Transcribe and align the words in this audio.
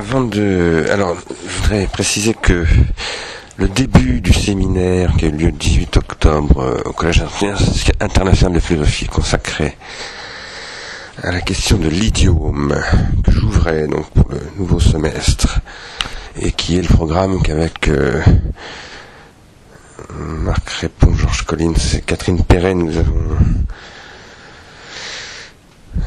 avant 0.00 0.22
de... 0.22 0.86
Alors, 0.90 1.14
je 1.46 1.56
voudrais 1.58 1.86
préciser 1.86 2.32
que 2.32 2.64
le 3.58 3.68
début 3.68 4.22
du 4.22 4.32
séminaire 4.32 5.12
qui 5.18 5.26
a 5.26 5.28
eu 5.28 5.32
lieu 5.32 5.46
le 5.48 5.52
18 5.52 5.98
octobre 5.98 6.60
euh, 6.60 6.82
au 6.86 6.92
Collège 6.94 7.22
international 8.00 8.54
de 8.54 8.60
philosophie 8.60 9.08
consacré 9.08 9.76
à 11.22 11.30
la 11.32 11.42
question 11.42 11.76
de 11.76 11.88
l'idiome 11.88 12.74
que 13.22 13.30
j'ouvrais 13.30 13.88
donc 13.88 14.08
pour 14.12 14.30
le 14.30 14.40
nouveau 14.56 14.80
semestre 14.80 15.60
et 16.40 16.52
qui 16.52 16.78
est 16.78 16.82
le 16.82 16.88
programme 16.88 17.42
qu'avec 17.42 17.88
euh, 17.88 18.22
Marc 20.18 20.66
Répond, 20.80 21.12
Georges 21.14 21.42
Collins 21.42 21.74
et 21.94 22.00
Catherine 22.00 22.42
Perret 22.42 22.72
nous 22.72 22.96
avons 22.96 23.36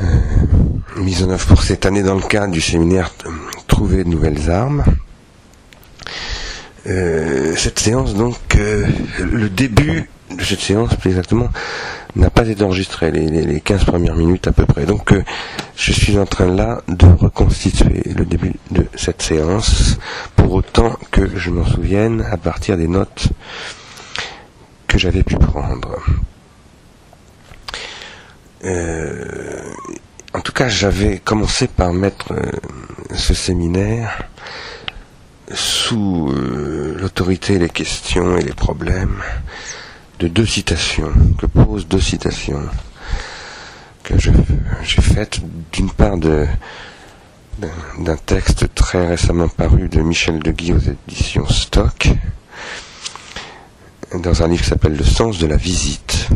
euh, 0.02 0.06
mis 0.98 1.24
en 1.24 1.30
œuvre 1.30 1.46
pour 1.46 1.64
cette 1.64 1.86
année 1.86 2.04
dans 2.04 2.16
le 2.16 2.22
cadre 2.22 2.52
du 2.52 2.62
séminaire 2.62 3.12
Trouver 3.68 4.04
de 4.04 4.10
nouvelles 4.10 4.50
armes. 4.52 4.84
Euh, 6.86 7.56
cette 7.56 7.80
séance, 7.80 8.14
donc, 8.14 8.38
euh, 8.56 8.86
le 9.20 9.50
début 9.50 10.10
de 10.38 10.44
cette 10.44 10.60
séance, 10.60 10.94
plus 10.96 11.12
exactement, 11.12 11.50
n'a 12.16 12.30
pas 12.30 12.48
été 12.48 12.64
enregistré, 12.64 13.10
les, 13.12 13.28
les, 13.28 13.62
15 13.62 13.86
premières 13.86 14.16
minutes 14.16 14.48
à 14.48 14.52
peu 14.52 14.66
près. 14.66 14.86
Donc, 14.86 15.14
je 15.76 15.92
suis 15.92 16.20
en 16.20 16.26
train 16.26 16.54
là 16.54 16.82
de 16.88 17.06
reconstituer 17.06 18.04
le 18.16 18.26
début 18.26 18.54
de 18.72 18.86
cette 18.96 19.22
séance, 19.22 19.98
pour 20.36 20.54
autant 20.54 20.98
que 21.12 21.38
je 21.38 21.50
m'en 21.50 21.66
souvienne 21.66 22.24
à 22.30 22.38
partir 22.38 22.78
des 22.78 22.88
notes 22.88 23.30
que 24.88 25.00
j'avais 25.00 25.24
pu 25.24 25.36
prendre. 25.36 25.98
En 28.66 30.40
tout 30.42 30.54
cas, 30.54 30.70
j'avais 30.70 31.20
commencé 31.20 31.68
par 31.68 31.94
mettre 31.94 32.34
ce 33.14 33.34
séminaire 33.34 34.24
sous 35.52 36.32
euh, 36.32 36.96
l'autorité 37.00 37.60
des 37.60 37.70
questions 37.70 38.38
et 38.38 38.42
les 38.42 38.54
problèmes 38.54 39.22
de 40.20 40.28
deux 40.28 40.46
citations, 40.46 41.12
que 41.38 41.46
posent 41.46 41.88
deux 41.88 42.00
citations 42.00 42.70
que 44.04 44.16
j'ai 44.18 45.02
faites. 45.02 45.40
D'une 45.72 45.90
part 45.92 46.18
d'un 46.18 46.48
texte 48.26 48.74
très 48.74 49.08
récemment 49.08 49.48
paru 49.48 49.90
de 49.90 50.02
Michel 50.02 50.40
Deguy 50.40 50.74
aux 50.74 50.80
éditions 50.80 51.48
Stock, 51.48 52.10
dans 54.16 54.44
un 54.44 54.48
livre 54.48 54.64
qui 54.64 54.70
s'appelle 54.70 54.96
Le 54.96 55.04
sens 55.04 55.40
de 55.40 55.48
la 55.48 55.58
visite, 55.58 56.30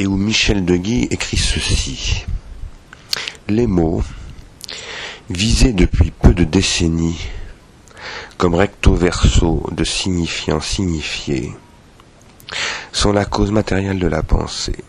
et 0.00 0.06
où 0.06 0.16
Michel 0.16 0.64
Deguy 0.64 1.08
écrit 1.10 1.36
ceci. 1.36 2.24
Les 3.48 3.66
mots, 3.66 4.02
visés 5.28 5.74
depuis 5.74 6.10
peu 6.10 6.32
de 6.32 6.44
décennies 6.44 7.28
comme 8.38 8.54
recto 8.54 8.94
verso 8.94 9.62
de 9.72 9.84
signifiant 9.84 10.62
signifié, 10.62 11.52
sont 12.92 13.12
la 13.12 13.26
cause 13.26 13.50
matérielle 13.50 13.98
de 13.98 14.06
la 14.06 14.22
pensée. 14.22 14.82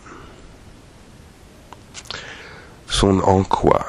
Sont 2.88 3.18
en 3.18 3.44
quoi 3.44 3.84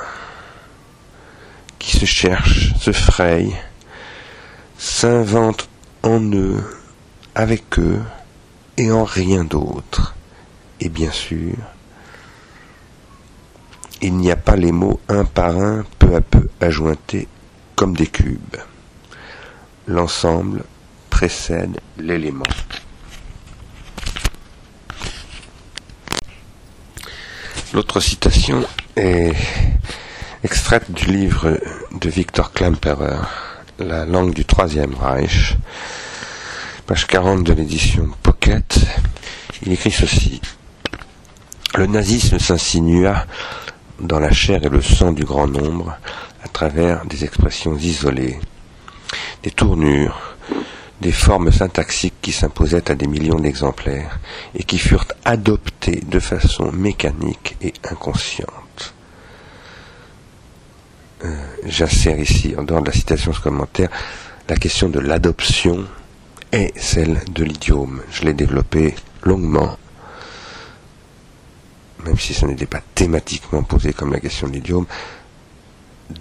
qui 1.79 1.95
se 1.97 2.05
cherche, 2.05 2.73
se 2.81 2.91
fraye, 2.91 3.55
s'invente 4.77 5.69
en 6.01 6.19
eux, 6.33 6.61
avec 7.33 7.79
eux, 7.79 8.01
et 8.75 8.91
en 8.91 9.05
rien 9.05 9.45
d'autre. 9.45 10.15
Et 10.83 10.89
bien 10.89 11.11
sûr, 11.11 11.55
il 14.01 14.17
n'y 14.17 14.29
a 14.31 14.35
pas 14.35 14.57
les 14.57 14.73
mots 14.73 14.99
un 15.07 15.23
par 15.23 15.57
un, 15.57 15.85
peu 15.97 16.13
à 16.13 16.19
peu 16.19 16.49
ajointés 16.59 17.29
comme 17.77 17.95
des 17.95 18.07
cubes. 18.07 18.57
L'ensemble 19.87 20.65
précède 21.09 21.79
l'élément. 21.97 22.43
L'autre 27.73 28.01
citation 28.01 28.65
est 28.97 29.33
extraite 30.43 30.91
du 30.91 31.05
livre 31.05 31.61
de 31.93 32.09
Victor 32.09 32.51
Klemperer, 32.51 33.21
La 33.79 34.05
langue 34.05 34.33
du 34.33 34.43
Troisième 34.43 34.95
Reich, 34.95 35.55
page 36.85 37.07
40 37.07 37.45
de 37.45 37.53
l'édition 37.53 38.09
Pocket. 38.21 38.79
Il 39.65 39.71
écrit 39.71 39.91
ceci. 39.91 40.41
Le 41.75 41.87
nazisme 41.87 42.37
s'insinua 42.37 43.25
dans 43.99 44.19
la 44.19 44.31
chair 44.31 44.63
et 44.63 44.69
le 44.69 44.79
sang 44.81 45.11
du 45.11 45.23
grand 45.25 45.47
nombre 45.47 45.97
à 46.43 46.47
travers 46.47 47.03
des 47.05 47.23
expressions 47.23 47.75
isolées, 47.75 48.39
des 49.41 49.49
tournures, 49.49 50.35
des 51.01 51.11
formes 51.11 51.51
syntaxiques 51.51 52.13
qui 52.21 52.31
s'imposaient 52.31 52.91
à 52.91 52.95
des 52.95 53.07
millions 53.07 53.39
d'exemplaires 53.39 54.19
et 54.53 54.63
qui 54.63 54.77
furent 54.77 55.07
adoptées 55.25 56.01
de 56.07 56.19
façon 56.19 56.71
mécanique 56.71 57.57
et 57.61 57.73
inconsciente. 57.89 58.93
Euh, 61.25 61.35
J'assère 61.65 62.19
ici, 62.19 62.53
en 62.55 62.61
dehors 62.63 62.81
de 62.81 62.87
la 62.87 62.93
citation 62.93 63.33
ce 63.33 63.39
commentaire, 63.39 63.89
la 64.47 64.57
question 64.57 64.89
de 64.89 64.99
l'adoption 64.99 65.85
est 66.51 66.77
celle 66.77 67.19
de 67.31 67.43
l'idiome. 67.43 68.01
Je 68.11 68.25
l'ai 68.25 68.33
développé 68.33 68.93
longuement 69.23 69.77
même 72.05 72.17
si 72.17 72.33
ce 72.33 72.45
n'était 72.45 72.65
pas 72.65 72.81
thématiquement 72.95 73.63
posé 73.63 73.93
comme 73.93 74.11
la 74.11 74.19
question 74.19 74.47
de 74.47 74.53
l'idiome, 74.53 74.85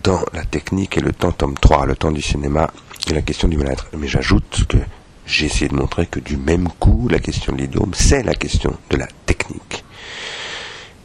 dans 0.03 0.21
la 0.33 0.45
technique 0.45 0.97
et 0.97 1.01
le 1.01 1.13
temps, 1.13 1.33
tome 1.33 1.55
3, 1.55 1.87
le 1.87 1.97
temps 1.97 2.13
du 2.13 2.23
cinéma 2.23 2.71
et 3.09 3.15
la 3.15 3.23
question 3.23 3.49
du 3.49 3.57
mal-être. 3.57 3.87
Mais 3.97 4.09
j'ajoute 4.09 4.65
que 4.69 4.79
j'ai 5.27 5.47
essayé 5.47 5.69
de 5.69 5.75
montrer 5.75 6.07
que 6.07 6.21
du 6.21 6.37
même 6.37 6.69
coup, 6.79 7.09
la 7.09 7.19
question 7.19 7.53
de 7.53 7.59
l'idiome, 7.59 7.93
c'est 7.95 8.23
la 8.23 8.35
question 8.35 8.77
de 8.91 8.97
la 8.97 9.09
technique. 9.27 9.85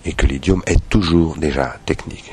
Et 0.06 0.14
que 0.14 0.26
l'idiome 0.26 0.64
est 0.66 0.90
toujours 0.90 1.36
déjà 1.38 1.78
technique. 1.86 2.32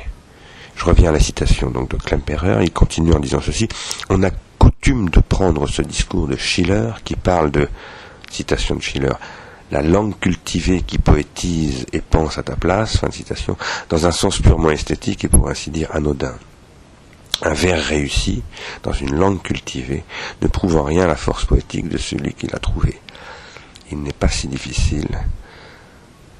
Je 0.76 0.84
reviens 0.84 1.10
à 1.10 1.12
la 1.12 1.20
citation 1.20 1.70
donc 1.70 1.90
de 1.90 1.96
Klemperer, 1.96 2.62
il 2.62 2.72
continue 2.72 3.12
en 3.12 3.20
disant 3.20 3.40
ceci, 3.40 3.68
on 4.10 4.22
a 4.22 4.30
coutume 4.58 5.08
de 5.10 5.20
prendre 5.20 5.66
ce 5.66 5.82
discours 5.82 6.26
de 6.26 6.36
Schiller 6.36 6.90
qui 7.04 7.16
parle 7.16 7.50
de, 7.50 7.68
citation 8.30 8.76
de 8.76 8.82
Schiller, 8.82 9.12
la 9.70 9.82
langue 9.82 10.18
cultivée 10.18 10.82
qui 10.82 10.98
poétise 10.98 11.86
et 11.92 12.00
pense 12.00 12.38
à 12.38 12.42
ta 12.42 12.56
place, 12.56 12.98
fin 12.98 13.08
de 13.08 13.12
citation, 13.12 13.56
dans 13.88 14.06
un 14.06 14.12
sens 14.12 14.38
purement 14.38 14.70
esthétique 14.70 15.24
et 15.24 15.28
pour 15.28 15.48
ainsi 15.48 15.70
dire 15.70 15.88
anodin. 15.94 16.34
Un 17.42 17.52
vers 17.52 17.82
réussi, 17.82 18.42
dans 18.82 18.92
une 18.92 19.16
langue 19.16 19.42
cultivée, 19.42 20.04
ne 20.40 20.46
prouve 20.46 20.76
en 20.76 20.84
rien 20.84 21.06
la 21.06 21.16
force 21.16 21.44
poétique 21.44 21.88
de 21.88 21.98
celui 21.98 22.32
qui 22.32 22.46
l'a 22.46 22.58
trouvé. 22.58 23.00
Il 23.90 24.02
n'est 24.02 24.12
pas 24.12 24.28
si 24.28 24.46
difficile, 24.46 25.18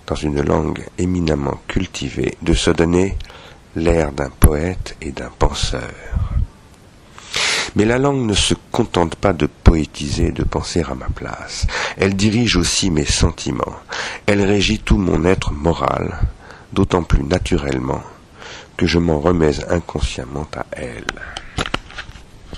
dans 0.06 0.14
une 0.14 0.40
langue 0.40 0.84
éminemment 0.98 1.60
cultivée, 1.66 2.36
de 2.42 2.54
se 2.54 2.70
donner 2.70 3.16
l'air 3.74 4.12
d'un 4.12 4.30
poète 4.30 4.96
et 5.00 5.10
d'un 5.10 5.30
penseur. 5.38 5.92
Mais 7.76 7.84
la 7.84 7.98
langue 7.98 8.26
ne 8.26 8.34
se 8.34 8.54
contente 8.70 9.16
pas 9.16 9.32
de 9.32 9.46
poétiser, 9.46 10.30
de 10.30 10.44
penser 10.44 10.82
à 10.82 10.94
ma 10.94 11.08
place. 11.08 11.66
Elle 11.96 12.14
dirige 12.14 12.56
aussi 12.56 12.90
mes 12.90 13.04
sentiments. 13.04 13.76
Elle 14.26 14.42
régit 14.42 14.78
tout 14.78 14.98
mon 14.98 15.24
être 15.24 15.52
moral, 15.52 16.18
d'autant 16.72 17.02
plus 17.02 17.24
naturellement 17.24 18.02
que 18.76 18.86
je 18.86 18.98
m'en 18.98 19.20
remets 19.20 19.64
inconsciemment 19.70 20.46
à 20.56 20.64
elle. 20.72 21.04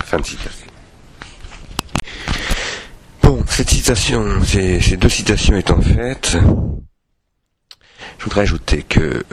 Fin 0.03 0.19
de 0.19 0.25
citation. 0.25 0.67
Bon, 3.21 3.43
cette 3.47 3.69
citation, 3.69 4.43
ces, 4.43 4.97
deux 4.97 5.09
citations 5.09 5.57
étant 5.57 5.81
faites, 5.81 6.37
je 8.17 8.23
voudrais 8.23 8.41
ajouter 8.41 8.83
que 8.83 8.99
euh, 9.01 9.23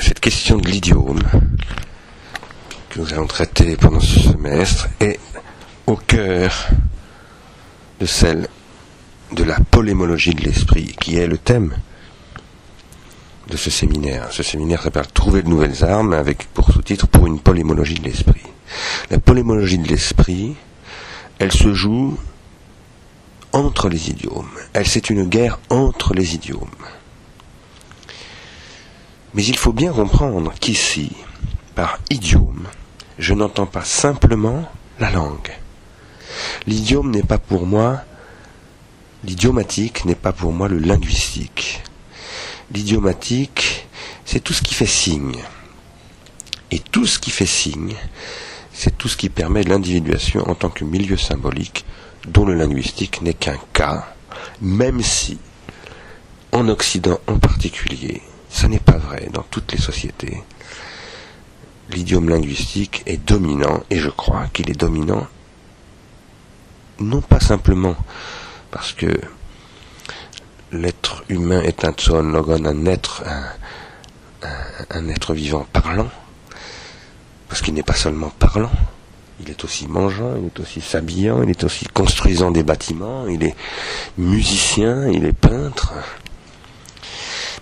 cette 0.00 0.20
question 0.20 0.58
de 0.58 0.68
l'idiome, 0.68 1.20
que 2.90 3.00
nous 3.00 3.12
allons 3.12 3.26
traiter 3.26 3.76
pendant 3.76 4.00
ce 4.00 4.20
semestre 4.20 4.88
est 5.00 5.18
au 5.86 5.96
cœur 5.96 6.68
de 8.00 8.06
celle 8.06 8.48
de 9.32 9.44
la 9.44 9.58
polémologie 9.60 10.34
de 10.34 10.42
l'esprit, 10.42 10.94
qui 11.00 11.16
est 11.16 11.26
le 11.26 11.38
thème 11.38 11.74
de 13.48 13.56
ce 13.56 13.70
séminaire. 13.70 14.28
Ce 14.30 14.42
séminaire 14.42 14.82
s'appelle 14.82 15.06
Trouver 15.06 15.42
de 15.42 15.48
nouvelles 15.48 15.84
armes, 15.84 16.12
avec 16.12 16.46
pour 16.48 16.70
sous-titre 16.70 17.06
Pour 17.06 17.26
une 17.26 17.40
polémologie 17.40 17.94
de 17.94 18.04
l'esprit. 18.04 18.42
La 19.10 19.18
polémologie 19.18 19.78
de 19.78 19.88
l'esprit, 19.88 20.54
elle 21.38 21.52
se 21.52 21.74
joue 21.74 22.18
entre 23.52 23.88
les 23.88 24.10
idiomes. 24.10 24.50
Elle, 24.72 24.86
c'est 24.86 25.10
une 25.10 25.24
guerre 25.24 25.58
entre 25.70 26.14
les 26.14 26.34
idiomes. 26.34 26.68
Mais 29.34 29.44
il 29.44 29.56
faut 29.56 29.72
bien 29.72 29.92
comprendre 29.92 30.52
qu'ici, 30.58 31.12
par 31.74 31.98
idiome, 32.10 32.66
je 33.18 33.34
n'entends 33.34 33.66
pas 33.66 33.84
simplement 33.84 34.70
la 35.00 35.10
langue. 35.10 35.52
L'idiome 36.66 37.10
n'est 37.10 37.22
pas 37.22 37.38
pour 37.38 37.66
moi, 37.66 38.02
l'idiomatique 39.24 40.04
n'est 40.04 40.14
pas 40.14 40.32
pour 40.32 40.52
moi 40.52 40.68
le 40.68 40.78
linguistique. 40.78 41.82
L'idiomatique, 42.72 43.88
c'est 44.24 44.40
tout 44.40 44.52
ce 44.52 44.62
qui 44.62 44.74
fait 44.74 44.86
signe. 44.86 45.38
Et 46.70 46.78
tout 46.78 47.06
ce 47.06 47.18
qui 47.18 47.30
fait 47.30 47.46
signe, 47.46 47.94
c'est 48.72 48.96
tout 48.96 49.08
ce 49.08 49.16
qui 49.16 49.30
permet 49.30 49.62
l'individuation 49.62 50.48
en 50.48 50.54
tant 50.54 50.68
que 50.68 50.84
milieu 50.84 51.16
symbolique 51.16 51.84
dont 52.26 52.44
le 52.44 52.54
linguistique 52.54 53.22
n'est 53.22 53.34
qu'un 53.34 53.58
cas, 53.72 54.06
même 54.60 55.02
si, 55.02 55.38
en 56.52 56.68
Occident 56.68 57.18
en 57.26 57.38
particulier, 57.38 58.22
ça 58.50 58.68
n'est 58.68 58.78
pas 58.78 58.98
vrai 58.98 59.28
dans 59.32 59.44
toutes 59.50 59.72
les 59.72 59.78
sociétés, 59.78 60.42
l'idiome 61.90 62.28
linguistique 62.28 63.02
est 63.06 63.16
dominant, 63.16 63.82
et 63.90 63.98
je 63.98 64.10
crois 64.10 64.46
qu'il 64.52 64.70
est 64.70 64.78
dominant 64.78 65.26
non 67.00 67.20
pas 67.20 67.40
simplement 67.40 67.96
parce 68.70 68.92
que 68.92 69.20
l'être 70.72 71.24
humain 71.28 71.62
est 71.62 71.84
un 71.84 71.92
tson 71.92 72.22
logon, 72.22 72.64
un 72.64 72.86
être, 72.86 73.24
un, 74.90 75.08
être 75.08 75.32
vivant 75.32 75.66
parlant, 75.72 76.08
parce 77.48 77.62
qu'il 77.62 77.74
n'est 77.74 77.82
pas 77.82 77.94
seulement 77.94 78.30
parlant, 78.30 78.70
il 79.40 79.50
est 79.50 79.64
aussi 79.64 79.86
mangeant, 79.86 80.36
il 80.36 80.46
est 80.46 80.60
aussi 80.60 80.80
s'habillant, 80.80 81.42
il 81.42 81.50
est 81.50 81.64
aussi 81.64 81.86
construisant 81.86 82.50
des 82.50 82.62
bâtiments, 82.62 83.26
il 83.28 83.42
est 83.44 83.54
musicien, 84.18 85.08
il 85.08 85.24
est 85.24 85.32
peintre. 85.32 85.94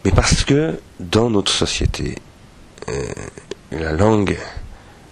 Mais 0.05 0.11
parce 0.11 0.45
que 0.45 0.81
dans 0.99 1.31
notre 1.31 1.53
société, 1.53 2.17
euh, 2.89 3.05
la 3.73 3.93
langue, 3.93 4.39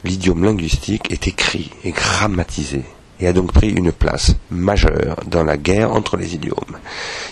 l'idiome 0.04 0.44
linguistique 0.44 1.10
est 1.10 1.26
écrit 1.26 1.70
et 1.84 1.92
grammatisé 1.92 2.84
et 3.20 3.26
a 3.26 3.32
donc 3.32 3.52
pris 3.52 3.70
une 3.70 3.92
place 3.92 4.34
majeure 4.50 5.16
dans 5.26 5.44
la 5.44 5.56
guerre 5.56 5.92
entre 5.92 6.16
les 6.16 6.34
idiomes. 6.34 6.78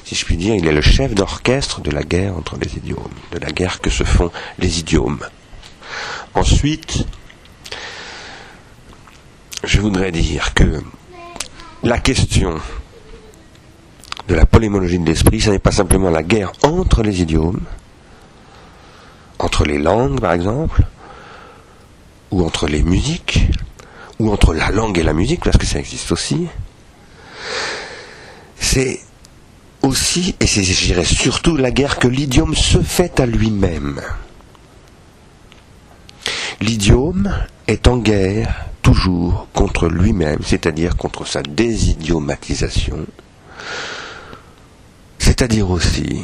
Si 0.04 0.14
je 0.14 0.24
puis 0.24 0.36
dire, 0.36 0.54
il 0.54 0.66
est 0.66 0.72
le 0.72 0.80
chef 0.80 1.14
d'orchestre 1.14 1.80
de 1.80 1.90
la 1.90 2.02
guerre 2.02 2.36
entre 2.36 2.56
les 2.56 2.76
idiomes, 2.76 3.12
de 3.32 3.38
la 3.38 3.50
guerre 3.50 3.80
que 3.80 3.90
se 3.90 4.04
font 4.04 4.30
les 4.58 4.80
idiomes. 4.80 5.20
Ensuite, 6.34 7.04
je 9.64 9.80
voudrais 9.80 10.12
dire 10.12 10.54
que 10.54 10.82
la 11.82 11.98
question 11.98 12.60
de 14.28 14.34
la 14.34 14.46
polémologie 14.46 14.98
de 14.98 15.06
l'esprit, 15.06 15.40
ce 15.40 15.50
n'est 15.50 15.58
pas 15.58 15.72
simplement 15.72 16.10
la 16.10 16.22
guerre 16.22 16.52
entre 16.62 17.02
les 17.02 17.20
idiomes, 17.22 17.60
entre 19.38 19.64
les 19.64 19.78
langues 19.78 20.20
par 20.20 20.32
exemple, 20.32 20.84
ou 22.32 22.44
entre 22.44 22.66
les 22.66 22.82
musiques, 22.82 23.46
ou 24.18 24.32
entre 24.32 24.54
la 24.54 24.70
langue 24.70 24.98
et 24.98 25.02
la 25.02 25.12
musique, 25.12 25.44
parce 25.44 25.58
que 25.58 25.66
ça 25.66 25.78
existe 25.78 26.10
aussi, 26.10 26.48
c'est 28.58 29.00
aussi, 29.82 30.34
et 30.40 30.46
c'est, 30.46 30.64
je 30.64 30.86
dirais 30.86 31.04
surtout, 31.04 31.56
la 31.56 31.70
guerre 31.70 31.98
que 31.98 32.08
l'idiome 32.08 32.54
se 32.54 32.80
fait 32.80 33.20
à 33.20 33.26
lui-même. 33.26 34.00
L'idiome 36.60 37.32
est 37.66 37.86
en 37.88 37.98
guerre 37.98 38.66
toujours 38.80 39.48
contre 39.52 39.88
lui-même, 39.88 40.40
c'est-à-dire 40.44 40.96
contre 40.96 41.26
sa 41.26 41.42
désidiomatisation, 41.42 43.06
c'est-à-dire 45.18 45.70
aussi 45.70 46.22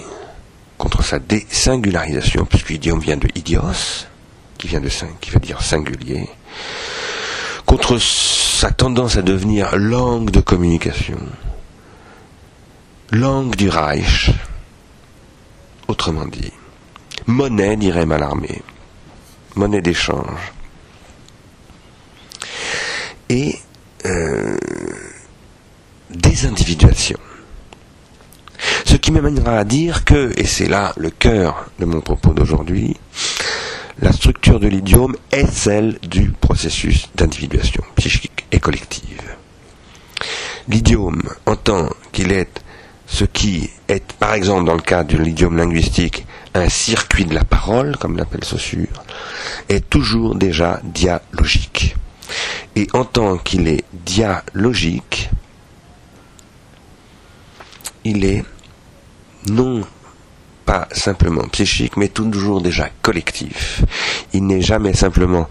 contre 0.79 1.03
sa 1.03 1.19
désingularisation, 1.19 2.47
puisque 2.47 2.71
l'idiome 2.71 3.01
vient 3.01 3.17
de 3.17 3.29
idios, 3.35 4.07
qui 4.59 4.67
vient 4.67 4.81
de 4.81 4.91
qui 5.21 5.31
veut 5.31 5.41
dire 5.41 5.63
singulier, 5.63 6.29
contre 7.65 7.99
sa 7.99 8.71
tendance 8.71 9.17
à 9.17 9.23
devenir 9.23 9.77
langue 9.77 10.31
de 10.31 10.41
communication, 10.41 11.19
langue 13.13 13.55
du 13.55 13.69
Reich, 13.69 14.31
autrement 15.87 16.27
dit, 16.27 16.53
monnaie, 17.27 17.77
dirait 17.77 18.05
Malarmé, 18.05 18.63
monnaie 19.55 19.81
d'échange. 19.81 20.53
Et 23.31 23.59
euh, 24.07 24.57
désindividuation. 26.11 27.19
Ce 28.85 28.97
qui 28.97 29.13
m'amènera 29.13 29.59
à 29.59 29.65
dire 29.65 30.05
que, 30.05 30.33
et 30.37 30.47
c'est 30.47 30.67
là 30.67 30.93
le 30.97 31.11
cœur 31.11 31.67
de 31.79 31.85
mon 31.85 32.01
propos 32.01 32.33
d'aujourd'hui, 32.33 32.97
la 34.00 34.12
structure 34.12 34.61
de 34.61 34.69
l'idiome 34.69 35.17
est 35.33 35.47
celle 35.47 35.99
du 36.03 36.31
processus 36.31 37.09
d'individuation 37.15 37.83
psychique 37.97 38.47
et 38.53 38.61
collective. 38.61 39.23
L'idiome, 40.69 41.23
en 41.47 41.56
tant 41.56 41.89
qu'il 42.12 42.33
est 42.33 42.62
ce 43.06 43.25
qui 43.25 43.71
est, 43.89 44.12
par 44.15 44.35
exemple, 44.35 44.67
dans 44.67 44.75
le 44.75 44.83
cas 44.83 45.03
de 45.03 45.17
l'idiome 45.17 45.56
linguistique, 45.56 46.27
un 46.55 46.69
circuit 46.69 47.25
de 47.25 47.35
la 47.35 47.45
parole, 47.45 47.97
comme 47.97 48.17
l'appelle 48.17 48.45
Saussure, 48.45 49.03
est 49.69 49.89
toujours 49.89 50.35
déjà 50.35 50.81
dialogique. 50.85 51.97
Et 52.77 52.87
en 52.93 53.05
tant 53.05 53.39
qu'il 53.39 53.67
est 53.67 53.85
dialogique, 53.93 55.31
il 58.05 58.25
est 58.25 58.45
non 59.49 59.83
pas 60.69 60.87
simplement 60.93 61.49
psychique, 61.49 61.97
mais 61.97 62.09
toujours 62.09 62.61
déjà 62.61 62.91
collectif. 63.00 63.82
Il 64.35 64.47
n'est 64.47 64.61
jamais 64.61 64.93
simplement 64.93 65.49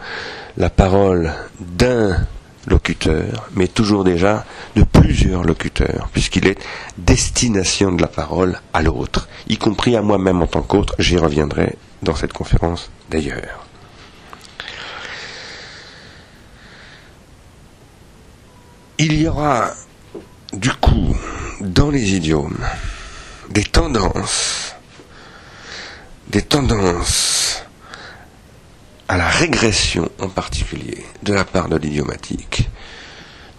la 0.58 0.70
parole 0.70 1.34
d'un 1.60 2.28
locuteur, 2.68 3.50
mais 3.56 3.68
toujours 3.68 4.04
déjà 4.04 4.46
de 4.76 4.84
plusieurs 4.84 5.44
locuteurs, 5.44 6.08
puisqu'il 6.14 6.46
est 6.46 6.60
destination 7.00 7.92
de 7.92 8.00
la 8.00 8.08
parole 8.08 8.62
à 8.76 8.84
l'autre, 8.84 9.28
y 9.48 9.58
compris 9.58 9.96
à 9.96 10.04
moi-même 10.04 10.44
en 10.44 10.46
tant 10.46 10.62
qu'autre, 10.62 10.94
j'y 11.00 11.18
reviendrai 11.18 11.78
dans 12.04 12.16
cette 12.16 12.34
conférence 12.34 12.92
d'ailleurs. 13.10 13.66
Il 19.00 19.20
y 19.20 19.28
aura 19.28 19.72
du 20.54 20.72
coup 20.74 21.18
dans 21.60 21.90
les 21.90 22.14
idiomes 22.14 22.60
des 23.50 23.64
tendances 23.64 24.67
des 26.30 26.42
tendances 26.42 27.64
à 29.08 29.18
la 29.18 29.28
régression 29.28 30.10
en 30.20 30.28
particulier 30.28 31.06
de 31.24 31.34
la 31.34 31.46
part 31.46 31.70
de 31.70 31.78
l'idiomatique, 31.78 32.70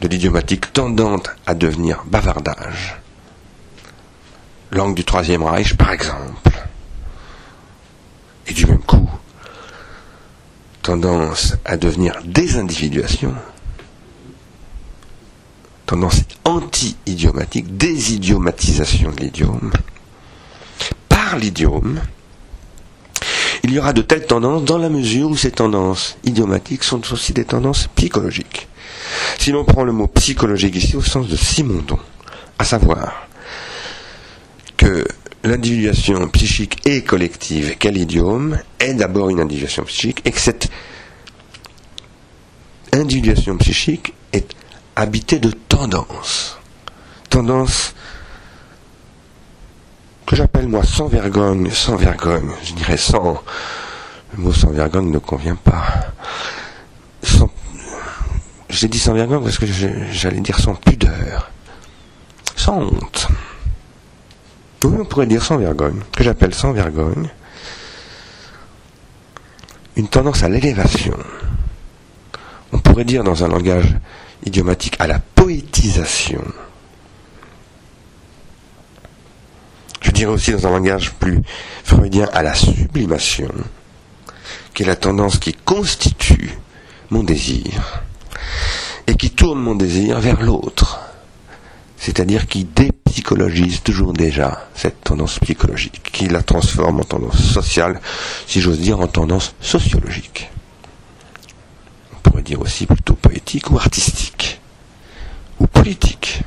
de 0.00 0.08
l'idiomatique 0.08 0.72
tendante 0.72 1.30
à 1.46 1.54
devenir 1.54 2.04
bavardage, 2.06 2.96
langue 4.70 4.94
du 4.94 5.04
Troisième 5.04 5.42
Reich 5.42 5.74
par 5.74 5.92
exemple, 5.92 6.50
et 8.46 8.52
du 8.52 8.66
même 8.66 8.82
coup, 8.82 9.08
tendance 10.82 11.54
à 11.64 11.78
devenir 11.78 12.20
désindividuation, 12.24 13.34
tendance 15.86 16.20
anti-idiomatique, 16.44 17.78
désidiomatisation 17.78 19.10
de 19.12 19.20
l'idiome, 19.20 19.72
par 21.08 21.36
l'idiome, 21.36 22.00
il 23.68 23.74
y 23.74 23.78
aura 23.78 23.92
de 23.92 24.00
telles 24.00 24.24
tendances 24.24 24.64
dans 24.64 24.78
la 24.78 24.88
mesure 24.88 25.28
où 25.28 25.36
ces 25.36 25.50
tendances 25.50 26.16
idiomatiques 26.24 26.84
sont 26.84 27.02
aussi 27.12 27.34
des 27.34 27.44
tendances 27.44 27.86
psychologiques. 27.96 28.66
Si 29.38 29.52
l'on 29.52 29.64
prend 29.64 29.84
le 29.84 29.92
mot 29.92 30.06
psychologique 30.06 30.76
ici 30.76 30.96
au 30.96 31.02
sens 31.02 31.28
de 31.28 31.36
Simondon, 31.36 31.98
à 32.58 32.64
savoir 32.64 33.28
que 34.78 35.06
l'individuation 35.44 36.28
psychique 36.28 36.78
et 36.86 37.02
collective 37.02 37.76
qu'est 37.76 37.90
l'idiome 37.90 38.58
est 38.80 38.94
d'abord 38.94 39.28
une 39.28 39.40
individuation 39.40 39.84
psychique 39.84 40.22
et 40.24 40.30
que 40.30 40.40
cette 40.40 40.68
individuation 42.92 43.58
psychique 43.58 44.14
est 44.32 44.50
habitée 44.96 45.40
de 45.40 45.50
tendances. 45.50 46.58
Tendances 47.28 47.94
que 50.28 50.36
j'appelle 50.36 50.68
moi 50.68 50.84
sans 50.84 51.06
vergogne, 51.06 51.70
sans 51.70 51.96
vergogne, 51.96 52.50
je 52.62 52.74
dirais 52.74 52.98
sans, 52.98 53.42
le 54.36 54.42
mot 54.42 54.52
sans 54.52 54.68
vergogne 54.68 55.10
ne 55.10 55.16
convient 55.16 55.54
pas. 55.54 56.12
Sans, 57.22 57.48
j'ai 58.68 58.88
dit 58.88 58.98
sans 58.98 59.14
vergogne 59.14 59.42
parce 59.42 59.56
que 59.56 59.64
j'allais 59.64 60.40
dire 60.40 60.60
sans 60.60 60.74
pudeur, 60.74 61.50
sans 62.56 62.82
honte. 62.82 63.28
Oui, 64.84 64.98
on 65.00 65.04
pourrait 65.06 65.26
dire 65.26 65.42
sans 65.42 65.56
vergogne, 65.56 66.00
que 66.12 66.22
j'appelle 66.22 66.54
sans 66.54 66.72
vergogne, 66.72 67.30
une 69.96 70.08
tendance 70.08 70.42
à 70.42 70.50
l'élévation. 70.50 71.16
On 72.72 72.78
pourrait 72.80 73.06
dire 73.06 73.24
dans 73.24 73.44
un 73.44 73.48
langage 73.48 73.96
idiomatique 74.44 74.96
à 74.98 75.06
la 75.06 75.20
poétisation 75.20 76.44
je 80.00 80.10
dirais 80.10 80.32
aussi 80.32 80.52
dans 80.52 80.66
un 80.66 80.70
langage 80.70 81.12
plus 81.12 81.42
freudien 81.84 82.28
à 82.32 82.42
la 82.42 82.54
sublimation, 82.54 83.52
qui 84.74 84.82
est 84.82 84.86
la 84.86 84.96
tendance 84.96 85.38
qui 85.38 85.52
constitue 85.52 86.50
mon 87.10 87.22
désir 87.22 88.02
et 89.06 89.16
qui 89.16 89.30
tourne 89.30 89.60
mon 89.60 89.74
désir 89.74 90.20
vers 90.20 90.42
l'autre, 90.42 91.00
c'est-à-dire 91.96 92.46
qui 92.46 92.64
dépsychologise 92.64 93.82
toujours 93.82 94.12
déjà 94.12 94.68
cette 94.74 95.02
tendance 95.02 95.38
psychologique, 95.38 96.10
qui 96.12 96.28
la 96.28 96.42
transforme 96.42 97.00
en 97.00 97.04
tendance 97.04 97.42
sociale, 97.42 98.00
si 98.46 98.60
j'ose 98.60 98.78
dire 98.78 99.00
en 99.00 99.06
tendance 99.06 99.54
sociologique. 99.60 100.50
dire 102.48 102.60
aussi 102.60 102.86
plutôt 102.86 103.14
poétique 103.14 103.70
ou 103.70 103.76
artistique, 103.76 104.60
ou 105.58 105.66
politique. 105.66 106.40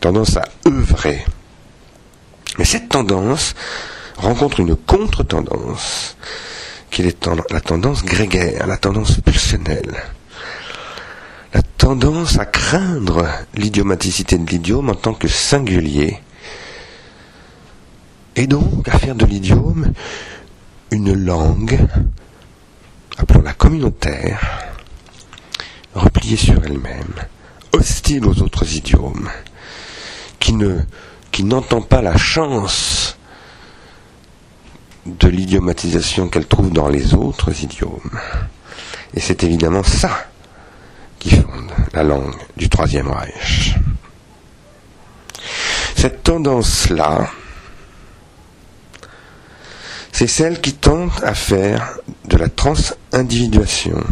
Tendance 0.00 0.36
à 0.36 0.44
œuvrer. 0.66 1.24
Mais 2.58 2.64
cette 2.64 2.88
tendance 2.88 3.54
rencontre 4.16 4.60
une 4.60 4.76
contre-tendance, 4.76 6.16
qui 6.90 7.02
est 7.02 7.28
la 7.50 7.60
tendance 7.60 8.04
grégaire, 8.04 8.66
la 8.66 8.76
tendance 8.76 9.20
pulsionnelle. 9.20 10.02
La 11.52 11.62
tendance 11.62 12.38
à 12.38 12.46
craindre 12.46 13.26
l'idiomaticité 13.54 14.38
de 14.38 14.48
l'idiome 14.48 14.90
en 14.90 14.94
tant 14.94 15.14
que 15.14 15.28
singulier, 15.28 16.20
et 18.36 18.46
donc 18.46 18.88
à 18.88 18.98
faire 18.98 19.14
de 19.14 19.26
l'idiome 19.26 19.92
une 20.90 21.12
langue, 21.12 21.78
appelons-la 23.18 23.52
communautaire, 23.52 24.40
repliée 25.94 26.36
sur 26.36 26.64
elle-même, 26.64 27.14
hostile 27.72 28.24
aux 28.26 28.40
autres 28.42 28.76
idiomes, 28.76 29.28
qui 30.50 30.56
ne 30.56 30.80
qui 31.30 31.44
n'entend 31.44 31.80
pas 31.80 32.02
la 32.02 32.16
chance 32.16 33.16
de 35.06 35.28
l'idiomatisation 35.28 36.28
qu'elle 36.28 36.48
trouve 36.48 36.72
dans 36.72 36.88
les 36.88 37.14
autres 37.14 37.62
idiomes. 37.62 38.18
Et 39.14 39.20
c'est 39.20 39.44
évidemment 39.44 39.84
ça 39.84 40.26
qui 41.20 41.30
fonde 41.36 41.70
la 41.92 42.02
langue 42.02 42.34
du 42.56 42.68
Troisième 42.68 43.12
Reich. 43.12 43.76
Cette 45.94 46.24
tendance-là, 46.24 47.30
c'est 50.10 50.26
celle 50.26 50.60
qui 50.60 50.74
tente 50.74 51.22
à 51.22 51.34
faire 51.34 51.96
de 52.24 52.36
la 52.36 52.48
transindividuation 52.48 54.02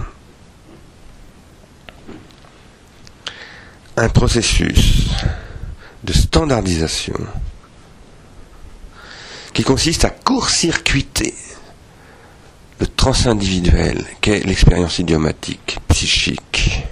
un 3.96 4.08
processus 4.08 5.08
de 6.08 6.12
standardisation 6.14 7.20
qui 9.52 9.62
consiste 9.62 10.06
à 10.06 10.10
court-circuiter 10.10 11.34
le 12.80 12.86
transindividuel 12.86 14.06
qu'est 14.22 14.40
l'expérience 14.46 14.98
idiomatique, 14.98 15.78
psychique, 15.88 16.82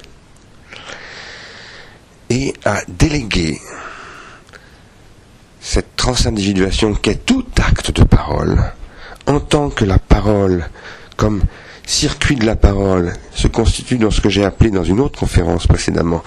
et 2.28 2.52
à 2.64 2.82
déléguer 2.88 3.58
cette 5.60 5.96
transindividuation 5.96 6.92
qu'est 6.94 7.24
tout 7.24 7.46
acte 7.56 7.92
de 7.92 8.04
parole, 8.04 8.70
en 9.26 9.40
tant 9.40 9.70
que 9.70 9.86
la 9.86 9.98
parole, 9.98 10.68
comme 11.16 11.42
circuit 11.86 12.34
de 12.34 12.44
la 12.44 12.56
parole, 12.56 13.14
se 13.32 13.46
constitue 13.46 13.96
dans 13.96 14.10
ce 14.10 14.20
que 14.20 14.28
j'ai 14.28 14.44
appelé 14.44 14.70
dans 14.70 14.84
une 14.84 15.00
autre 15.00 15.18
conférence 15.18 15.68
précédemment 15.68 16.22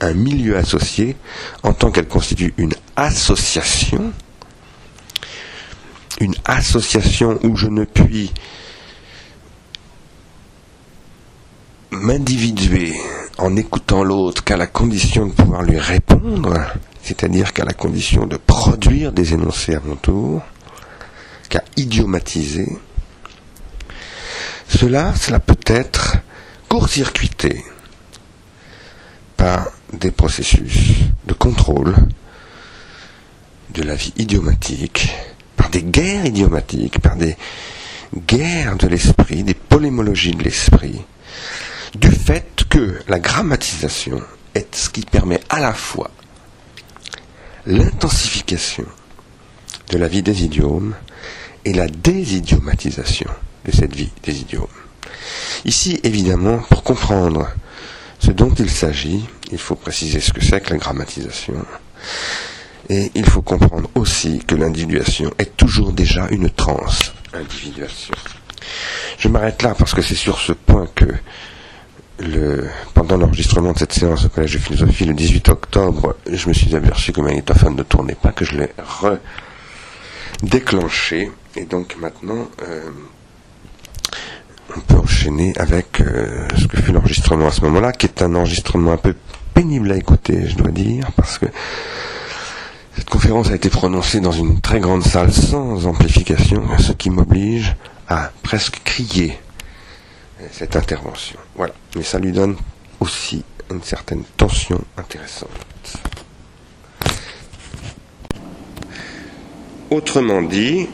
un 0.00 0.12
milieu 0.12 0.56
associé, 0.56 1.16
en 1.62 1.72
tant 1.72 1.92
qu'elle 1.92 2.08
constitue 2.08 2.52
une 2.58 2.74
association, 2.96 4.12
une 6.20 6.34
association 6.44 7.38
où 7.44 7.56
je 7.56 7.68
ne 7.68 7.84
puis 7.84 8.32
m'individuer 11.92 12.94
en 13.38 13.54
écoutant 13.56 14.02
l'autre 14.02 14.42
qu'à 14.42 14.56
la 14.56 14.66
condition 14.66 15.26
de 15.26 15.32
pouvoir 15.32 15.62
lui 15.62 15.78
répondre, 15.78 16.54
c'est-à-dire 17.02 17.52
qu'à 17.52 17.64
la 17.64 17.72
condition 17.72 18.26
de 18.26 18.36
produire 18.36 19.12
des 19.12 19.32
énoncés 19.32 19.76
à 19.76 19.80
mon 19.84 19.94
tour, 19.94 20.42
qu'à 21.48 21.62
idiomatiser, 21.76 22.66
cela, 24.68 25.12
peut 25.40 25.54
être 25.66 26.16
court-circuité 26.68 27.64
par 29.36 29.68
des 29.92 30.10
processus 30.10 30.94
de 31.26 31.34
contrôle 31.34 31.94
de 33.70 33.82
la 33.82 33.94
vie 33.94 34.12
idiomatique, 34.16 35.12
par 35.56 35.70
des 35.70 35.82
guerres 35.82 36.26
idiomatiques, 36.26 37.00
par 37.00 37.16
des 37.16 37.36
guerres 38.26 38.76
de 38.76 38.86
l'esprit, 38.86 39.42
des 39.42 39.54
polémologies 39.54 40.32
de 40.32 40.42
l'esprit, 40.42 41.00
du 41.94 42.10
fait 42.10 42.64
que 42.68 43.00
la 43.08 43.18
grammatisation 43.18 44.22
est 44.54 44.74
ce 44.74 44.90
qui 44.90 45.02
permet 45.02 45.40
à 45.48 45.60
la 45.60 45.72
fois 45.72 46.10
l'intensification 47.66 48.84
de 49.90 49.98
la 49.98 50.08
vie 50.08 50.22
des 50.22 50.44
idiomes 50.44 50.94
et 51.64 51.72
la 51.72 51.86
désidiomatisation 51.86 53.30
de 53.64 53.72
cette 53.72 53.94
vie 53.94 54.10
des 54.22 54.40
idiomes. 54.40 54.66
Ici, 55.64 56.00
évidemment, 56.02 56.58
pour 56.68 56.82
comprendre 56.82 57.48
ce 58.18 58.30
dont 58.30 58.52
il 58.54 58.70
s'agit, 58.70 59.24
il 59.52 59.58
faut 59.58 59.74
préciser 59.74 60.20
ce 60.20 60.32
que 60.32 60.42
c'est 60.42 60.60
que 60.60 60.70
la 60.70 60.78
grammatisation. 60.78 61.54
Et 62.88 63.10
il 63.14 63.24
faut 63.24 63.42
comprendre 63.42 63.88
aussi 63.94 64.40
que 64.46 64.54
l'individuation 64.54 65.32
est 65.38 65.56
toujours 65.56 65.92
déjà 65.92 66.28
une 66.30 66.50
trans-individuation. 66.50 68.14
Je 69.18 69.28
m'arrête 69.28 69.62
là 69.62 69.74
parce 69.74 69.94
que 69.94 70.02
c'est 70.02 70.14
sur 70.14 70.38
ce 70.38 70.52
point 70.52 70.86
que 70.94 71.06
pendant 72.92 73.16
l'enregistrement 73.16 73.72
de 73.72 73.78
cette 73.78 73.92
séance 73.92 74.26
au 74.26 74.28
Collège 74.28 74.54
de 74.54 74.58
philosophie 74.58 75.04
le 75.04 75.14
18 75.14 75.48
octobre, 75.48 76.16
je 76.30 76.48
me 76.48 76.54
suis 76.54 76.74
aperçu 76.76 77.12
que 77.12 77.20
magnétophone 77.20 77.76
ne 77.76 77.82
tournait 77.82 78.14
pas, 78.14 78.32
que 78.32 78.44
je 78.44 78.56
l'ai 78.56 78.70
redéclenché. 80.42 81.30
Et 81.56 81.64
donc 81.64 81.96
maintenant, 81.98 82.48
euh, 82.62 82.90
on 84.76 84.80
peut 84.80 84.96
enchaîner 84.96 85.52
avec 85.56 86.00
euh, 86.00 86.48
ce 86.56 86.66
que 86.66 86.80
fut 86.80 86.92
l'enregistrement 86.92 87.46
à 87.48 87.52
ce 87.52 87.60
moment-là, 87.62 87.92
qui 87.92 88.06
est 88.06 88.22
un 88.22 88.34
enregistrement 88.34 88.92
un 88.92 88.96
peu 88.96 89.14
pénible 89.54 89.92
à 89.92 89.96
écouter, 89.96 90.48
je 90.48 90.56
dois 90.56 90.70
dire, 90.70 91.10
parce 91.16 91.38
que 91.38 91.46
cette 92.96 93.08
conférence 93.10 93.50
a 93.50 93.54
été 93.54 93.68
prononcée 93.70 94.20
dans 94.20 94.32
une 94.32 94.60
très 94.60 94.80
grande 94.80 95.02
salle 95.02 95.32
sans 95.32 95.86
amplification, 95.86 96.62
ce 96.78 96.92
qui 96.92 97.10
m'oblige 97.10 97.74
à 98.08 98.30
presque 98.42 98.80
crier 98.84 99.38
cette 100.52 100.76
intervention. 100.76 101.38
Voilà. 101.56 101.72
Mais 101.96 102.02
ça 102.02 102.18
lui 102.18 102.32
donne 102.32 102.56
aussi 103.00 103.44
une 103.70 103.82
certaine 103.82 104.22
tension 104.36 104.80
intéressante. 104.96 105.50
Autrement 109.90 110.42
dit, 110.42 110.88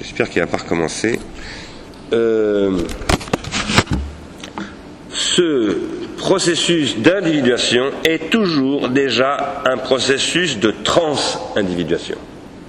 j'espère 0.00 0.28
qu'il 0.28 0.40
n'a 0.42 0.46
pas 0.46 0.58
recommencé, 0.58 1.18
euh, 2.12 2.78
ce 5.10 5.76
processus 6.16 6.98
d'individuation 6.98 7.90
est 8.04 8.30
toujours 8.30 8.88
déjà 8.88 9.62
un 9.64 9.76
processus 9.76 10.58
de 10.58 10.74
trans-individuation. 10.84 12.16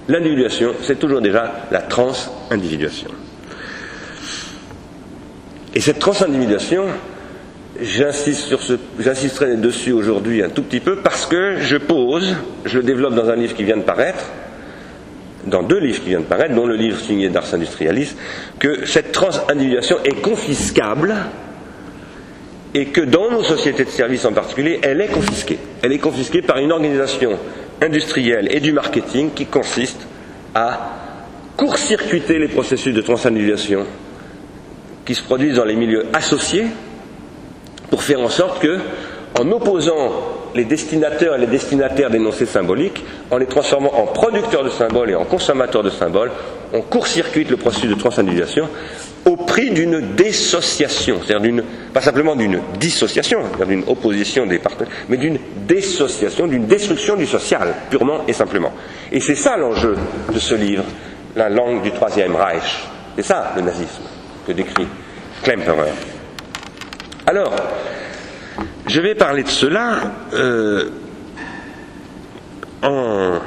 L'individuation, 0.08 0.72
c'est 0.82 0.98
toujours 0.98 1.20
déjà 1.20 1.66
la 1.70 1.80
trans-individuation. 1.82 3.10
Et 5.74 5.80
cette 5.80 5.98
transindividuation, 5.98 6.86
j'insisterai 7.80 9.56
dessus 9.56 9.92
aujourd'hui 9.92 10.42
un 10.42 10.48
tout 10.48 10.62
petit 10.62 10.80
peu 10.80 10.96
parce 10.96 11.26
que 11.26 11.58
je 11.60 11.76
pose, 11.76 12.34
je 12.64 12.78
le 12.78 12.84
développe 12.84 13.14
dans 13.14 13.28
un 13.28 13.36
livre 13.36 13.54
qui 13.54 13.64
vient 13.64 13.76
de 13.76 13.82
paraître, 13.82 14.24
dans 15.46 15.62
deux 15.62 15.78
livres 15.78 16.00
qui 16.02 16.08
viennent 16.10 16.22
de 16.22 16.26
paraître, 16.26 16.54
dont 16.54 16.66
le 16.66 16.76
livre 16.76 16.98
signé 16.98 17.28
d'Ars 17.28 17.54
Industrialis, 17.54 18.14
que 18.58 18.86
cette 18.86 19.12
transindividuation 19.12 19.96
est 20.04 20.20
confiscable 20.20 21.14
et 22.74 22.86
que 22.86 23.00
dans 23.00 23.30
nos 23.30 23.42
sociétés 23.42 23.84
de 23.84 23.90
services 23.90 24.24
en 24.24 24.32
particulier, 24.32 24.78
elle 24.82 25.00
est 25.00 25.08
confisquée. 25.08 25.58
Elle 25.82 25.92
est 25.92 25.98
confisquée 25.98 26.42
par 26.42 26.58
une 26.58 26.72
organisation 26.72 27.38
industrielle 27.82 28.48
et 28.54 28.60
du 28.60 28.72
marketing 28.72 29.30
qui 29.34 29.46
consiste 29.46 30.06
à 30.54 30.96
court-circuiter 31.56 32.38
les 32.38 32.48
processus 32.48 32.94
de 32.94 33.00
transindividuation 33.00 33.86
qui 35.04 35.14
se 35.14 35.22
produisent 35.22 35.56
dans 35.56 35.64
les 35.64 35.76
milieux 35.76 36.06
associés 36.12 36.66
pour 37.90 38.02
faire 38.02 38.20
en 38.20 38.28
sorte 38.28 38.62
que, 38.62 38.78
en 39.38 39.50
opposant 39.50 40.39
les 40.54 40.64
destinateurs 40.64 41.36
et 41.36 41.38
les 41.38 41.46
destinataires 41.46 42.10
d'énoncés 42.10 42.46
symboliques, 42.46 43.04
en 43.30 43.38
les 43.38 43.46
transformant 43.46 43.94
en 43.94 44.06
producteurs 44.06 44.64
de 44.64 44.70
symboles 44.70 45.10
et 45.10 45.14
en 45.14 45.24
consommateurs 45.24 45.82
de 45.82 45.90
symboles, 45.90 46.30
on 46.72 46.82
court-circuite 46.82 47.50
le 47.50 47.56
processus 47.56 47.90
de 47.90 47.94
transindividuation 47.94 48.68
au 49.26 49.36
prix 49.36 49.70
d'une 49.70 50.00
dissociation, 50.16 51.20
c'est-à-dire 51.24 51.62
pas 51.92 52.00
simplement 52.00 52.34
d'une 52.36 52.60
dissociation, 52.78 53.40
c'est-à-dire 53.42 53.66
d'une 53.66 53.84
opposition 53.88 54.46
des 54.46 54.58
partenaires, 54.58 54.92
mais 55.08 55.16
d'une 55.16 55.38
dissociation, 55.68 56.46
d'une 56.46 56.66
destruction 56.66 57.16
du 57.16 57.26
social, 57.26 57.74
purement 57.90 58.22
et 58.26 58.32
simplement. 58.32 58.72
Et 59.12 59.20
c'est 59.20 59.34
ça 59.34 59.56
l'enjeu 59.56 59.96
de 60.32 60.38
ce 60.38 60.54
livre, 60.54 60.84
La 61.36 61.48
langue 61.48 61.82
du 61.82 61.92
Troisième 61.92 62.34
Reich. 62.34 62.84
C'est 63.16 63.24
ça 63.24 63.52
le 63.56 63.62
nazisme 63.62 64.02
que 64.46 64.52
décrit 64.52 64.86
Klemperer. 65.42 65.90
Alors, 67.26 67.54
je 68.86 69.00
vais 69.00 69.14
parler 69.14 69.42
de 69.42 69.48
cela 69.48 70.12
euh, 70.34 70.90
en 72.82 73.38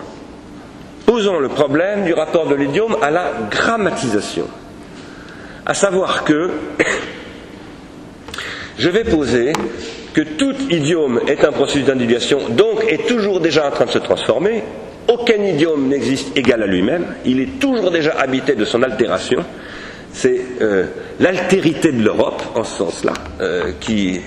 posant 1.05 1.39
le 1.39 1.49
problème 1.49 2.05
du 2.05 2.13
rapport 2.13 2.47
de 2.47 2.55
l'idiome 2.55 2.95
à 3.01 3.11
la 3.11 3.31
grammatisation. 3.51 4.47
À 5.65 5.73
savoir 5.73 6.23
que 6.23 6.51
je 8.77 8.89
vais 8.89 9.03
poser 9.03 9.53
que 10.13 10.21
tout 10.21 10.55
idiome 10.69 11.21
est 11.27 11.43
un 11.43 11.51
processus 11.51 11.85
d'individuation, 11.85 12.49
donc 12.49 12.85
est 12.87 13.07
toujours 13.07 13.39
déjà 13.39 13.67
en 13.67 13.71
train 13.71 13.85
de 13.85 13.91
se 13.91 13.99
transformer. 13.99 14.63
Aucun 15.07 15.43
idiome 15.43 15.87
n'existe 15.87 16.37
égal 16.37 16.63
à 16.63 16.67
lui-même. 16.67 17.05
Il 17.25 17.41
est 17.41 17.59
toujours 17.59 17.91
déjà 17.91 18.11
habité 18.11 18.55
de 18.55 18.63
son 18.63 18.83
altération. 18.83 19.43
C'est 20.13 20.39
euh, 20.61 20.85
l'altérité 21.19 21.91
de 21.91 22.03
l'Europe, 22.03 22.41
en 22.55 22.63
ce 22.63 22.77
sens-là, 22.77 23.13
euh, 23.41 23.71
qui, 23.79 24.21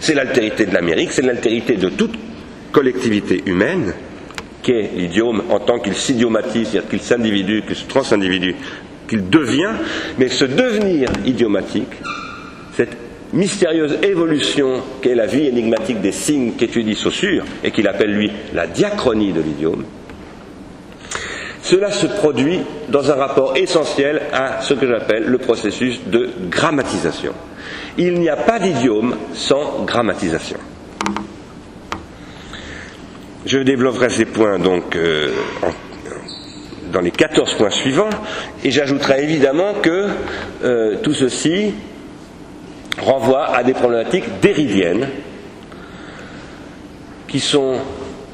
c'est 0.00 0.14
l'altérité 0.14 0.66
de 0.66 0.74
l'Amérique, 0.74 1.12
c'est 1.12 1.22
l'altérité 1.22 1.76
de 1.76 1.88
toute 1.88 2.14
collectivité 2.72 3.42
humaine, 3.46 3.94
qui 4.62 4.72
est 4.72 4.90
l'idiome 4.96 5.42
en 5.50 5.60
tant 5.60 5.78
qu'il 5.78 5.94
s'idiomatise, 5.94 6.68
c'est-à-dire 6.68 6.90
qu'il 6.90 7.00
s'individue, 7.00 7.62
qu'il 7.62 7.76
se 7.76 7.86
transindividue, 7.86 8.54
qu'il 9.08 9.28
devient, 9.28 9.72
mais 10.18 10.28
ce 10.28 10.44
devenir 10.44 11.08
idiomatique, 11.24 11.92
cette 12.76 12.96
mystérieuse 13.32 13.98
évolution 14.02 14.82
qu'est 15.00 15.14
la 15.14 15.26
vie 15.26 15.46
énigmatique 15.46 16.00
des 16.00 16.12
signes 16.12 16.52
qu'étudie 16.52 16.94
Saussure 16.94 17.44
et 17.62 17.70
qu'il 17.70 17.88
appelle 17.88 18.12
lui 18.12 18.30
la 18.54 18.66
diachronie 18.66 19.32
de 19.32 19.40
l'idiome, 19.40 19.84
cela 21.62 21.90
se 21.90 22.06
produit 22.06 22.60
dans 22.88 23.10
un 23.10 23.14
rapport 23.14 23.56
essentiel 23.56 24.22
à 24.32 24.60
ce 24.62 24.74
que 24.74 24.86
j'appelle 24.86 25.24
le 25.24 25.38
processus 25.38 26.00
de 26.06 26.30
grammatisation. 26.50 27.32
Il 27.96 28.20
n'y 28.20 28.28
a 28.28 28.36
pas 28.36 28.58
d'idiome 28.58 29.16
sans 29.34 29.84
grammatisation. 29.84 30.58
Je 33.44 33.58
développerai 33.58 34.10
ces 34.10 34.24
points 34.24 34.58
donc 34.58 34.94
euh, 34.94 35.30
dans 36.92 37.00
les 37.00 37.10
14 37.10 37.54
points 37.54 37.70
suivants 37.70 38.10
et 38.64 38.70
j'ajouterai 38.70 39.22
évidemment 39.22 39.74
que 39.82 40.08
euh, 40.64 40.96
tout 41.02 41.14
ceci 41.14 41.74
renvoie 43.00 43.46
à 43.54 43.62
des 43.62 43.74
problématiques 43.74 44.40
déridiennes 44.40 45.08
qui 47.26 47.40
sont 47.40 47.76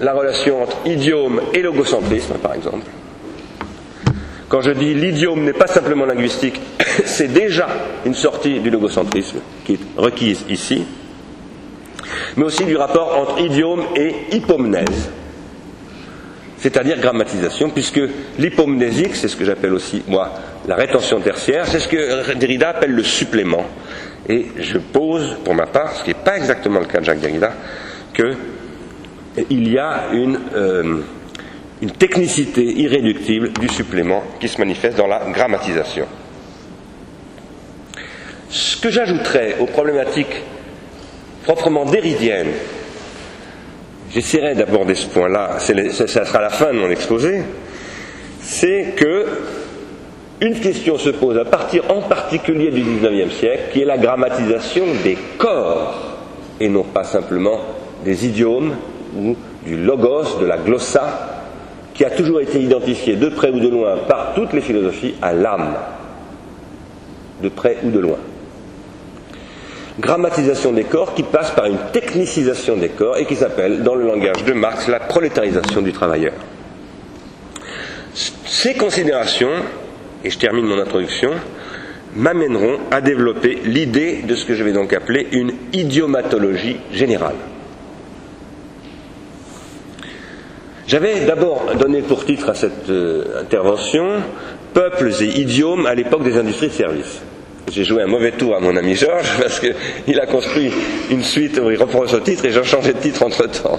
la 0.00 0.12
relation 0.12 0.62
entre 0.62 0.76
idiome 0.86 1.40
et 1.52 1.62
logocentrisme, 1.62 2.34
par 2.34 2.54
exemple. 2.54 2.86
Quand 4.48 4.60
je 4.60 4.70
dis 4.70 4.94
l'idiome 4.94 5.44
n'est 5.44 5.52
pas 5.52 5.66
simplement 5.66 6.04
linguistique, 6.04 6.60
c'est 7.04 7.32
déjà 7.32 7.68
une 8.04 8.14
sortie 8.14 8.60
du 8.60 8.70
logocentrisme 8.70 9.38
qui 9.64 9.74
est 9.74 9.78
requise 9.96 10.44
ici, 10.48 10.84
mais 12.36 12.44
aussi 12.44 12.64
du 12.64 12.76
rapport 12.76 13.16
entre 13.18 13.40
idiome 13.40 13.84
et 13.96 14.14
hypomnèse, 14.32 15.10
c'est-à-dire 16.58 16.98
grammatisation, 16.98 17.70
puisque 17.70 18.00
l'hypomnésique, 18.38 19.16
c'est 19.16 19.28
ce 19.28 19.36
que 19.36 19.44
j'appelle 19.44 19.74
aussi, 19.74 20.02
moi, 20.08 20.32
la 20.66 20.76
rétention 20.76 21.20
tertiaire, 21.20 21.66
c'est 21.66 21.80
ce 21.80 21.88
que 21.88 22.32
Derrida 22.34 22.70
appelle 22.70 22.92
le 22.92 23.02
supplément. 23.02 23.66
Et 24.28 24.46
je 24.58 24.78
pose, 24.78 25.36
pour 25.44 25.54
ma 25.54 25.66
part, 25.66 25.92
ce 25.92 26.04
qui 26.04 26.10
n'est 26.10 26.24
pas 26.24 26.38
exactement 26.38 26.80
le 26.80 26.86
cas 26.86 27.00
de 27.00 27.04
Jacques 27.04 27.20
Derrida, 27.20 27.52
qu'il 28.14 29.68
y 29.68 29.78
a 29.78 30.04
une, 30.12 30.38
euh, 30.54 31.00
une 31.82 31.90
technicité 31.90 32.62
irréductible 32.62 33.52
du 33.52 33.68
supplément 33.68 34.22
qui 34.40 34.48
se 34.48 34.58
manifeste 34.58 34.96
dans 34.96 35.06
la 35.06 35.20
grammatisation. 35.30 36.06
Ce 38.48 38.76
que 38.76 38.90
j'ajouterais 38.90 39.56
aux 39.60 39.66
problématiques 39.66 40.42
proprement 41.42 41.84
déridiennes, 41.84 42.52
j'essaierai 44.12 44.54
d'aborder 44.54 44.94
ce 44.94 45.06
point-là, 45.06 45.58
ça 45.58 46.24
sera 46.24 46.40
la 46.40 46.50
fin 46.50 46.72
de 46.72 46.78
mon 46.78 46.90
exposé, 46.90 47.42
c'est 48.40 48.94
que 48.96 49.26
une 50.40 50.60
question 50.60 50.98
se 50.98 51.10
pose 51.10 51.38
à 51.38 51.44
partir 51.44 51.84
en 51.90 52.02
particulier 52.02 52.70
du 52.70 52.82
XIXe 52.82 53.34
siècle, 53.34 53.62
qui 53.72 53.82
est 53.82 53.86
la 53.86 53.98
grammatisation 53.98 54.84
des 55.02 55.16
corps, 55.38 56.18
et 56.60 56.68
non 56.68 56.82
pas 56.82 57.04
simplement 57.04 57.60
des 58.04 58.26
idiomes 58.26 58.76
ou 59.16 59.36
du 59.64 59.76
logos, 59.76 60.38
de 60.40 60.46
la 60.46 60.58
glossa, 60.58 61.33
qui 61.94 62.04
a 62.04 62.10
toujours 62.10 62.40
été 62.40 62.60
identifié 62.60 63.16
de 63.16 63.28
près 63.28 63.50
ou 63.50 63.60
de 63.60 63.68
loin 63.68 63.96
par 64.08 64.34
toutes 64.34 64.52
les 64.52 64.60
philosophies 64.60 65.14
à 65.22 65.32
l'âme, 65.32 65.74
de 67.42 67.48
près 67.48 67.78
ou 67.84 67.90
de 67.90 68.00
loin. 68.00 68.18
Grammatisation 70.00 70.72
des 70.72 70.84
corps 70.84 71.14
qui 71.14 71.22
passe 71.22 71.52
par 71.52 71.66
une 71.66 71.78
technicisation 71.92 72.76
des 72.76 72.88
corps 72.88 73.16
et 73.16 73.26
qui 73.26 73.36
s'appelle, 73.36 73.84
dans 73.84 73.94
le 73.94 74.06
langage 74.06 74.44
de 74.44 74.52
Marx, 74.52 74.88
la 74.88 74.98
prolétarisation 74.98 75.82
du 75.82 75.92
travailleur. 75.92 76.32
Ces 78.12 78.74
considérations 78.74 79.50
et 80.24 80.30
je 80.30 80.38
termine 80.38 80.64
mon 80.64 80.78
introduction, 80.78 81.30
m'amèneront 82.16 82.78
à 82.90 83.00
développer 83.00 83.58
l'idée 83.64 84.22
de 84.22 84.34
ce 84.34 84.44
que 84.46 84.54
je 84.54 84.64
vais 84.64 84.72
donc 84.72 84.92
appeler 84.92 85.28
une 85.32 85.52
idiomatologie 85.72 86.78
générale. 86.92 87.34
J'avais 90.86 91.24
d'abord 91.24 91.64
donné 91.78 92.02
pour 92.02 92.24
titre 92.24 92.50
à 92.50 92.54
cette 92.54 92.90
euh, 92.90 93.40
intervention 93.40 94.06
Peuples 94.74 95.12
et 95.20 95.40
idiomes 95.40 95.86
à 95.86 95.94
l'époque 95.94 96.24
des 96.24 96.36
industries 96.36 96.68
de 96.68 96.72
services. 96.72 97.22
J'ai 97.72 97.84
joué 97.84 98.02
un 98.02 98.06
mauvais 98.06 98.32
tour 98.32 98.54
à 98.54 98.60
mon 98.60 98.76
ami 98.76 98.94
Georges 98.94 99.32
parce 99.40 99.60
qu'il 99.60 100.20
a 100.20 100.26
construit 100.26 100.70
une 101.10 101.22
suite 101.22 101.58
où 101.64 101.70
il 101.70 101.80
reprend 101.80 102.06
ce 102.06 102.16
titre 102.16 102.44
et 102.44 102.50
j'ai 102.50 102.64
changé 102.64 102.92
de 102.92 102.98
titre 102.98 103.22
entre 103.22 103.46
temps. 103.46 103.78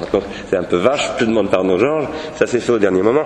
C'est 0.49 0.55
un 0.55 0.63
peu 0.63 0.77
vache, 0.77 1.11
je 1.19 1.25
demande 1.25 1.51
pardon 1.51 1.77
Georges, 1.77 2.07
ça 2.37 2.47
s'est 2.47 2.59
fait 2.59 2.71
au 2.71 2.79
dernier 2.79 3.01
moment 3.01 3.25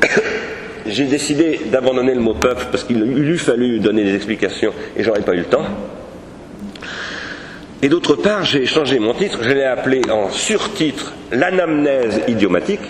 j'ai 0.86 1.04
décidé 1.04 1.60
d'abandonner 1.66 2.14
le 2.14 2.20
mot 2.20 2.34
peuple 2.34 2.66
parce 2.70 2.84
qu'il 2.84 3.02
eût 3.02 3.38
fallu 3.38 3.80
donner 3.80 4.04
des 4.04 4.14
explications 4.14 4.72
et 4.96 5.02
j'aurais 5.02 5.22
pas 5.22 5.32
eu 5.32 5.38
le 5.38 5.44
temps. 5.44 5.64
Et 7.82 7.88
d'autre 7.88 8.14
part, 8.14 8.44
j'ai 8.44 8.66
changé 8.66 8.98
mon 8.98 9.14
titre, 9.14 9.40
je 9.42 9.50
l'ai 9.50 9.64
appelé 9.64 10.02
en 10.10 10.30
surtitre 10.30 11.12
l'anamnèse 11.32 12.22
idiomatique. 12.28 12.80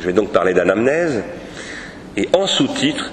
Je 0.00 0.06
vais 0.06 0.12
donc 0.12 0.30
parler 0.32 0.54
d'anamnèse. 0.54 1.22
Et 2.16 2.28
en 2.32 2.46
sous-titre, 2.46 3.10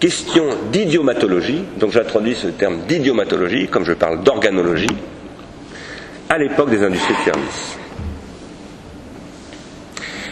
question 0.00 0.44
d'idiomatologie. 0.72 1.62
Donc 1.78 1.92
j'introduis 1.92 2.34
ce 2.34 2.48
terme 2.48 2.80
d'idiomatologie, 2.88 3.68
comme 3.68 3.84
je 3.84 3.92
parle 3.92 4.22
d'organologie, 4.24 4.88
à 6.28 6.38
l'époque 6.38 6.70
des 6.70 6.82
industries 6.82 7.14
de 7.14 7.32
services. 7.32 7.78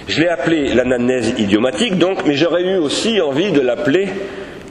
Je 0.08 0.20
l'ai 0.20 0.28
appelé 0.28 0.74
l'anamnèse 0.74 1.34
idiomatique, 1.38 1.96
donc, 1.98 2.26
mais 2.26 2.34
j'aurais 2.34 2.64
eu 2.64 2.78
aussi 2.78 3.20
envie 3.20 3.52
de 3.52 3.60
l'appeler 3.60 4.08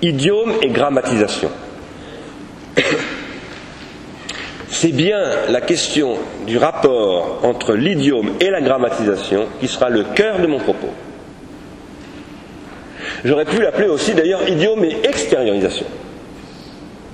idiome 0.02 0.54
et 0.62 0.68
grammatisation. 0.68 1.50
C'est 4.70 4.92
bien 4.92 5.18
la 5.50 5.62
question 5.62 6.18
du 6.46 6.58
rapport 6.58 7.40
entre 7.44 7.74
l'idiome 7.74 8.32
et 8.42 8.50
la 8.50 8.62
grammatisation 8.62 9.48
qui 9.62 9.68
sera 9.70 9.90
le 9.90 10.04
cœur 10.14 10.40
de 10.40 10.48
mon 10.48 10.60
propos. 10.60 10.94
J'aurais 13.24 13.46
pu 13.46 13.62
l'appeler 13.62 13.88
aussi 13.88 14.14
d'ailleurs 14.14 14.48
idiome 14.48 14.84
et 14.86 14.98
extériorisation. 15.04 15.86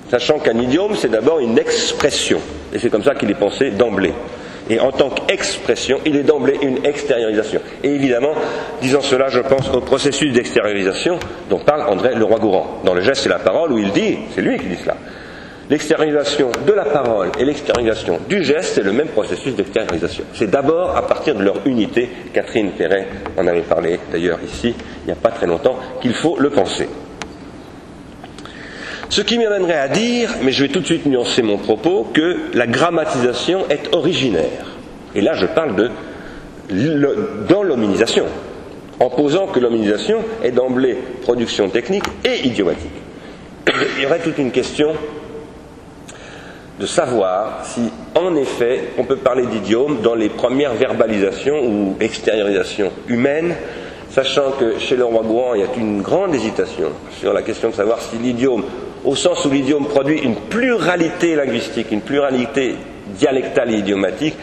Sachant 0.09 0.39
qu'un 0.39 0.57
idiome, 0.59 0.95
c'est 0.95 1.09
d'abord 1.09 1.39
une 1.39 1.57
expression. 1.57 2.39
Et 2.73 2.79
c'est 2.79 2.89
comme 2.89 3.03
ça 3.03 3.15
qu'il 3.15 3.29
est 3.31 3.39
pensé 3.39 3.71
d'emblée. 3.71 4.13
Et 4.69 4.79
en 4.79 4.91
tant 4.91 5.09
qu'expression, 5.09 5.99
il 6.05 6.15
est 6.15 6.23
d'emblée 6.23 6.57
une 6.61 6.85
extériorisation. 6.85 7.61
Et 7.83 7.89
évidemment, 7.89 8.33
disant 8.81 9.01
cela, 9.01 9.29
je 9.29 9.39
pense 9.39 9.69
au 9.69 9.81
processus 9.81 10.33
d'extériorisation 10.33 11.19
dont 11.49 11.59
parle 11.59 11.83
André 11.83 12.15
Leroy-Gourand, 12.15 12.81
dans 12.83 12.93
le 12.93 13.01
geste 13.01 13.25
et 13.25 13.29
la 13.29 13.39
parole, 13.39 13.71
où 13.71 13.77
il 13.77 13.91
dit, 13.91 14.17
c'est 14.33 14.41
lui 14.41 14.57
qui 14.57 14.65
dit 14.65 14.77
cela, 14.81 14.97
l'extériorisation 15.69 16.51
de 16.65 16.73
la 16.73 16.86
parole 16.86 17.32
et 17.39 17.45
l'extériorisation 17.45 18.19
du 18.30 18.43
geste, 18.43 18.75
c'est 18.75 18.84
le 18.84 18.91
même 18.91 19.08
processus 19.08 19.56
d'extériorisation. 19.56 20.25
C'est 20.34 20.49
d'abord 20.49 20.95
à 20.95 21.08
partir 21.08 21.36
de 21.36 21.43
leur 21.43 21.65
unité, 21.65 22.10
Catherine 22.34 22.71
Perret 22.71 23.08
en 23.38 23.47
avait 23.47 23.62
parlé 23.62 23.99
d'ailleurs 24.12 24.39
ici, 24.43 24.75
il 25.04 25.06
n'y 25.06 25.12
a 25.12 25.15
pas 25.15 25.32
très 25.32 25.47
longtemps, 25.47 25.78
qu'il 26.01 26.13
faut 26.13 26.38
le 26.39 26.49
penser. 26.49 26.88
Ce 29.10 29.21
qui 29.21 29.38
m'amènerait 29.38 29.80
à 29.80 29.88
dire, 29.88 30.30
mais 30.43 30.51
je 30.51 30.63
vais 30.63 30.69
tout 30.69 30.80
de 30.80 30.86
suite 30.86 31.06
nuancer 31.06 31.41
mon 31.41 31.58
propos, 31.58 32.08
que 32.13 32.38
la 32.54 32.67
grammatisation 32.67 33.65
est 33.69 33.93
originaire. 33.93 34.65
Et 35.13 35.21
là, 35.21 35.34
je 35.34 35.45
parle 35.45 35.75
de 35.75 35.89
dans 37.47 37.62
l'hominisation, 37.62 38.25
en 38.99 39.10
posant 39.10 39.47
que 39.47 39.60
l'hominisation 39.60 40.17
est 40.43 40.51
d'emblée 40.51 40.97
production 41.21 41.69
technique 41.69 42.06
et 42.23 42.47
idiomatique. 42.47 42.89
Il 43.97 44.04
y 44.04 44.06
aurait 44.06 44.19
toute 44.19 44.38
une 44.39 44.51
question 44.51 44.93
de 46.79 46.85
savoir 46.85 47.61
si, 47.63 47.89
en 48.15 48.35
effet, 48.35 48.89
on 48.97 49.03
peut 49.03 49.15
parler 49.17 49.45
d'idiome 49.45 50.01
dans 50.01 50.15
les 50.15 50.29
premières 50.29 50.73
verbalisations 50.73 51.65
ou 51.65 51.95
extériorisations 51.99 52.91
humaines, 53.07 53.55
sachant 54.09 54.51
que 54.51 54.77
chez 54.79 54.95
le 54.95 55.05
roi 55.05 55.23
Gouan, 55.23 55.55
il 55.55 55.61
y 55.61 55.63
a 55.63 55.67
une 55.77 56.01
grande 56.01 56.35
hésitation 56.35 56.89
sur 57.19 57.33
la 57.33 57.41
question 57.41 57.69
de 57.69 57.75
savoir 57.75 57.99
si 58.01 58.17
l'idiome 58.17 58.63
au 59.05 59.15
sens 59.15 59.45
où 59.45 59.51
l'idiome 59.51 59.85
produit 59.85 60.19
une 60.19 60.35
pluralité 60.35 61.35
linguistique, 61.35 61.88
une 61.91 62.01
pluralité 62.01 62.75
dialectale 63.19 63.71
et 63.71 63.77
idiomatique, 63.77 64.35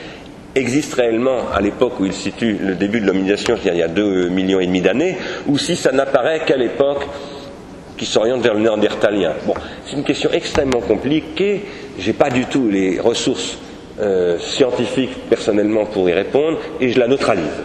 existe 0.55 0.95
réellement 0.95 1.51
à 1.53 1.61
l'époque 1.61 1.99
où 1.99 2.05
il 2.05 2.13
situe 2.13 2.59
le 2.61 2.75
début 2.75 3.01
de 3.01 3.07
l'hominisation, 3.07 3.57
c'est-à-dire 3.57 3.75
il 3.75 3.81
y 3.81 3.83
a 3.83 3.89
deux 3.89 4.29
millions 4.29 4.61
et 4.61 4.67
demi 4.67 4.81
d'années, 4.81 5.17
ou 5.47 5.59
si 5.59 5.77
ça 5.77 5.93
n'apparaît 5.93 6.43
qu'à 6.47 6.57
l'époque 6.57 7.07
qui 7.97 8.07
s'oriente 8.07 8.43
vers 8.43 8.55
le 8.55 8.61
néandertalien 8.61 9.33
Bon, 9.47 9.55
c'est 9.87 9.97
une 9.97 10.05
question 10.05 10.31
extrêmement 10.33 10.81
compliquée. 10.81 11.63
J'ai 11.99 12.13
pas 12.13 12.31
du 12.31 12.47
tout 12.47 12.69
les 12.69 13.01
ressources 13.01 13.59
euh, 14.01 14.39
scientifiques 14.39 15.29
personnellement 15.29 15.85
pour 15.85 16.09
y 16.09 16.13
répondre 16.13 16.59
et 16.81 16.89
je 16.89 16.99
la 16.99 17.09
neutralise. 17.09 17.63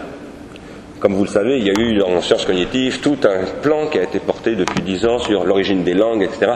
Comme 1.00 1.14
vous 1.14 1.26
le 1.26 1.30
savez, 1.30 1.60
il 1.60 1.68
y 1.68 1.70
a 1.70 1.80
eu 1.80 2.02
en 2.02 2.22
sciences 2.22 2.46
cognitives 2.46 3.02
tout 3.02 3.18
un 3.24 3.46
plan 3.62 3.88
qui 3.88 4.00
a 4.00 4.04
été 4.04 4.20
porté 4.20 4.56
depuis 4.56 4.82
dix 4.82 5.06
ans 5.06 5.20
sur 5.20 5.46
l'origine 5.46 5.84
des 5.84 5.94
langues, 5.94 6.24
etc., 6.24 6.54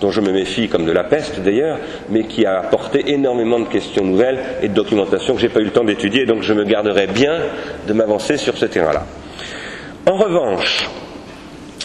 dont 0.00 0.10
je 0.10 0.20
me 0.20 0.32
méfie 0.32 0.68
comme 0.68 0.86
de 0.86 0.92
la 0.92 1.04
peste 1.04 1.40
d'ailleurs, 1.40 1.78
mais 2.08 2.24
qui 2.24 2.44
a 2.44 2.58
apporté 2.58 3.12
énormément 3.12 3.60
de 3.60 3.66
questions 3.66 4.04
nouvelles 4.04 4.40
et 4.62 4.68
de 4.68 4.74
documentation 4.74 5.34
que 5.34 5.40
j'ai 5.40 5.50
pas 5.50 5.60
eu 5.60 5.64
le 5.64 5.70
temps 5.70 5.84
d'étudier, 5.84 6.26
donc 6.26 6.42
je 6.42 6.54
me 6.54 6.64
garderai 6.64 7.06
bien 7.06 7.38
de 7.86 7.92
m'avancer 7.92 8.38
sur 8.38 8.56
ce 8.56 8.66
terrain-là. 8.66 9.04
En 10.06 10.16
revanche, 10.16 10.88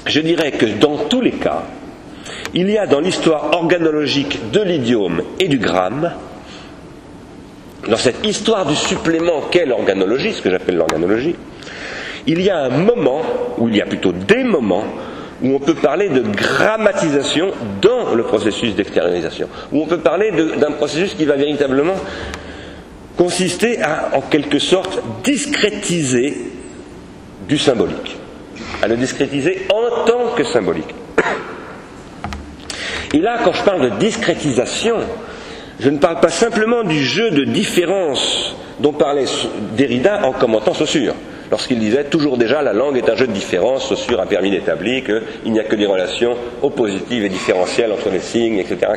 je 0.08 0.22
dirais 0.22 0.52
que 0.52 0.66
dans 0.66 0.98
tous 1.10 1.22
les 1.22 1.32
cas, 1.32 1.64
il 2.54 2.70
y 2.70 2.78
a 2.78 2.88
dans 2.88 3.00
l'histoire 3.00 3.52
organologique 3.54 4.52
de 4.52 4.62
l'idiome 4.62 5.22
et 5.40 5.48
du 5.48 5.58
gramme, 5.58 6.12
dans 7.88 7.98
cette 7.98 8.26
histoire 8.26 8.66
du 8.66 8.76
supplément 8.76 9.44
qu'est 9.52 9.66
l'organologie, 9.66 10.34
ce 10.34 10.42
que 10.42 10.50
j'appelle 10.50 10.76
l'organologie, 10.76 11.36
il 12.26 12.42
y 12.42 12.50
a 12.50 12.58
un 12.58 12.70
moment, 12.70 13.22
ou 13.58 13.70
il 13.70 13.78
y 13.78 13.82
a 13.82 13.86
plutôt 13.86 14.12
des 14.12 14.44
moments, 14.44 14.84
où 15.42 15.54
on 15.54 15.60
peut 15.60 15.76
parler 15.76 16.10
de 16.10 16.22
grammatisation 16.22 17.52
dans 17.82 18.14
le 18.16 18.24
processus 18.24 18.76
d'extériorisation, 18.76 19.48
où 19.72 19.82
on 19.82 19.86
peut 19.86 20.00
parler 20.00 20.32
d'un 20.32 20.72
processus 20.72 21.14
qui 21.14 21.26
va 21.26 21.36
véritablement 21.36 21.96
consister 23.16 23.82
à, 23.82 24.10
en 24.14 24.22
quelque 24.22 24.60
sorte, 24.60 25.02
discrétiser 25.24 26.38
du 27.48 27.58
symbolique, 27.58 28.17
à 28.82 28.88
le 28.88 28.96
discrétiser 28.98 29.68
en 29.74 30.06
tant 30.06 30.36
que 30.36 30.44
symbolique. 30.44 30.94
Et 33.14 33.20
là, 33.20 33.40
quand 33.44 33.54
je 33.54 33.64
parle 33.64 33.82
de 33.82 33.96
discrétisation, 33.98 34.98
je 35.80 35.90
ne 35.90 35.98
parle 35.98 36.20
pas 36.20 36.30
simplement 36.30 36.84
du 36.84 37.04
jeu 37.04 37.32
de 37.32 37.46
différence 37.46 38.56
dont 38.80 38.94
parlait 38.94 39.26
Derrida 39.76 40.26
en 40.26 40.34
commentant 40.34 40.74
Saussure 40.74 41.14
lorsqu'il 41.50 41.80
disait 41.80 42.06
toujours 42.06 42.38
déjà 42.38 42.62
la 42.62 42.74
langue 42.74 42.98
est 42.98 43.10
un 43.10 43.16
jeu 43.16 43.28
de 43.28 43.32
différence, 43.32 43.88
Saussure 43.88 44.20
a 44.20 44.26
permis 44.26 44.52
d'établir 44.52 45.04
qu'il 45.04 45.52
n'y 45.52 45.60
a 45.60 45.64
que 45.64 45.76
des 45.76 45.86
relations 45.86 46.36
oppositives 46.62 47.24
et 47.24 47.30
différentielles 47.30 47.92
entre 47.92 48.10
les 48.10 48.20
signes, 48.20 48.58
etc. 48.58 48.92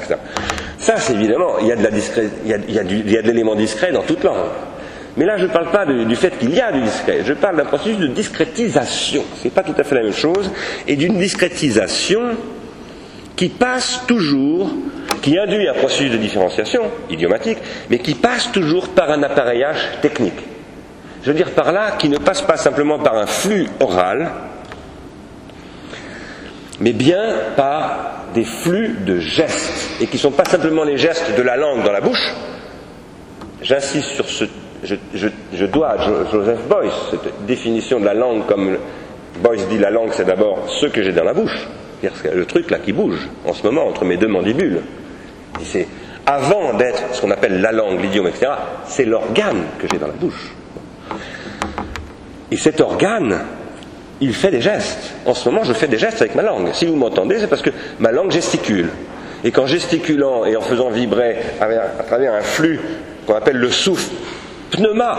Ça, 0.78 0.96
c'est 0.96 1.14
évidemment, 1.14 1.58
il 1.60 1.68
y 1.68 1.72
a 1.72 3.22
de 3.22 3.26
l'élément 3.26 3.54
discret 3.54 3.92
dans 3.92 4.02
toute 4.02 4.24
langue. 4.24 4.48
Mais 5.20 5.26
là, 5.26 5.36
je 5.36 5.42
ne 5.42 5.50
parle 5.50 5.70
pas 5.70 5.84
du 5.84 6.16
fait 6.16 6.38
qu'il 6.38 6.54
y 6.54 6.62
a 6.62 6.72
du 6.72 6.80
discret, 6.80 7.20
je 7.26 7.34
parle 7.34 7.58
d'un 7.58 7.66
processus 7.66 7.98
de 7.98 8.06
discrétisation. 8.06 9.22
Ce 9.36 9.44
n'est 9.44 9.50
pas 9.50 9.62
tout 9.62 9.74
à 9.76 9.84
fait 9.84 9.94
la 9.94 10.02
même 10.02 10.14
chose, 10.14 10.50
et 10.88 10.96
d'une 10.96 11.18
discrétisation 11.18 12.22
qui 13.36 13.50
passe 13.50 14.00
toujours, 14.06 14.70
qui 15.20 15.38
induit 15.38 15.68
un 15.68 15.74
processus 15.74 16.10
de 16.10 16.16
différenciation 16.16 16.84
idiomatique, 17.10 17.58
mais 17.90 17.98
qui 17.98 18.14
passe 18.14 18.50
toujours 18.50 18.88
par 18.88 19.10
un 19.10 19.22
appareillage 19.22 20.00
technique. 20.00 20.40
Je 21.22 21.32
veux 21.32 21.36
dire 21.36 21.50
par 21.50 21.70
là 21.70 21.90
qui 21.98 22.08
ne 22.08 22.16
passe 22.16 22.40
pas 22.40 22.56
simplement 22.56 22.98
par 22.98 23.14
un 23.16 23.26
flux 23.26 23.68
oral, 23.78 24.30
mais 26.80 26.94
bien 26.94 27.34
par 27.56 28.24
des 28.32 28.44
flux 28.44 28.96
de 29.04 29.18
gestes, 29.18 30.00
et 30.00 30.06
qui 30.06 30.16
ne 30.16 30.20
sont 30.22 30.30
pas 30.30 30.46
simplement 30.46 30.82
les 30.82 30.96
gestes 30.96 31.36
de 31.36 31.42
la 31.42 31.58
langue 31.58 31.84
dans 31.84 31.92
la 31.92 32.00
bouche. 32.00 32.32
J'insiste 33.60 34.12
sur 34.12 34.26
ce. 34.26 34.46
Je, 34.82 35.66
dois 35.66 35.90
à 35.90 35.96
Joseph 36.32 36.66
Boyce 36.68 36.94
cette 37.10 37.46
définition 37.46 38.00
de 38.00 38.06
la 38.06 38.14
langue 38.14 38.46
comme 38.46 38.78
Boyce 39.42 39.68
dit 39.68 39.78
la 39.78 39.90
langue, 39.90 40.10
c'est 40.12 40.24
d'abord 40.24 40.64
ce 40.68 40.86
que 40.86 41.02
j'ai 41.02 41.12
dans 41.12 41.24
la 41.24 41.34
bouche, 41.34 41.68
c'est 42.02 42.34
le 42.34 42.46
truc 42.46 42.70
là 42.70 42.78
qui 42.78 42.92
bouge 42.92 43.28
en 43.46 43.52
ce 43.52 43.62
moment 43.62 43.86
entre 43.86 44.04
mes 44.04 44.16
deux 44.16 44.28
mandibules. 44.28 44.80
c'est 45.62 45.86
avant 46.26 46.74
d'être 46.74 47.02
ce 47.12 47.20
qu'on 47.20 47.30
appelle 47.30 47.60
la 47.60 47.72
langue, 47.72 48.00
l'idiome, 48.00 48.28
etc., 48.28 48.52
c'est 48.86 49.04
l'organe 49.04 49.64
que 49.78 49.86
j'ai 49.90 49.98
dans 49.98 50.06
la 50.06 50.12
bouche. 50.12 50.54
Et 52.50 52.56
cet 52.56 52.80
organe, 52.80 53.40
il 54.20 54.34
fait 54.34 54.50
des 54.50 54.60
gestes. 54.60 55.14
En 55.26 55.34
ce 55.34 55.48
moment, 55.48 55.64
je 55.64 55.72
fais 55.72 55.88
des 55.88 55.98
gestes 55.98 56.20
avec 56.20 56.34
ma 56.34 56.42
langue. 56.42 56.70
Si 56.72 56.86
vous 56.86 56.96
m'entendez, 56.96 57.38
c'est 57.38 57.46
parce 57.46 57.62
que 57.62 57.70
ma 57.98 58.12
langue 58.12 58.30
gesticule. 58.30 58.90
Et 59.44 59.50
qu'en 59.50 59.66
gesticulant 59.66 60.44
et 60.44 60.56
en 60.56 60.60
faisant 60.60 60.90
vibrer 60.90 61.36
à 61.60 62.02
travers 62.02 62.34
un 62.34 62.42
flux 62.42 62.80
qu'on 63.26 63.34
appelle 63.34 63.56
le 63.56 63.70
souffle, 63.70 64.10
pneuma, 64.70 65.16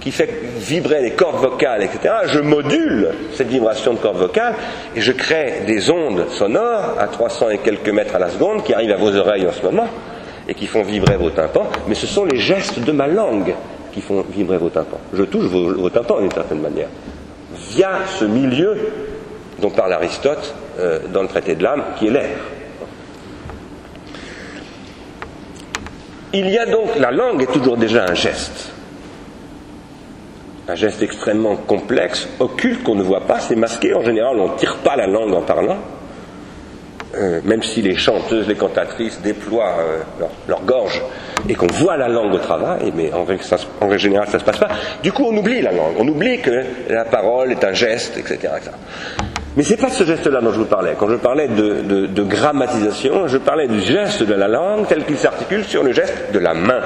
qui 0.00 0.10
fait 0.10 0.30
vibrer 0.58 1.02
les 1.02 1.10
cordes 1.12 1.36
vocales, 1.36 1.82
etc., 1.82 2.14
je 2.26 2.38
module 2.38 3.10
cette 3.34 3.48
vibration 3.48 3.94
de 3.94 3.98
cordes 3.98 4.18
vocales 4.18 4.54
et 4.94 5.00
je 5.00 5.12
crée 5.12 5.62
des 5.66 5.90
ondes 5.90 6.28
sonores 6.30 6.96
à 6.98 7.08
300 7.08 7.50
et 7.50 7.58
quelques 7.58 7.88
mètres 7.90 8.14
à 8.14 8.18
la 8.18 8.30
seconde 8.30 8.62
qui 8.64 8.72
arrivent 8.74 8.92
à 8.92 8.96
vos 8.96 9.14
oreilles 9.14 9.46
en 9.46 9.52
ce 9.52 9.62
moment 9.62 9.88
et 10.48 10.54
qui 10.54 10.66
font 10.66 10.82
vibrer 10.82 11.16
vos 11.16 11.30
tympans, 11.30 11.66
mais 11.88 11.94
ce 11.94 12.06
sont 12.06 12.24
les 12.24 12.38
gestes 12.38 12.80
de 12.80 12.92
ma 12.92 13.06
langue 13.06 13.54
qui 13.92 14.00
font 14.00 14.24
vibrer 14.30 14.56
vos 14.56 14.70
tympans. 14.70 15.00
Je 15.12 15.24
touche 15.24 15.44
vos, 15.44 15.90
tympans 15.90 16.20
d'une 16.20 16.30
certaine 16.30 16.60
manière, 16.60 16.88
via 17.70 17.90
ce 18.18 18.24
milieu 18.24 18.76
dont 19.60 19.70
parle 19.70 19.92
Aristote 19.92 20.54
euh, 20.78 21.00
dans 21.12 21.22
le 21.22 21.28
traité 21.28 21.54
de 21.54 21.62
l'âme, 21.62 21.82
qui 21.98 22.06
est 22.06 22.10
l'air. 22.10 22.38
Il 26.32 26.48
y 26.50 26.58
a 26.58 26.66
donc, 26.66 26.96
la 26.98 27.10
langue 27.10 27.42
est 27.42 27.52
toujours 27.52 27.76
déjà 27.76 28.04
un 28.04 28.14
geste. 28.14 28.70
Un 30.68 30.74
geste 30.74 31.02
extrêmement 31.02 31.56
complexe, 31.56 32.28
occulte, 32.38 32.82
qu'on 32.82 32.94
ne 32.94 33.02
voit 33.02 33.26
pas, 33.26 33.40
c'est 33.40 33.56
masqué. 33.56 33.94
En 33.94 34.02
général, 34.02 34.38
on 34.38 34.52
ne 34.52 34.58
tire 34.58 34.76
pas 34.76 34.96
la 34.96 35.06
langue 35.06 35.32
en 35.32 35.40
parlant. 35.40 35.78
Euh, 37.16 37.40
même 37.44 37.62
si 37.62 37.80
les 37.80 37.96
chanteuses, 37.96 38.46
les 38.46 38.54
cantatrices 38.54 39.22
déploient 39.22 39.78
euh, 39.80 40.26
leur, 40.46 40.62
gorge 40.62 41.02
et 41.48 41.54
qu'on 41.54 41.66
voit 41.66 41.96
la 41.96 42.06
langue 42.06 42.34
au 42.34 42.38
travail, 42.38 42.92
mais 42.94 43.10
en, 43.14 43.24
règle 43.24 43.42
ça 43.42 43.56
ne 43.56 44.38
se 44.38 44.44
passe 44.44 44.58
pas, 44.58 44.68
du 45.02 45.10
coup 45.10 45.24
on 45.26 45.34
oublie 45.34 45.62
la 45.62 45.72
langue, 45.72 45.94
on 45.98 46.06
oublie 46.06 46.38
que 46.40 46.64
la 46.90 47.06
parole 47.06 47.52
est 47.52 47.64
un 47.64 47.72
geste, 47.72 48.18
etc. 48.18 48.52
Mais 49.58 49.64
ce 49.64 49.70
n'est 49.70 49.76
pas 49.76 49.90
ce 49.90 50.04
geste-là 50.04 50.40
dont 50.40 50.52
je 50.52 50.60
vous 50.60 50.66
parlais. 50.66 50.94
Quand 50.96 51.08
je 51.10 51.16
parlais 51.16 51.48
de, 51.48 52.06
de 52.06 52.22
grammatisation, 52.22 53.26
je 53.26 53.38
parlais 53.38 53.66
du 53.66 53.80
geste 53.80 54.22
de 54.22 54.32
la 54.32 54.46
langue 54.46 54.86
tel 54.86 55.04
qu'il 55.04 55.18
s'articule 55.18 55.64
sur 55.64 55.82
le 55.82 55.92
geste 55.92 56.32
de 56.32 56.38
la 56.38 56.54
main. 56.54 56.80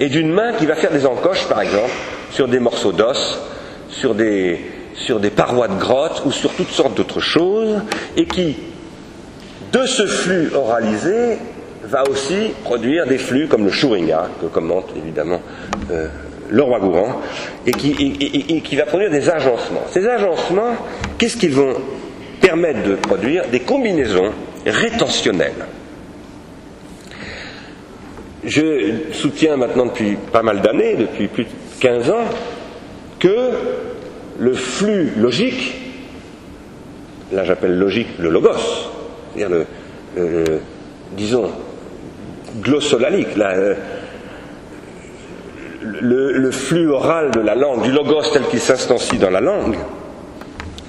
Et 0.00 0.08
d'une 0.08 0.32
main 0.32 0.54
qui 0.54 0.64
va 0.64 0.74
faire 0.74 0.90
des 0.90 1.04
encoches, 1.04 1.46
par 1.46 1.60
exemple, 1.60 1.92
sur 2.30 2.48
des 2.48 2.58
morceaux 2.58 2.92
d'os, 2.92 3.38
sur 3.90 4.14
des, 4.14 4.58
sur 4.94 5.20
des 5.20 5.28
parois 5.28 5.68
de 5.68 5.78
grotte 5.78 6.22
ou 6.24 6.32
sur 6.32 6.50
toutes 6.54 6.70
sortes 6.70 6.96
d'autres 6.96 7.20
choses, 7.20 7.76
et 8.16 8.24
qui, 8.24 8.56
de 9.70 9.84
ce 9.84 10.06
flux 10.06 10.50
oralisé, 10.54 11.36
va 11.84 12.04
aussi 12.08 12.52
produire 12.64 13.06
des 13.06 13.18
flux 13.18 13.48
comme 13.48 13.66
le 13.66 13.70
Shuringa, 13.70 14.30
que 14.40 14.46
commente 14.46 14.94
évidemment 14.96 15.42
euh, 15.90 16.08
le 16.50 16.62
roi 16.62 16.80
Gourand, 16.80 17.20
et 17.66 17.72
qui, 17.72 18.76
va 18.76 18.84
produire 18.84 19.10
des 19.10 19.28
agencements. 19.28 19.84
Ces 19.90 20.06
agencements, 20.06 20.76
qu'est-ce 21.18 21.36
qu'ils 21.36 21.52
vont 21.52 21.74
permettre 22.40 22.82
de 22.82 22.94
produire 22.94 23.44
Des 23.48 23.60
combinaisons 23.60 24.32
rétentionnelles. 24.66 25.66
Je 28.44 29.12
soutiens 29.12 29.56
maintenant 29.56 29.86
depuis 29.86 30.16
pas 30.32 30.42
mal 30.42 30.60
d'années, 30.60 30.96
depuis 30.96 31.28
plus 31.28 31.44
de 31.44 31.50
15 31.80 32.10
ans, 32.10 32.24
que 33.18 33.50
le 34.38 34.52
flux 34.54 35.12
logique, 35.16 35.74
là 37.32 37.44
j'appelle 37.44 37.76
logique 37.76 38.08
le 38.18 38.30
logos, 38.30 38.52
c'est-à-dire 39.34 39.66
le, 40.16 40.60
disons, 41.16 41.50
glossolalique, 42.62 43.36
euh, 43.38 43.74
le, 45.82 46.50
flux 46.50 46.88
oral 46.88 47.30
de 47.30 47.40
la 47.40 47.54
langue, 47.54 47.82
du 47.82 47.92
logos 47.92 48.22
tel 48.32 48.42
qu'il 48.44 48.60
s'instancie 48.60 49.18
dans 49.18 49.30
la 49.30 49.40
langue, 49.40 49.76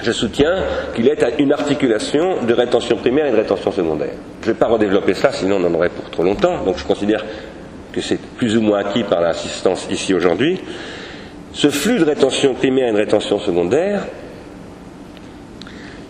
je 0.02 0.12
soutiens 0.12 0.64
qu'il 0.96 1.08
est 1.08 1.24
une 1.40 1.52
articulation 1.52 2.44
de 2.44 2.54
rétention 2.54 2.98
primaire 2.98 3.28
et 3.28 3.32
de 3.32 3.36
rétention 3.36 3.72
secondaire. 3.72 4.14
Je 4.42 4.48
ne 4.48 4.54
vais 4.54 4.60
pas 4.60 4.68
redévelopper 4.68 5.14
ça, 5.14 5.32
sinon 5.32 5.58
on 5.58 5.66
en 5.66 5.74
aurait 5.74 5.90
pour 5.90 6.10
trop 6.10 6.24
longtemps, 6.24 6.64
donc 6.64 6.78
je 6.78 6.86
considère 6.86 7.26
que 7.92 8.02
c'est 8.02 8.20
plus 8.20 8.56
ou 8.56 8.62
moins 8.62 8.80
acquis 8.80 9.04
par 9.04 9.22
l'assistance 9.22 9.88
ici 9.92 10.14
aujourd'hui. 10.14 10.62
Ce 11.52 11.70
flux 11.70 12.00
de 12.00 12.06
rétention 12.06 12.54
primaire 12.54 12.90
et 12.90 12.94
de 12.94 12.98
rétention 12.98 13.40
secondaire, 13.40 14.06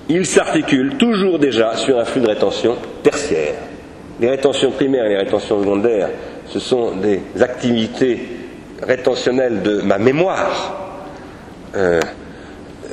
il 0.07 0.25
s'articule 0.25 0.97
toujours 0.97 1.39
déjà 1.39 1.75
sur 1.75 1.97
un 1.99 2.05
flux 2.05 2.21
de 2.21 2.27
rétention 2.27 2.75
tertiaire. 3.03 3.55
Les 4.19 4.29
rétentions 4.29 4.71
primaires 4.71 5.05
et 5.05 5.09
les 5.09 5.17
rétentions 5.17 5.59
secondaires, 5.59 6.09
ce 6.47 6.59
sont 6.59 6.95
des 6.95 7.21
activités 7.41 8.38
rétentionnelles 8.81 9.61
de 9.61 9.81
ma 9.81 9.97
mémoire. 9.97 10.75
Euh, 11.75 11.99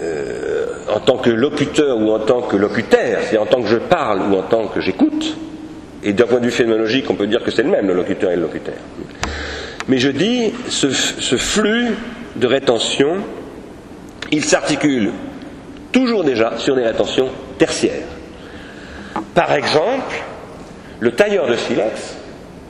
euh, 0.03 0.67
en 0.95 1.01
tant 1.01 1.17
que 1.17 1.31
locuteur 1.31 1.99
ou 1.99 2.11
en 2.11 2.19
tant 2.19 2.43
que 2.43 2.57
locutaire, 2.57 3.21
c'est 3.29 3.39
en 3.39 3.47
tant 3.47 3.63
que 3.63 3.69
je 3.69 3.79
parle 3.79 4.21
ou 4.31 4.37
en 4.37 4.43
tant 4.43 4.67
que 4.69 4.81
j'écoute. 4.81 5.37
Et 6.03 6.13
d'un 6.13 6.27
point 6.27 6.39
de 6.39 6.45
vue 6.45 6.51
phénoménologique, 6.51 7.11
on 7.11 7.15
peut 7.15 7.27
dire 7.27 7.43
que 7.43 7.51
c'est 7.51 7.63
le 7.63 7.71
même, 7.71 7.89
le 7.89 7.95
locuteur 7.95 8.31
et 8.31 8.37
le 8.37 8.43
locutaire. 8.43 8.75
Mais 9.89 9.99
je 9.99 10.11
dis, 10.11 10.53
ce 10.69 11.37
flux 11.37 11.95
de 12.37 12.47
rétention, 12.47 13.17
il 14.31 14.45
s'articule 14.45 15.13
toujours 15.93 16.25
déjà 16.25 16.59
sur 16.59 16.77
des 16.77 16.83
rétentions 16.83 17.29
tertiaires. 17.59 18.05
Par 19.35 19.53
exemple, 19.53 20.15
le 21.01 21.13
tailleur 21.13 21.47
de 21.47 21.57
silex, 21.57 22.17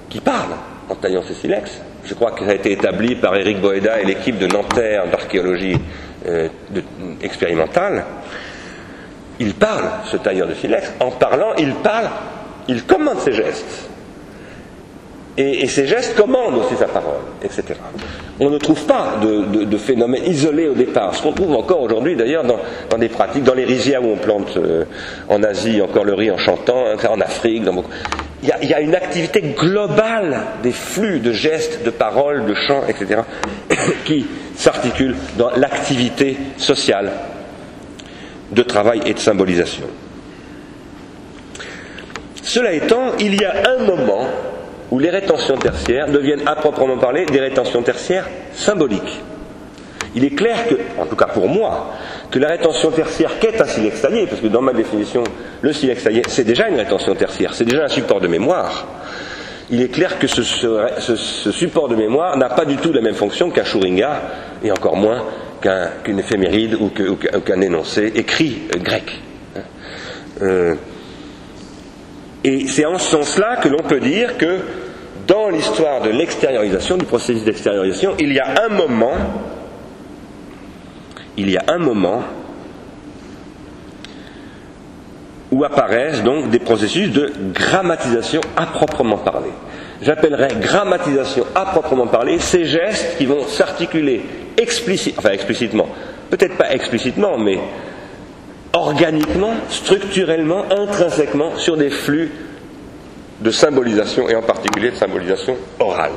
qui 0.08 0.20
parle 0.20 0.52
en 0.88 0.94
taillant 0.94 1.22
ses 1.26 1.34
silex, 1.34 1.80
je 2.06 2.14
crois 2.14 2.30
que 2.30 2.44
ça 2.44 2.50
a 2.50 2.54
été 2.54 2.72
établi 2.72 3.16
par 3.16 3.36
Éric 3.36 3.60
Boeda 3.60 4.00
et 4.00 4.04
l'équipe 4.04 4.38
de 4.38 4.46
Nanterre 4.46 5.08
d'archéologie 5.10 5.76
euh, 6.26 6.48
expérimentale, 7.22 8.04
il 9.38 9.54
parle, 9.54 9.84
ce 10.10 10.16
tailleur 10.16 10.48
de 10.48 10.54
silex, 10.54 10.92
en 11.00 11.10
parlant, 11.10 11.54
il 11.58 11.74
parle, 11.74 12.08
il 12.68 12.84
commande 12.84 13.18
ses 13.18 13.32
gestes. 13.32 13.90
Et, 15.38 15.66
ces 15.66 15.86
gestes 15.86 16.16
commandent 16.16 16.56
aussi 16.56 16.76
sa 16.76 16.86
parole, 16.86 17.20
etc. 17.42 17.74
On 18.40 18.48
ne 18.48 18.56
trouve 18.56 18.86
pas 18.86 19.16
de, 19.20 19.76
phénomène 19.76 20.24
isolé 20.24 20.66
au 20.68 20.72
départ. 20.72 21.14
Ce 21.14 21.22
qu'on 21.22 21.32
trouve 21.32 21.52
encore 21.52 21.82
aujourd'hui, 21.82 22.16
d'ailleurs, 22.16 22.44
dans, 22.44 22.98
des 22.98 23.08
pratiques, 23.08 23.44
dans 23.44 23.54
les 23.54 23.66
rizières 23.66 24.02
où 24.02 24.12
on 24.12 24.16
plante 24.16 24.56
euh, 24.56 24.84
en 25.28 25.42
Asie 25.42 25.82
encore 25.82 26.04
le 26.04 26.14
riz 26.14 26.30
en 26.30 26.38
chantant, 26.38 26.84
en 27.10 27.20
Afrique, 27.20 27.64
dans 27.64 27.74
beaucoup... 27.74 27.90
il, 28.42 28.68
y 28.68 28.74
a, 28.74 28.80
une 28.80 28.94
activité 28.94 29.40
globale 29.40 30.38
des 30.62 30.72
flux 30.72 31.20
de 31.20 31.32
gestes, 31.32 31.82
de 31.84 31.90
paroles, 31.90 32.44
de 32.46 32.54
chants, 32.54 32.82
etc., 32.86 33.22
qui 34.04 34.26
s'articulent 34.54 35.16
dans 35.36 35.50
l'activité 35.56 36.36
sociale 36.56 37.12
de 38.52 38.62
travail 38.62 39.00
et 39.06 39.14
de 39.14 39.18
symbolisation. 39.18 39.86
Cela 42.42 42.72
étant, 42.72 43.16
il 43.18 43.40
y 43.40 43.44
a 43.44 43.54
un 43.70 43.84
moment 43.84 44.26
où 44.90 44.98
les 44.98 45.10
rétentions 45.10 45.56
tertiaires 45.56 46.08
deviennent 46.08 46.46
à 46.46 46.54
proprement 46.54 46.96
parler 46.96 47.26
des 47.26 47.40
rétentions 47.40 47.82
tertiaires 47.82 48.28
symboliques. 48.54 49.20
Il 50.16 50.24
est 50.24 50.34
clair 50.34 50.66
que, 50.66 50.74
en 50.98 51.04
tout 51.04 51.14
cas 51.14 51.26
pour 51.26 51.46
moi, 51.46 51.92
que 52.30 52.38
la 52.38 52.48
rétention 52.48 52.90
tertiaire 52.90 53.38
qu'est 53.38 53.60
un 53.60 53.66
silex 53.66 54.00
taillé, 54.00 54.26
parce 54.26 54.40
que 54.40 54.46
dans 54.46 54.62
ma 54.62 54.72
définition, 54.72 55.22
le 55.60 55.72
silex 55.74 56.02
taillé, 56.02 56.22
c'est 56.26 56.44
déjà 56.44 56.68
une 56.68 56.76
rétention 56.76 57.14
tertiaire, 57.14 57.52
c'est 57.52 57.66
déjà 57.66 57.84
un 57.84 57.88
support 57.88 58.20
de 58.20 58.26
mémoire. 58.26 58.86
Il 59.70 59.82
est 59.82 59.92
clair 59.92 60.18
que 60.18 60.26
ce, 60.26 60.42
support 61.52 61.88
de 61.88 61.96
mémoire 61.96 62.36
n'a 62.38 62.48
pas 62.48 62.64
du 62.64 62.76
tout 62.76 62.92
la 62.92 63.02
même 63.02 63.14
fonction 63.14 63.50
qu'un 63.50 63.64
shuringa, 63.64 64.22
et 64.64 64.70
encore 64.70 64.96
moins 64.96 65.22
qu'une 66.02 66.18
éphéméride 66.18 66.74
ou 66.74 66.88
qu'un 66.88 67.60
énoncé 67.60 68.12
écrit 68.14 68.62
euh, 68.74 68.78
grec. 68.78 69.20
Euh, 70.42 70.74
et 72.44 72.66
c'est 72.68 72.86
en 72.86 72.98
ce 72.98 73.10
sens-là 73.10 73.56
que 73.56 73.68
l'on 73.68 73.82
peut 73.82 74.00
dire 74.00 74.38
que 74.38 74.60
dans 75.26 75.48
l'histoire 75.48 76.00
de 76.00 76.10
l'extériorisation, 76.10 76.96
du 76.96 77.04
processus 77.04 77.44
d'extériorisation, 77.44 78.14
il 78.18 78.32
y 78.32 78.38
a 78.38 78.64
un 78.64 78.68
moment, 78.68 79.14
il 81.36 81.50
y 81.50 81.56
a 81.56 81.64
un 81.68 81.78
moment 81.78 82.22
où 85.52 85.64
apparaissent 85.64 86.22
donc 86.22 86.50
des 86.50 86.58
processus 86.58 87.10
de 87.10 87.32
grammatisation 87.52 88.40
à 88.56 88.66
proprement 88.66 89.18
parler. 89.18 89.50
J'appellerais 90.02 90.54
grammatisation 90.60 91.44
à 91.54 91.66
proprement 91.66 92.06
parler 92.06 92.38
ces 92.38 92.64
gestes 92.64 93.16
qui 93.16 93.26
vont 93.26 93.46
s'articuler 93.46 94.22
explicitement, 94.56 95.18
enfin 95.18 95.30
explicitement, 95.30 95.88
peut-être 96.30 96.56
pas 96.56 96.72
explicitement, 96.72 97.38
mais 97.38 97.58
organiquement, 98.72 99.54
structurellement, 99.70 100.64
intrinsèquement 100.70 101.56
sur 101.56 101.76
des 101.76 101.90
flux 101.90 102.30
de 103.40 103.50
symbolisation 103.50 104.28
et 104.28 104.34
en 104.34 104.42
particulier 104.42 104.90
de 104.90 104.96
symbolisation 104.96 105.56
orale. 105.78 106.12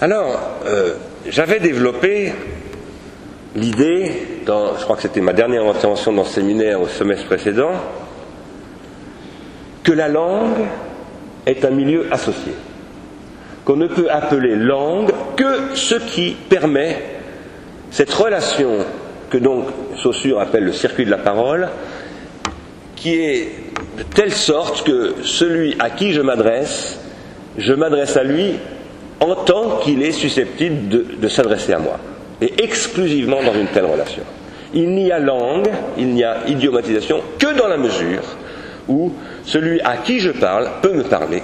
Alors, 0.00 0.38
euh, 0.66 0.94
j'avais 1.26 1.58
développé 1.58 2.32
l'idée, 3.56 4.12
je 4.46 4.82
crois 4.84 4.94
que 4.94 5.02
c'était 5.02 5.20
ma 5.20 5.32
dernière 5.32 5.64
intervention 5.64 6.12
dans 6.12 6.22
le 6.22 6.28
séminaire 6.28 6.80
au 6.80 6.86
semestre 6.86 7.26
précédent, 7.26 7.72
que 9.82 9.90
la 9.90 10.06
langue 10.06 10.66
est 11.46 11.64
un 11.64 11.70
milieu 11.70 12.06
associé 12.12 12.52
qu'on 13.64 13.76
ne 13.76 13.88
peut 13.88 14.08
appeler 14.08 14.56
langue 14.56 15.10
que 15.36 15.74
ce 15.74 15.96
qui 15.96 16.36
permet 16.48 17.02
cette 17.90 18.12
relation 18.14 18.78
que 19.28 19.36
donc 19.36 19.66
Saussure 20.02 20.40
appelle 20.40 20.64
le 20.64 20.72
circuit 20.72 21.04
de 21.04 21.10
la 21.10 21.18
parole, 21.18 21.68
qui 22.96 23.16
est 23.16 23.48
de 23.98 24.04
telle 24.04 24.32
sorte 24.32 24.86
que 24.86 25.16
celui 25.22 25.76
à 25.80 25.90
qui 25.90 26.12
je 26.14 26.22
m'adresse, 26.22 26.98
je 27.58 27.74
m'adresse 27.74 28.16
à 28.16 28.22
lui 28.22 28.54
en 29.20 29.34
tant 29.34 29.78
qu'il 29.82 30.02
est 30.02 30.12
susceptible 30.12 30.88
de, 30.88 31.28
s'adresser 31.28 31.72
à 31.72 31.78
moi, 31.78 31.98
et 32.40 32.52
exclusivement 32.62 33.42
dans 33.42 33.54
une 33.54 33.66
telle 33.66 33.86
relation. 33.86 34.22
Il 34.74 34.90
n'y 34.90 35.10
a 35.10 35.18
langue, 35.18 35.68
il 35.96 36.08
n'y 36.08 36.22
a 36.22 36.46
idiomatisation 36.46 37.20
que 37.38 37.58
dans 37.58 37.68
la 37.68 37.78
mesure 37.78 38.22
où 38.86 39.12
celui 39.44 39.80
à 39.80 39.96
qui 39.96 40.20
je 40.20 40.30
parle 40.30 40.68
peut 40.82 40.92
me 40.92 41.02
parler 41.02 41.42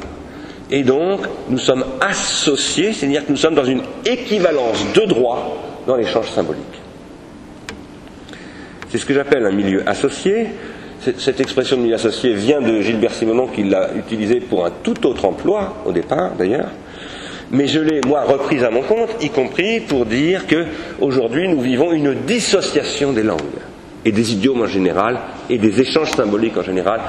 et 0.70 0.82
donc, 0.82 1.20
nous 1.48 1.58
sommes 1.58 1.84
associés, 2.00 2.92
c'est-à-dire 2.92 3.24
que 3.26 3.30
nous 3.30 3.36
sommes 3.36 3.54
dans 3.54 3.64
une 3.64 3.82
équivalence 4.06 4.84
de 4.94 5.04
droit 5.06 5.56
dans 5.86 5.96
l'échange 5.96 6.30
symbolique. 6.30 6.62
C'est 8.88 8.98
ce 8.98 9.06
que 9.06 9.14
j'appelle 9.14 9.44
un 9.44 9.52
milieu 9.52 9.88
associé. 9.88 10.48
Cette 11.18 11.40
expression 11.40 11.76
de 11.76 11.82
milieu 11.82 11.96
associé 11.96 12.32
vient 12.32 12.62
de 12.62 12.80
Gilbert 12.80 13.12
Simonon 13.12 13.48
qui 13.48 13.64
l'a 13.64 13.90
utilisée 13.94 14.40
pour 14.40 14.64
un 14.64 14.70
tout 14.82 15.06
autre 15.06 15.26
emploi, 15.26 15.76
au 15.84 15.92
départ 15.92 16.32
d'ailleurs. 16.38 16.70
Mais 17.50 17.66
je 17.66 17.80
l'ai, 17.80 18.00
moi, 18.06 18.24
reprise 18.24 18.64
à 18.64 18.70
mon 18.70 18.82
compte, 18.82 19.22
y 19.22 19.30
compris 19.30 19.80
pour 19.80 20.06
dire 20.06 20.46
que 20.46 20.64
aujourd'hui 21.00 21.48
nous 21.48 21.60
vivons 21.60 21.92
une 21.92 22.14
dissociation 22.26 23.12
des 23.12 23.22
langues 23.22 23.40
et 24.04 24.12
des 24.12 24.32
idiomes 24.32 24.62
en 24.62 24.66
général 24.66 25.18
et 25.48 25.58
des 25.58 25.80
échanges 25.80 26.10
symboliques 26.12 26.56
en 26.56 26.62
général 26.62 27.00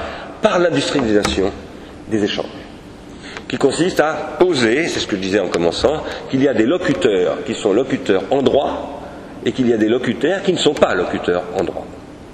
par 0.42 0.58
l'industrialisation 0.58 1.50
des 2.08 2.22
échanges 2.22 2.46
qui 3.48 3.58
consiste 3.58 4.00
à 4.00 4.36
poser, 4.38 4.88
c'est 4.88 5.00
ce 5.00 5.06
que 5.06 5.16
je 5.16 5.20
disais 5.20 5.40
en 5.40 5.48
commençant, 5.48 6.02
qu'il 6.30 6.42
y 6.42 6.48
a 6.48 6.54
des 6.54 6.66
locuteurs 6.66 7.44
qui 7.44 7.54
sont 7.54 7.72
locuteurs 7.72 8.24
en 8.30 8.42
droit 8.42 9.02
et 9.44 9.52
qu'il 9.52 9.68
y 9.68 9.72
a 9.72 9.76
des 9.76 9.88
locuteurs 9.88 10.42
qui 10.42 10.52
ne 10.52 10.58
sont 10.58 10.74
pas 10.74 10.94
locuteurs 10.94 11.44
en 11.58 11.62
droit. 11.62 11.86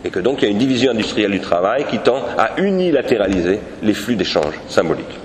Et 0.04 0.10
que 0.10 0.20
donc 0.20 0.40
il 0.40 0.46
y 0.46 0.48
a 0.48 0.50
une 0.50 0.58
division 0.58 0.90
industrielle 0.92 1.30
du 1.30 1.40
travail 1.40 1.84
qui 1.90 1.98
tend 1.98 2.22
à 2.38 2.60
unilatéraliser 2.60 3.60
les 3.82 3.94
flux 3.94 4.16
d'échanges 4.16 4.58
symboliques. 4.68 5.18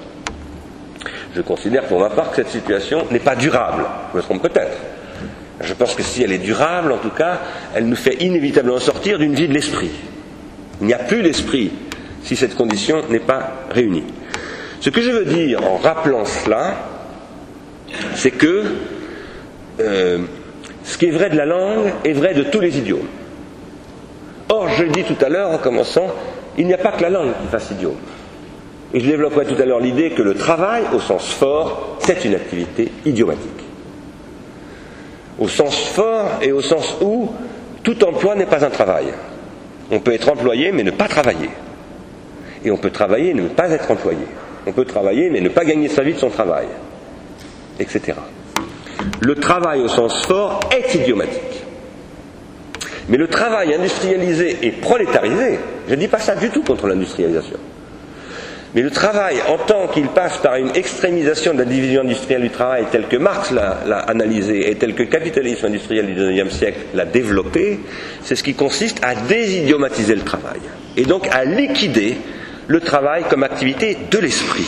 Je 1.37 1.43
considère 1.43 1.83
pour 1.83 1.99
ma 1.99 2.09
part 2.09 2.31
que 2.31 2.37
cette 2.37 2.49
situation 2.49 3.05
n'est 3.11 3.19
pas 3.19 3.35
durable. 3.35 3.83
Je 4.11 4.17
me 4.17 4.23
trompe 4.23 4.41
peut-être. 4.41 4.75
Je 5.61 5.71
pense 5.75 5.93
que 5.93 6.01
si 6.01 6.23
elle 6.23 6.31
est 6.31 6.39
durable, 6.39 6.91
en 6.91 6.97
tout 6.97 7.11
cas, 7.11 7.37
elle 7.75 7.85
nous 7.85 7.95
fait 7.95 8.15
inévitablement 8.23 8.79
sortir 8.79 9.19
d'une 9.19 9.35
vie 9.35 9.47
de 9.47 9.53
l'esprit. 9.53 9.91
Il 10.81 10.87
n'y 10.87 10.95
a 10.95 10.97
plus 10.97 11.21
d'esprit 11.21 11.71
si 12.23 12.35
cette 12.35 12.55
condition 12.55 13.03
n'est 13.11 13.19
pas 13.19 13.51
réunie. 13.69 14.05
Ce 14.79 14.89
que 14.89 14.99
je 14.99 15.11
veux 15.11 15.25
dire 15.25 15.63
en 15.63 15.77
rappelant 15.77 16.25
cela, 16.25 16.75
c'est 18.15 18.31
que 18.31 18.63
euh, 19.79 20.17
ce 20.85 20.97
qui 20.97 21.05
est 21.05 21.11
vrai 21.11 21.29
de 21.29 21.37
la 21.37 21.45
langue 21.45 21.93
est 22.03 22.13
vrai 22.13 22.33
de 22.33 22.45
tous 22.45 22.61
les 22.61 22.79
idiomes. 22.79 23.07
Or, 24.49 24.69
je 24.69 24.85
dis 24.85 25.03
tout 25.03 25.23
à 25.23 25.29
l'heure 25.29 25.51
en 25.51 25.59
commençant, 25.59 26.07
il 26.57 26.65
n'y 26.65 26.73
a 26.73 26.79
pas 26.79 26.93
que 26.93 27.03
la 27.03 27.11
langue 27.11 27.33
qui 27.39 27.47
fasse 27.51 27.69
idiome. 27.69 27.97
Et 28.93 28.99
je 28.99 29.05
développerai 29.05 29.45
tout 29.45 29.61
à 29.61 29.65
l'heure 29.65 29.79
l'idée 29.79 30.11
que 30.11 30.21
le 30.21 30.33
travail, 30.33 30.83
au 30.93 30.99
sens 30.99 31.29
fort, 31.29 31.97
c'est 31.99 32.23
une 32.23 32.35
activité 32.35 32.89
idiomatique. 33.05 33.65
Au 35.39 35.47
sens 35.47 35.77
fort 35.77 36.39
et 36.41 36.51
au 36.51 36.61
sens 36.61 36.95
où 37.01 37.29
tout 37.83 38.01
emploi 38.03 38.35
n'est 38.35 38.45
pas 38.45 38.65
un 38.65 38.69
travail. 38.69 39.07
On 39.91 39.99
peut 39.99 40.13
être 40.13 40.29
employé 40.29 40.71
mais 40.71 40.83
ne 40.83 40.91
pas 40.91 41.07
travailler. 41.07 41.49
Et 42.63 42.71
on 42.71 42.77
peut 42.77 42.89
travailler 42.89 43.31
et 43.31 43.33
ne 43.33 43.47
pas 43.47 43.69
être 43.69 43.91
employé. 43.91 44.25
On 44.65 44.71
peut 44.71 44.85
travailler 44.85 45.29
mais 45.29 45.41
ne 45.41 45.49
pas 45.49 45.65
gagner 45.65 45.89
sa 45.89 46.01
vie 46.03 46.13
de 46.13 46.19
son 46.19 46.29
travail, 46.29 46.67
etc. 47.79 48.13
Le 49.21 49.35
travail 49.35 49.81
au 49.81 49.87
sens 49.87 50.25
fort 50.25 50.61
est 50.71 50.95
idiomatique. 50.95 51.41
Mais 53.09 53.17
le 53.17 53.27
travail 53.27 53.73
industrialisé 53.73 54.57
et 54.63 54.71
prolétarisé, 54.71 55.59
je 55.87 55.93
ne 55.95 55.99
dis 55.99 56.07
pas 56.07 56.19
ça 56.19 56.35
du 56.35 56.49
tout 56.49 56.63
contre 56.63 56.87
l'industrialisation. 56.87 57.57
Mais 58.77 58.83
le 58.83 58.91
travail, 58.91 59.37
en 59.47 59.57
tant 59.57 59.87
qu'il 59.87 60.05
passe 60.09 60.37
par 60.37 60.55
une 60.55 60.69
extrémisation 60.75 61.51
de 61.55 61.57
la 61.57 61.65
division 61.65 62.01
industrielle 62.01 62.43
du 62.43 62.51
travail 62.51 62.85
telle 62.91 63.07
que 63.07 63.17
Marx 63.17 63.49
l'a 63.49 63.97
analysé 64.07 64.69
et 64.69 64.75
telle 64.75 64.93
que 64.93 65.01
le 65.01 65.09
capitalisme 65.09 65.65
industriel 65.65 66.05
du 66.05 66.13
XIXe 66.13 66.53
siècle 66.53 66.79
l'a 66.93 67.05
développé, 67.05 67.79
c'est 68.21 68.35
ce 68.35 68.43
qui 68.43 68.53
consiste 68.53 68.99
à 69.03 69.15
désidiomatiser 69.15 70.13
le 70.13 70.21
travail. 70.21 70.59
Et 70.95 71.05
donc 71.05 71.27
à 71.31 71.43
liquider 71.43 72.17
le 72.67 72.79
travail 72.79 73.23
comme 73.27 73.41
activité 73.41 73.97
de 74.11 74.19
l'esprit. 74.19 74.67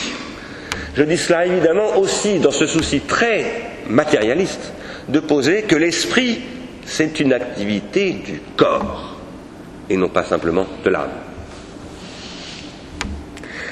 Je 0.96 1.04
dis 1.04 1.16
cela 1.16 1.46
évidemment 1.46 1.96
aussi 2.00 2.40
dans 2.40 2.50
ce 2.50 2.66
souci 2.66 3.02
très 3.02 3.46
matérialiste 3.88 4.74
de 5.08 5.20
poser 5.20 5.62
que 5.62 5.76
l'esprit, 5.76 6.40
c'est 6.84 7.20
une 7.20 7.32
activité 7.32 8.14
du 8.14 8.42
corps 8.58 9.20
et 9.88 9.98
non 9.98 10.10
pas 10.10 10.24
simplement 10.24 10.66
de 10.84 10.90
l'âme. 10.90 11.29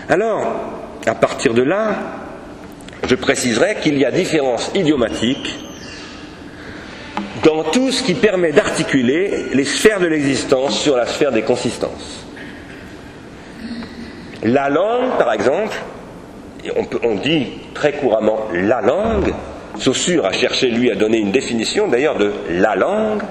Alors, 0.10 0.56
à 1.06 1.16
partir 1.16 1.54
de 1.54 1.64
là, 1.64 1.96
je 3.08 3.16
préciserai 3.16 3.76
qu'il 3.82 3.98
y 3.98 4.06
a 4.06 4.12
différence 4.12 4.72
idiomatique 4.74 5.56
dans 7.44 7.64
tout 7.64 7.92
ce 7.92 8.04
qui 8.04 8.14
permet 8.14 8.52
d'articuler 8.52 9.48
les 9.54 9.66
sphères 9.66 10.00
de 10.00 10.08
l'existence 10.08 10.80
sur 10.80 10.96
la 10.96 11.06
sphère 11.06 11.32
des 11.32 11.44
consistances. 11.44 12.26
La 14.44 14.70
langue, 14.70 15.18
par 15.18 15.34
exemple, 15.34 15.76
on, 17.04 17.16
dit 17.16 17.48
très 17.74 17.94
couramment 17.94 18.48
la 18.54 18.82
langue, 18.82 19.34
Saussure 19.78 20.26
a 20.26 20.32
cherché, 20.32 20.70
lui, 20.70 20.90
à 20.90 20.96
donner 20.96 21.18
une 21.20 21.32
définition 21.32 21.88
d'ailleurs 21.88 22.18
de 22.18 22.32
la 22.52 22.76
langue, 22.76 23.22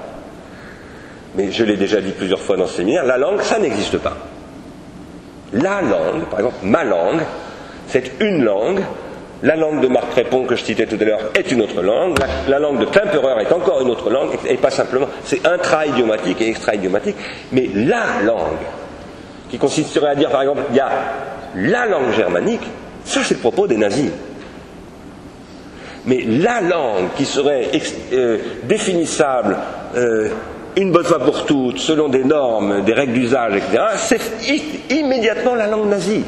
mais 1.35 1.51
je 1.51 1.63
l'ai 1.63 1.75
déjà 1.75 2.01
dit 2.01 2.11
plusieurs 2.11 2.41
fois 2.41 2.55
dans 2.55 2.67
ce 2.67 2.77
séminaire, 2.77 3.05
la 3.05 3.17
langue, 3.17 3.41
ça 3.41 3.59
n'existe 3.59 3.97
pas. 3.97 4.17
La 5.53 5.81
langue, 5.81 6.25
par 6.29 6.39
exemple, 6.39 6.57
ma 6.63 6.83
langue, 6.83 7.21
c'est 7.87 8.11
une 8.19 8.43
langue. 8.43 8.81
La 9.43 9.55
langue 9.55 9.81
de 9.81 9.87
Marc 9.87 10.09
Crépon 10.11 10.45
que 10.45 10.55
je 10.55 10.63
citais 10.63 10.87
tout 10.87 10.97
à 10.99 11.03
l'heure 11.03 11.19
est 11.35 11.51
une 11.51 11.61
autre 11.61 11.81
langue. 11.81 12.17
La, 12.47 12.59
langue 12.59 12.79
de 12.79 12.85
Klemperer 12.85 13.43
est 13.43 13.53
encore 13.53 13.81
une 13.81 13.89
autre 13.89 14.09
langue, 14.09 14.31
et 14.47 14.55
pas 14.55 14.71
simplement. 14.71 15.07
C'est 15.23 15.45
intra-idiomatique 15.45 16.41
et 16.41 16.49
extra-idiomatique. 16.49 17.15
Mais 17.51 17.69
la 17.73 18.23
langue, 18.23 18.57
qui 19.49 19.57
consisterait 19.57 20.09
à 20.09 20.15
dire, 20.15 20.29
par 20.29 20.41
exemple, 20.41 20.63
il 20.71 20.75
y 20.75 20.79
a 20.79 20.89
la 21.55 21.85
langue 21.85 22.11
germanique, 22.13 22.67
ça 23.05 23.21
c'est 23.23 23.35
le 23.35 23.39
propos 23.39 23.67
des 23.67 23.77
nazis. 23.77 24.11
Mais 26.05 26.21
la 26.25 26.61
langue 26.61 27.09
qui 27.15 27.25
serait 27.25 27.69
euh, 28.13 28.37
définissable 28.63 29.57
euh, 29.95 30.29
une 30.77 30.91
bonne 30.91 31.03
fois 31.03 31.19
pour 31.19 31.45
toutes, 31.45 31.79
selon 31.79 32.07
des 32.07 32.23
normes, 32.23 32.83
des 32.83 32.93
règles 32.93 33.13
d'usage, 33.13 33.55
etc., 33.55 33.83
c'est 33.97 34.21
immédiatement 34.91 35.55
la 35.55 35.67
langue 35.67 35.89
nazie. 35.89 36.23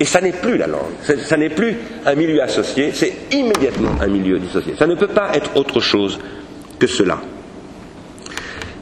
Et 0.00 0.04
ça 0.04 0.20
n'est 0.20 0.32
plus 0.32 0.58
la 0.58 0.66
langue, 0.66 0.92
ça 1.02 1.36
n'est 1.36 1.48
plus 1.48 1.76
un 2.04 2.14
milieu 2.14 2.42
associé, 2.42 2.90
c'est 2.92 3.12
immédiatement 3.32 3.90
un 4.00 4.08
milieu 4.08 4.38
dissocié. 4.38 4.74
Ça 4.78 4.86
ne 4.86 4.94
peut 4.94 5.08
pas 5.08 5.30
être 5.34 5.56
autre 5.56 5.80
chose 5.80 6.18
que 6.78 6.86
cela. 6.86 7.18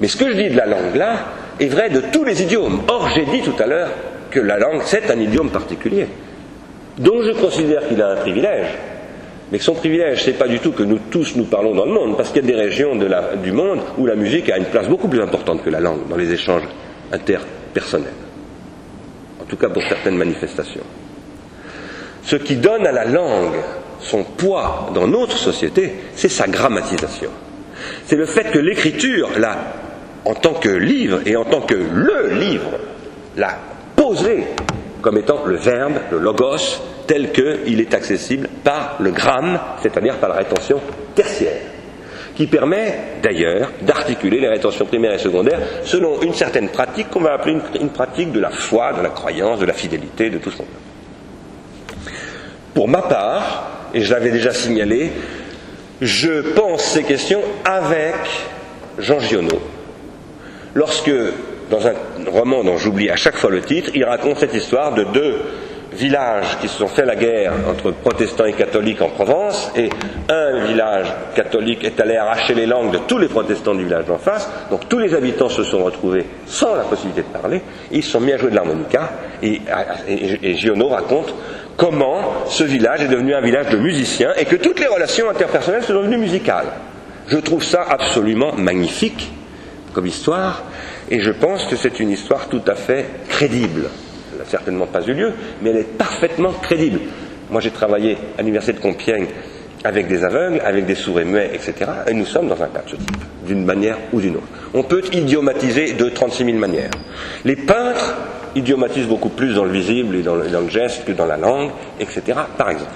Mais 0.00 0.08
ce 0.08 0.16
que 0.16 0.30
je 0.30 0.36
dis 0.36 0.50
de 0.50 0.56
la 0.56 0.66
langue 0.66 0.96
là 0.96 1.16
est 1.60 1.68
vrai 1.68 1.88
de 1.90 2.00
tous 2.12 2.24
les 2.24 2.42
idiomes. 2.42 2.80
Or, 2.88 3.08
j'ai 3.14 3.26
dit 3.26 3.42
tout 3.42 3.54
à 3.62 3.66
l'heure 3.66 3.90
que 4.30 4.40
la 4.40 4.58
langue, 4.58 4.82
c'est 4.84 5.08
un 5.10 5.20
idiome 5.20 5.50
particulier, 5.50 6.06
dont 6.98 7.22
je 7.22 7.30
considère 7.32 7.86
qu'il 7.86 8.02
a 8.02 8.10
un 8.10 8.16
privilège. 8.16 8.66
Mais 9.52 9.58
son 9.58 9.74
privilège, 9.74 10.22
ce 10.24 10.30
n'est 10.30 10.36
pas 10.36 10.48
du 10.48 10.58
tout 10.58 10.72
que 10.72 10.82
nous 10.82 10.98
tous 11.10 11.36
nous 11.36 11.44
parlons 11.44 11.74
dans 11.74 11.84
le 11.84 11.92
monde, 11.92 12.16
parce 12.16 12.30
qu'il 12.30 12.42
y 12.42 12.44
a 12.44 12.48
des 12.48 12.60
régions 12.60 12.96
du 13.42 13.52
monde 13.52 13.80
où 13.98 14.06
la 14.06 14.14
musique 14.14 14.50
a 14.50 14.56
une 14.56 14.64
place 14.64 14.88
beaucoup 14.88 15.08
plus 15.08 15.20
importante 15.20 15.62
que 15.62 15.70
la 15.70 15.80
langue 15.80 16.08
dans 16.08 16.16
les 16.16 16.32
échanges 16.32 16.64
interpersonnels. 17.12 18.12
En 19.40 19.44
tout 19.44 19.56
cas 19.56 19.68
pour 19.68 19.82
certaines 19.82 20.16
manifestations. 20.16 20.84
Ce 22.22 22.36
qui 22.36 22.56
donne 22.56 22.86
à 22.86 22.92
la 22.92 23.04
langue 23.04 23.54
son 24.00 24.24
poids 24.24 24.90
dans 24.94 25.06
notre 25.06 25.36
société, 25.36 25.92
c'est 26.14 26.30
sa 26.30 26.46
grammatisation. 26.46 27.30
C'est 28.06 28.16
le 28.16 28.26
fait 28.26 28.50
que 28.50 28.58
l'écriture, 28.58 29.30
en 30.24 30.34
tant 30.34 30.54
que 30.54 30.70
livre 30.70 31.20
et 31.26 31.36
en 31.36 31.44
tant 31.44 31.60
que 31.60 31.74
le 31.74 32.30
livre, 32.30 32.70
l'a 33.36 33.58
posé 33.94 34.44
comme 35.04 35.18
étant 35.18 35.44
le 35.44 35.56
verbe, 35.56 35.98
le 36.10 36.18
logos, 36.18 36.80
tel 37.06 37.30
qu'il 37.30 37.78
est 37.78 37.92
accessible 37.92 38.48
par 38.64 38.96
le 39.00 39.10
gramme, 39.10 39.60
c'est-à-dire 39.82 40.16
par 40.16 40.30
la 40.30 40.36
rétention 40.36 40.80
tertiaire, 41.14 41.60
qui 42.34 42.46
permet 42.46 42.98
d'ailleurs 43.22 43.70
d'articuler 43.82 44.40
les 44.40 44.48
rétentions 44.48 44.86
primaires 44.86 45.12
et 45.12 45.18
secondaires 45.18 45.60
selon 45.84 46.22
une 46.22 46.32
certaine 46.32 46.70
pratique 46.70 47.10
qu'on 47.10 47.20
va 47.20 47.34
appeler 47.34 47.58
une, 47.78 47.90
pratique 47.90 48.32
de 48.32 48.40
la 48.40 48.48
foi, 48.48 48.94
de 48.94 49.02
la 49.02 49.10
croyance, 49.10 49.60
de 49.60 49.66
la 49.66 49.74
fidélité, 49.74 50.30
de 50.30 50.38
tout 50.38 50.50
ce 50.50 50.56
qu'on 50.56 50.62
veut. 50.62 52.10
Pour 52.72 52.88
ma 52.88 53.02
part, 53.02 53.90
et 53.92 54.00
je 54.00 54.10
l'avais 54.10 54.30
déjà 54.30 54.54
signalé, 54.54 55.12
je 56.00 56.54
pense 56.54 56.82
ces 56.82 57.02
questions 57.02 57.42
avec 57.66 58.14
Jean 58.98 59.20
Giono. 59.20 59.60
Lorsque, 60.72 61.12
dans 61.70 61.86
un 61.86 61.94
roman 62.30 62.64
dont 62.64 62.76
j'oublie 62.76 63.10
à 63.10 63.16
chaque 63.16 63.36
fois 63.36 63.50
le 63.50 63.60
titre, 63.60 63.90
il 63.94 64.04
raconte 64.04 64.38
cette 64.38 64.54
histoire 64.54 64.94
de 64.94 65.04
deux 65.04 65.36
villages 65.94 66.58
qui 66.60 66.68
se 66.68 66.78
sont 66.78 66.88
fait 66.88 67.04
la 67.04 67.16
guerre 67.16 67.52
entre 67.68 67.92
protestants 67.92 68.44
et 68.46 68.52
catholiques 68.52 69.00
en 69.00 69.08
Provence, 69.08 69.70
et 69.76 69.88
un 70.28 70.64
village 70.66 71.06
catholique 71.34 71.84
est 71.84 72.00
allé 72.00 72.16
arracher 72.16 72.54
les 72.54 72.66
langues 72.66 72.90
de 72.90 72.98
tous 73.06 73.18
les 73.18 73.28
protestants 73.28 73.74
du 73.74 73.84
village 73.84 74.06
d'en 74.06 74.18
face, 74.18 74.48
donc 74.70 74.88
tous 74.88 74.98
les 74.98 75.14
habitants 75.14 75.48
se 75.48 75.62
sont 75.62 75.84
retrouvés 75.84 76.26
sans 76.46 76.74
la 76.74 76.82
possibilité 76.82 77.22
de 77.22 77.38
parler, 77.38 77.62
ils 77.92 78.02
se 78.02 78.10
sont 78.10 78.20
mis 78.20 78.32
à 78.32 78.38
jouer 78.38 78.50
de 78.50 78.56
l'harmonica, 78.56 79.10
et, 79.42 79.60
et, 80.08 80.54
Giono 80.54 80.88
raconte 80.88 81.34
comment 81.76 82.46
ce 82.46 82.64
village 82.64 83.02
est 83.02 83.08
devenu 83.08 83.34
un 83.34 83.40
village 83.40 83.68
de 83.68 83.76
musiciens, 83.76 84.32
et 84.36 84.44
que 84.44 84.56
toutes 84.56 84.80
les 84.80 84.86
relations 84.86 85.30
interpersonnelles 85.30 85.84
sont 85.84 85.94
devenues 85.94 86.18
musicales. 86.18 86.72
Je 87.26 87.38
trouve 87.38 87.62
ça 87.62 87.86
absolument 87.88 88.52
magnifique 88.54 89.30
comme 89.94 90.06
histoire, 90.06 90.64
et 91.14 91.20
je 91.20 91.30
pense 91.30 91.64
que 91.66 91.76
c'est 91.76 92.00
une 92.00 92.10
histoire 92.10 92.48
tout 92.48 92.62
à 92.66 92.74
fait 92.74 93.06
crédible 93.28 93.88
certainement 94.46 94.86
pas 94.86 95.02
eu 95.02 95.12
lieu, 95.12 95.32
mais 95.62 95.70
elle 95.70 95.78
est 95.78 95.98
parfaitement 95.98 96.52
crédible. 96.52 97.00
Moi, 97.50 97.60
j'ai 97.60 97.70
travaillé 97.70 98.16
à 98.36 98.42
l'université 98.42 98.72
de 98.72 98.82
Compiègne 98.82 99.26
avec 99.84 100.08
des 100.08 100.24
aveugles, 100.24 100.60
avec 100.64 100.86
des 100.86 100.94
sourds 100.94 101.20
et 101.20 101.24
muets, 101.24 101.50
etc. 101.52 101.74
Et 102.08 102.14
nous 102.14 102.24
sommes 102.24 102.48
dans 102.48 102.62
un 102.62 102.68
cas 102.68 102.82
de 102.82 102.90
ce 102.90 102.96
type, 102.96 103.16
d'une 103.46 103.64
manière 103.64 103.98
ou 104.12 104.20
d'une 104.20 104.36
autre. 104.36 104.46
On 104.72 104.82
peut 104.82 105.02
idiomatiser 105.12 105.92
de 105.92 106.08
36 106.08 106.44
000 106.46 106.58
manières. 106.58 106.90
Les 107.44 107.56
peintres 107.56 108.14
idiomatisent 108.56 109.06
beaucoup 109.06 109.28
plus 109.28 109.54
dans 109.54 109.64
le 109.64 109.72
visible 109.72 110.16
et 110.16 110.22
dans 110.22 110.36
le, 110.36 110.68
geste 110.68 111.04
que 111.04 111.12
dans 111.12 111.26
la 111.26 111.36
langue, 111.36 111.70
etc. 112.00 112.38
Par 112.56 112.70
exemple. 112.70 112.92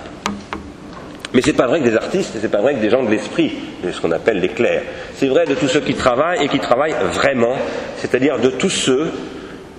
Mais 1.34 1.42
c'est 1.42 1.52
pas 1.52 1.66
vrai 1.66 1.80
que 1.80 1.84
des 1.84 1.96
artistes, 1.96 2.36
c'est 2.40 2.50
pas 2.50 2.60
vrai 2.60 2.74
que 2.74 2.80
des 2.80 2.90
gens 2.90 3.02
de 3.02 3.10
l'esprit, 3.10 3.52
de 3.84 3.92
ce 3.92 4.00
qu'on 4.00 4.12
appelle 4.12 4.40
les 4.40 4.48
clercs. 4.48 4.82
C'est 5.14 5.26
vrai 5.26 5.44
de 5.44 5.54
tous 5.54 5.68
ceux 5.68 5.80
qui 5.80 5.94
travaillent 5.94 6.44
et 6.44 6.48
qui 6.48 6.58
travaillent 6.58 6.96
vraiment, 7.12 7.56
c'est-à-dire 7.98 8.38
de 8.38 8.48
tous 8.48 8.70
ceux 8.70 9.10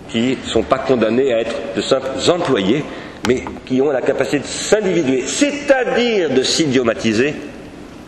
qui 0.09 0.37
ne 0.41 0.49
sont 0.49 0.63
pas 0.63 0.79
condamnés 0.79 1.33
à 1.33 1.41
être 1.41 1.55
de 1.75 1.81
simples 1.81 2.09
employés, 2.29 2.83
mais 3.27 3.43
qui 3.65 3.81
ont 3.81 3.89
la 3.89 4.01
capacité 4.01 4.39
de 4.39 4.45
s'individuer, 4.45 5.23
c'est-à-dire 5.25 6.29
de 6.29 6.43
s'idiomatiser 6.43 7.35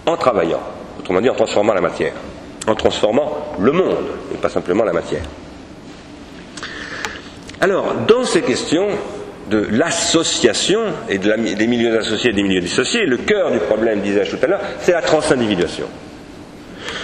en 0.06 0.17
travaillant, 0.17 0.62
autrement 0.99 1.21
dit 1.21 1.30
en 1.30 1.36
transformant 1.36 1.73
la 1.73 1.82
matière, 1.82 2.13
en 2.67 2.75
transformant 2.75 3.56
le 3.60 3.71
monde, 3.71 4.06
et 4.34 4.38
pas 4.38 4.49
simplement 4.49 4.84
la 4.84 4.93
matière. 4.93 5.23
Alors, 7.60 7.93
dans 8.08 8.23
ces 8.23 8.41
questions 8.41 8.88
de 9.52 9.68
l'association 9.70 10.80
et 11.10 11.18
des 11.18 11.68
milieux 11.68 12.00
associés 12.00 12.32
et 12.32 12.34
des 12.34 12.42
milieux 12.42 12.62
dissociés, 12.62 13.06
le 13.06 13.18
cœur 13.18 13.52
du 13.52 13.60
problème, 13.60 14.00
disais-je 14.00 14.36
tout 14.36 14.44
à 14.44 14.48
l'heure, 14.48 14.62
c'est 14.80 14.94
la 14.94 15.02
transindividuation. 15.02 15.88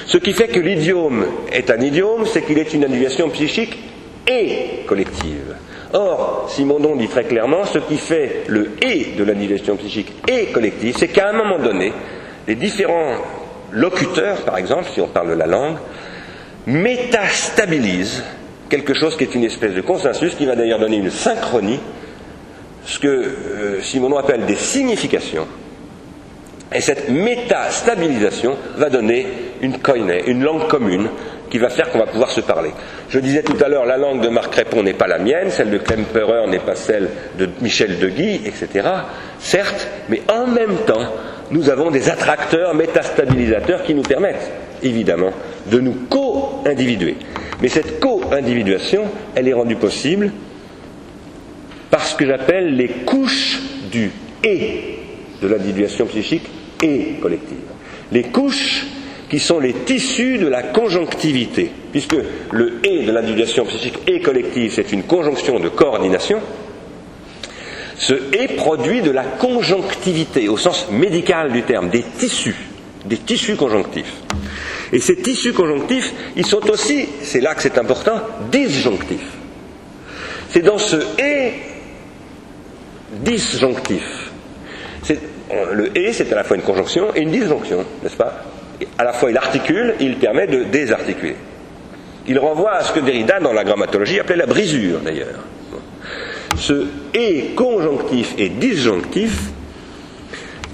Ce 0.05 0.17
qui 0.17 0.31
fait 0.31 0.47
que 0.47 0.59
l'idiome 0.59 1.25
est 1.51 1.69
un 1.69 1.79
idiome, 1.79 2.25
c'est 2.25 2.41
qu'il 2.43 2.57
est 2.57 2.73
une 2.73 2.85
individuation 2.85 3.29
psychique 3.29 3.77
et 4.25 4.85
collective. 4.87 5.55
Or, 5.93 6.47
Simondon 6.49 6.95
dit 6.95 7.09
très 7.09 7.25
clairement, 7.25 7.65
ce 7.65 7.79
qui 7.79 7.97
fait 7.97 8.43
le 8.47 8.71
et 8.81 9.15
de 9.17 9.23
l'individuation 9.23 9.75
psychique 9.75 10.13
et 10.27 10.45
collective, 10.45 10.95
c'est 10.97 11.09
qu'à 11.09 11.29
un 11.29 11.33
moment 11.33 11.59
donné, 11.59 11.91
les 12.47 12.55
différents 12.55 13.15
locuteurs, 13.71 14.37
par 14.37 14.57
exemple, 14.57 14.85
si 14.93 15.01
on 15.01 15.07
parle 15.07 15.29
de 15.29 15.35
la 15.35 15.47
langue, 15.47 15.75
métastabilisent 16.65 18.23
quelque 18.69 18.93
chose 18.93 19.17
qui 19.17 19.25
est 19.25 19.35
une 19.35 19.43
espèce 19.43 19.73
de 19.73 19.81
consensus, 19.81 20.35
qui 20.35 20.45
va 20.45 20.55
d'ailleurs 20.55 20.79
donner 20.79 20.97
une 20.97 21.09
synchronie, 21.09 21.79
ce 22.87 22.99
que 22.99 23.07
euh, 23.07 23.81
Simondon 23.81 24.17
appelle 24.17 24.45
des 24.45 24.55
significations. 24.55 25.45
Et 26.73 26.81
cette 26.81 27.09
métastabilisation 27.09 28.57
va 28.77 28.89
donner 28.89 29.27
une 29.61 29.75
une 30.25 30.43
langue 30.43 30.67
commune, 30.67 31.09
qui 31.49 31.57
va 31.57 31.69
faire 31.69 31.91
qu'on 31.91 31.99
va 31.99 32.07
pouvoir 32.07 32.31
se 32.31 32.41
parler. 32.41 32.71
Je 33.09 33.19
disais 33.19 33.43
tout 33.43 33.57
à 33.63 33.67
l'heure, 33.67 33.85
la 33.85 33.97
langue 33.97 34.21
de 34.21 34.27
Marc 34.27 34.51
Crépon 34.51 34.83
n'est 34.83 34.93
pas 34.93 35.07
la 35.07 35.17
mienne, 35.17 35.49
celle 35.49 35.69
de 35.69 35.77
Klemperer 35.77 36.47
n'est 36.47 36.59
pas 36.59 36.75
celle 36.75 37.09
de 37.37 37.49
Michel 37.61 37.99
Deguy, 37.99 38.41
etc. 38.45 38.87
Certes, 39.39 39.87
mais 40.09 40.21
en 40.27 40.47
même 40.47 40.75
temps, 40.85 41.13
nous 41.51 41.69
avons 41.69 41.91
des 41.91 42.09
attracteurs 42.09 42.73
métastabilisateurs 42.73 43.83
qui 43.83 43.93
nous 43.93 44.01
permettent, 44.01 44.51
évidemment, 44.83 45.31
de 45.71 45.79
nous 45.79 45.95
co-individuer. 46.09 47.15
Mais 47.61 47.69
cette 47.69 47.99
co-individuation, 47.99 49.05
elle 49.35 49.47
est 49.47 49.53
rendue 49.53 49.77
possible 49.77 50.31
par 51.89 52.05
ce 52.05 52.15
que 52.15 52.25
j'appelle 52.25 52.75
les 52.75 52.87
couches 53.05 53.59
du 53.91 54.11
et 54.43 54.97
de 55.41 55.47
l'individuation 55.47 56.05
psychique 56.05 56.47
et 56.81 57.15
collective. 57.21 57.57
Les 58.11 58.23
couches 58.23 58.85
qui 59.29 59.39
sont 59.39 59.59
les 59.59 59.73
tissus 59.73 60.37
de 60.37 60.47
la 60.47 60.63
conjonctivité, 60.63 61.69
puisque 61.91 62.15
le 62.51 62.79
et 62.83 63.03
de 63.03 63.11
l'individuation 63.11 63.65
psychique 63.65 63.99
et 64.07 64.21
collective, 64.21 64.71
c'est 64.73 64.91
une 64.91 65.03
conjonction 65.03 65.59
de 65.59 65.67
coordination, 65.69 66.39
ce 67.97 68.13
et 68.33 68.47
produit 68.55 69.01
de 69.01 69.11
la 69.11 69.23
conjonctivité, 69.23 70.47
au 70.47 70.57
sens 70.57 70.87
médical 70.91 71.51
du 71.51 71.63
terme, 71.63 71.89
des 71.89 72.03
tissus, 72.17 72.55
des 73.05 73.17
tissus 73.17 73.55
conjonctifs. 73.55 74.13
Et 74.93 74.99
ces 74.99 75.17
tissus 75.17 75.51
conjonctifs, 75.51 76.13
ils 76.37 76.45
sont 76.45 76.69
aussi, 76.69 77.09
c'est 77.21 77.41
là 77.41 77.55
que 77.55 77.61
c'est 77.61 77.77
important, 77.77 78.21
disjonctifs. 78.49 79.27
C'est 80.49 80.61
dans 80.61 80.77
ce 80.77 80.95
et 81.19 81.51
disjonctif. 83.19 84.31
le 85.73 85.97
et, 85.97 86.13
c'est 86.13 86.31
à 86.31 86.35
la 86.35 86.43
fois 86.43 86.57
une 86.57 86.63
conjonction 86.63 87.07
et 87.15 87.21
une 87.21 87.31
disjonction, 87.31 87.85
n'est-ce 88.03 88.17
pas? 88.17 88.43
À 88.97 89.03
la 89.03 89.13
fois 89.13 89.31
il 89.31 89.37
articule, 89.37 89.95
il 89.99 90.17
permet 90.17 90.47
de 90.47 90.63
désarticuler. 90.63 91.35
Il 92.27 92.37
renvoie 92.39 92.73
à 92.73 92.83
ce 92.83 92.91
que 92.91 92.99
Derrida, 92.99 93.39
dans 93.39 93.53
la 93.53 93.63
grammatologie, 93.63 94.19
appelait 94.19 94.35
la 94.35 94.45
brisure, 94.45 94.99
d'ailleurs. 94.99 95.39
Ce 96.57 96.87
et 97.13 97.51
conjonctif 97.55 98.33
et 98.37 98.49
disjonctif, 98.49 99.39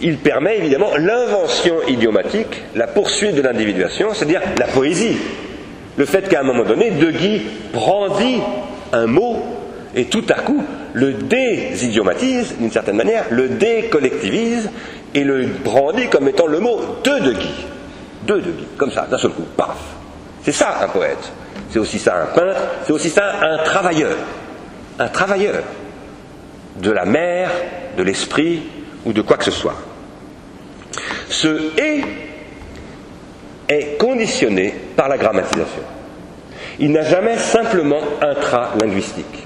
il 0.01 0.17
permet 0.17 0.57
évidemment 0.57 0.91
l'invention 0.97 1.75
idiomatique, 1.87 2.63
la 2.75 2.87
poursuite 2.87 3.35
de 3.35 3.41
l'individuation, 3.41 4.13
c'est-à-dire 4.13 4.41
la 4.57 4.67
poésie. 4.67 5.17
Le 5.95 6.05
fait 6.05 6.27
qu'à 6.27 6.41
un 6.41 6.43
moment 6.43 6.63
donné, 6.63 6.91
De 6.91 7.11
Guy 7.11 7.41
brandit 7.71 8.39
un 8.91 9.05
mot 9.05 9.43
et 9.95 10.05
tout 10.05 10.25
à 10.29 10.41
coup 10.41 10.63
le 10.93 11.13
désidiomatise 11.13 12.55
d'une 12.57 12.71
certaine 12.71 12.95
manière, 12.95 13.25
le 13.31 13.49
décollectivise 13.49 14.69
et 15.13 15.23
le 15.23 15.45
brandit 15.45 16.07
comme 16.07 16.27
étant 16.27 16.47
le 16.47 16.59
mot 16.59 16.79
de 17.03 17.19
De 17.19 17.31
Guy. 17.33 17.65
De 18.27 18.35
De 18.35 18.51
Guy, 18.51 18.65
comme 18.77 18.91
ça, 18.91 19.07
d'un 19.09 19.17
seul 19.17 19.31
coup, 19.31 19.45
paf. 19.57 19.77
C'est 20.43 20.51
ça 20.51 20.79
un 20.83 20.87
poète. 20.87 21.31
C'est 21.69 21.79
aussi 21.79 21.97
ça 21.97 22.21
un 22.21 22.25
peintre, 22.27 22.59
c'est 22.85 22.93
aussi 22.93 23.09
ça 23.09 23.33
un 23.41 23.57
travailleur. 23.63 24.15
Un 24.99 25.07
travailleur 25.07 25.63
de 26.75 26.91
la 26.91 27.05
mer, 27.05 27.49
de 27.97 28.03
l'esprit 28.03 28.61
ou 29.05 29.13
de 29.13 29.21
quoi 29.21 29.37
que 29.37 29.45
ce 29.45 29.51
soit. 29.51 29.75
Ce 31.29 31.79
et 31.79 32.03
est 33.67 33.97
conditionné 33.97 34.73
par 34.95 35.09
la 35.09 35.17
grammatisation. 35.17 35.81
Il 36.79 36.91
n'a 36.91 37.03
jamais 37.03 37.37
simplement 37.37 38.01
un 38.21 38.35
trait 38.35 38.77
linguistique. 38.79 39.42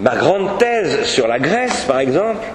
Ma 0.00 0.16
grande 0.16 0.58
thèse 0.58 1.04
sur 1.04 1.28
la 1.28 1.38
Grèce, 1.38 1.84
par 1.86 2.00
exemple, 2.00 2.46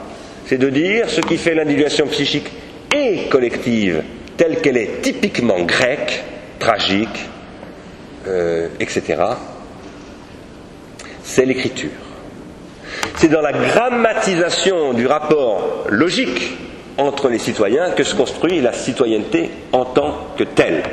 c'est 0.48 0.58
de 0.58 0.70
dire 0.70 1.10
ce 1.10 1.22
qui 1.22 1.38
fait 1.38 1.54
l'individuation 1.54 2.08
psychique 2.08 2.48
et 2.96 3.28
collective 3.30 4.04
telle 4.36 4.62
qu'elle 4.62 4.78
est 4.78 5.02
typiquement 5.02 5.62
grecque, 5.62 6.24
tragique, 6.60 7.30
euh, 8.28 8.68
etc., 8.80 9.24
c'est 11.24 11.46
l'écriture. 11.46 11.90
C'est 13.16 13.30
dans 13.30 13.42
la 13.42 13.54
grammatisation 13.54 14.94
du 14.94 15.06
rapport 15.06 15.86
logique 15.90 16.58
entre 16.98 17.30
les 17.30 17.40
citoyens 17.40 17.92
que 17.92 18.04
se 18.04 18.16
construit 18.16 18.62
la 18.62 18.74
citoyenneté 18.74 19.52
en 19.72 19.86
tant 19.86 20.30
que 20.38 20.44
telle. 20.44 20.84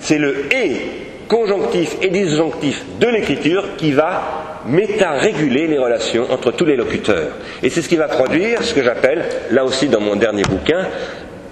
C'est 0.00 0.18
le 0.18 0.46
et 0.54 1.09
conjonctif 1.30 1.96
et 2.02 2.08
disjonctif 2.08 2.84
de 2.98 3.06
l'écriture 3.06 3.76
qui 3.76 3.92
va 3.92 4.60
méta-réguler 4.66 5.68
les 5.68 5.78
relations 5.78 6.26
entre 6.30 6.50
tous 6.50 6.64
les 6.66 6.76
locuteurs. 6.76 7.30
Et 7.62 7.70
c'est 7.70 7.82
ce 7.82 7.88
qui 7.88 7.96
va 7.96 8.08
produire 8.08 8.62
ce 8.62 8.74
que 8.74 8.82
j'appelle, 8.82 9.24
là 9.52 9.64
aussi 9.64 9.88
dans 9.88 10.00
mon 10.00 10.16
dernier 10.16 10.42
bouquin, 10.42 10.86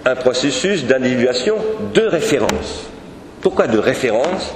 un 0.05 0.17
processus 0.17 0.85
d'individuation 0.85 1.57
de 1.95 2.03
référence. 2.03 2.91
Pourquoi 3.41 3.69
de 3.69 3.79
référence? 3.79 4.53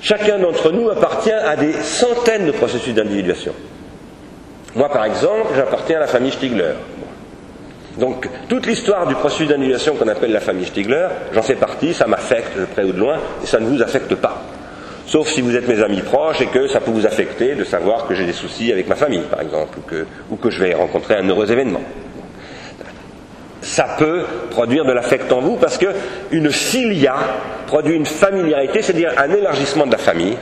Chacun 0.00 0.38
d'entre 0.38 0.70
nous 0.70 0.88
appartient 0.88 1.32
à 1.32 1.56
des 1.56 1.72
centaines 1.72 2.46
de 2.46 2.52
processus 2.52 2.94
d'individuation. 2.94 3.52
Moi, 4.76 4.88
par 4.88 5.04
exemple, 5.04 5.48
j'appartiens 5.56 5.96
à 5.96 6.00
la 6.00 6.06
famille 6.06 6.30
Stigler. 6.30 6.74
Donc, 7.98 8.28
toute 8.48 8.66
l'histoire 8.66 9.06
du 9.06 9.14
processus 9.14 9.48
d'individuation 9.48 9.96
qu'on 9.96 10.06
appelle 10.06 10.30
la 10.30 10.40
famille 10.40 10.66
Stigler, 10.66 11.08
j'en 11.32 11.42
fais 11.42 11.56
partie, 11.56 11.92
ça 11.92 12.06
m'affecte 12.06 12.56
de 12.56 12.64
près 12.64 12.84
ou 12.84 12.92
de 12.92 12.98
loin, 12.98 13.16
et 13.42 13.46
ça 13.46 13.58
ne 13.58 13.66
vous 13.66 13.82
affecte 13.82 14.14
pas. 14.14 14.44
Sauf 15.06 15.28
si 15.28 15.40
vous 15.40 15.56
êtes 15.56 15.66
mes 15.66 15.82
amis 15.82 16.02
proches 16.02 16.40
et 16.40 16.46
que 16.46 16.68
ça 16.68 16.80
peut 16.80 16.90
vous 16.90 17.06
affecter 17.06 17.54
de 17.54 17.64
savoir 17.64 18.06
que 18.06 18.14
j'ai 18.14 18.24
des 18.24 18.32
soucis 18.32 18.70
avec 18.70 18.88
ma 18.88 18.94
famille, 18.94 19.24
par 19.28 19.40
exemple, 19.40 19.78
ou 19.78 19.80
que, 19.80 20.06
ou 20.30 20.36
que 20.36 20.50
je 20.50 20.62
vais 20.62 20.74
rencontrer 20.74 21.14
un 21.14 21.28
heureux 21.28 21.50
événement. 21.50 21.80
Ça 23.62 23.96
peut 23.98 24.24
produire 24.50 24.84
de 24.84 24.92
l'affect 24.92 25.32
en 25.32 25.40
vous 25.40 25.56
parce 25.56 25.76
que 25.76 25.86
une 26.30 26.50
filia 26.50 27.16
produit 27.66 27.96
une 27.96 28.06
familiarité, 28.06 28.82
c'est-à-dire 28.82 29.12
un 29.18 29.30
élargissement 29.30 29.86
de 29.86 29.92
la 29.92 29.98
famille 29.98 30.36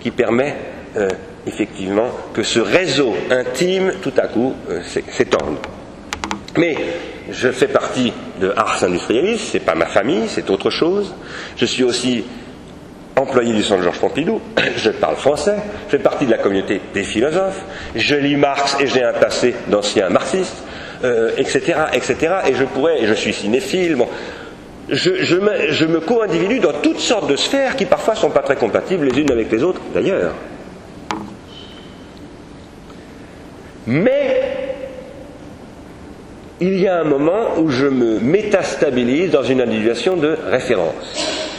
qui 0.00 0.10
permet 0.10 0.54
euh, 0.96 1.08
effectivement 1.46 2.08
que 2.32 2.42
ce 2.42 2.60
réseau 2.60 3.14
intime, 3.30 3.92
tout 4.02 4.12
à 4.16 4.28
coup, 4.28 4.54
euh, 4.70 4.80
s'étende. 4.82 5.56
Mais 6.56 6.76
je 7.30 7.50
fais 7.50 7.68
partie 7.68 8.12
de 8.40 8.52
Ars 8.56 8.82
Industrialis, 8.84 9.38
c'est 9.38 9.60
pas 9.60 9.74
ma 9.74 9.86
famille, 9.86 10.28
c'est 10.28 10.50
autre 10.50 10.70
chose. 10.70 11.14
Je 11.56 11.64
suis 11.64 11.82
aussi 11.82 12.24
employé 13.16 13.52
du 13.52 13.62
Centre 13.62 13.82
Georges 13.82 14.00
Pompidou, 14.00 14.40
je 14.76 14.90
parle 14.90 15.16
français, 15.16 15.56
je 15.86 15.96
fais 15.96 16.02
partie 16.02 16.26
de 16.26 16.30
la 16.30 16.38
communauté 16.38 16.80
des 16.92 17.04
philosophes, 17.04 17.62
je 17.94 18.14
lis 18.14 18.36
Marx 18.36 18.76
et 18.80 18.86
j'ai 18.86 19.02
un 19.02 19.12
passé 19.12 19.54
d'ancien 19.68 20.08
marxiste, 20.08 20.56
etc., 21.36 21.74
euh, 21.76 21.86
etc. 21.92 22.16
Et 22.48 22.54
je 22.54 22.64
pourrais, 22.64 23.02
et 23.02 23.06
je 23.06 23.14
suis 23.14 23.32
cinéphile, 23.32 23.96
bon, 23.96 24.08
je, 24.88 25.36
me, 25.36 25.70
je 25.70 25.84
me 25.86 26.00
co-individue 26.00 26.60
dans 26.60 26.72
toutes 26.72 27.00
sortes 27.00 27.28
de 27.30 27.36
sphères 27.36 27.76
qui 27.76 27.86
parfois 27.86 28.14
ne 28.14 28.18
sont 28.18 28.30
pas 28.30 28.42
très 28.42 28.56
compatibles 28.56 29.06
les 29.06 29.20
unes 29.20 29.30
avec 29.30 29.50
les 29.50 29.62
autres, 29.62 29.80
d'ailleurs. 29.94 30.34
Mais 33.86 34.42
il 36.62 36.78
y 36.78 36.86
a 36.86 37.00
un 37.00 37.04
moment 37.04 37.58
où 37.58 37.70
je 37.70 37.86
me 37.86 38.20
métastabilise 38.20 39.32
dans 39.32 39.42
une 39.42 39.60
individuation 39.60 40.16
de 40.16 40.38
référence. 40.46 41.50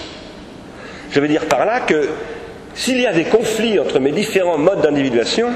Je 1.12 1.20
veux 1.20 1.28
dire 1.28 1.46
par 1.46 1.66
là 1.66 1.82
que 1.82 2.08
s'il 2.74 3.02
y 3.02 3.06
a 3.06 3.12
des 3.12 3.26
conflits 3.26 3.78
entre 3.80 4.00
mes 4.00 4.14
différents 4.14 4.58
modes 4.58 4.82
d'individuation, 4.82 5.50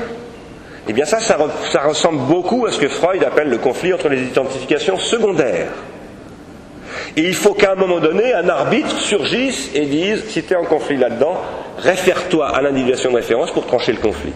eh 0.90 0.92
bien 0.92 1.06
ça, 1.06 1.20
ça, 1.22 1.38
ressemble 1.82 2.20
beaucoup 2.28 2.66
à 2.66 2.74
ce 2.74 2.80
que 2.80 2.90
Freud 2.90 3.24
appelle 3.24 3.48
le 3.48 3.58
conflit 3.58 3.94
entre 3.94 4.10
les 4.10 4.22
identifications 4.22 4.98
secondaires. 4.98 5.70
Et 7.16 7.22
il 7.22 7.34
faut 7.34 7.54
qu'à 7.54 7.72
un 7.72 7.76
moment 7.76 8.00
donné, 8.00 8.34
un 8.34 8.50
arbitre 8.50 9.00
surgisse 9.00 9.72
et 9.74 9.86
dise, 9.86 10.26
si 10.28 10.44
tu 10.44 10.54
es 10.54 10.58
en 10.58 10.66
conflit 10.66 10.98
là-dedans, 10.98 11.38
réfère-toi 11.78 12.50
à 12.50 12.62
l'individuation 12.62 13.12
de 13.12 13.16
référence 13.16 13.52
pour 13.52 13.66
trancher 13.66 13.94
le 13.94 14.00
conflit. 14.00 14.34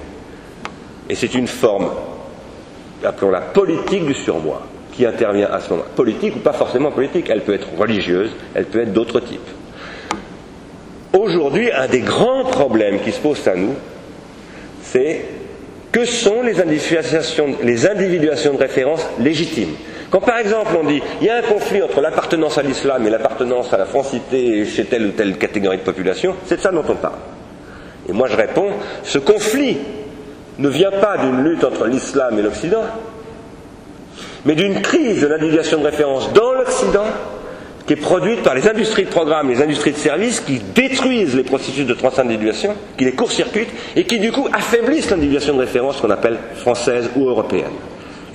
Et 1.09 1.15
c'est 1.15 1.33
une 1.33 1.47
forme, 1.47 1.91
appelons-la 3.03 3.41
politique 3.41 4.05
du 4.05 4.13
surmoi 4.13 4.70
qui 4.91 5.05
intervient 5.05 5.49
à 5.51 5.59
ce 5.59 5.69
moment. 5.69 5.83
Politique 5.95 6.35
ou 6.35 6.39
pas 6.39 6.53
forcément 6.53 6.91
politique, 6.91 7.29
elle 7.29 7.41
peut 7.41 7.53
être 7.53 7.67
religieuse, 7.77 8.31
elle 8.53 8.65
peut 8.65 8.81
être 8.81 8.93
d'autres 8.93 9.19
types. 9.19 9.39
Aujourd'hui, 11.13 11.71
un 11.71 11.87
des 11.87 12.01
grands 12.01 12.45
problèmes 12.45 12.99
qui 13.01 13.11
se 13.11 13.19
posent 13.19 13.47
à 13.47 13.55
nous, 13.55 13.75
c'est 14.81 15.25
que 15.91 16.05
sont 16.05 16.41
les 16.41 16.59
individuations, 16.61 17.57
les 17.63 17.87
individuations 17.87 18.53
de 18.53 18.59
référence 18.59 19.05
légitimes 19.19 19.75
Quand 20.11 20.19
par 20.19 20.37
exemple 20.37 20.71
on 20.77 20.85
dit 20.85 21.01
il 21.21 21.27
y 21.27 21.29
a 21.29 21.37
un 21.37 21.41
conflit 21.41 21.81
entre 21.81 22.01
l'appartenance 22.01 22.57
à 22.57 22.63
l'islam 22.63 23.07
et 23.07 23.09
l'appartenance 23.09 23.73
à 23.73 23.77
la 23.77 23.85
francité 23.85 24.65
chez 24.65 24.83
telle 24.83 25.07
ou 25.07 25.11
telle 25.11 25.37
catégorie 25.37 25.77
de 25.77 25.83
population, 25.83 26.35
c'est 26.45 26.57
de 26.57 26.61
ça 26.61 26.71
dont 26.71 26.83
on 26.87 26.95
parle. 26.95 27.15
Et 28.09 28.11
moi 28.11 28.27
je 28.27 28.35
réponds, 28.35 28.71
ce 29.03 29.19
conflit 29.19 29.77
ne 30.59 30.67
vient 30.67 30.91
pas 30.91 31.17
d'une 31.17 31.43
lutte 31.45 31.63
entre 31.63 31.85
l'islam 31.85 32.37
et 32.37 32.41
l'Occident, 32.41 32.83
mais 34.45 34.55
d'une 34.55 34.81
crise 34.81 35.21
de 35.21 35.27
l'individuation 35.27 35.79
de 35.79 35.85
référence 35.85 36.31
dans 36.33 36.53
l'Occident 36.53 37.05
qui 37.85 37.93
est 37.93 37.97
produite 37.97 38.43
par 38.43 38.53
les 38.53 38.67
industries 38.67 39.05
de 39.05 39.09
programme, 39.09 39.49
les 39.49 39.61
industries 39.61 39.91
de 39.91 39.97
services 39.97 40.39
qui 40.39 40.59
détruisent 40.59 41.35
les 41.35 41.43
processus 41.43 41.85
de 41.85 41.93
transindividuation, 41.93 42.75
qui 42.97 43.05
les 43.05 43.11
court-circuitent 43.13 43.71
et 43.95 44.03
qui 44.05 44.19
du 44.19 44.31
coup 44.31 44.47
affaiblissent 44.53 45.09
l'individuation 45.09 45.55
de 45.55 45.59
référence 45.61 45.97
qu'on 45.99 46.09
appelle 46.09 46.37
française 46.55 47.09
ou 47.15 47.27
européenne. 47.27 47.71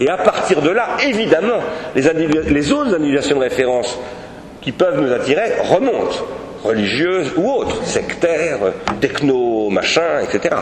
Et 0.01 0.09
à 0.09 0.19
partir 0.19 0.61
de 0.61 0.71
là, 0.71 0.97
évidemment, 1.07 1.61
les, 1.95 2.73
autres 2.73 2.95
individuations 2.95 3.37
de 3.37 3.43
référence 3.43 3.99
qui 4.61 4.73
peuvent 4.73 5.01
nous 5.01 5.13
attirer 5.13 5.53
remontent, 5.63 6.27
religieuses 6.63 7.33
ou 7.37 7.51
autres, 7.51 7.83
sectaires, 7.85 8.59
techno, 9.01 9.71
machin, 9.71 10.21
etc. 10.23 10.57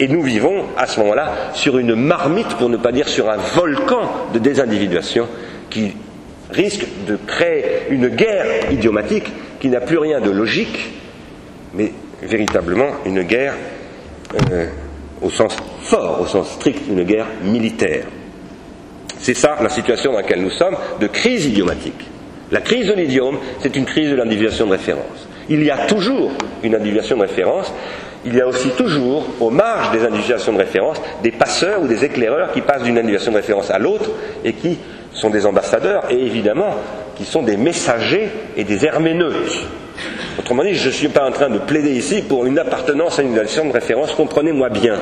Et 0.00 0.08
nous 0.08 0.22
vivons 0.22 0.64
à 0.76 0.86
ce 0.86 0.98
moment-là 1.00 1.32
sur 1.54 1.78
une 1.78 1.94
marmite, 1.94 2.56
pour 2.56 2.68
ne 2.68 2.76
pas 2.76 2.92
dire 2.92 3.08
sur 3.08 3.30
un 3.30 3.36
volcan 3.36 4.10
de 4.32 4.38
désindividuation 4.38 5.28
qui 5.70 5.94
risque 6.50 6.86
de 7.06 7.16
créer 7.26 7.64
une 7.90 8.08
guerre 8.08 8.72
idiomatique 8.72 9.26
qui 9.60 9.68
n'a 9.68 9.80
plus 9.80 9.98
rien 9.98 10.20
de 10.20 10.30
logique, 10.30 10.90
mais 11.74 11.92
véritablement 12.22 12.88
une 13.06 13.22
guerre 13.22 13.54
euh, 14.50 14.66
au 15.22 15.30
sens 15.30 15.56
fort, 15.82 16.20
au 16.22 16.26
sens 16.26 16.50
strict, 16.50 16.82
une 16.88 17.04
guerre 17.04 17.26
militaire. 17.44 18.04
C'est 19.18 19.34
ça 19.34 19.56
la 19.62 19.68
situation 19.68 20.12
dans 20.12 20.18
laquelle 20.18 20.42
nous 20.42 20.50
sommes, 20.50 20.76
de 21.00 21.06
crise 21.06 21.46
idiomatique. 21.46 22.10
La 22.50 22.60
crise 22.60 22.88
de 22.88 22.92
l'idiome, 22.92 23.38
c'est 23.60 23.74
une 23.74 23.84
crise 23.86 24.10
de 24.10 24.16
l'individuation 24.16 24.66
de 24.66 24.72
référence. 24.72 25.28
Il 25.48 25.62
y 25.62 25.70
a 25.70 25.86
toujours 25.86 26.32
une 26.62 26.74
individuation 26.74 27.16
de 27.16 27.22
référence, 27.22 27.72
il 28.24 28.34
y 28.34 28.40
a 28.40 28.46
aussi 28.46 28.70
toujours, 28.70 29.26
aux 29.40 29.50
marges 29.50 29.90
des 29.92 30.04
individuations 30.04 30.52
de 30.52 30.58
référence, 30.58 31.00
des 31.22 31.30
passeurs 31.30 31.82
ou 31.82 31.86
des 31.86 32.04
éclaireurs 32.04 32.52
qui 32.52 32.60
passent 32.62 32.82
d'une 32.82 32.96
individuation 32.96 33.32
de 33.32 33.36
référence 33.36 33.70
à 33.70 33.78
l'autre 33.78 34.10
et 34.44 34.54
qui 34.54 34.78
sont 35.12 35.30
des 35.30 35.46
ambassadeurs 35.46 36.04
et 36.10 36.18
évidemment 36.24 36.74
qui 37.16 37.24
sont 37.24 37.42
des 37.42 37.56
messagers 37.56 38.28
et 38.56 38.64
des 38.64 38.84
herméneutes. 38.84 39.66
Autrement 40.38 40.64
dit, 40.64 40.74
je 40.74 40.88
ne 40.88 40.92
suis 40.92 41.08
pas 41.08 41.24
en 41.24 41.30
train 41.30 41.50
de 41.50 41.58
plaider 41.58 41.92
ici 41.92 42.22
pour 42.22 42.46
une 42.46 42.58
appartenance 42.58 43.18
à 43.18 43.22
une 43.22 43.28
individuation 43.28 43.66
de 43.66 43.72
référence, 43.72 44.12
comprenez-moi 44.12 44.68
bien. 44.70 44.98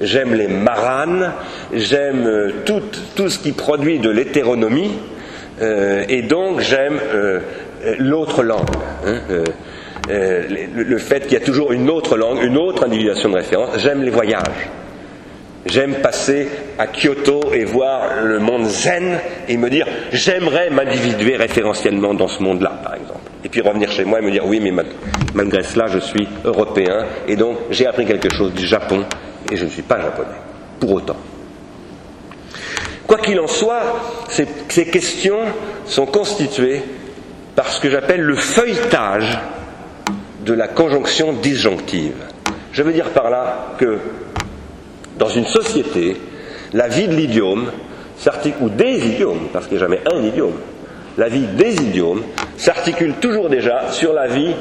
j'aime 0.00 0.34
les 0.34 0.48
maranes, 0.48 1.32
j'aime 1.72 2.26
euh, 2.26 2.52
tout, 2.64 2.82
tout, 3.14 3.28
ce 3.28 3.38
qui 3.38 3.52
produit 3.52 3.98
de 3.98 4.10
l'hétéronomie, 4.10 4.92
euh, 5.60 6.04
et 6.08 6.22
donc 6.22 6.60
j'aime 6.60 6.98
euh, 7.14 7.40
l'autre 7.98 8.42
langue. 8.42 8.66
Hein, 9.06 9.20
le, 10.08 10.82
le, 10.82 10.98
fait 10.98 11.20
qu'il 11.20 11.34
y 11.34 11.42
a 11.42 11.44
toujours 11.44 11.72
une 11.72 11.90
autre 11.90 12.16
langue, 12.16 12.42
une 12.42 12.56
autre 12.56 12.84
individuation 12.84 13.28
de 13.28 13.36
référence. 13.36 13.78
J'aime 13.78 14.02
les 14.02 14.10
voyages. 14.10 14.68
J'aime 15.66 15.96
passer 15.96 16.48
à 16.78 16.86
Kyoto 16.86 17.52
et 17.52 17.64
voir 17.64 18.22
le 18.24 18.38
monde 18.38 18.64
zen 18.64 19.18
et 19.48 19.56
me 19.56 19.68
dire 19.68 19.86
j'aimerais 20.12 20.70
m'individuer 20.70 21.36
référentiellement 21.36 22.14
dans 22.14 22.28
ce 22.28 22.42
monde-là, 22.42 22.80
par 22.82 22.94
exemple. 22.94 23.20
Et 23.44 23.48
puis 23.48 23.60
revenir 23.60 23.90
chez 23.90 24.04
moi 24.04 24.20
et 24.20 24.22
me 24.22 24.30
dire 24.30 24.46
oui, 24.46 24.60
mais 24.60 24.72
malgré 25.34 25.62
cela, 25.62 25.86
je 25.88 25.98
suis 25.98 26.26
européen 26.44 27.04
et 27.26 27.36
donc 27.36 27.58
j'ai 27.70 27.86
appris 27.86 28.06
quelque 28.06 28.32
chose 28.32 28.52
du 28.54 28.66
Japon 28.66 29.04
et 29.50 29.56
je 29.56 29.64
ne 29.64 29.70
suis 29.70 29.82
pas 29.82 30.00
japonais, 30.00 30.38
pour 30.80 30.92
autant. 30.92 31.16
Quoi 33.06 33.18
qu'il 33.18 33.40
en 33.40 33.46
soit, 33.46 33.82
ces, 34.28 34.46
ces 34.68 34.86
questions 34.86 35.40
sont 35.86 36.06
constituées 36.06 36.82
par 37.56 37.68
ce 37.68 37.80
que 37.80 37.90
j'appelle 37.90 38.20
le 38.20 38.36
feuilletage 38.36 39.38
de 40.48 40.54
la 40.54 40.66
conjonction 40.66 41.34
disjonctive. 41.34 42.14
Je 42.72 42.82
veux 42.82 42.92
dire 42.94 43.10
par 43.10 43.28
là 43.28 43.74
que 43.78 43.98
dans 45.18 45.28
une 45.28 45.44
société, 45.44 46.16
la 46.72 46.88
vie 46.88 47.06
de 47.06 47.14
l'idiome 47.14 47.70
ou 48.62 48.70
des 48.70 49.06
idiomes, 49.06 49.48
parce 49.52 49.66
qu'il 49.66 49.76
n'y 49.76 49.82
a 49.82 49.86
jamais 49.86 50.00
un 50.10 50.22
idiome, 50.22 50.54
la 51.18 51.28
vie 51.28 51.46
des 51.56 51.74
idiomes 51.74 52.22
s'articule 52.56 53.14
toujours 53.20 53.50
déjà 53.50 53.92
sur 53.92 54.14
la 54.14 54.26
vie 54.26 54.54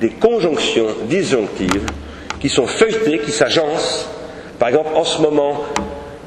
des 0.00 0.10
conjonctions 0.10 0.86
disjonctives 1.08 1.86
qui 2.40 2.48
sont 2.48 2.66
feuilletées, 2.66 3.18
qui 3.18 3.32
s'agencent. 3.32 4.08
Par 4.60 4.68
exemple, 4.68 4.90
en 4.94 5.04
ce 5.04 5.20
moment, 5.20 5.64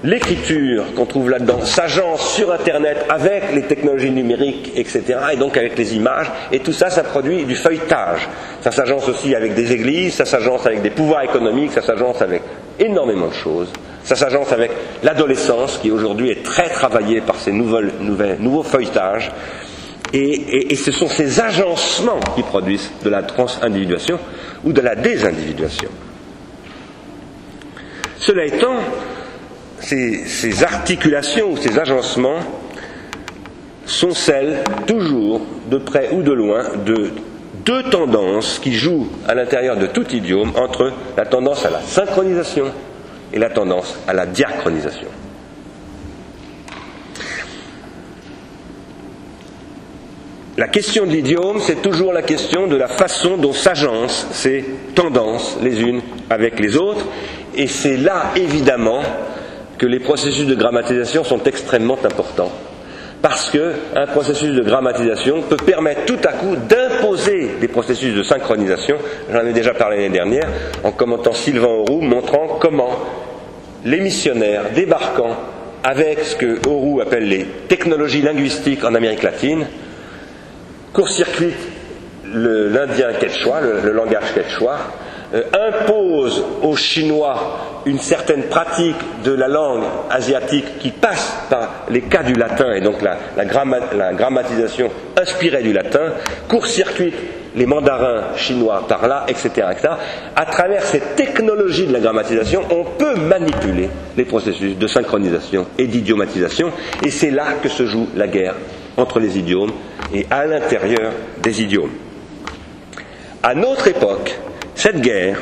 l'écriture 0.06 0.94
qu'on 0.96 1.06
trouve 1.06 1.32
là-dedans 1.32 1.62
s'agence 1.66 2.36
sur 2.36 2.52
Internet 2.52 3.06
avec 3.10 3.54
les 3.54 3.64
technologies 3.64 4.12
numériques, 4.12 4.72
etc., 4.76 5.04
et 5.34 5.36
donc 5.36 5.58
avec 5.58 5.78
les 5.78 5.96
images, 5.96 6.32
et 6.52 6.60
tout 6.60 6.74
ça, 6.74 6.90
ça 6.90 7.04
produit 7.04 7.44
du 7.44 7.56
feuilletage. 7.56 8.28
Ça 8.62 8.72
s'agence 8.72 9.10
aussi 9.10 9.34
avec 9.36 9.56
des 9.56 9.74
églises, 9.74 10.14
ça 10.14 10.26
s'agence 10.26 10.66
avec 10.66 10.82
des 10.82 10.92
pouvoirs 10.92 11.24
économiques, 11.24 11.72
ça 11.74 11.82
s'agence 11.82 12.22
avec 12.22 12.44
énormément 12.80 13.28
de 13.28 13.34
choses. 13.34 13.72
Ça 14.04 14.16
s'agence 14.16 14.52
avec 14.52 14.70
l'adolescence, 15.02 15.80
qui 15.82 15.90
aujourd'hui 15.90 16.30
est 16.30 16.44
très 16.44 16.70
travaillée 16.70 17.22
par 17.22 17.38
ces 17.38 17.52
nouveaux 17.52 18.64
feuilletages. 18.64 19.32
Et, 20.14 20.72
et, 20.72 20.76
ce 20.76 20.92
sont 20.92 21.08
ces 21.08 21.42
agencements 21.42 22.20
qui 22.36 22.44
produisent 22.44 22.92
de 23.04 23.10
la 23.10 23.24
transindividuation 23.24 24.20
ou 24.64 24.72
de 24.72 24.80
la 24.80 24.96
désindividuation. 24.96 25.90
Cela 28.20 28.46
étant, 28.46 28.78
ces, 29.86 30.64
articulations 30.64 31.52
ou 31.52 31.58
ces 31.58 31.78
agencements 31.78 32.40
sont 33.86 34.12
celles, 34.12 34.64
toujours, 34.88 35.42
de 35.70 35.78
près 35.78 36.10
ou 36.12 36.24
de 36.24 36.32
loin, 36.32 36.64
de 36.86 37.12
deux 37.66 37.84
tendances 37.84 38.60
qui 38.60 38.74
jouent 38.74 39.08
à 39.28 39.36
l'intérieur 39.36 39.78
de 39.78 39.86
tout 39.86 40.08
idiome 40.12 40.52
entre 40.56 40.92
la 41.16 41.26
tendance 41.26 41.66
à 41.66 41.70
la 41.70 41.82
synchronisation 41.82 42.66
et 43.32 43.40
la 43.40 43.50
tendance 43.50 43.98
à 44.08 44.14
la 44.14 44.26
diachronisation. 44.26 45.08
La 50.58 50.68
question 50.70 51.06
de 51.06 51.12
l'idiome, 51.12 51.60
c'est 51.60 51.82
toujours 51.82 52.14
la 52.14 52.22
question 52.22 52.68
de 52.68 52.78
la 52.78 52.88
façon 52.88 53.36
dont 53.38 53.52
s'agencent 53.52 54.28
ces 54.32 54.64
tendances 54.96 55.58
les 55.62 55.82
unes 55.82 56.02
avec 56.30 56.60
les 56.60 56.78
autres, 56.78 57.06
et 57.56 57.68
c'est 57.68 57.98
là, 57.98 58.32
évidemment, 58.38 59.02
que 59.78 59.86
les 59.86 60.00
processus 60.00 60.46
de 60.46 60.56
grammatisation 60.56 61.24
sont 61.24 61.44
extrêmement 61.44 61.98
importants 62.04 62.52
parce 63.22 63.50
qu'un 63.50 64.06
processus 64.06 64.52
de 64.52 64.62
grammatisation 64.62 65.42
peut 65.42 65.58
permettre 65.58 66.06
tout 66.06 66.20
à 66.26 66.34
coup 66.34 66.56
d'imposer 66.56 67.56
des 67.60 67.68
processus 67.68 68.14
de 68.14 68.22
synchronisation. 68.22 68.98
J'en 69.32 69.44
ai 69.46 69.52
déjà 69.52 69.74
parlé 69.74 69.98
l'année 69.98 70.10
dernière 70.10 70.48
en 70.84 70.92
commentant 70.92 71.34
Sylvain 71.34 71.66
Auroux, 71.68 72.02
montrant 72.02 72.60
comment 72.60 73.00
les 73.84 74.00
missionnaires 74.00 74.66
débarquant 74.76 75.36
avec 75.84 76.20
ce 76.20 76.36
que 76.36 76.68
Auroux 76.68 77.02
appelle 77.02 77.28
les 77.28 77.46
technologies 77.68 78.22
linguistiques 78.22 78.84
en 78.84 78.94
Amérique 78.94 79.24
latine, 79.24 79.66
court-circuitent 80.94 81.72
l'indien 82.32 83.14
quechua, 83.14 83.60
le, 83.62 83.92
langage 83.92 84.34
quechua, 84.36 84.78
euh, 85.34 85.44
impose 85.54 86.44
aux 86.62 86.76
Chinois 86.76 87.82
une 87.86 88.00
certaine 88.00 88.44
pratique 88.44 88.96
de 89.24 89.32
la 89.32 89.48
langue 89.48 89.84
asiatique 90.10 90.80
qui 90.80 90.92
passe 90.92 91.34
par 91.50 91.86
les 91.90 92.02
cas 92.02 92.24
du 92.24 92.34
latin 92.34 92.74
et 92.74 92.82
donc 92.82 93.02
la, 93.02 93.18
la, 93.36 94.14
grammatisation 94.14 94.90
inspirée 95.20 95.64
du 95.64 95.74
latin, 95.74 96.14
court-circuite 96.48 97.16
les 97.56 97.66
mandarins 97.66 98.36
chinois 98.36 98.86
par 98.88 99.08
là, 99.08 99.26
etc., 99.28 99.50
etc. 99.72 99.94
À 100.36 100.46
travers 100.46 100.84
cette 100.84 101.16
technologie 101.16 101.88
de 101.88 101.94
la 101.94 102.00
grammatisation, 102.00 102.64
on 102.70 102.84
peut 102.84 103.16
manipuler 103.16 103.90
les 104.18 104.26
processus 104.26 104.78
de 104.78 104.88
synchronisation 104.88 105.66
et 105.78 105.88
d'idiomatisation, 105.88 106.72
et 107.04 107.12
c'est 107.12 107.32
là 107.32 107.46
que 107.64 107.70
se 107.70 107.86
joue 107.86 108.08
la 108.16 108.28
guerre 108.28 108.56
entre 108.98 109.20
les 109.20 109.38
idiomes 109.38 109.72
et 110.14 110.26
à 110.30 110.46
l'intérieur 110.46 111.12
des 111.42 111.62
idiomes. 111.62 111.92
À 113.42 113.54
notre 113.54 113.88
époque, 113.88 114.36
cette 114.76 115.02
guerre, 115.02 115.40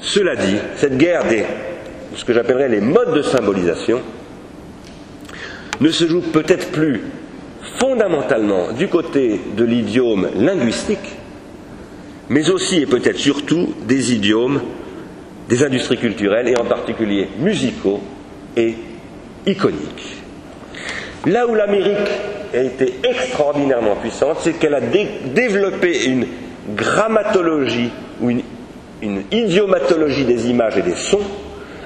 cela 0.00 0.36
dit, 0.36 0.56
cette 0.76 0.96
guerre 0.96 1.26
des 1.28 1.44
ce 2.14 2.24
que 2.24 2.32
j'appellerais 2.32 2.68
les 2.68 2.80
modes 2.80 3.14
de 3.14 3.22
symbolisation, 3.22 4.00
ne 5.80 5.90
se 5.90 6.06
joue 6.06 6.20
peut-être 6.20 6.72
plus 6.72 7.02
fondamentalement 7.78 8.72
du 8.72 8.88
côté 8.88 9.40
de 9.56 9.64
l'idiome 9.64 10.28
linguistique, 10.36 11.16
mais 12.28 12.50
aussi 12.50 12.82
et 12.82 12.86
peut-être 12.86 13.18
surtout 13.18 13.74
des 13.86 14.12
idiomes 14.12 14.60
des 15.48 15.64
industries 15.64 15.96
culturelles 15.96 16.48
et 16.48 16.58
en 16.58 16.64
particulier 16.64 17.28
musicaux 17.38 18.00
et 18.56 18.74
iconiques. 19.46 20.16
Là 21.26 21.46
où 21.46 21.54
l'Amérique 21.54 21.96
a 22.52 22.62
été 22.62 22.94
extraordinairement 23.02 23.96
puissante, 23.96 24.38
c'est 24.42 24.58
qu'elle 24.58 24.74
a 24.74 24.80
développé 24.80 26.04
une 26.04 26.26
grammatologie 26.74 27.90
ou 28.20 28.30
une, 28.30 28.42
idiomatologie 29.30 30.24
des 30.24 30.48
images 30.50 30.76
et 30.76 30.82
des 30.82 30.96
sons 30.96 31.20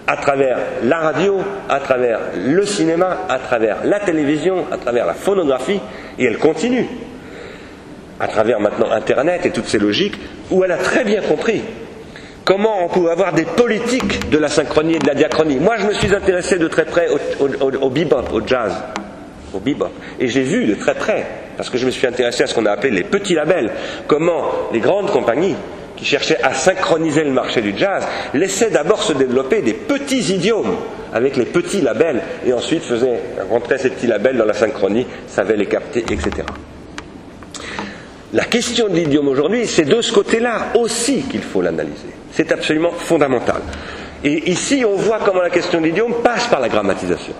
à 0.06 0.16
travers 0.16 0.58
la 0.82 0.98
radio, 0.98 1.40
à 1.68 1.78
travers 1.78 2.18
le 2.36 2.64
cinéma, 2.64 3.26
à 3.28 3.38
travers 3.38 3.84
la 3.84 4.00
télévision, 4.00 4.64
à 4.72 4.78
travers 4.78 5.06
la 5.06 5.14
phonographie, 5.14 5.80
et 6.18 6.24
elle 6.24 6.38
continue, 6.38 6.86
à 8.18 8.28
travers 8.28 8.60
maintenant 8.60 8.90
Internet 8.90 9.46
et 9.46 9.50
toutes 9.50 9.66
ces 9.66 9.78
logiques, 9.78 10.16
où 10.50 10.64
elle 10.64 10.72
a 10.72 10.78
très 10.78 11.04
bien 11.04 11.20
compris 11.20 11.62
comment 12.44 12.84
on 12.84 12.88
pouvait 12.88 13.12
avoir 13.12 13.32
des 13.32 13.44
politiques 13.44 14.30
de 14.30 14.38
la 14.38 14.48
synchronie 14.48 14.94
et 14.94 14.98
de 14.98 15.06
la 15.06 15.14
diachronie. 15.14 15.58
Moi, 15.58 15.76
je 15.78 15.86
me 15.86 15.92
suis 15.92 16.14
intéressé 16.14 16.58
de 16.58 16.66
très 16.66 16.84
près 16.84 17.08
au, 17.40 17.46
au 17.80 17.90
bebop, 17.90 18.24
au 18.32 18.46
jazz, 18.46 18.72
au 19.52 19.60
bebop, 19.60 19.90
et 20.18 20.28
j'ai 20.28 20.42
vu 20.42 20.66
de 20.66 20.74
très 20.74 20.94
près, 20.94 21.26
parce 21.62 21.70
que 21.70 21.78
je 21.78 21.86
me 21.86 21.92
suis 21.92 22.08
intéressé 22.08 22.42
à 22.42 22.48
ce 22.48 22.56
qu'on 22.56 22.66
a 22.66 22.72
appelé 22.72 22.90
les 22.90 23.04
petits 23.04 23.34
labels, 23.34 23.70
comment 24.08 24.50
les 24.72 24.80
grandes 24.80 25.12
compagnies 25.12 25.54
qui 25.94 26.04
cherchait 26.04 26.42
à 26.42 26.54
synchroniser 26.54 27.22
le 27.22 27.30
marché 27.30 27.60
du 27.60 27.72
jazz, 27.78 28.04
laissait 28.34 28.70
d'abord 28.70 29.00
se 29.00 29.12
développer 29.12 29.62
des 29.62 29.72
petits 29.72 30.34
idiomes 30.34 30.74
avec 31.12 31.36
les 31.36 31.44
petits 31.44 31.80
labels 31.80 32.20
et 32.44 32.52
ensuite 32.52 32.82
faisait 32.82 33.20
rentrer 33.48 33.78
ces 33.78 33.90
petits 33.90 34.08
labels 34.08 34.38
dans 34.38 34.44
la 34.44 34.54
synchronie, 34.54 35.06
savait 35.28 35.56
les 35.56 35.66
capter, 35.66 36.00
etc. 36.00 36.30
La 38.32 38.46
question 38.46 38.88
de 38.88 38.94
l'idiome 38.94 39.28
aujourd'hui, 39.28 39.68
c'est 39.68 39.84
de 39.84 40.02
ce 40.02 40.10
côté-là 40.10 40.72
aussi 40.74 41.22
qu'il 41.30 41.42
faut 41.42 41.62
l'analyser. 41.62 42.08
C'est 42.32 42.50
absolument 42.50 42.90
fondamental. 42.90 43.62
Et 44.24 44.50
ici, 44.50 44.84
on 44.84 44.96
voit 44.96 45.20
comment 45.24 45.42
la 45.42 45.50
question 45.50 45.80
de 45.80 45.86
l'idiome 45.86 46.14
passe 46.24 46.48
par 46.48 46.58
la 46.58 46.68
grammatisation. 46.68 47.34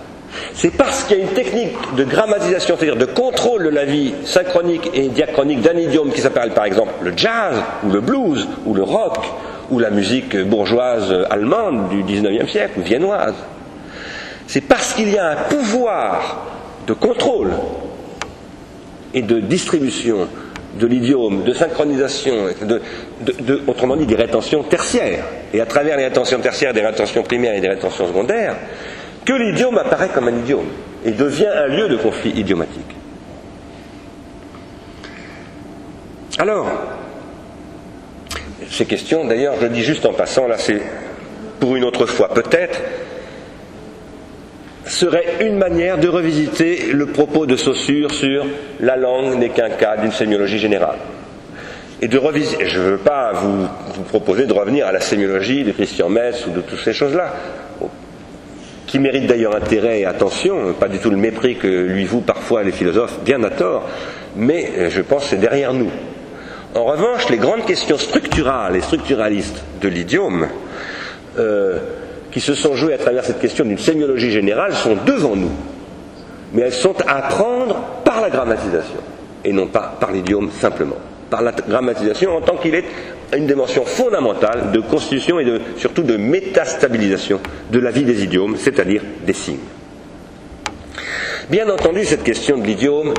C'est 0.55 0.70
parce 0.70 1.05
qu'il 1.05 1.18
y 1.18 1.20
a 1.20 1.24
une 1.24 1.30
technique 1.30 1.76
de 1.96 2.05
grammatisation, 2.05 2.76
c'est-à-dire 2.76 2.96
de 2.96 3.07
contrôle 3.07 3.64
de 3.64 3.68
la 3.70 3.84
vie 3.84 4.12
synchronique 4.24 4.90
et 4.92 5.09
diachronique 5.09 5.62
d'un 5.62 5.76
idiome 5.78 6.12
qui 6.12 6.20
s'appelle 6.20 6.50
par 6.50 6.64
exemple 6.64 6.92
le 7.03 7.12
jazz, 7.16 7.57
ou 7.84 7.90
le 7.90 8.00
blues, 8.00 8.46
ou 8.66 8.74
le 8.74 8.82
rock, 8.82 9.18
ou 9.70 9.78
la 9.78 9.90
musique 9.90 10.36
bourgeoise 10.36 11.14
allemande 11.30 11.88
du 11.88 12.03
XIXe 12.03 12.50
siècle, 12.50 12.80
ou 12.80 12.82
viennoise. 12.82 13.34
C'est 14.46 14.61
parce 14.61 14.92
qu'il 14.92 15.11
y 15.11 15.18
a 15.18 15.30
un 15.30 15.36
pouvoir 15.48 16.46
de 16.86 16.92
contrôle 16.92 17.53
et 19.14 19.22
de 19.22 19.40
distribution 19.40 20.28
de 20.78 20.86
l'idiome, 20.86 21.44
de 21.44 21.53
synchronisation, 21.53 22.34
de, 22.62 23.62
autrement 23.66 23.96
dit 23.96 24.07
des 24.07 24.14
rétentions 24.14 24.62
tertiaires, 24.62 25.24
et 25.53 25.61
à 25.61 25.66
travers 25.66 25.96
les 25.96 26.05
rétentions 26.05 26.40
tertiaires, 26.40 26.72
des 26.72 26.84
rétentions 26.84 27.22
primaires 27.22 27.55
et 27.55 27.61
des 27.61 27.68
rétentions 27.68 28.07
secondaires, 28.07 28.57
que 29.24 29.32
l'idiome 29.32 29.78
apparaît 29.78 30.08
comme 30.08 30.28
un 30.28 30.36
idiome 30.38 30.68
et 31.04 31.12
devient 31.12 31.46
un 31.46 31.66
lieu 31.66 31.88
de 31.88 31.96
conflit 31.96 32.30
idiomatique. 32.30 32.96
Alors, 36.38 36.66
ces 38.70 38.86
questions, 38.86 39.26
d'ailleurs, 39.26 39.54
je 39.60 39.66
dis 39.66 39.82
juste 39.82 40.06
en 40.06 40.12
passant, 40.12 40.46
là 40.46 40.56
c'est 40.58 40.80
pour 41.60 41.76
une 41.76 41.84
autre 41.84 42.06
fois 42.06 42.28
peut-être, 42.28 42.80
serait 44.86 45.36
une 45.40 45.58
manière 45.58 45.98
de 45.98 46.08
revisiter 46.08 46.92
le 46.92 47.06
propos 47.06 47.46
de 47.46 47.56
Saussure 47.56 48.10
sur 48.12 48.46
la 48.80 48.96
langue 48.96 49.38
n'est 49.38 49.50
qu'un 49.50 49.70
cas 49.70 49.96
d'une 49.96 50.10
sémiologie 50.10 50.58
générale. 50.58 50.98
Et 52.00 52.08
de 52.08 52.18
revisiter, 52.18 52.66
je 52.66 52.80
ne 52.80 52.84
veux 52.84 52.98
pas 52.98 53.32
vous, 53.32 53.68
vous, 53.94 54.02
proposer 54.02 54.46
de 54.46 54.52
revenir 54.52 54.86
à 54.86 54.92
la 54.92 55.00
sémiologie 55.00 55.62
de 55.62 55.70
Christian 55.70 56.08
Metz 56.08 56.46
ou 56.46 56.50
de 56.50 56.60
toutes 56.60 56.80
ces 56.80 56.92
choses-là, 56.92 57.32
qui 58.93 58.99
méritent 58.99 59.26
d'ailleurs 59.26 59.57
intérêt 59.57 60.01
et 60.01 60.05
attention, 60.05 60.74
pas 60.74 60.86
du 60.86 60.99
tout 60.99 61.09
le 61.09 61.16
mépris 61.16 61.57
que 61.57 61.66
lui 61.66 62.05
vouent 62.05 62.20
parfois 62.20 62.62
les 62.62 62.72
philosophes, 62.72 63.20
bien 63.24 63.43
à 63.43 63.49
tort, 63.49 63.88
mais 64.36 64.70
euh, 64.76 64.90
je 64.90 65.01
pense 65.01 65.22
que 65.22 65.30
c'est 65.30 65.40
derrière 65.40 65.72
nous. 65.72 65.88
En 66.74 66.84
revanche, 66.84 67.30
les 67.30 67.38
grandes 67.38 67.64
questions 67.64 67.97
structurales 67.97 68.76
et 68.76 68.82
structuralistes 68.82 69.64
de 69.80 69.88
l'idiome, 69.88 70.47
euh, 71.38 71.78
qui 72.32 72.43
se 72.43 72.53
sont 72.53 72.76
jouées 72.76 72.93
à 72.93 72.99
travers 72.99 73.24
cette 73.24 73.40
question 73.40 73.64
d'une 73.64 73.78
sémiologie 73.78 74.30
générale, 74.30 74.74
sont 74.74 74.99
devant 75.07 75.36
nous. 75.36 75.53
Mais 76.53 76.61
elles 76.61 76.74
sont 76.74 76.95
à 77.07 77.16
apprendre 77.16 77.76
par 78.05 78.20
la 78.20 78.28
grammatisation, 78.28 79.01
et 79.43 79.55
non 79.55 79.68
pas 79.68 79.97
par 79.99 80.12
l'idiome 80.12 80.51
simplement. 80.51 80.99
Par 81.30 81.40
la 81.40 81.53
grammatisation 81.53 82.36
en 82.36 82.43
tant 82.43 82.57
qu'il 82.59 82.74
est 82.74 82.84
une 83.37 83.47
dimension 83.47 83.85
fondamentale 83.85 84.72
de 84.72 84.80
constitution 84.80 85.41
et 85.41 85.45
de, 85.45 85.61
surtout 85.76 86.03
de 86.03 86.16
métastabilisation 86.16 87.41
de 87.70 87.78
la 87.78 87.91
vie 87.91 88.05
des 88.05 88.22
idiomes, 88.22 88.57
c'est-à-dire 88.57 89.03
des 89.24 89.33
signes. 89.33 89.59
Bien 91.49 91.68
entendu, 91.68 92.05
cette 92.05 92.22
question 92.22 92.59
de 92.59 92.66
l'idiome 92.66 93.14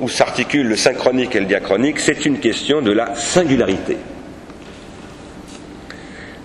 où 0.00 0.08
s'articule 0.08 0.68
le 0.68 0.76
synchronique 0.76 1.34
et 1.34 1.40
le 1.40 1.46
diachronique, 1.46 2.00
c'est 2.00 2.26
une 2.26 2.38
question 2.38 2.80
de 2.80 2.92
la 2.92 3.14
singularité. 3.14 3.96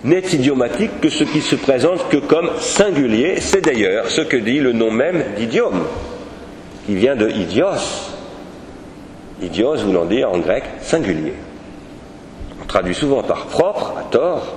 N'est 0.04 0.24
idiomatique 0.32 1.00
que 1.00 1.08
ce 1.08 1.22
qui 1.22 1.40
se 1.40 1.54
présente 1.54 2.08
que 2.08 2.16
comme 2.16 2.50
singulier, 2.58 3.36
c'est 3.40 3.64
d'ailleurs 3.64 4.10
ce 4.10 4.22
que 4.22 4.36
dit 4.36 4.58
le 4.58 4.72
nom 4.72 4.90
même 4.90 5.22
d'idiome, 5.36 5.84
qui 6.86 6.96
vient 6.96 7.14
de 7.14 7.30
idios. 7.30 8.10
Idios 9.40 9.76
voulant 9.76 10.04
dire 10.04 10.30
en 10.30 10.38
grec 10.38 10.64
singulier. 10.80 11.34
On 12.62 12.66
traduit 12.66 12.94
souvent 12.94 13.22
par 13.22 13.46
propre, 13.46 13.94
à 13.98 14.04
tort, 14.04 14.54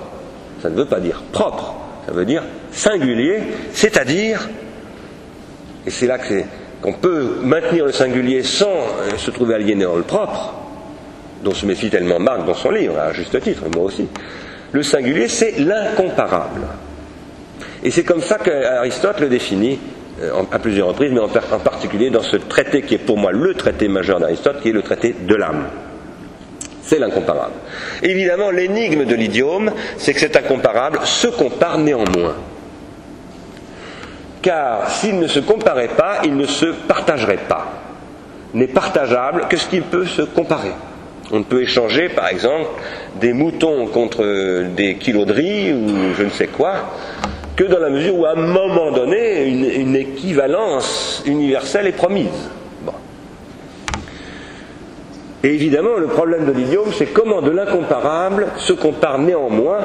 ça 0.62 0.70
ne 0.70 0.76
veut 0.76 0.86
pas 0.86 1.00
dire 1.00 1.22
propre, 1.32 1.74
ça 2.06 2.12
veut 2.12 2.24
dire 2.24 2.42
singulier, 2.70 3.42
c'est-à-dire, 3.72 4.48
et 5.86 5.90
c'est 5.90 6.06
là 6.06 6.18
que 6.18 6.28
c'est 6.28 6.46
on 6.84 6.92
peut 6.92 7.38
maintenir 7.42 7.86
le 7.86 7.92
singulier 7.92 8.42
sans 8.42 8.68
euh, 8.68 9.16
se 9.16 9.30
trouver 9.30 9.54
aliéné 9.54 9.84
dans 9.84 9.96
le 9.96 10.02
propre, 10.02 10.54
dont 11.42 11.52
se 11.52 11.66
méfie 11.66 11.90
tellement 11.90 12.18
Marc 12.18 12.44
dans 12.46 12.54
son 12.54 12.70
livre, 12.70 12.98
à 12.98 13.12
juste 13.12 13.40
titre, 13.40 13.62
moi 13.74 13.84
aussi. 13.84 14.06
Le 14.72 14.82
singulier, 14.82 15.28
c'est 15.28 15.58
l'incomparable. 15.58 16.62
Et 17.82 17.90
c'est 17.90 18.04
comme 18.04 18.20
ça 18.20 18.38
qu'Aristote 18.38 19.20
le 19.20 19.28
définit 19.28 19.78
euh, 20.22 20.42
à 20.52 20.58
plusieurs 20.58 20.88
reprises, 20.88 21.12
mais 21.12 21.20
en, 21.20 21.28
particulier 21.28 22.10
dans 22.10 22.22
ce 22.22 22.36
traité 22.36 22.82
qui 22.82 22.94
est 22.94 22.98
pour 22.98 23.18
moi 23.18 23.32
le 23.32 23.54
traité 23.54 23.88
majeur 23.88 24.20
d'Aristote, 24.20 24.60
qui 24.62 24.68
est 24.68 24.72
le 24.72 24.82
traité 24.82 25.14
de 25.18 25.34
l'âme. 25.34 25.66
C'est 26.86 26.98
l'incomparable. 26.98 27.54
Évidemment, 28.02 28.50
l'énigme 28.50 29.04
de 29.04 29.14
l'idiome, 29.14 29.72
c'est 29.98 30.14
que 30.14 30.20
cet 30.20 30.36
incomparable 30.36 31.00
se 31.04 31.26
compare 31.26 31.78
néanmoins 31.78 32.36
car 34.46 34.88
s'il 34.88 35.18
ne 35.18 35.26
se 35.26 35.40
comparait 35.40 35.88
pas, 35.88 36.20
il 36.24 36.36
ne 36.36 36.46
se 36.46 36.66
partagerait 36.66 37.40
pas. 37.48 37.66
N'est 38.54 38.68
partageable 38.68 39.46
que 39.50 39.56
ce 39.56 39.66
qu'il 39.66 39.82
peut 39.82 40.06
se 40.06 40.22
comparer. 40.22 40.70
On 41.32 41.40
ne 41.40 41.44
peut 41.44 41.62
échanger, 41.62 42.08
par 42.08 42.28
exemple, 42.28 42.68
des 43.20 43.32
moutons 43.32 43.88
contre 43.88 44.22
des 44.76 44.94
kilos 44.98 45.26
de 45.26 45.32
riz 45.32 45.72
ou 45.72 46.14
je 46.16 46.22
ne 46.22 46.30
sais 46.30 46.46
quoi, 46.46 46.74
que 47.56 47.64
dans 47.64 47.80
la 47.80 47.90
mesure 47.90 48.16
où, 48.16 48.24
à 48.24 48.34
un 48.38 48.46
moment 48.46 48.92
donné, 48.92 49.46
une, 49.46 49.96
équivalence 49.96 51.24
universelle 51.26 51.88
est 51.88 51.96
promise. 51.96 52.48
Et 55.46 55.54
évidemment, 55.54 55.96
le 55.96 56.08
problème 56.08 56.44
de 56.44 56.50
l'idiome, 56.50 56.88
c'est 56.92 57.06
comment 57.06 57.40
de 57.40 57.52
l'incomparable 57.52 58.48
se 58.56 58.72
compare 58.72 59.20
néanmoins 59.20 59.78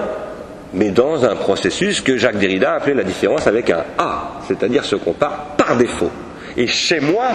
mais 0.73 0.89
dans 0.89 1.23
un 1.23 1.35
processus 1.35 2.01
que 2.01 2.17
Jacques 2.17 2.39
Derrida 2.39 2.73
appelait 2.73 2.95
la 2.95 3.03
différence 3.03 3.45
avec 3.45 3.69
un 3.69 3.83
A, 3.99 4.39
c'est-à-dire 4.47 4.85
se 4.85 4.95
compare 4.95 5.55
par 5.57 5.75
défaut. 5.77 6.09
Et 6.57 6.65
chez 6.65 6.99
moi, 6.99 7.25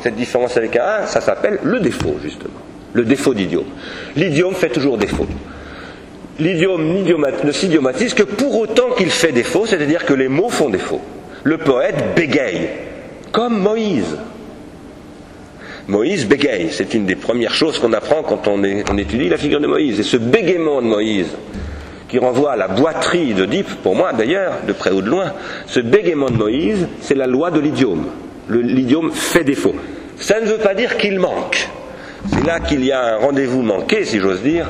cette 0.00 0.14
différence 0.14 0.56
avec 0.56 0.76
un 0.76 0.84
A, 0.84 1.06
ça 1.06 1.20
s'appelle 1.20 1.58
le 1.64 1.80
défaut, 1.80 2.16
justement. 2.22 2.60
Le 2.94 3.04
défaut 3.04 3.34
d'idiome. 3.34 3.66
L'idiome 4.14 4.54
fait 4.54 4.68
toujours 4.70 4.96
défaut. 4.96 5.26
L'idiome 6.38 7.04
ne 7.44 7.52
s'idiomatise 7.52 8.14
que 8.14 8.22
pour 8.22 8.58
autant 8.58 8.92
qu'il 8.96 9.10
fait 9.10 9.32
défaut, 9.32 9.66
c'est-à-dire 9.66 10.06
que 10.06 10.14
les 10.14 10.28
mots 10.28 10.48
font 10.48 10.70
défaut. 10.70 11.02
Le 11.44 11.58
poète 11.58 12.14
bégaye, 12.14 12.70
comme 13.32 13.58
Moïse. 13.58 14.16
Moïse 15.88 16.26
bégaye, 16.26 16.70
c'est 16.72 16.94
une 16.94 17.06
des 17.06 17.14
premières 17.14 17.54
choses 17.54 17.78
qu'on 17.78 17.92
apprend 17.92 18.22
quand 18.22 18.48
on, 18.48 18.62
étudie 18.98 19.28
la 19.28 19.36
figure 19.36 19.60
de 19.60 19.68
Moïse. 19.68 20.00
Et 20.00 20.02
ce 20.02 20.16
bégaiement 20.16 20.82
de 20.82 20.86
Moïse, 20.86 21.28
qui 22.08 22.18
renvoie 22.18 22.52
à 22.52 22.56
la 22.56 22.68
boiterie 22.68 23.34
d'Oedipe, 23.34 23.68
pour 23.82 23.94
moi 23.94 24.12
d'ailleurs, 24.12 24.54
de 24.66 24.72
près 24.72 24.90
ou 24.90 25.00
de 25.00 25.08
loin, 25.08 25.32
ce 25.66 25.80
bégaiement 25.80 26.30
de 26.30 26.36
Moïse, 26.36 26.88
c'est 27.00 27.14
la 27.14 27.26
loi 27.26 27.50
de 27.50 27.60
l'idiome. 27.60 28.06
L'idiome 28.50 29.12
fait 29.12 29.44
défaut. 29.44 29.74
Ça 30.18 30.40
ne 30.40 30.46
veut 30.46 30.58
pas 30.58 30.74
dire 30.74 30.96
qu'il 30.96 31.20
manque. 31.20 31.68
C'est 32.32 32.44
là 32.44 32.58
qu'il 32.60 32.84
y 32.84 32.90
a 32.90 33.14
un 33.14 33.16
rendez-vous 33.18 33.62
manqué, 33.62 34.04
si 34.04 34.18
j'ose 34.18 34.42
dire, 34.42 34.66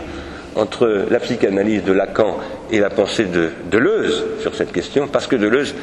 entre 0.55 1.07
la 1.11 1.21
psychanalyse 1.21 1.85
de 1.85 1.93
Lacan 1.93 2.39
et 2.71 2.79
la 2.79 2.91
pensée 2.91 3.25
de 3.25 3.51
Deleuze 3.71 4.25
sur 4.41 4.55
cette 4.55 4.73
question, 4.73 5.09
parce 5.09 5.27
que 5.27 5.37
Deleuze 5.37 5.75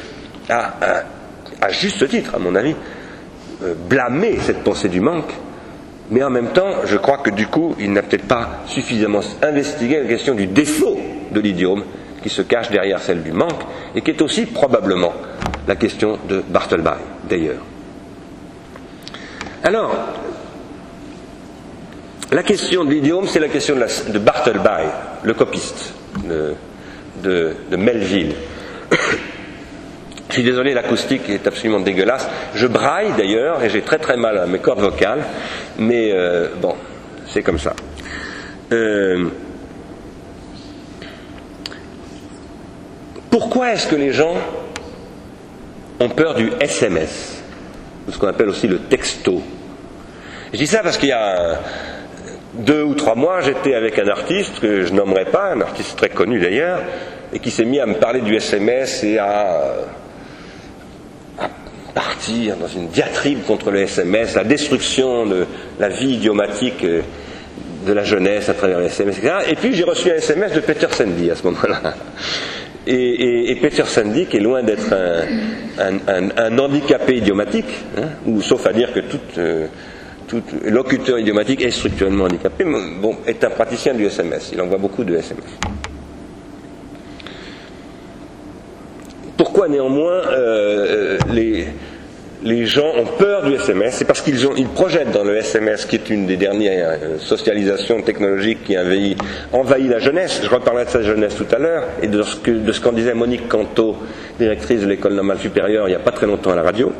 a, 0.48 0.74
à 1.60 1.70
juste 1.70 2.08
titre, 2.08 2.34
à 2.34 2.38
mon 2.38 2.54
avis, 2.54 2.74
euh, 3.62 3.74
blâmé 3.88 4.38
cette 4.40 4.62
pensée 4.64 4.88
du 4.88 5.00
manque, 5.00 5.32
mais 6.10 6.22
en 6.22 6.30
même 6.30 6.48
temps, 6.48 6.84
je 6.84 6.96
crois 6.96 7.18
que 7.18 7.30
du 7.30 7.46
coup, 7.46 7.74
il 7.78 7.92
n'a 7.92 8.02
peut-être 8.02 8.26
pas 8.26 8.62
suffisamment 8.66 9.20
investigué 9.42 10.00
la 10.00 10.08
question 10.08 10.34
du 10.34 10.46
défaut 10.46 10.98
de 11.30 11.40
l'idiome 11.40 11.82
qui 12.22 12.28
se 12.28 12.42
cache 12.42 12.70
derrière 12.70 13.00
celle 13.00 13.22
du 13.22 13.32
manque 13.32 13.62
et 13.94 14.00
qui 14.00 14.10
est 14.10 14.22
aussi 14.22 14.46
probablement 14.46 15.12
la 15.66 15.76
question 15.76 16.18
de 16.28 16.42
Bartleby, 16.48 17.00
d'ailleurs. 17.28 17.62
Alors, 19.62 19.94
la 22.32 22.42
question 22.42 22.84
de 22.84 22.90
l'idiome, 22.90 23.26
c'est 23.26 23.40
la 23.40 23.48
question 23.48 23.76
de, 23.76 24.12
de, 24.12 24.18
Bartleby, 24.18 24.88
le 25.22 25.34
copiste 25.34 25.94
de, 26.24 26.56
Melville. 27.76 28.34
Je 30.34 30.40
suis 30.40 30.50
désolé, 30.50 30.74
l'acoustique 30.74 31.30
est 31.30 31.46
absolument 31.46 31.78
dégueulasse. 31.78 32.28
Je 32.56 32.66
braille 32.66 33.12
d'ailleurs 33.16 33.62
et 33.62 33.70
j'ai 33.70 33.82
très 33.82 33.98
très 33.98 34.16
mal 34.16 34.36
à 34.36 34.46
mes 34.46 34.58
cordes 34.58 34.80
vocales, 34.80 35.22
mais 35.78 36.10
euh, 36.10 36.48
bon, 36.60 36.74
c'est 37.28 37.44
comme 37.44 37.60
ça. 37.60 37.72
Euh, 38.72 39.28
Pourquoi 43.30 43.74
est-ce 43.74 43.86
que 43.86 43.94
les 43.94 44.10
gens 44.10 44.34
ont 46.00 46.08
peur 46.08 46.34
du 46.34 46.50
SMS, 46.60 47.40
ou 48.08 48.10
ce 48.10 48.18
qu'on 48.18 48.26
appelle 48.26 48.48
aussi 48.48 48.66
le 48.66 48.80
texto? 48.80 49.40
Je 50.52 50.58
dis 50.58 50.66
ça 50.66 50.80
parce 50.82 50.98
qu'il 50.98 51.10
y 51.10 51.12
a 51.12 51.60
deux 52.54 52.82
ou 52.82 52.94
trois 52.94 53.14
mois, 53.14 53.40
j'étais 53.40 53.76
avec 53.76 54.00
un 54.00 54.08
artiste 54.08 54.58
que 54.58 54.82
je 54.82 54.92
nommerai 54.92 55.26
pas, 55.26 55.52
un 55.52 55.60
artiste 55.60 55.96
très 55.96 56.08
connu 56.08 56.40
d'ailleurs, 56.40 56.80
et 57.32 57.38
qui 57.38 57.52
s'est 57.52 57.64
mis 57.64 57.78
à 57.78 57.86
me 57.86 57.94
parler 57.94 58.20
du 58.20 58.34
SMS 58.34 59.04
et 59.04 59.18
à, 59.18 59.26
à, 59.26 59.72
partir 61.94 62.56
dans 62.56 62.68
une 62.68 62.88
diatribe 62.88 63.44
contre 63.44 63.70
le 63.70 63.80
SMS, 63.82 64.34
la 64.34 64.44
destruction 64.44 65.26
de 65.26 65.46
la 65.78 65.88
vie 65.88 66.14
idiomatique 66.14 66.84
de 66.84 67.92
la 67.92 68.04
jeunesse 68.04 68.48
à 68.48 68.54
travers 68.54 68.80
le 68.80 68.86
SMS, 68.86 69.18
etc. 69.18 69.34
Et 69.48 69.54
puis 69.54 69.74
j'ai 69.74 69.84
reçu 69.84 70.10
un 70.10 70.16
SMS 70.16 70.52
de 70.52 70.60
Peter 70.60 70.88
Sandy 70.90 71.30
à 71.30 71.36
ce 71.36 71.44
moment-là. 71.44 71.94
Et, 72.86 73.56
Peter 73.62 73.84
Sandy, 73.86 74.26
qui 74.26 74.36
est 74.36 74.40
loin 74.40 74.62
d'être 74.62 74.94
un, 75.78 76.58
handicapé 76.58 77.16
idiomatique, 77.16 77.84
hein, 77.96 78.08
ou 78.26 78.42
sauf 78.42 78.66
à 78.66 78.72
dire 78.72 78.92
que 78.92 79.00
euh, 79.38 79.66
tout, 80.28 80.42
locuteur 80.64 81.18
idiomatique 81.18 81.62
est 81.62 81.70
structurellement 81.70 82.24
handicapé, 82.24 82.64
bon, 82.64 83.16
est 83.26 83.42
un 83.42 83.50
praticien 83.50 83.94
du 83.94 84.04
SMS. 84.04 84.50
Il 84.52 84.60
envoie 84.60 84.78
beaucoup 84.78 85.04
de 85.04 85.16
SMS. 85.16 85.44
Pourquoi 89.36 89.68
néanmoins 89.68 90.12
euh, 90.12 91.18
euh, 91.30 91.64
les, 92.44 92.66
gens 92.66 92.92
ont 92.96 93.06
peur 93.18 93.42
du 93.42 93.54
SMS, 93.54 93.94
c'est 93.96 94.04
parce 94.04 94.20
qu'ils 94.20 94.38
ils 94.56 94.68
projettent 94.68 95.10
dans 95.10 95.24
le 95.24 95.36
SMS, 95.36 95.86
qui 95.86 95.96
est 95.96 96.08
une 96.08 96.26
des 96.26 96.36
dernières 96.36 96.98
euh, 97.02 97.18
socialisations 97.18 98.00
technologiques 98.02 98.62
qui 98.64 98.78
envahit, 98.78 99.18
envahit 99.52 99.90
la 99.90 99.98
jeunesse. 99.98 100.40
Je 100.42 100.48
reparlerai 100.48 100.84
de 100.84 100.90
cette 100.90 101.02
jeunesse 101.02 101.34
tout 101.34 101.52
à 101.52 101.58
l'heure 101.58 101.84
et 102.00 102.06
de 102.06 102.22
ce, 102.22 102.80
qu'en 102.80 102.92
disait 102.92 103.14
Monique 103.14 103.48
Canto, 103.48 103.96
directrice 104.38 104.82
de 104.82 104.86
l'école 104.86 105.14
normale 105.14 105.38
supérieure, 105.38 105.88
il 105.88 105.90
n'y 105.90 105.96
a 105.96 106.00
pas 106.00 106.12
très 106.12 106.26
longtemps 106.26 106.50
à 106.50 106.56
la 106.56 106.62
radio. 106.62 106.92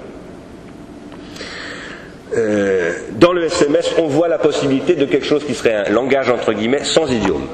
Dans 3.12 3.32
le 3.32 3.44
SMS, 3.44 3.94
on 3.96 4.08
voit 4.08 4.26
la 4.26 4.38
possibilité 4.38 4.96
de 4.96 5.04
quelque 5.04 5.24
chose 5.24 5.44
qui 5.44 5.54
serait 5.54 5.86
un 5.86 5.92
langage 5.92 6.30
entre 6.30 6.52
guillemets 6.52 6.82
sans 6.82 7.08
idiome. 7.08 7.46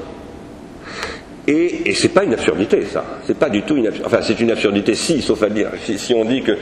Et, 1.47 1.89
et 1.89 1.93
c'est 1.93 2.09
pas 2.09 2.23
une 2.23 2.33
absurdité, 2.33 2.85
ça. 2.85 3.03
C'est 3.25 3.37
pas 3.37 3.49
du 3.49 3.63
tout 3.63 3.75
une 3.75 3.87
absurdité. 3.87 4.15
Enfin, 4.15 4.23
c'est 4.25 4.39
une 4.39 4.51
absurdité, 4.51 4.95
si, 4.95 5.21
sauf 5.21 5.41
à 5.43 5.49
dire, 5.49 5.69
si, 5.83 6.13
on 6.13 6.25
dit 6.25 6.43
que 6.43 6.57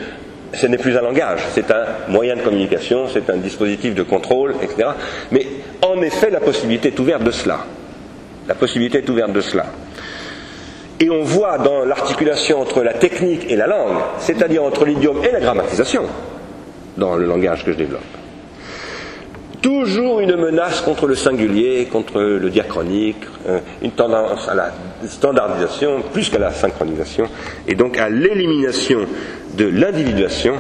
ce 0.53 0.67
n'est 0.67 0.77
plus 0.77 0.97
un 0.97 1.01
langage, 1.01 1.41
c'est 1.53 1.69
un 1.71 1.85
moyen 2.07 2.35
de 2.35 2.41
communication, 2.41 3.07
c'est 3.11 3.29
un 3.29 3.37
dispositif 3.37 3.93
de 3.93 4.03
contrôle, 4.03 4.55
etc. 4.61 4.89
Mais 5.31 5.45
en 5.81 6.01
effet, 6.01 6.29
la 6.29 6.39
possibilité 6.39 6.89
est 6.89 6.99
ouverte 6.99 7.23
de 7.23 7.31
cela. 7.31 7.65
La 8.47 8.55
possibilité 8.55 8.99
est 8.99 9.09
ouverte 9.09 9.33
de 9.33 9.41
cela. 9.41 9.65
Et 10.99 11.09
on 11.09 11.23
voit 11.23 11.57
dans 11.57 11.85
l'articulation 11.85 12.59
entre 12.59 12.81
la 12.81 12.93
technique 12.93 13.49
et 13.49 13.55
la 13.55 13.67
langue, 13.67 13.97
c'est-à-dire 14.19 14.63
entre 14.63 14.85
l'idiome 14.85 15.23
et 15.23 15.31
la 15.31 15.39
grammatisation, 15.39 16.03
dans 16.97 17.15
le 17.15 17.25
langage 17.25 17.63
que 17.63 17.71
je 17.71 17.77
développe, 17.77 18.01
toujours 19.61 20.19
une 20.19 20.35
menace 20.35 20.81
contre 20.81 21.07
le 21.07 21.15
singulier, 21.15 21.87
contre 21.91 22.19
le 22.21 22.49
diachronique, 22.49 23.23
euh, 23.47 23.59
une 23.81 23.91
tendance 23.91 24.47
à 24.47 24.53
la 24.53 24.71
standardisation 25.07 26.01
plus 26.13 26.29
qu'à 26.29 26.39
la 26.39 26.51
synchronisation, 26.51 27.27
et 27.67 27.75
donc 27.75 27.97
à 27.97 28.09
l'élimination 28.09 29.05
de 29.55 29.65
l'individuation 29.65 30.55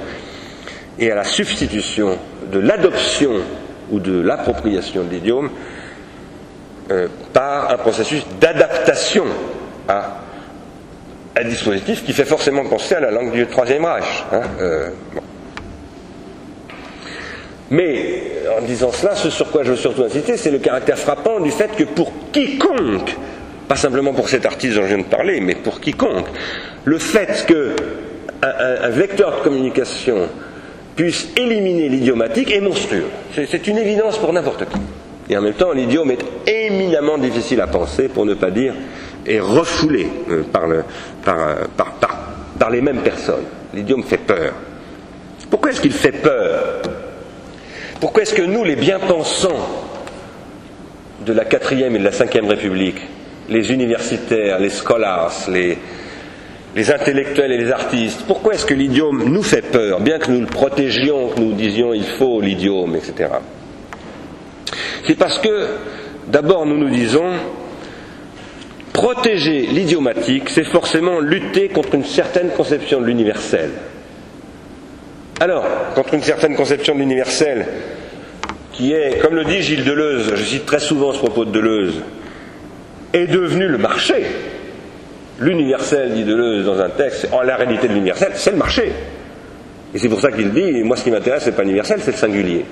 et 0.97 1.11
à 1.11 1.15
la 1.15 1.23
substitution 1.23 2.17
de 2.51 2.59
l'adoption 2.59 3.31
ou 3.91 3.99
de 3.99 4.19
l'appropriation 4.19 5.03
de 5.03 5.09
l'idiome 5.09 5.49
euh, 6.91 7.07
par 7.33 7.71
un 7.71 7.77
processus 7.77 8.25
d'adaptation 8.39 9.25
à 9.87 10.21
un 11.37 11.43
dispositif 11.45 12.03
qui 12.03 12.13
fait 12.13 12.25
forcément 12.25 12.65
penser 12.65 12.95
à 12.95 12.99
la 12.99 13.11
langue 13.11 13.31
du 13.31 13.45
Troisième 13.47 13.85
Reich. 13.85 14.25
Mais 17.71 18.23
en 18.57 18.65
disant 18.65 18.91
cela, 18.91 19.15
ce 19.15 19.29
sur 19.29 19.51
quoi 19.51 19.63
je 19.63 19.71
veux 19.71 19.77
surtout 19.77 20.03
insister, 20.03 20.37
c'est 20.37 20.51
le 20.51 20.59
caractère 20.59 20.97
frappant 20.97 21.39
du 21.39 21.51
fait 21.51 21.75
que 21.75 21.83
pour 21.83 22.11
quiconque, 22.31 23.15
pas 23.67 23.75
simplement 23.75 24.13
pour 24.13 24.29
cet 24.29 24.45
artiste 24.45 24.75
dont 24.75 24.83
je 24.83 24.87
viens 24.87 24.97
de 24.97 25.03
parler, 25.03 25.39
mais 25.39 25.55
pour 25.55 25.79
quiconque, 25.79 26.25
le 26.85 26.97
fait 26.97 27.45
que 27.47 27.75
un, 28.41 28.89
vecteur 28.89 29.37
de 29.37 29.43
communication 29.43 30.29
puisse 30.95 31.29
éliminer 31.35 31.89
l'idiomatique 31.89 32.51
est 32.51 32.61
monstrueux. 32.61 33.07
C'est 33.35 33.67
une 33.67 33.77
évidence 33.77 34.17
pour 34.17 34.33
n'importe 34.33 34.65
qui. 34.69 34.79
Et 35.31 35.37
en 35.37 35.41
même 35.41 35.53
temps, 35.53 35.71
l'idiome 35.71 36.11
est 36.11 36.25
éminemment 36.47 37.17
difficile 37.17 37.61
à 37.61 37.67
penser, 37.67 38.07
pour 38.07 38.25
ne 38.25 38.33
pas 38.33 38.49
dire, 38.49 38.73
est 39.27 39.39
refoulé 39.39 40.07
euh, 40.29 40.43
par, 40.51 40.67
par, 41.77 41.93
par 42.57 42.69
les 42.71 42.81
mêmes 42.81 43.01
personnes. 43.01 43.45
L'idiome 43.73 44.03
fait 44.03 44.17
peur. 44.17 44.53
Pourquoi 45.49 45.71
est-ce 45.71 45.81
qu'il 45.81 45.91
fait 45.91 46.11
peur? 46.11 46.81
Pourquoi 47.99 48.23
est-ce 48.23 48.33
que 48.33 48.41
nous, 48.41 48.63
les 48.63 48.75
bien-pensants 48.75 49.67
de 51.25 51.33
la 51.33 51.45
quatrième 51.45 51.95
et 51.95 51.99
de 51.99 52.03
la 52.03 52.11
cinquième 52.11 52.47
République, 52.47 53.01
les 53.49 53.71
universitaires, 53.71 54.59
les 54.59 54.69
scholars, 54.69 55.33
les, 55.51 55.77
les 56.75 56.91
intellectuels 56.91 57.51
et 57.51 57.57
les 57.57 57.71
artistes, 57.71 58.23
pourquoi 58.27 58.53
est-ce 58.53 58.65
que 58.65 58.73
l'idiome 58.73 59.23
nous 59.25 59.43
fait 59.43 59.63
peur, 59.63 59.99
bien 59.99 60.19
que 60.19 60.31
nous 60.31 60.41
le 60.41 60.47
protégions, 60.47 61.29
que 61.29 61.39
nous 61.39 61.53
disions 61.53 61.93
il 61.93 62.03
faut 62.03 62.39
l'idiome, 62.41 62.95
etc. 62.95 63.29
C'est 65.05 65.17
parce 65.17 65.39
que, 65.39 65.67
d'abord, 66.27 66.65
nous 66.65 66.77
nous 66.77 66.89
disons, 66.89 67.31
protéger 68.93 69.61
l'idiomatique, 69.61 70.49
c'est 70.49 70.65
forcément 70.65 71.19
lutter 71.19 71.69
contre 71.69 71.95
une 71.95 72.05
certaine 72.05 72.49
conception 72.49 73.01
de 73.01 73.05
l'universel. 73.05 73.71
Alors, 75.41 75.65
contre 75.95 76.15
une 76.15 76.21
certaine 76.21 76.55
conception 76.55 76.95
de 76.95 76.99
l'universel, 76.99 77.65
qui 78.73 78.91
est, 78.91 79.19
comme 79.21 79.35
le 79.35 79.45
dit 79.45 79.61
Gilles 79.61 79.85
Deleuze, 79.85 80.35
je 80.35 80.43
cite 80.43 80.65
très 80.65 80.79
souvent 80.79 81.13
ce 81.13 81.19
propos 81.19 81.45
de 81.45 81.51
Deleuze, 81.51 82.01
est 83.13 83.27
devenu 83.27 83.67
le 83.67 83.77
marché. 83.77 84.25
L'universel, 85.39 86.13
dit 86.13 86.25
Deleuze 86.25 86.65
dans 86.65 86.81
un 86.81 86.89
texte, 86.89 87.29
en 87.31 87.41
la 87.41 87.55
réalité 87.55 87.87
de 87.87 87.93
l'universel, 87.93 88.33
c'est 88.35 88.51
le 88.51 88.57
marché. 88.57 88.91
Et 89.93 89.97
c'est 89.97 90.09
pour 90.09 90.19
ça 90.19 90.29
qu'il 90.31 90.51
dit, 90.51 90.83
moi 90.83 90.97
ce 90.97 91.05
qui 91.05 91.11
m'intéresse, 91.11 91.43
c'est 91.43 91.55
pas 91.55 91.63
l'universel, 91.63 92.01
c'est 92.03 92.11
le 92.11 92.17
singulier. 92.17 92.65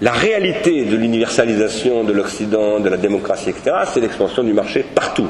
La 0.00 0.12
réalité 0.12 0.86
de 0.86 0.96
l'universalisation 0.96 2.04
de 2.04 2.12
l'Occident, 2.14 2.80
de 2.80 2.88
la 2.88 2.96
démocratie, 2.96 3.50
etc., 3.50 3.76
c'est 3.92 4.00
l'expansion 4.00 4.42
du 4.42 4.54
marché 4.54 4.82
partout. 4.94 5.28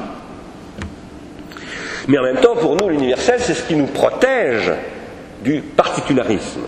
Mais 2.07 2.17
en 2.17 2.23
même 2.23 2.37
temps, 2.37 2.55
pour 2.55 2.77
nous, 2.77 2.87
l'universel, 2.87 3.39
c'est 3.39 3.53
ce 3.53 3.63
qui 3.63 3.75
nous 3.75 3.87
protège 3.87 4.71
du 5.43 5.61
particularisme. 5.61 6.61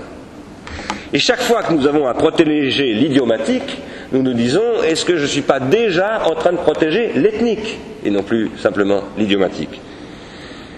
Et 1.14 1.20
chaque 1.20 1.42
fois 1.42 1.64
que 1.64 1.74
nous 1.74 1.88
avons 1.88 2.08
à 2.08 2.14
protéger 2.14 2.94
l'idiomatique, 2.94 3.78
nous 4.14 4.22
nous 4.22 4.34
disons 4.34 4.84
est-ce 4.84 5.04
que 5.06 5.18
je 5.18 5.24
ne 5.24 5.28
suis 5.28 5.42
pas 5.42 5.60
déjà 5.60 6.24
en 6.26 6.36
train 6.36 6.54
de 6.54 6.58
protéger 6.58 7.12
l'ethnique 7.16 7.80
et 8.06 8.10
non 8.10 8.24
plus 8.24 8.52
simplement 8.58 9.04
l'idiomatique? 9.18 9.82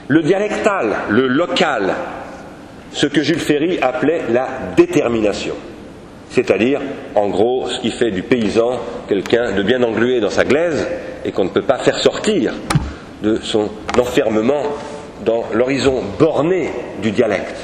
Le 0.08 0.22
dialectal, 0.24 0.96
le 1.10 1.28
local, 1.28 1.94
ce 2.92 3.08
que 3.08 3.22
Jules 3.22 3.40
Ferry 3.40 3.80
appelait 3.80 4.24
la 4.32 4.48
détermination. 4.76 5.56
C'est-à-dire, 6.30 6.82
en 7.14 7.30
gros, 7.30 7.70
ce 7.70 7.80
qui 7.80 7.92
fait 7.92 8.10
du 8.10 8.24
paysan 8.24 8.80
quelqu'un 9.08 9.52
de 9.52 9.62
bien 9.62 9.84
englué 9.84 10.20
dans 10.20 10.32
sa 10.32 10.46
glaise 10.46 10.88
et 11.24 11.32
qu'on 11.32 11.44
ne 11.44 11.50
peut 11.50 11.62
pas 11.62 11.78
faire 11.78 12.00
sortir 12.00 12.54
de 13.22 13.40
son 13.42 13.70
enfermement 14.00 14.64
dans 15.24 15.44
l'horizon 15.54 16.02
borné 16.20 16.72
du 17.02 17.12
dialecte. 17.12 17.56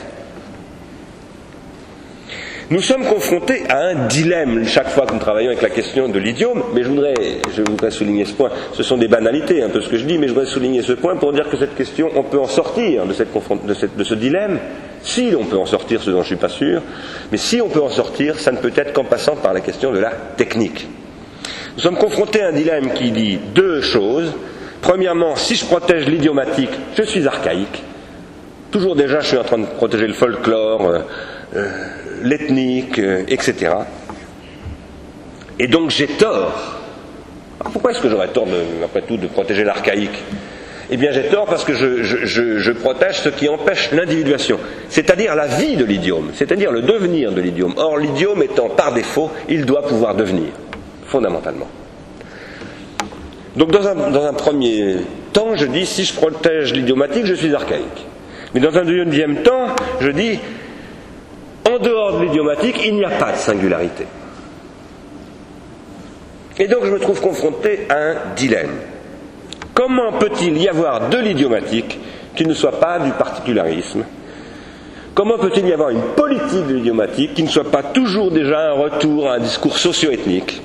Nous 2.72 2.82
sommes 2.82 3.03
confrontés 3.03 3.63
à 3.67 3.80
un 3.80 4.05
dilemme 4.05 4.63
chaque 4.67 4.89
fois 4.89 5.07
que 5.07 5.13
nous 5.13 5.20
travaillons 5.20 5.49
avec 5.49 5.63
la 5.63 5.72
question 5.72 6.07
de 6.07 6.20
l'idiome, 6.20 6.61
mais 6.76 6.84
je 6.84 6.89
voudrais, 6.89 7.15
je 7.55 7.63
voudrais 7.63 7.89
souligner 7.89 8.26
ce 8.26 8.34
point. 8.34 8.51
Ce 8.74 8.84
sont 8.84 8.97
des 8.97 9.07
banalités, 9.07 9.63
un 9.63 9.70
peu 9.70 9.82
ce 9.82 9.89
que 9.89 9.97
je 9.97 10.05
dis, 10.05 10.20
mais 10.20 10.28
je 10.28 10.34
voudrais 10.34 10.45
souligner 10.45 10.84
ce 10.84 10.93
point 10.93 11.15
pour 11.15 11.34
dire 11.34 11.49
que 11.49 11.57
cette 11.57 11.74
question, 11.74 12.11
on 12.15 12.22
peut 12.22 12.38
en 12.38 12.45
sortir 12.45 13.07
de, 13.07 13.13
cette, 13.13 13.34
de, 13.34 13.89
de 13.97 14.03
ce 14.03 14.13
dilemme, 14.13 14.59
si 15.01 15.34
on 15.36 15.45
peut 15.45 15.57
en 15.57 15.65
sortir, 15.65 15.99
ce 15.99 16.11
dont 16.11 16.17
je 16.17 16.22
ne 16.22 16.26
suis 16.28 16.36
pas 16.36 16.49
sûr, 16.49 16.84
mais 17.32 17.39
si 17.39 17.59
on 17.59 17.70
peut 17.70 17.82
en 17.82 17.89
sortir, 17.89 18.38
ça 18.39 18.51
ne 18.51 18.57
peut 18.57 18.72
être 18.76 18.93
qu'en 18.93 19.03
passant 19.03 19.36
par 19.36 19.53
la 19.55 19.61
question 19.61 19.91
de 19.91 19.97
la 19.97 20.11
technique. 20.38 20.88
Nous 21.76 21.82
sommes 21.82 21.97
confrontés 21.97 22.43
à 22.43 22.49
un 22.49 22.53
dilemme 22.53 22.93
qui 22.93 23.09
dit 23.09 23.39
deux 23.55 23.82
choses. 23.82 24.32
Premièrement, 24.82 25.36
si 25.36 25.55
je 25.55 25.65
protège 25.65 26.05
l'idiomatique, 26.05 26.70
je 26.95 27.01
suis 27.01 27.26
archaïque. 27.28 27.84
Toujours 28.70 28.95
déjà, 28.95 29.22
je 29.22 29.28
suis 29.30 29.38
en 29.38 29.43
train 29.43 29.57
de 29.57 29.65
protéger 29.65 30.05
le 30.05 30.13
folklore, 30.13 30.88
euh, 30.88 30.99
euh, 31.55 31.67
l'ethnique, 32.22 32.99
euh, 32.99 33.24
etc. 33.28 33.72
Et 35.59 35.67
donc 35.67 35.89
j'ai 35.89 36.07
tort. 36.07 36.80
pourquoi 37.72 37.91
est-ce 37.91 38.01
que 38.01 38.09
j'aurais 38.09 38.30
tort, 38.30 38.47
après 38.84 39.01
tout, 39.01 39.17
de 39.17 39.28
protéger 39.28 39.63
l'archaïque? 39.63 40.24
Eh 40.91 40.97
bien 40.97 41.11
j'ai 41.11 41.24
tort 41.24 41.45
parce 41.45 41.63
que 41.63 41.74
je, 41.74 42.72
protège 42.72 43.20
ce 43.20 43.30
qui 43.30 43.47
empêche 43.47 43.91
l'individuation, 43.91 44.59
c'est-à-dire 44.89 45.36
la 45.36 45.47
vie 45.47 45.76
de 45.76 45.86
l'idiome, 45.86 46.32
c'est-à-dire 46.34 46.72
le 46.72 46.82
devenir 46.82 47.32
de 47.32 47.41
l'idiome. 47.41 47.74
Or 47.78 47.97
l'idiome 47.97 48.41
étant 48.41 48.70
par 48.70 48.93
défaut, 48.93 49.30
il 49.47 49.65
doit 49.65 49.84
pouvoir 49.84 50.15
devenir, 50.15 50.49
fondamentalement. 51.05 51.67
Donc 53.55 53.72
dans 53.72 53.86
un 54.26 54.34
premier 54.34 54.97
temps, 55.34 55.55
je 55.55 55.65
dis, 55.65 55.86
si 55.86 56.05
je 56.05 56.13
protège 56.13 56.74
l'idiomatique, 56.74 57.26
je 57.26 57.34
suis 57.34 57.53
archaïque. 57.53 58.05
Mais 58.53 58.59
dans 58.59 58.76
un 58.78 58.84
deuxième 58.84 59.43
temps, 59.43 59.67
je 59.99 60.09
dis, 60.09 60.39
en 61.80 61.84
dehors 61.84 62.19
de 62.19 62.25
l'idiomatique, 62.25 62.82
il 62.86 62.95
n'y 62.95 63.05
a 63.05 63.09
pas 63.09 63.32
de 63.32 63.38
singularité. 63.38 64.05
Et 66.57 66.67
donc 66.67 66.86
je 66.86 66.91
me 66.91 66.99
trouve 66.99 67.21
confronté 67.21 67.88
à 67.89 67.95
un 67.95 68.15
dilemme. 68.36 68.75
Comment 69.73 70.13
peut-il 70.13 70.57
y 70.61 70.67
avoir 70.67 71.09
de 71.09 71.17
l'idiomatique 71.17 71.97
qui 72.36 72.45
ne 72.45 72.53
soit 72.53 72.80
pas 72.80 72.99
du 72.99 73.11
particularisme? 73.11 74.03
Comment 75.13 75.38
peut-il 75.38 75.67
y 75.67 75.73
avoir 75.73 75.89
une 75.89 76.01
politique 76.15 76.67
de 76.67 76.75
l'idiomatique 76.75 77.34
qui 77.34 77.43
ne 77.43 77.49
soit 77.49 77.71
pas 77.71 77.84
toujours 77.84 78.32
déjà 78.32 78.71
un 78.71 78.73
retour 78.73 79.30
à 79.30 79.36
un 79.36 79.39
discours 79.39 79.77
socio-ethnique? 79.77 80.61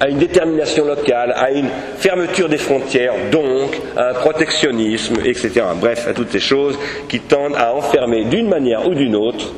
À 0.00 0.08
une 0.08 0.16
détermination 0.16 0.86
locale, 0.86 1.34
à 1.36 1.50
une 1.50 1.68
fermeture 1.98 2.48
des 2.48 2.56
frontières, 2.56 3.12
donc 3.30 3.78
à 3.96 4.10
un 4.10 4.14
protectionnisme, 4.14 5.16
etc. 5.22 5.62
Bref, 5.78 6.08
à 6.08 6.14
toutes 6.14 6.32
ces 6.32 6.40
choses 6.40 6.78
qui 7.06 7.20
tendent 7.20 7.54
à 7.56 7.74
enfermer 7.74 8.24
d'une 8.24 8.48
manière 8.48 8.88
ou 8.88 8.94
d'une 8.94 9.14
autre, 9.14 9.52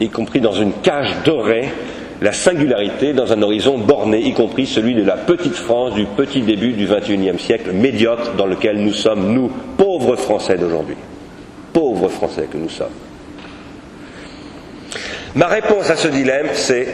y 0.00 0.10
compris 0.10 0.40
dans 0.40 0.52
une 0.52 0.74
cage 0.82 1.14
dorée, 1.24 1.70
la 2.20 2.32
singularité 2.32 3.14
dans 3.14 3.32
un 3.32 3.40
horizon 3.40 3.78
borné, 3.78 4.20
y 4.20 4.34
compris 4.34 4.66
celui 4.66 4.94
de 4.94 5.02
la 5.02 5.16
petite 5.16 5.54
France 5.54 5.94
du 5.94 6.04
petit 6.04 6.42
début 6.42 6.72
du 6.72 6.86
XXIe 6.86 7.38
siècle, 7.38 7.72
médiocre 7.72 8.34
dans 8.36 8.46
lequel 8.46 8.76
nous 8.76 8.92
sommes, 8.92 9.32
nous, 9.32 9.50
pauvres 9.78 10.16
Français 10.16 10.58
d'aujourd'hui. 10.58 10.96
Pauvres 11.72 12.08
Français 12.08 12.48
que 12.52 12.58
nous 12.58 12.68
sommes. 12.68 12.88
Ma 15.34 15.46
réponse 15.46 15.88
à 15.88 15.96
ce 15.96 16.08
dilemme, 16.08 16.48
c'est 16.52 16.86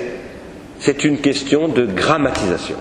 c'est 0.80 1.04
une 1.04 1.18
question 1.18 1.68
de 1.68 1.86
grammatisation. 1.86 2.76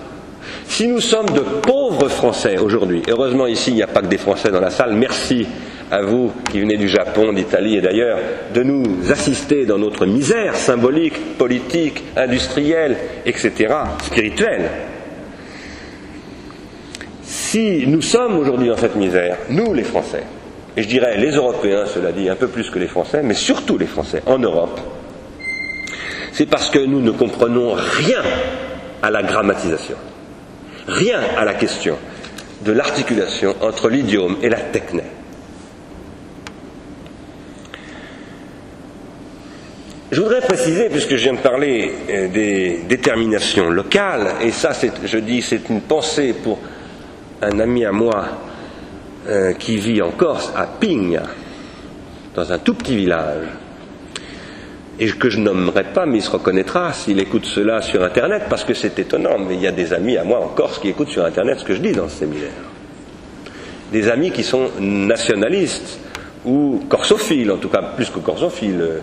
Si 0.66 0.86
nous 0.86 1.00
sommes 1.00 1.30
de 1.30 1.40
pauvres 1.40 2.08
Français 2.08 2.58
aujourd'hui, 2.58 3.02
heureusement 3.08 3.46
ici 3.46 3.70
il 3.70 3.76
n'y 3.76 3.82
a 3.82 3.86
pas 3.86 4.00
que 4.00 4.06
des 4.06 4.18
Français 4.18 4.50
dans 4.50 4.60
la 4.60 4.70
salle, 4.70 4.94
merci 4.94 5.46
à 5.90 6.02
vous 6.02 6.32
qui 6.50 6.60
venez 6.60 6.76
du 6.76 6.88
Japon, 6.88 7.32
d'Italie 7.32 7.76
et 7.76 7.80
d'ailleurs, 7.80 8.18
de 8.54 8.62
nous 8.62 9.10
assister 9.10 9.64
dans 9.64 9.78
notre 9.78 10.04
misère 10.04 10.54
symbolique, 10.54 11.38
politique, 11.38 12.04
industrielle, 12.16 12.96
etc., 13.24 13.74
spirituelle. 14.02 14.70
si 17.22 17.86
nous 17.86 18.02
sommes 18.02 18.36
aujourd'hui 18.36 18.68
dans 18.68 18.76
cette 18.76 18.96
misère, 18.96 19.38
nous 19.48 19.72
les 19.72 19.82
Français, 19.84 20.22
et 20.76 20.82
je 20.82 20.88
dirais 20.88 21.16
les 21.16 21.30
Européens, 21.30 21.86
cela 21.86 22.12
dit, 22.12 22.28
un 22.28 22.36
peu 22.36 22.48
plus 22.48 22.68
que 22.68 22.78
les 22.78 22.86
Français, 22.86 23.22
mais 23.24 23.34
surtout 23.34 23.78
les 23.78 23.86
Français 23.86 24.22
en 24.26 24.38
Europe, 24.38 24.78
c'est 26.32 26.46
parce 26.46 26.70
que 26.70 26.78
nous 26.78 27.00
ne 27.00 27.10
comprenons 27.10 27.72
rien 27.74 28.22
à 29.02 29.10
la 29.10 29.22
grammatisation, 29.22 29.96
rien 30.86 31.20
à 31.36 31.44
la 31.44 31.54
question 31.54 31.96
de 32.64 32.72
l'articulation 32.72 33.54
entre 33.60 33.88
l'idiome 33.88 34.36
et 34.42 34.48
la 34.48 34.60
techné. 34.60 35.02
Je 40.10 40.22
voudrais 40.22 40.40
préciser, 40.40 40.88
puisque 40.88 41.16
je 41.16 41.24
viens 41.24 41.34
de 41.34 41.38
parler 41.38 41.92
euh, 42.08 42.28
des 42.28 42.80
déterminations 42.88 43.68
locales, 43.68 44.36
et 44.40 44.50
ça, 44.52 44.70
je 45.04 45.18
dis, 45.18 45.42
c'est 45.42 45.68
une 45.68 45.82
pensée 45.82 46.32
pour 46.32 46.58
un 47.42 47.60
ami 47.60 47.84
à 47.84 47.92
moi 47.92 48.24
euh, 49.28 49.52
qui 49.52 49.76
vit 49.76 50.00
en 50.00 50.10
Corse, 50.12 50.50
à 50.56 50.66
Pigna, 50.66 51.24
dans 52.34 52.50
un 52.50 52.58
tout 52.58 52.72
petit 52.72 52.96
village, 52.96 53.44
et 55.00 55.08
que 55.08 55.30
je 55.30 55.38
nommerai 55.38 55.84
pas, 55.84 56.06
mais 56.06 56.18
il 56.18 56.22
se 56.22 56.30
reconnaîtra 56.30 56.92
s'il 56.92 57.20
écoute 57.20 57.44
cela 57.44 57.82
sur 57.82 58.02
Internet, 58.02 58.44
parce 58.50 58.64
que 58.64 58.74
c'est 58.74 58.98
étonnant, 58.98 59.38
mais 59.38 59.54
il 59.54 59.60
y 59.60 59.66
a 59.66 59.72
des 59.72 59.92
amis 59.92 60.16
à 60.16 60.24
moi 60.24 60.40
en 60.40 60.48
Corse 60.48 60.78
qui 60.78 60.88
écoutent 60.88 61.10
sur 61.10 61.24
Internet 61.24 61.58
ce 61.60 61.64
que 61.64 61.74
je 61.74 61.80
dis 61.80 61.92
dans 61.92 62.08
ce 62.08 62.18
séminaire. 62.18 62.50
Des 63.92 64.08
amis 64.08 64.32
qui 64.32 64.42
sont 64.42 64.70
nationalistes, 64.80 66.00
ou 66.44 66.84
corsophiles, 66.88 67.50
en 67.50 67.56
tout 67.56 67.68
cas 67.68 67.82
plus 67.96 68.10
que 68.10 68.18
corsophiles, 68.18 68.80
euh, 68.80 69.00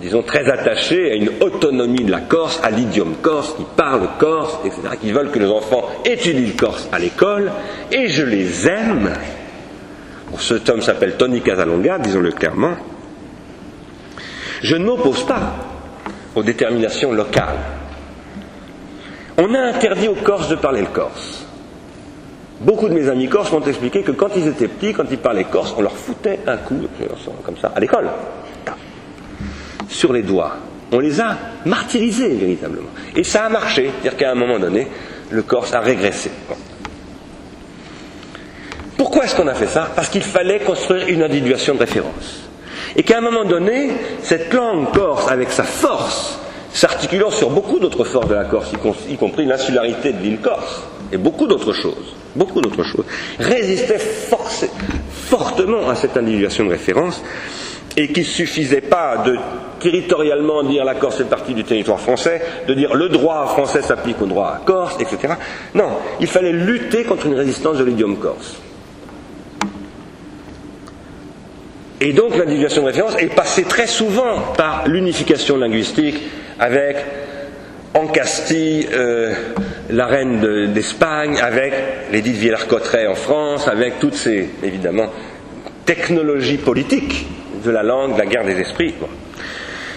disons 0.00 0.22
très 0.22 0.48
attachés 0.50 1.12
à 1.12 1.14
une 1.14 1.30
autonomie 1.40 2.04
de 2.04 2.10
la 2.10 2.20
Corse, 2.20 2.60
à 2.62 2.70
l'idiome 2.70 3.14
corse, 3.22 3.54
qui 3.56 3.64
parlent 3.76 4.08
corse, 4.18 4.58
etc., 4.64 4.80
qui 5.00 5.12
veulent 5.12 5.30
que 5.30 5.38
les 5.38 5.50
enfants 5.50 5.84
étudient 6.04 6.46
le 6.46 6.56
corse 6.56 6.88
à 6.92 6.98
l'école, 6.98 7.52
et 7.92 8.08
je 8.08 8.22
les 8.22 8.66
aime. 8.68 9.10
cet 10.38 10.68
homme 10.68 10.82
s'appelle 10.82 11.16
Tony 11.16 11.40
Casalonga, 11.40 11.98
disons-le 11.98 12.32
clairement. 12.32 12.76
Je 14.62 14.76
ne 14.76 14.84
m'oppose 14.84 15.24
pas 15.24 15.54
aux 16.34 16.42
déterminations 16.42 17.12
locales. 17.12 17.58
On 19.38 19.54
a 19.54 19.60
interdit 19.60 20.08
aux 20.08 20.14
Corses 20.14 20.48
de 20.48 20.56
parler 20.56 20.80
le 20.80 20.86
corse. 20.86 21.46
Beaucoup 22.60 22.88
de 22.88 22.94
mes 22.94 23.08
amis 23.08 23.28
corses 23.28 23.52
m'ont 23.52 23.60
expliqué 23.60 24.02
que 24.02 24.12
quand 24.12 24.30
ils 24.34 24.46
étaient 24.48 24.68
petits, 24.68 24.94
quand 24.94 25.04
ils 25.10 25.18
parlaient 25.18 25.44
corse, 25.44 25.74
on 25.76 25.82
leur 25.82 25.92
foutait 25.92 26.40
un 26.46 26.56
coup, 26.56 26.80
comme 27.44 27.58
ça, 27.58 27.70
à 27.74 27.80
l'école 27.80 28.08
sur 29.88 30.12
les 30.12 30.22
doigts. 30.22 30.56
On 30.92 30.98
les 31.00 31.20
a 31.20 31.36
martyrisés 31.64 32.34
véritablement. 32.34 32.88
Et 33.14 33.24
ça 33.24 33.44
a 33.44 33.48
marché, 33.48 33.90
c'est-à-dire 33.90 34.16
qu'à 34.16 34.30
un 34.30 34.34
moment 34.34 34.58
donné, 34.58 34.88
le 35.30 35.42
Corse 35.42 35.74
a 35.74 35.80
régressé. 35.80 36.30
Pourquoi 38.96 39.24
est-ce 39.24 39.34
qu'on 39.34 39.48
a 39.48 39.54
fait 39.54 39.66
ça? 39.66 39.90
Parce 39.94 40.08
qu'il 40.08 40.22
fallait 40.22 40.60
construire 40.60 41.08
une 41.08 41.22
individuation 41.22 41.74
de 41.74 41.80
référence. 41.80 42.45
Et 42.96 43.02
qu'à 43.02 43.18
un 43.18 43.20
moment 43.20 43.44
donné, 43.44 43.90
cette 44.22 44.52
langue 44.52 44.90
corse, 44.92 45.30
avec 45.30 45.50
sa 45.50 45.64
force, 45.64 46.38
s'articulant 46.72 47.30
sur 47.30 47.50
beaucoup 47.50 47.78
d'autres 47.78 48.04
forces 48.04 48.28
de 48.28 48.34
la 48.34 48.44
Corse, 48.44 48.72
y 49.08 49.16
compris 49.16 49.44
l'insularité 49.44 50.12
de 50.12 50.22
l'île 50.22 50.40
Corse, 50.40 50.82
et 51.12 51.16
beaucoup 51.16 51.46
d'autres 51.46 51.72
choses, 51.72 52.14
résistait 53.38 53.98
fortement 53.98 55.88
à 55.88 55.94
cette 55.94 56.16
individuation 56.16 56.64
de 56.64 56.70
référence, 56.70 57.22
et 57.98 58.12
qu'il 58.12 58.24
ne 58.24 58.28
suffisait 58.28 58.82
pas 58.82 59.18
de 59.24 59.36
territorialement 59.80 60.62
dire 60.62 60.84
la 60.84 60.94
Corse 60.94 61.16
fait 61.16 61.24
partie 61.24 61.54
du 61.54 61.64
territoire 61.64 62.00
français, 62.00 62.42
de 62.66 62.74
dire 62.74 62.94
le 62.94 63.08
droit 63.08 63.46
français 63.46 63.82
s'applique 63.82 64.20
au 64.20 64.26
droit 64.26 64.58
corse, 64.64 64.96
etc. 65.00 65.34
Non, 65.74 65.90
il 66.20 66.26
fallait 66.26 66.52
lutter 66.52 67.04
contre 67.04 67.26
une 67.26 67.34
résistance 67.34 67.78
de 67.78 67.84
l'idiome 67.84 68.18
corse. 68.18 68.56
Et 72.00 72.12
donc 72.12 72.36
l'individuation 72.36 72.82
de 72.82 72.88
référence 72.88 73.16
est 73.18 73.34
passée 73.34 73.64
très 73.64 73.86
souvent 73.86 74.52
par 74.56 74.86
l'unification 74.86 75.56
linguistique 75.56 76.20
avec 76.58 76.96
en 77.94 78.06
Castille 78.08 78.86
euh, 78.92 79.32
la 79.88 80.06
reine 80.06 80.72
d'Espagne, 80.72 81.38
avec 81.40 81.72
l'édith 82.12 82.36
Villers-Cotterêts 82.36 83.06
en 83.06 83.14
France, 83.14 83.68
avec 83.68 83.98
toutes 83.98 84.14
ces, 84.14 84.50
évidemment, 84.62 85.06
technologies 85.86 86.58
politiques 86.58 87.26
de 87.64 87.70
la 87.70 87.82
langue, 87.82 88.14
de 88.14 88.18
la 88.18 88.26
guerre 88.26 88.44
des 88.44 88.60
esprits. 88.60 88.94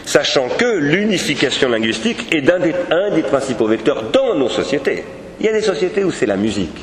Sachant 0.05 0.47
que 0.57 0.77
l'unification 0.77 1.67
linguistique 1.67 2.33
est 2.33 2.49
un 2.49 3.09
des 3.13 3.23
principaux 3.23 3.67
vecteurs 3.67 4.03
dans 4.13 4.33
nos 4.35 4.49
sociétés. 4.49 5.03
Il 5.39 5.45
y 5.45 5.49
a 5.49 5.53
des 5.53 5.61
sociétés 5.61 6.03
où 6.05 6.11
c'est 6.11 6.25
la 6.25 6.37
musique, 6.37 6.79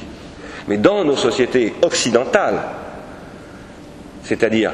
mais 0.68 0.76
dans 0.76 1.02
nos 1.04 1.16
sociétés 1.16 1.72
occidentales, 1.82 2.60
c'est-à-dire 4.22 4.72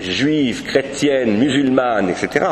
juives, 0.00 0.64
chrétiennes, 0.64 1.38
musulmanes, 1.38 2.10
etc. 2.10 2.46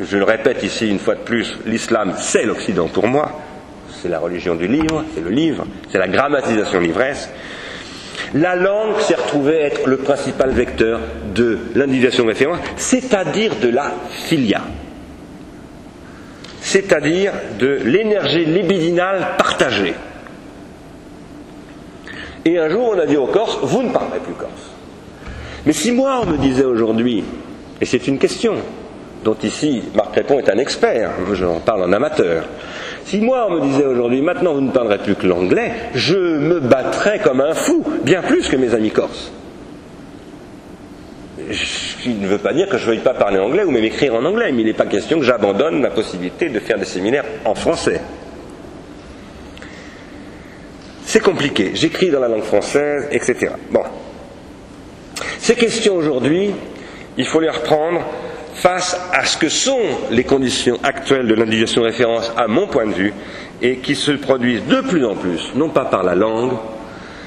je 0.00 0.16
le 0.16 0.24
répète 0.24 0.62
ici 0.62 0.88
une 0.88 0.98
fois 0.98 1.14
de 1.14 1.20
plus, 1.20 1.58
l'islam 1.66 2.14
c'est 2.18 2.44
l'Occident 2.44 2.88
pour 2.88 3.06
moi, 3.06 3.40
c'est 4.02 4.08
la 4.08 4.18
religion 4.18 4.54
du 4.54 4.66
livre, 4.66 5.04
c'est 5.14 5.22
le 5.22 5.30
livre, 5.30 5.66
c'est 5.90 5.98
la 5.98 6.08
grammatisation 6.08 6.80
livresque. 6.80 7.30
La 8.34 8.56
langue 8.56 8.98
s'est 9.00 9.14
retrouvée 9.14 9.60
être 9.60 9.86
le 9.86 9.98
principal 9.98 10.50
vecteur 10.50 11.00
de 11.34 11.58
l'individuation 11.74 12.24
de 12.24 12.30
référence, 12.30 12.58
c'est-à-dire 12.76 13.54
de 13.62 13.68
la 13.68 13.92
filia, 14.10 14.60
c'est-à-dire 16.60 17.32
de 17.58 17.80
l'énergie 17.84 18.44
libidinale 18.44 19.36
partagée. 19.38 19.94
Et 22.44 22.58
un 22.58 22.68
jour, 22.68 22.94
on 22.94 22.98
a 22.98 23.06
dit 23.06 23.16
aux 23.16 23.26
Corses, 23.26 23.58
vous 23.62 23.82
ne 23.82 23.90
parlerez 23.90 24.20
plus 24.20 24.34
corse. 24.34 24.73
Mais 25.66 25.72
si 25.72 25.92
moi, 25.92 26.20
on 26.22 26.26
me 26.26 26.36
disait 26.36 26.64
aujourd'hui, 26.64 27.24
et 27.80 27.86
c'est 27.86 28.06
une 28.06 28.18
question 28.18 28.56
dont 29.24 29.36
ici 29.42 29.82
Marc 29.94 30.12
Crépon 30.12 30.38
est 30.38 30.50
un 30.50 30.58
expert, 30.58 31.12
j'en 31.32 31.60
parle 31.60 31.82
en 31.82 31.92
amateur, 31.92 32.44
si 33.06 33.20
moi 33.20 33.46
on 33.48 33.54
me 33.54 33.60
disait 33.62 33.86
aujourd'hui, 33.86 34.20
maintenant 34.20 34.54
vous 34.54 34.60
ne 34.60 34.70
parlerez 34.70 34.98
plus 34.98 35.14
que 35.14 35.26
l'anglais, 35.26 35.72
je 35.94 36.16
me 36.16 36.60
battrais 36.60 37.20
comme 37.20 37.40
un 37.40 37.54
fou, 37.54 37.82
bien 38.02 38.22
plus 38.22 38.48
que 38.48 38.56
mes 38.56 38.74
amis 38.74 38.90
corses. 38.90 39.32
Ce 41.50 42.02
qui 42.02 42.10
ne 42.10 42.26
veut 42.26 42.38
pas 42.38 42.52
dire 42.52 42.68
que 42.68 42.76
je 42.76 42.84
ne 42.84 42.90
veuille 42.90 43.02
pas 43.02 43.14
parler 43.14 43.38
anglais 43.38 43.64
ou 43.64 43.70
même 43.70 43.84
écrire 43.84 44.14
en 44.14 44.24
anglais, 44.24 44.52
mais 44.52 44.62
il 44.62 44.66
n'est 44.66 44.72
pas 44.74 44.86
question 44.86 45.18
que 45.18 45.24
j'abandonne 45.24 45.82
la 45.82 45.90
possibilité 45.90 46.48
de 46.50 46.60
faire 46.60 46.78
des 46.78 46.84
séminaires 46.84 47.24
en 47.44 47.54
français. 47.54 48.00
C'est 51.04 51.20
compliqué, 51.20 51.72
j'écris 51.74 52.10
dans 52.10 52.20
la 52.20 52.28
langue 52.28 52.42
française, 52.42 53.08
etc. 53.10 53.52
Bon. 53.70 53.82
Ces 55.44 55.56
questions 55.56 55.96
aujourd'hui, 55.96 56.52
il 57.18 57.26
faut 57.26 57.38
les 57.38 57.50
reprendre 57.50 58.00
face 58.54 58.98
à 59.12 59.26
ce 59.26 59.36
que 59.36 59.50
sont 59.50 59.78
les 60.10 60.24
conditions 60.24 60.78
actuelles 60.82 61.26
de 61.26 61.34
l'individuation 61.34 61.82
de 61.82 61.88
référence, 61.88 62.32
à 62.34 62.46
mon 62.48 62.66
point 62.66 62.86
de 62.86 62.94
vue, 62.94 63.12
et 63.60 63.76
qui 63.76 63.94
se 63.94 64.12
produisent 64.12 64.64
de 64.66 64.80
plus 64.80 65.04
en 65.04 65.14
plus, 65.14 65.52
non 65.54 65.68
pas 65.68 65.84
par 65.84 66.02
la 66.02 66.14
langue, 66.14 66.52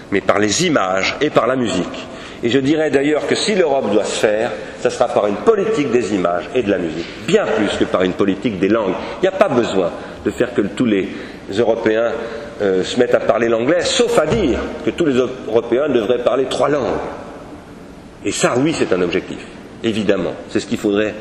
mais 0.09 0.21
par 0.21 0.39
les 0.39 0.65
images 0.65 1.15
et 1.21 1.29
par 1.29 1.45
la 1.45 1.55
musique. 1.55 2.07
Et 2.41 2.49
je 2.49 2.57
dirais 2.57 2.89
d'ailleurs 2.89 3.27
que 3.27 3.35
si 3.35 3.53
l'Europe 3.53 3.91
doit 3.91 4.03
se 4.03 4.19
faire, 4.19 4.49
ce 4.81 4.89
sera 4.89 5.09
par 5.09 5.27
une 5.27 5.35
politique 5.35 5.91
des 5.91 6.15
images 6.15 6.49
et 6.55 6.63
de 6.63 6.71
la 6.71 6.79
musique, 6.79 7.05
bien 7.27 7.45
plus 7.45 7.69
que 7.77 7.83
par 7.83 8.01
une 8.01 8.13
politique 8.13 8.57
des 8.57 8.67
langues. 8.69 8.95
Il 9.19 9.25
n'y 9.25 9.27
a 9.27 9.31
pas 9.37 9.49
besoin 9.49 9.91
de 10.25 10.31
faire 10.31 10.55
que 10.55 10.61
tous 10.61 10.85
les 10.85 11.07
Européens 11.55 12.13
euh, 12.63 12.83
se 12.83 12.97
mettent 12.99 13.13
à 13.13 13.19
parler 13.19 13.47
l'anglais, 13.47 13.83
sauf 13.83 14.17
à 14.17 14.25
dire 14.25 14.57
que 14.83 14.89
tous 14.89 15.05
les 15.05 15.17
Européens 15.47 15.87
devraient 15.87 16.23
parler 16.23 16.45
trois 16.45 16.69
langues. 16.69 16.97
Et 18.25 18.31
ça, 18.31 18.55
oui, 18.57 18.73
c'est 18.77 18.91
un 18.93 19.01
objectif 19.01 19.39
évidemment. 19.83 20.33
C'est 20.49 20.59
ce 20.59 20.67
qu'il 20.67 20.77
faudrait 20.77 21.13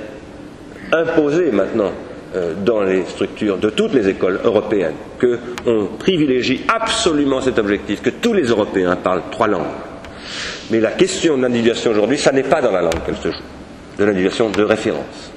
imposer 0.93 1.51
maintenant 1.51 1.93
euh, 2.35 2.55
dans 2.65 2.83
les 2.83 3.05
structures 3.05 3.59
de 3.59 3.71
toutes 3.71 3.95
les 3.95 4.09
écoles 4.09 4.41
européennes, 4.45 4.95
qu'on 5.21 5.87
privilégie 5.99 6.63
absolument 6.69 7.41
cet 7.41 7.59
objectif, 7.59 8.03
que 8.03 8.11
tous 8.11 8.33
les 8.33 8.45
Européens 8.45 8.97
parlent 8.97 9.23
trois 9.31 9.47
langues. 9.49 9.63
Mais 10.71 10.81
la 10.81 10.93
question 10.93 11.37
de 11.37 11.43
l'individuation 11.43 11.91
aujourd'hui, 11.93 12.19
ça 12.19 12.33
n'est 12.33 12.43
pas 12.43 12.61
dans 12.61 12.73
la 12.73 12.83
langue 12.83 13.03
qu'elle 13.05 13.17
se 13.17 13.31
joue, 13.31 13.43
de 13.99 14.05
l'individuation 14.05 14.51
de 14.51 14.63
référence. 14.63 15.33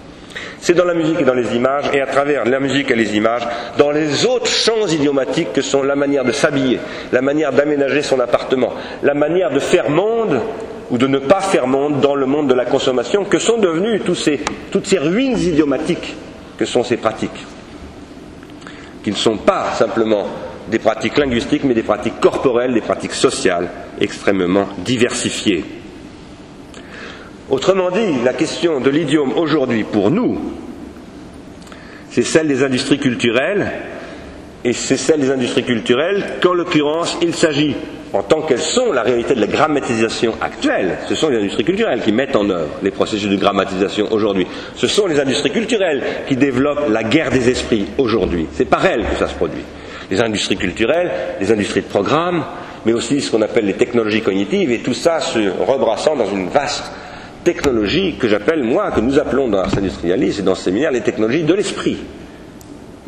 C'est 0.62 0.74
dans 0.74 0.86
la 0.86 0.94
musique 0.94 1.22
et 1.22 1.24
dans 1.24 1.36
les 1.36 1.56
images, 1.56 1.86
et 1.94 2.02
à 2.02 2.06
travers 2.08 2.44
la 2.46 2.60
musique 2.60 2.92
et 2.92 2.96
les 2.96 3.16
images, 3.16 3.48
dans 3.78 3.92
les 3.92 4.26
autres 4.26 4.48
champs 4.48 4.88
idiomatiques 4.88 5.54
que 5.54 5.62
sont 5.62 5.84
la 5.84 5.96
manière 5.96 6.26
de 6.26 6.34
s'habiller, 6.34 6.80
la 7.14 7.22
manière 7.22 7.54
d'aménager 7.54 8.02
son 8.02 8.20
appartement, 8.20 8.74
la 9.04 9.14
manière 9.14 9.52
de 9.52 9.60
faire 9.60 9.90
monde 9.90 10.42
ou 10.90 10.98
de 10.98 11.08
ne 11.08 11.20
pas 11.20 11.42
faire 11.42 11.68
monde 11.68 12.02
dans 12.02 12.16
le 12.16 12.26
monde 12.26 12.50
de 12.50 12.54
la 12.54 12.66
consommation 12.66 13.26
que 13.26 13.40
sont 13.40 13.58
devenues 13.58 14.02
toutes 14.02 14.86
ces 14.86 14.98
ruines 14.98 15.38
idiomatiques 15.38 16.16
que 16.58 16.66
sont 16.66 16.84
ces 16.84 16.98
pratiques, 16.98 17.46
qui 19.04 19.12
ne 19.12 19.16
sont 19.16 19.38
pas 19.38 19.72
simplement 19.74 20.28
des 20.70 20.80
pratiques 20.80 21.18
linguistiques, 21.18 21.64
mais 21.64 21.74
des 21.74 21.84
pratiques 21.84 22.20
corporelles, 22.20 22.74
des 22.74 22.82
pratiques 22.82 23.14
sociales 23.14 23.70
extrêmement 24.00 24.68
diversifiées. 24.80 25.64
Autrement 27.50 27.90
dit, 27.90 28.22
la 28.24 28.34
question 28.34 28.80
de 28.80 28.90
l'idiome 28.90 29.34
aujourd'hui 29.36 29.84
pour 29.84 30.12
nous, 30.12 30.38
c'est 32.12 32.24
celle 32.24 32.48
des 32.48 32.64
industries 32.64 33.00
culturelles 33.00 33.72
et 34.64 34.74
c'est 34.74 34.98
celle 34.98 35.22
des 35.22 35.32
industries 35.32 35.64
culturelles 35.64 36.36
qu'en 36.42 36.54
l'occurrence 36.54 37.18
il 37.22 37.34
s'agit, 37.34 37.76
en 38.14 38.24
tant 38.24 38.42
qu'elles 38.42 38.60
sont 38.60 38.92
la 38.92 39.04
réalité 39.04 39.36
de 39.36 39.42
la 39.42 39.48
grammatisation 39.48 40.34
actuelle, 40.42 40.98
ce 41.08 41.16
sont 41.16 41.30
les 41.30 41.38
industries 41.38 41.64
culturelles 41.64 42.02
qui 42.02 42.12
mettent 42.12 42.36
en 42.36 42.50
œuvre 42.50 42.70
les 42.82 42.92
processus 42.92 43.30
de 43.30 43.36
grammatisation 43.36 44.08
aujourd'hui. 44.12 44.48
Ce 44.76 44.88
sont 44.88 45.08
les 45.08 45.20
industries 45.20 45.52
culturelles 45.52 46.04
qui 46.28 46.36
développent 46.36 46.90
la 46.90 47.04
guerre 47.04 47.30
des 47.30 47.50
esprits 47.50 47.86
aujourd'hui. 47.98 48.48
C'est 48.54 48.66
par 48.66 48.86
elles 48.86 49.06
que 49.06 49.18
ça 49.18 49.28
se 49.28 49.36
produit. 49.36 49.62
Les 50.10 50.22
industries 50.22 50.58
culturelles, 50.58 51.12
les 51.40 51.52
industries 51.52 51.82
de 51.82 51.88
programme, 51.88 52.44
mais 52.86 52.94
aussi 52.94 53.22
ce 53.22 53.30
qu'on 53.30 53.44
appelle 53.44 53.66
les 53.66 53.74
technologies 53.74 54.22
cognitives, 54.22 54.72
et 54.72 54.80
tout 54.80 54.96
ça 54.96 55.20
se 55.20 55.40
rebrassant 55.68 56.16
dans 56.16 56.30
une 56.30 56.50
vaste 56.50 56.92
technologie 57.44 58.16
que 58.18 58.28
j'appelle, 58.28 58.64
moi, 58.64 58.92
que 58.92 59.02
nous 59.02 59.20
appelons 59.20 59.48
dans 59.48 59.60
Ars 59.60 59.78
Industrialis 59.78 60.40
et 60.40 60.42
dans 60.42 60.56
ce 60.56 60.64
séminaire, 60.64 60.92
les 60.92 61.02
technologies 61.02 61.44
de 61.44 61.54
l'esprit 61.54 61.98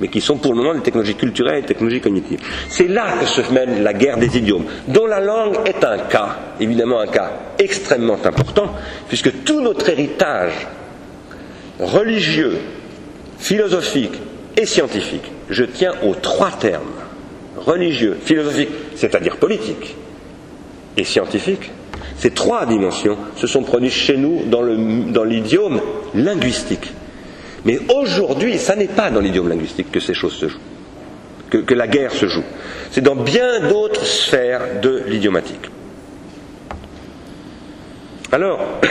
mais 0.02 0.08
qui 0.08 0.20
sont 0.20 0.38
pour 0.38 0.52
le 0.52 0.58
moment 0.58 0.74
des 0.74 0.82
technologies 0.82 1.16
culturelles 1.16 1.60
et 1.60 1.62
des 1.62 1.68
technologies 1.68 2.02
cognitives. 2.02 2.40
C'est 2.68 2.88
là 2.88 3.14
que 3.20 3.26
se 3.28 3.42
mène 3.54 3.84
la 3.84 3.94
guerre 3.94 4.18
des 4.18 4.36
idiomes, 4.38 4.66
dont 4.88 5.06
la 5.06 5.20
langue 5.20 5.58
est 5.66 5.84
un 5.84 6.00
cas, 6.00 6.38
évidemment 6.60 7.00
un 7.00 7.08
cas 7.08 7.32
extrêmement 7.60 8.18
important, 8.24 8.74
puisque 9.08 9.44
tout 9.44 9.62
notre 9.62 9.88
héritage 9.90 10.68
religieux, 11.80 12.58
philosophique 13.38 14.14
et 14.58 14.66
scientifique, 14.66 15.32
je 15.50 15.64
tiens 15.64 15.94
aux 16.04 16.16
trois 16.16 16.52
termes, 16.52 16.84
religieux, 17.58 18.18
philosophique, 18.24 18.70
c'est-à-dire 18.96 19.38
politique, 19.38 19.96
et 20.98 21.04
scientifique, 21.04 21.72
ces 22.18 22.32
trois 22.32 22.66
dimensions 22.66 23.18
se 23.36 23.48
sont 23.48 23.64
produites 23.64 23.94
chez 23.94 24.18
nous 24.18 24.44
dans 24.46 25.24
l'idiome 25.24 25.80
linguistique. 26.14 26.92
Mais 27.66 27.80
aujourd'hui, 27.94 28.58
ça 28.58 28.76
n'est 28.76 28.88
pas 28.88 29.12
dans 29.12 29.20
l'idiome 29.20 29.50
linguistique 29.50 29.92
que 29.92 30.00
ces 30.00 30.14
choses 30.14 30.34
se 30.34 30.48
jouent, 30.48 30.60
que, 31.50 31.74
la 31.74 31.88
guerre 31.88 32.12
se 32.12 32.28
joue. 32.28 32.44
C'est 32.92 33.02
dans 33.02 33.16
bien 33.16 33.68
d'autres 33.68 34.06
sphères 34.06 34.82
de 34.82 35.04
l'idiomatique. 35.08 35.70
Alors, 38.32 38.80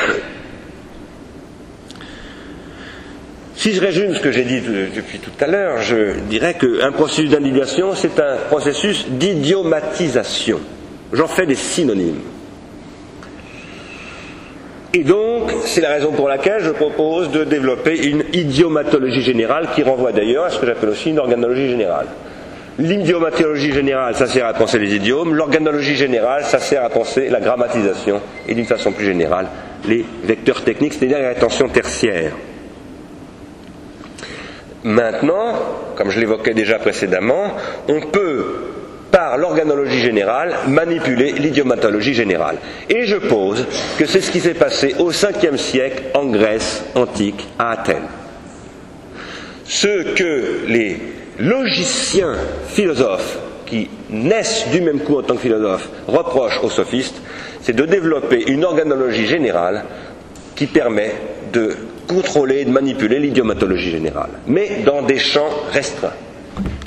si 3.56 3.72
je 3.72 3.80
résume 3.80 4.14
ce 4.14 4.20
que 4.20 4.30
j'ai 4.30 4.44
dit 4.44 4.60
depuis 4.60 5.18
tout 5.18 5.32
à 5.40 5.48
l'heure, 5.48 5.82
je 5.82 6.20
dirais 6.28 6.54
qu'un 6.54 6.92
processus 6.92 7.30
d'individuation, 7.30 7.94
c'est 7.96 8.20
un 8.20 8.36
processus 8.48 9.06
d'idiomatisation. 9.08 10.60
J'en 11.12 11.26
fais 11.26 11.46
des 11.46 11.56
synonymes. 11.56 12.20
Et 14.92 15.04
donc, 15.04 15.52
c'est 15.66 15.80
la 15.80 15.90
raison 15.90 16.10
pour 16.10 16.28
laquelle 16.28 16.62
je 16.62 16.70
propose 16.70 17.30
de 17.30 17.44
développer 17.44 18.08
une 18.08 18.24
idiomatologie 18.32 19.22
générale 19.22 19.68
qui 19.74 19.84
renvoie 19.84 20.10
d'ailleurs 20.10 20.44
à 20.44 20.50
ce 20.50 20.58
que 20.58 20.66
j'appelle 20.66 20.90
aussi 20.90 21.10
une 21.10 21.20
organologie 21.20 21.68
générale. 21.68 22.06
L'idiomatologie 22.78 23.72
générale, 23.72 24.16
ça 24.16 24.26
sert 24.26 24.46
à 24.46 24.54
penser 24.54 24.78
les 24.78 24.94
idiomes. 24.94 25.34
L'organologie 25.34 25.94
générale, 25.94 26.44
ça 26.44 26.58
sert 26.58 26.82
à 26.82 26.88
penser 26.88 27.28
la 27.28 27.38
grammatisation 27.40 28.20
et 28.48 28.54
d'une 28.54 28.64
façon 28.64 28.90
plus 28.90 29.04
générale, 29.04 29.46
les 29.86 30.04
vecteurs 30.24 30.64
techniques, 30.64 30.94
c'est-à-dire 30.94 31.20
la 31.20 31.28
rétention 31.28 31.68
tertiaire. 31.68 32.32
Maintenant, 34.82 35.54
comme 35.94 36.10
je 36.10 36.18
l'évoquais 36.18 36.54
déjà 36.54 36.78
précédemment, 36.78 37.54
on 37.88 38.00
peut 38.00 38.44
par 39.10 39.36
l'organologie 39.36 40.00
générale, 40.00 40.54
manipuler 40.68 41.32
l'idiomatologie 41.32 42.14
générale. 42.14 42.56
Et 42.88 43.04
je 43.04 43.16
pose 43.16 43.66
que 43.98 44.06
c'est 44.06 44.20
ce 44.20 44.30
qui 44.30 44.40
s'est 44.40 44.54
passé 44.54 44.94
au 44.98 45.10
5e 45.10 45.56
siècle 45.56 46.04
en 46.14 46.26
Grèce 46.26 46.84
antique, 46.94 47.48
à 47.58 47.72
Athènes. 47.72 48.08
Ce 49.64 50.14
que 50.14 50.66
les 50.66 50.98
logiciens 51.38 52.34
philosophes 52.68 53.38
qui 53.66 53.88
naissent 54.10 54.66
du 54.72 54.80
même 54.80 55.00
coup 55.00 55.18
en 55.18 55.22
tant 55.22 55.34
que 55.34 55.42
philosophes 55.42 55.88
reprochent 56.08 56.60
aux 56.62 56.70
sophistes, 56.70 57.20
c'est 57.62 57.76
de 57.76 57.84
développer 57.84 58.44
une 58.50 58.64
organologie 58.64 59.26
générale 59.26 59.84
qui 60.56 60.66
permet 60.66 61.12
de 61.52 61.76
contrôler 62.08 62.60
et 62.60 62.64
de 62.64 62.70
manipuler 62.70 63.20
l'idiomatologie 63.20 63.90
générale, 63.90 64.30
mais 64.46 64.82
dans 64.84 65.02
des 65.02 65.18
champs 65.18 65.50
restreints 65.72 66.12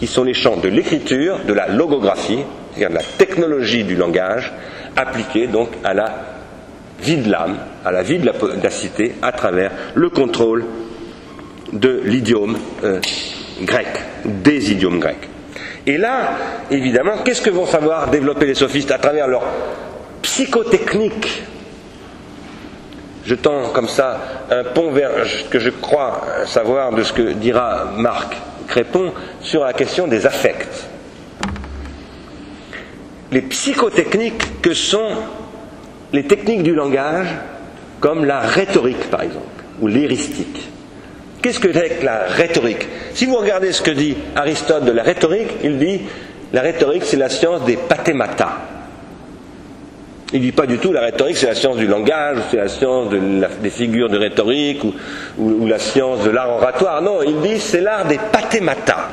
qui 0.04 0.08
sont 0.08 0.26
les 0.26 0.34
champs 0.34 0.58
de 0.58 0.68
l'écriture, 0.68 1.40
de 1.48 1.54
la 1.54 1.70
logographie, 1.70 2.40
c'est-à-dire 2.74 2.90
de 2.90 2.96
la 2.96 3.10
technologie 3.18 3.86
du 3.86 3.96
langage, 3.96 4.52
appliquée 4.98 5.48
donc 5.48 5.70
à 5.82 5.94
la 5.94 6.14
vie 7.02 7.16
de 7.16 7.32
l'âme, 7.32 7.56
à 7.86 7.92
la 7.94 8.04
vie 8.04 8.20
de 8.20 8.30
la, 8.62 8.70
cité, 8.70 9.16
à 9.22 9.32
travers 9.32 9.72
le 9.94 10.10
contrôle 10.10 10.66
de 11.72 12.02
l'idiome 12.04 12.58
euh, 12.84 13.00
grec, 13.62 13.88
des 14.26 14.74
idiomes 14.74 15.00
grecs. 15.00 15.30
Et 15.88 15.98
là, 15.98 16.32
évidemment, 16.70 17.20
qu'est-ce 17.24 17.42
que 17.42 17.50
vont 17.50 17.66
savoir 17.66 18.10
développer 18.10 18.46
les 18.46 18.56
sophistes 18.56 18.92
à 18.92 18.98
travers 18.98 19.30
leur 19.30 19.44
psychotechnique? 20.22 21.44
Je 23.24 23.36
tends 23.36 23.70
comme 23.70 23.88
ça 23.88 24.20
un 24.52 24.66
pont 24.66 24.92
vers 24.92 25.12
ce 25.26 25.46
que 25.46 25.60
je 25.60 25.70
crois 25.70 26.24
savoir 26.46 26.92
de 26.92 27.04
ce 27.04 27.14
que 27.14 27.32
dira 27.32 27.94
Marc 27.96 28.36
répond 28.70 29.12
sur 29.42 29.64
la 29.64 29.74
question 29.74 30.08
des 30.08 30.26
affects. 30.26 30.88
Les 33.32 33.42
psychotechniques 33.42 34.62
que 34.62 34.74
sont 34.74 35.10
les 36.12 36.26
techniques 36.26 36.64
du 36.64 36.76
langage, 36.76 37.28
comme 38.00 38.26
la 38.26 38.40
rhétorique 38.40 39.10
par 39.10 39.24
exemple, 39.24 39.64
ou 39.82 39.88
l'éristique. 39.88 40.70
Qu'est-ce 41.42 41.60
que 41.60 41.74
c'est 41.74 42.00
que 42.00 42.06
la 42.06 42.26
rhétorique? 42.28 42.88
Si 43.14 43.26
vous 43.26 43.36
regardez 43.36 43.72
ce 43.74 43.82
que 43.82 43.92
dit 43.92 44.16
Aristote 44.36 44.86
de 44.86 44.92
la 44.92 45.04
rhétorique, 45.04 45.50
il 45.64 45.78
dit 45.78 46.02
la 46.54 46.62
rhétorique 46.62 47.04
c'est 47.06 47.18
la 47.18 47.30
science 47.30 47.66
des 47.66 47.76
pathémata. 47.76 48.73
Il 50.34 50.40
ne 50.40 50.46
dit 50.46 50.52
pas 50.52 50.66
du 50.66 50.80
tout 50.80 50.92
la 50.92 51.02
rhétorique, 51.02 51.38
c'est 51.38 51.46
la 51.46 51.54
science 51.54 51.78
du 51.78 51.86
langage, 51.86 52.38
c'est 52.50 52.58
la 52.58 52.68
science 52.68 53.10
des 53.12 53.70
figures 53.70 54.10
de 54.10 54.18
rhétorique 54.18 54.84
ou, 55.38 55.68
la 55.68 55.78
science 55.78 56.24
de 56.24 56.32
l'art 56.32 56.50
oratoire. 56.50 57.04
Non, 57.04 57.22
il 57.22 57.40
dit 57.42 57.60
c'est 57.60 57.82
l'art 57.82 58.06
des 58.06 58.18
pathémata. 58.32 59.10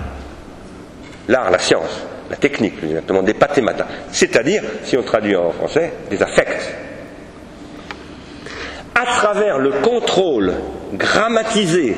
L'art, 1.29 1.51
la 1.51 1.59
science, 1.59 2.07
la 2.31 2.37
technique, 2.37 2.75
exactement, 2.83 3.23
des 3.23 3.35
pathémata. 3.35 3.87
C'est-à-dire, 4.11 4.63
si 4.83 4.97
on 4.97 5.03
traduit 5.03 5.37
en 5.37 5.51
français, 5.51 5.93
des 6.09 6.23
affects. 6.23 6.75
À 8.95 9.05
travers 9.05 9.59
le 9.59 9.73
contrôle 9.73 10.55
grammatisé, 10.95 11.97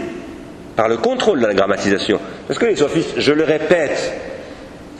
par 0.75 0.89
le 0.89 0.97
contrôle 0.97 1.41
de 1.41 1.47
la 1.47 1.55
grammatisation, 1.55 2.18
parce 2.49 2.59
que 2.59 2.66
les 2.66 2.77
sophistes, 2.77 3.14
je 3.18 3.33
le 3.33 3.45
répète, 3.45 4.32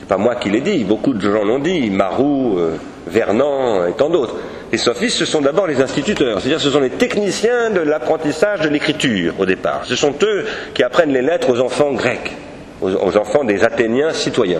c'est 0.03 0.09
pas 0.09 0.17
moi 0.17 0.35
qui 0.35 0.49
l'ai 0.49 0.59
dit, 0.59 0.83
beaucoup 0.83 1.13
de 1.13 1.21
gens 1.21 1.45
l'ont 1.45 1.59
dit, 1.59 1.89
Marou, 1.89 2.57
euh, 2.57 2.75
Vernon 3.07 3.87
et 3.87 3.93
tant 3.93 4.09
d'autres. 4.09 4.35
Les 4.69 4.77
sophistes, 4.77 5.15
ce 5.15 5.23
sont 5.23 5.39
d'abord 5.39 5.65
les 5.65 5.79
instituteurs, 5.79 6.41
c'est-à-dire 6.41 6.59
ce 6.59 6.69
sont 6.69 6.81
les 6.81 6.89
techniciens 6.89 7.69
de 7.69 7.79
l'apprentissage 7.79 8.59
de 8.59 8.67
l'écriture 8.67 9.33
au 9.39 9.45
départ. 9.45 9.83
Ce 9.85 9.95
sont 9.95 10.13
eux 10.23 10.43
qui 10.73 10.83
apprennent 10.83 11.13
les 11.13 11.21
lettres 11.21 11.53
aux 11.53 11.61
enfants 11.61 11.93
grecs, 11.93 12.33
aux, 12.81 13.15
enfants 13.15 13.45
des 13.45 13.63
Athéniens 13.63 14.11
citoyens. 14.11 14.59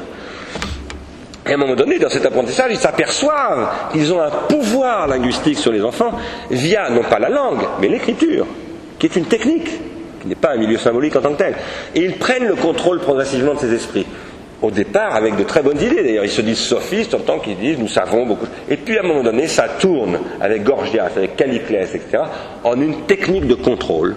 À 1.46 1.52
un 1.52 1.58
moment 1.58 1.76
donné, 1.76 2.00
dans 2.00 2.08
cet 2.10 2.26
apprentissage, 2.26 2.72
ils 2.72 2.78
s'aperçoivent 2.78 3.68
qu'ils 3.92 4.14
ont 4.14 4.22
un 4.22 4.32
pouvoir 4.48 5.08
linguistique 5.08 5.58
sur 5.58 5.74
les 5.74 5.84
enfants 5.84 6.14
via 6.52 6.90
non 6.90 7.04
pas 7.04 7.20
la 7.20 7.28
langue, 7.28 7.64
mais 7.82 7.90
l'écriture, 7.90 8.48
qui 8.98 9.08
est 9.08 9.16
une 9.18 9.26
technique, 9.26 9.70
qui 10.22 10.28
n'est 10.30 10.36
pas 10.36 10.54
un 10.54 10.58
milieu 10.58 10.78
symbolique 10.78 11.18
en 11.18 11.22
tant 11.22 11.34
que 11.34 11.40
tel. 11.40 11.56
Et 11.96 12.00
ils 12.00 12.16
prennent 12.16 12.48
le 12.48 12.56
contrôle 12.56 13.02
progressivement 13.02 13.56
de 13.56 13.60
ces 13.60 13.74
esprits 13.74 14.06
au 14.64 14.72
départ 14.72 15.16
avec 15.16 15.36
de 15.36 15.44
très 15.44 15.62
bonnes 15.62 15.80
idées. 15.80 16.02
D'ailleurs, 16.02 16.24
ils 16.24 16.32
se 16.32 16.42
disent 16.42 16.58
sophistes 16.58 17.14
en 17.14 17.20
tant 17.20 17.38
qu'ils 17.38 17.58
disent 17.58 17.78
nous 17.78 17.90
savons 17.90 18.26
beaucoup. 18.26 18.48
Et 18.70 18.78
puis 18.78 18.98
à 18.98 19.02
un 19.04 19.08
moment 19.08 19.22
donné, 19.22 19.48
ça 19.48 19.68
tourne 19.68 20.18
avec 20.42 20.64
Gorgias, 20.64 21.12
avec 21.16 21.36
Caliclès, 21.36 21.94
etc., 21.94 22.24
en 22.64 22.80
une 22.82 23.02
technique 23.02 23.46
de 23.46 23.56
contrôle 23.56 24.16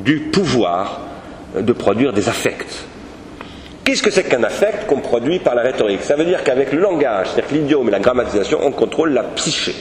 du 0.00 0.18
pouvoir 0.20 1.00
de 1.56 1.72
produire 1.72 2.12
des 2.12 2.28
affects. 2.28 2.86
Qu'est-ce 3.84 4.02
que 4.02 4.10
c'est 4.10 4.24
qu'un 4.24 4.42
affect 4.42 4.86
qu'on 4.86 5.00
produit 5.00 5.38
par 5.38 5.54
la 5.54 5.62
rhétorique? 5.62 6.02
Ça 6.02 6.16
veut 6.16 6.24
dire 6.24 6.42
qu'avec 6.42 6.72
le 6.72 6.80
langage, 6.80 7.28
c'est-à-dire 7.28 7.60
l'idiome 7.60 7.88
et 7.88 7.92
la 7.92 8.00
grammatisation, 8.00 8.58
on 8.62 8.72
contrôle 8.72 9.12
la 9.12 9.22
psyché. 9.22 9.74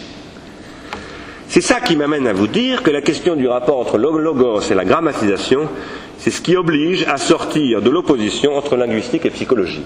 C'est 1.53 1.61
ça 1.61 1.81
qui 1.81 1.95
m'amène 1.95 2.25
à 2.25 2.33
vous 2.33 2.47
dire 2.47 2.81
que 2.81 2.89
la 2.89 3.01
question 3.01 3.35
du 3.35 3.47
rapport 3.47 3.77
entre 3.77 3.99
logos 3.99 4.61
et 4.71 4.73
la 4.73 4.85
grammatisation, 4.85 5.69
c'est 6.17 6.31
ce 6.31 6.41
qui 6.41 6.55
oblige 6.55 7.05
à 7.07 7.17
sortir 7.17 7.83
de 7.83 7.91
l'opposition 7.91 8.57
entre 8.57 8.75
linguistique 8.75 9.23
et 9.27 9.29
psychologie 9.29 9.83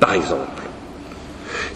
par 0.00 0.14
exemple. 0.14 0.62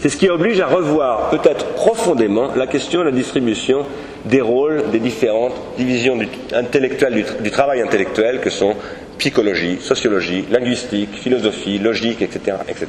C'est 0.00 0.08
ce 0.08 0.16
qui 0.16 0.28
oblige 0.28 0.58
à 0.58 0.66
revoir 0.66 1.30
peut-être 1.30 1.74
profondément 1.74 2.50
la 2.56 2.66
question 2.66 2.98
de 2.98 3.04
la 3.04 3.12
distribution 3.12 3.86
des 4.24 4.40
rôles 4.40 4.82
des 4.90 4.98
différentes 4.98 5.54
divisions 5.78 6.16
du, 6.16 6.26
intellectuelles, 6.52 7.24
du, 7.40 7.50
travail 7.52 7.82
intellectuel 7.82 8.40
que 8.40 8.50
sont 8.50 8.74
psychologie, 9.16 9.78
sociologie, 9.80 10.44
linguistique, 10.50 11.10
philosophie, 11.14 11.78
logique, 11.78 12.20
etc. 12.20 12.56
etc. 12.68 12.88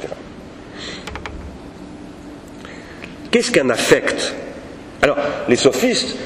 Qu'est-ce 3.30 3.52
qu'un 3.52 3.70
affect? 3.70 4.34
Alors, 5.02 5.18
les 5.48 5.56
sophistes 5.56 6.16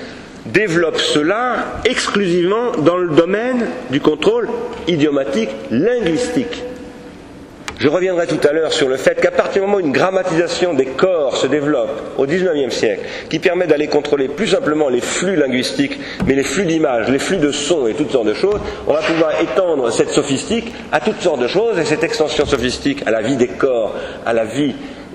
développent 0.45 1.01
cela 1.01 1.81
exclusivement 1.87 2.72
dans 2.79 2.99
le 2.99 3.09
domaine 3.09 3.66
du 3.91 4.01
contrôle 4.01 4.49
idiomatique 4.87 5.49
linguistique. 5.70 6.62
Je 7.79 7.89
reviendrai 7.89 8.27
tout 8.27 8.41
à 8.47 8.53
l'heure 8.53 8.72
sur 8.72 8.89
le 8.89 8.97
fait 8.97 9.20
qu'à 9.20 9.31
partir 9.31 9.61
du 9.62 9.68
moment 9.68 9.77
où 9.77 9.87
une 9.87 9.93
grammatisation 9.93 10.72
des 10.72 10.87
corps 10.87 11.37
se 11.37 11.47
développe 11.47 11.91
au 12.16 12.24
XIXe 12.24 12.74
siècle, 12.74 13.03
qui 13.29 13.39
permet 13.39 13.66
d'aller 13.66 13.87
contrôler 13.87 14.29
plus 14.29 14.49
simplement 14.49 14.89
les 14.89 15.03
flux 15.03 15.37
linguistiques, 15.37 15.99
mais 16.27 16.35
les 16.35 16.43
flux 16.43 16.64
d'images, 16.64 17.09
les 17.11 17.18
flux 17.18 17.37
de 17.37 17.51
sons 17.51 17.87
et 17.87 17.93
toutes 17.93 18.12
sortes 18.12 18.27
de 18.27 18.35
choses, 18.35 18.61
on 18.87 18.95
va 18.95 19.03
pouvoir 19.03 19.43
étendre 19.43 19.91
cette 19.91 20.09
sophistique 20.09 20.72
à 20.91 21.01
toutes 21.01 21.20
sortes 21.20 21.41
de 21.41 21.49
choses, 21.49 21.79
et 21.79 21.85
cette 21.85 22.03
extension 22.03 22.47
sophistique 22.47 23.03
à 23.05 23.11
la 23.11 23.20
vie 23.20 23.37
des 23.37 23.49
corps, 23.49 23.95
à 24.24 24.33
la 24.33 24.45
vie 24.45 24.74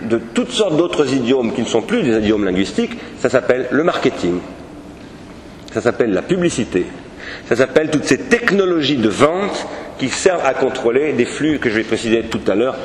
de 0.09 0.19
toutes 0.33 0.51
sortes 0.51 0.77
d'autres 0.77 1.13
idiomes 1.13 1.53
qui 1.53 1.61
ne 1.61 1.67
sont 1.67 1.81
plus 1.81 2.03
des 2.03 2.17
idiomes 2.17 2.45
linguistiques, 2.45 2.97
ça 3.19 3.29
s'appelle 3.29 3.67
le 3.71 3.83
marketing, 3.83 4.39
ça 5.73 5.81
s'appelle 5.81 6.11
la 6.11 6.21
publicité, 6.21 6.85
ça 7.47 7.55
s'appelle 7.55 7.89
toutes 7.89 8.05
ces 8.05 8.17
technologies 8.17 8.97
de 8.97 9.09
vente 9.09 9.67
qui 9.99 10.09
servent 10.09 10.45
à 10.45 10.53
contrôler 10.53 11.13
des 11.13 11.25
flux 11.25 11.59
que 11.59 11.69
je 11.69 11.75
vais 11.75 11.83
préciser 11.83 12.23
tout 12.23 12.41
à 12.47 12.55
l'heure, 12.55 12.75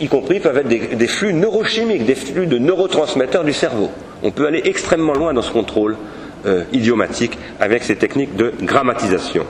y 0.00 0.08
compris 0.08 0.40
peuvent 0.40 0.58
être 0.58 0.68
des, 0.68 1.06
flux 1.06 1.32
neurochimiques, 1.32 2.04
des 2.04 2.14
flux 2.14 2.46
de 2.46 2.58
neurotransmetteurs 2.58 3.44
du 3.44 3.54
cerveau. 3.54 3.90
On 4.22 4.30
peut 4.30 4.46
aller 4.46 4.60
extrêmement 4.64 5.14
loin 5.14 5.32
dans 5.32 5.42
ce 5.42 5.50
contrôle 5.50 5.96
euh, 6.44 6.64
idiomatique 6.72 7.38
avec 7.58 7.82
ces 7.82 7.96
techniques 7.96 8.36
de 8.36 8.52
grammatisation. 8.62 9.46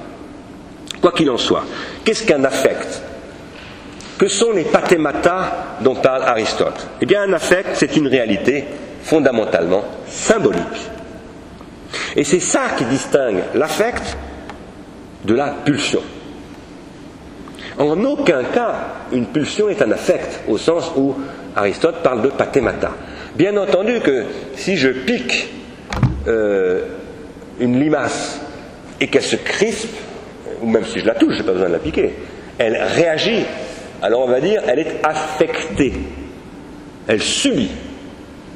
Quoi 1.01 1.11
qu'il 1.13 1.29
en 1.31 1.39
soit, 1.39 1.65
qu'est-ce 2.05 2.25
qu'un 2.25 2.45
affect? 2.45 3.03
Que 4.23 4.29
sont 4.29 4.53
les 4.53 4.63
pathémata 4.63 5.79
dont 5.81 5.97
parle 5.97 6.23
Aristote? 6.23 6.87
Eh 7.01 7.07
bien, 7.07 7.23
un 7.23 7.33
affect, 7.33 7.71
c'est 7.75 7.97
une 7.97 8.07
réalité 8.07 8.65
fondamentalement 9.03 9.83
symbolique. 10.07 10.63
Et 12.15 12.23
c'est 12.23 12.39
ça 12.39 12.61
qui 12.79 12.85
distingue 12.85 13.43
l'affect 13.57 14.17
de 15.25 15.35
la 15.35 15.49
pulsion. 15.65 16.03
En 17.81 18.05
aucun 18.05 18.45
cas, 18.45 18.75
une 19.11 19.27
pulsion 19.27 19.69
est 19.69 19.83
un 19.83 19.91
affect, 19.91 20.43
au 20.47 20.57
sens 20.57 20.93
où 20.97 21.17
Aristote 21.57 21.97
parle 22.05 22.23
de 22.23 22.29
pathémata. 22.29 22.93
Bien 23.35 23.57
entendu 23.57 23.99
que 23.99 24.27
si 24.55 24.77
je 24.77 24.91
pique 24.91 25.53
euh, 26.29 26.83
une 27.59 27.81
limace 27.81 28.41
et 29.01 29.09
qu'elle 29.09 29.23
se 29.23 29.35
crispe, 29.35 29.97
ou 30.61 30.69
même 30.69 30.85
si 30.85 31.01
je 31.01 31.07
la 31.07 31.17
touche, 31.17 31.35
je 31.35 31.39
n'ai 31.41 31.45
pas 31.45 31.55
besoin 31.55 31.67
de 31.67 31.73
la 31.73 31.81
piquer, 31.81 32.15
elle 32.57 32.77
réagit. 32.77 33.47
Alors 34.03 34.23
on 34.23 34.29
va 34.29 34.41
dire, 34.41 34.63
elle 34.67 34.81
est 34.81 35.01
affectée. 35.05 35.93
Elle 37.07 37.23
subit. 37.23 37.71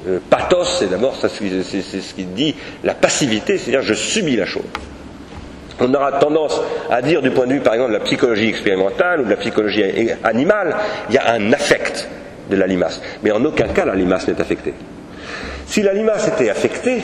Euh, 0.08 0.18
pathos, 0.28 0.76
c'est 0.78 0.90
d'abord 0.90 1.16
c'est 1.20 1.28
ce 1.28 2.14
qui 2.14 2.24
dit 2.24 2.54
la 2.84 2.94
passivité, 2.94 3.58
c'est-à-dire 3.58 3.82
je 3.82 3.94
subis 3.94 4.36
la 4.36 4.46
chose. 4.46 4.62
On 5.78 5.92
aura 5.92 6.12
tendance 6.12 6.60
à 6.90 7.02
dire 7.02 7.22
du 7.22 7.30
point 7.30 7.46
de 7.46 7.52
vue, 7.52 7.60
par 7.60 7.74
exemple, 7.74 7.92
de 7.92 7.98
la 7.98 8.04
psychologie 8.04 8.48
expérimentale 8.48 9.20
ou 9.20 9.24
de 9.24 9.30
la 9.30 9.36
psychologie 9.36 9.84
animale, 10.24 10.74
il 11.10 11.14
y 11.14 11.18
a 11.18 11.32
un 11.32 11.52
affect 11.52 12.08
de 12.50 12.56
la 12.56 12.66
limace. 12.66 13.00
Mais 13.22 13.30
en 13.30 13.44
aucun 13.44 13.68
cas 13.68 13.84
la 13.84 13.94
limace 13.94 14.26
n'est 14.26 14.40
affectée. 14.40 14.74
Si 15.66 15.82
la 15.82 15.92
limace 15.92 16.28
était 16.28 16.48
affectée, 16.48 17.02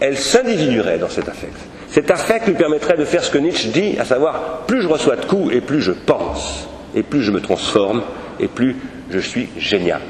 elle 0.00 0.16
s'individuerait 0.16 0.98
dans 0.98 1.08
cet 1.08 1.28
affect. 1.28 1.56
Cet 1.88 2.10
affect 2.10 2.46
lui 2.46 2.54
permettrait 2.54 2.96
de 2.96 3.04
faire 3.04 3.22
ce 3.22 3.30
que 3.30 3.38
Nietzsche 3.38 3.68
dit, 3.68 3.98
à 3.98 4.04
savoir, 4.04 4.62
plus 4.66 4.82
je 4.82 4.88
reçois 4.88 5.16
de 5.16 5.24
coups 5.24 5.54
et 5.54 5.60
plus 5.60 5.80
je 5.80 5.92
pense, 5.92 6.68
et 6.94 7.02
plus 7.02 7.22
je 7.22 7.30
me 7.30 7.40
transforme, 7.40 8.02
et 8.40 8.48
plus 8.48 8.76
je 9.10 9.18
suis 9.18 9.48
génial. 9.58 10.00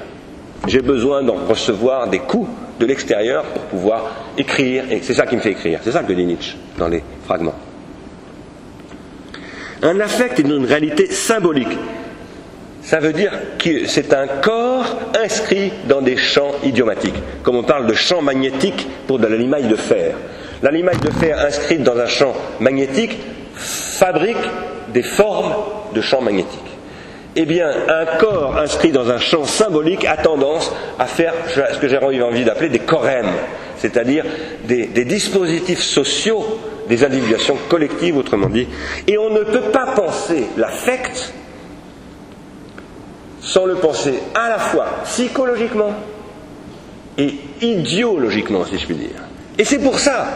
J'ai 0.67 0.83
besoin 0.83 1.23
d'en 1.23 1.37
recevoir 1.49 2.09
des 2.09 2.19
coups 2.19 2.49
de 2.81 2.87
l'extérieur 2.87 3.45
pour 3.45 3.63
pouvoir 3.63 4.17
écrire, 4.37 4.85
et 4.91 5.01
c'est 5.03 5.15
ça 5.15 5.27
qui 5.27 5.37
me 5.37 5.41
fait 5.41 5.53
écrire. 5.53 5.81
C'est 5.83 5.93
ça 5.93 6.03
que 6.03 6.13
dit 6.13 6.25
Nietzsche 6.25 6.57
dans 6.79 6.89
les 6.89 7.03
fragments. 7.25 7.55
Un 9.83 10.01
affect 10.01 10.41
est 10.41 10.43
une 10.43 10.65
réalité 10.65 11.07
symbolique. 11.07 11.79
Ça 12.83 12.99
veut 13.01 13.13
dire 13.13 13.33
que 13.59 13.87
c'est 13.87 14.13
un 14.13 14.27
corps 14.27 14.97
inscrit 15.23 15.73
dans 15.89 16.01
des 16.01 16.17
champs 16.17 16.53
idiomatiques, 16.65 17.15
comme 17.43 17.57
on 17.57 17.63
parle 17.63 17.87
de 17.87 17.95
champ 17.95 18.23
magnétique 18.23 18.89
pour 19.07 19.19
de 19.19 19.27
la 19.27 19.37
de 19.37 19.77
fer. 19.77 20.15
La 20.63 20.73
de 20.73 21.11
fer 21.11 21.39
inscrite 21.39 21.83
dans 21.83 21.97
un 21.97 22.07
champ 22.07 22.35
magnétique 22.59 23.17
fabrique 23.55 24.37
des 24.93 25.03
formes 25.03 25.55
de 25.95 26.01
champs 26.01 26.21
magnétiques 26.21 26.69
eh 27.41 27.47
bien, 27.47 27.71
un 27.89 28.05
corps 28.19 28.57
inscrit 28.59 28.91
dans 28.91 29.11
un 29.11 29.19
champ 29.19 29.45
symbolique 29.45 30.05
a 30.05 30.17
tendance 30.17 30.73
à 30.99 31.07
faire 31.07 31.33
ce 31.47 31.79
que 31.79 31.87
j'ai 31.87 31.99
envie 31.99 32.45
d'appeler 32.45 32.69
des 32.69 32.81
chorèmes, 32.81 33.31
c'est-à-dire 33.77 34.25
des, 34.65 35.05
dispositifs 35.05 35.83
sociaux, 35.83 36.45
des 36.89 37.05
individuations 37.05 37.57
collectives, 37.69 38.17
autrement 38.17 38.49
dit. 38.49 38.67
Et 39.07 39.19
on 39.19 39.31
ne 39.31 39.45
peut 39.45 39.71
pas 39.71 39.93
penser 39.95 40.47
l'affect 40.57 41.33
sans 43.41 43.67
le 43.67 43.77
penser 43.77 44.15
à 44.35 44.49
la 44.49 44.59
fois 44.59 44.87
psychologiquement 45.05 45.95
et 47.17 47.35
idéologiquement, 47.63 48.65
si 48.65 48.79
je 48.79 48.87
puis 48.87 48.97
dire. 48.97 49.23
Et 49.57 49.65
c'est 49.65 49.79
pour 49.79 50.01
ça 50.01 50.27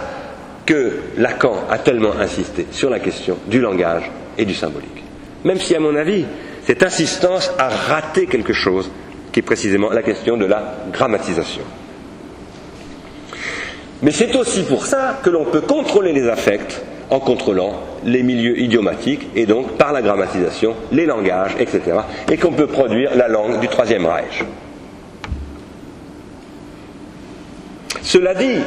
que 0.65 1.01
Lacan 1.17 1.65
a 1.69 1.79
tellement 1.79 2.13
insisté 2.13 2.69
sur 2.71 2.91
la 2.91 3.01
question 3.01 3.39
du 3.49 3.61
langage 3.61 4.09
et 4.39 4.45
du 4.45 4.55
symbolique. 4.55 5.03
Même 5.45 5.59
si, 5.59 5.75
à 5.75 5.81
mon 5.81 5.95
avis, 5.97 6.25
cette 6.65 6.83
insistance 6.83 7.51
a 7.59 7.69
raté 7.69 8.27
quelque 8.27 8.53
chose, 8.53 8.91
qui 9.33 9.41
est 9.41 9.43
précisément 9.43 9.91
la 9.91 10.03
question 10.03 10.37
de 10.37 10.45
la 10.45 10.77
grammatisation. 10.93 11.63
Mais 14.03 14.11
c'est 14.11 14.35
aussi 14.35 14.63
pour 14.65 14.87
ça 14.87 15.21
que 15.23 15.31
l'on 15.31 15.45
peut 15.45 15.61
contrôler 15.61 16.13
les 16.13 16.29
affects 16.29 16.83
en 17.11 17.21
contrôlant 17.21 17.75
les 18.05 18.23
milieux 18.23 18.59
idiomatiques 18.59 19.29
et 19.37 19.47
donc 19.47 19.77
par 19.77 19.93
la 19.93 20.03
grammatisation, 20.03 20.75
les 20.91 21.07
langages, 21.07 21.55
etc. 21.59 21.81
Et 22.31 22.37
qu'on 22.37 22.53
peut 22.53 22.67
produire 22.67 23.15
la 23.15 23.29
langue 23.29 23.61
du 23.61 23.69
Troisième 23.69 24.07
Reich. 24.07 24.45
Cela 28.03 28.35
dit, 28.35 28.59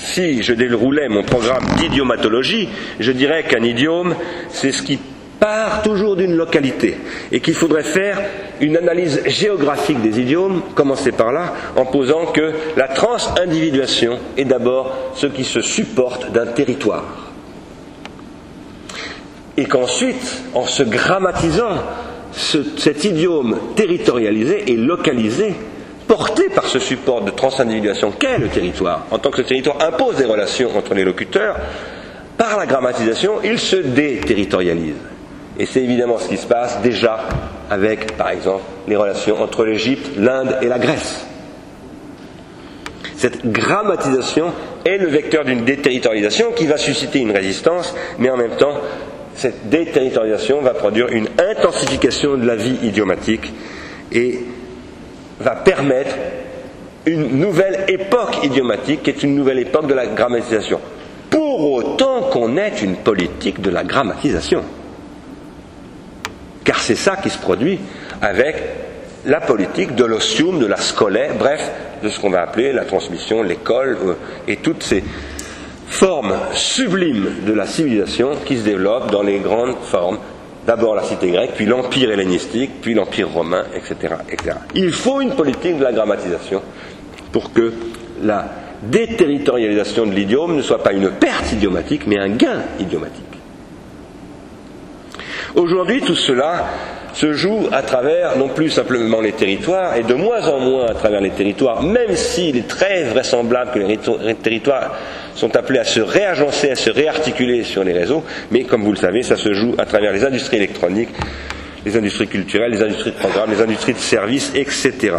si 0.00 0.42
je 0.42 0.54
déroulais 0.54 1.08
mon 1.08 1.22
programme 1.22 1.64
d'idiomatologie, 1.76 2.68
je 2.98 3.12
dirais 3.12 3.44
qu'un 3.44 3.62
idiome, 3.62 4.14
c'est 4.48 4.72
ce 4.72 4.82
qui 4.82 4.98
part 5.38 5.82
toujours 5.82 6.16
d'une 6.16 6.34
localité 6.34 6.98
et 7.32 7.40
qu'il 7.40 7.54
faudrait 7.54 7.82
faire 7.82 8.18
une 8.60 8.76
analyse 8.76 9.22
géographique 9.26 10.00
des 10.02 10.20
idiomes, 10.20 10.62
commencer 10.74 11.12
par 11.12 11.32
là, 11.32 11.54
en 11.76 11.86
posant 11.86 12.26
que 12.26 12.52
la 12.76 12.88
transindividuation 12.88 14.18
est 14.36 14.44
d'abord 14.44 15.12
ce 15.14 15.26
qui 15.26 15.44
se 15.44 15.60
supporte 15.60 16.30
d'un 16.32 16.46
territoire. 16.46 17.04
Et 19.56 19.64
qu'ensuite, 19.64 20.42
en 20.54 20.66
se 20.66 20.82
grammatisant, 20.82 21.78
cet 22.32 23.04
idiome 23.04 23.58
territorialisé 23.74 24.70
et 24.70 24.76
localisé, 24.76 25.54
porté 26.10 26.48
par 26.48 26.66
ce 26.66 26.80
support 26.80 27.22
de 27.22 27.30
transindividuation 27.30 28.10
qu'est 28.10 28.38
le 28.38 28.48
territoire, 28.48 29.06
en 29.12 29.20
tant 29.20 29.30
que 29.30 29.36
ce 29.36 29.48
territoire 29.48 29.76
impose 29.80 30.16
des 30.16 30.24
relations 30.24 30.76
entre 30.76 30.92
les 30.94 31.04
locuteurs, 31.04 31.56
par 32.36 32.58
la 32.58 32.66
grammatisation, 32.66 33.34
il 33.44 33.60
se 33.60 33.76
déterritorialise. 33.76 34.96
Et 35.56 35.66
c'est 35.66 35.84
évidemment 35.84 36.18
ce 36.18 36.28
qui 36.28 36.36
se 36.36 36.48
passe 36.48 36.82
déjà 36.82 37.20
avec, 37.70 38.16
par 38.16 38.30
exemple, 38.30 38.64
les 38.88 38.96
relations 38.96 39.40
entre 39.40 39.64
l'Égypte, 39.64 40.10
l'Inde 40.16 40.56
et 40.60 40.66
la 40.66 40.80
Grèce. 40.80 41.24
Cette 43.14 43.46
grammatisation 43.46 44.52
est 44.84 44.98
le 44.98 45.06
vecteur 45.06 45.44
d'une 45.44 45.64
déterritorialisation 45.64 46.50
qui 46.56 46.66
va 46.66 46.76
susciter 46.76 47.20
une 47.20 47.30
résistance, 47.30 47.94
mais 48.18 48.30
en 48.30 48.36
même 48.36 48.56
temps, 48.56 48.80
cette 49.36 49.68
déterritorialisation 49.68 50.60
va 50.60 50.74
produire 50.74 51.06
une 51.12 51.28
intensification 51.38 52.36
de 52.36 52.46
la 52.46 52.56
vie 52.56 52.78
idiomatique 52.82 53.52
et 54.10 54.40
va 55.40 55.56
permettre 55.56 56.14
une 57.06 57.38
nouvelle 57.38 57.84
époque 57.88 58.44
idiomatique 58.44 59.02
qui 59.02 59.10
est 59.10 59.22
une 59.22 59.34
nouvelle 59.34 59.58
époque 59.58 59.86
de 59.86 59.94
la 59.94 60.06
grammatisation. 60.06 60.80
Pour 61.30 61.72
autant 61.72 62.22
qu'on 62.30 62.56
ait 62.56 62.72
une 62.82 62.96
politique 62.96 63.60
de 63.60 63.70
la 63.70 63.84
grammatisation. 63.84 64.62
Car 66.64 66.78
c'est 66.78 66.96
ça 66.96 67.16
qui 67.16 67.30
se 67.30 67.38
produit 67.38 67.78
avec 68.20 68.56
la 69.26 69.40
politique 69.40 69.94
de 69.94 70.04
l'ostium, 70.04 70.58
de 70.58 70.66
la 70.66 70.76
scolaire, 70.76 71.34
bref, 71.38 71.70
de 72.02 72.08
ce 72.08 72.18
qu'on 72.20 72.30
va 72.30 72.42
appeler 72.42 72.72
la 72.72 72.84
transmission, 72.84 73.42
l'école 73.42 73.98
euh, 74.04 74.14
et 74.48 74.56
toutes 74.56 74.82
ces 74.82 75.04
formes 75.88 76.34
sublimes 76.54 77.44
de 77.46 77.52
la 77.52 77.66
civilisation 77.66 78.30
qui 78.44 78.58
se 78.58 78.64
développent 78.64 79.10
dans 79.10 79.22
les 79.22 79.38
grandes 79.38 79.76
formes. 79.82 80.18
D'abord 80.70 80.94
la 80.94 81.02
cité 81.02 81.32
grecque, 81.32 81.54
puis 81.56 81.66
l'empire 81.66 82.12
hellénistique, 82.12 82.70
puis 82.80 82.94
l'empire 82.94 83.28
romain, 83.28 83.64
etc., 83.74 84.14
etc. 84.30 84.56
Il 84.76 84.92
faut 84.92 85.20
une 85.20 85.34
politique 85.34 85.76
de 85.78 85.82
la 85.82 85.90
grammatisation 85.90 86.62
pour 87.32 87.52
que 87.52 87.72
la 88.22 88.44
déterritorialisation 88.80 90.06
de 90.06 90.12
l'idiome 90.12 90.54
ne 90.54 90.62
soit 90.62 90.80
pas 90.80 90.92
une 90.92 91.10
perte 91.10 91.50
idiomatique, 91.50 92.06
mais 92.06 92.20
un 92.20 92.28
gain 92.28 92.62
idiomatique. 92.78 93.24
Aujourd'hui, 95.56 96.02
tout 96.02 96.14
cela 96.14 96.66
se 97.12 97.32
joue 97.32 97.68
à 97.72 97.82
travers 97.82 98.36
non 98.36 98.48
plus 98.48 98.70
simplement 98.70 99.20
les 99.20 99.32
territoires, 99.32 99.96
et 99.96 100.02
de 100.02 100.14
moins 100.14 100.46
en 100.48 100.60
moins 100.60 100.86
à 100.86 100.94
travers 100.94 101.20
les 101.20 101.30
territoires, 101.30 101.82
même 101.82 102.14
s'il 102.16 102.56
est 102.56 102.68
très 102.68 103.04
vraisemblable 103.04 103.72
que 103.72 103.78
les 103.78 104.34
territoires 104.34 104.96
sont 105.34 105.56
appelés 105.56 105.78
à 105.78 105.84
se 105.84 106.00
réagencer, 106.00 106.70
à 106.70 106.76
se 106.76 106.90
réarticuler 106.90 107.64
sur 107.64 107.84
les 107.84 107.92
réseaux, 107.92 108.22
mais 108.50 108.64
comme 108.64 108.82
vous 108.82 108.92
le 108.92 108.98
savez, 108.98 109.22
ça 109.22 109.36
se 109.36 109.52
joue 109.52 109.74
à 109.78 109.86
travers 109.86 110.12
les 110.12 110.24
industries 110.24 110.58
électroniques, 110.58 111.10
les 111.84 111.96
industries 111.96 112.28
culturelles, 112.28 112.72
les 112.72 112.82
industries 112.82 113.12
de 113.12 113.16
programme, 113.16 113.50
les 113.50 113.62
industries 113.62 113.94
de 113.94 113.98
services, 113.98 114.52
etc. 114.54 115.12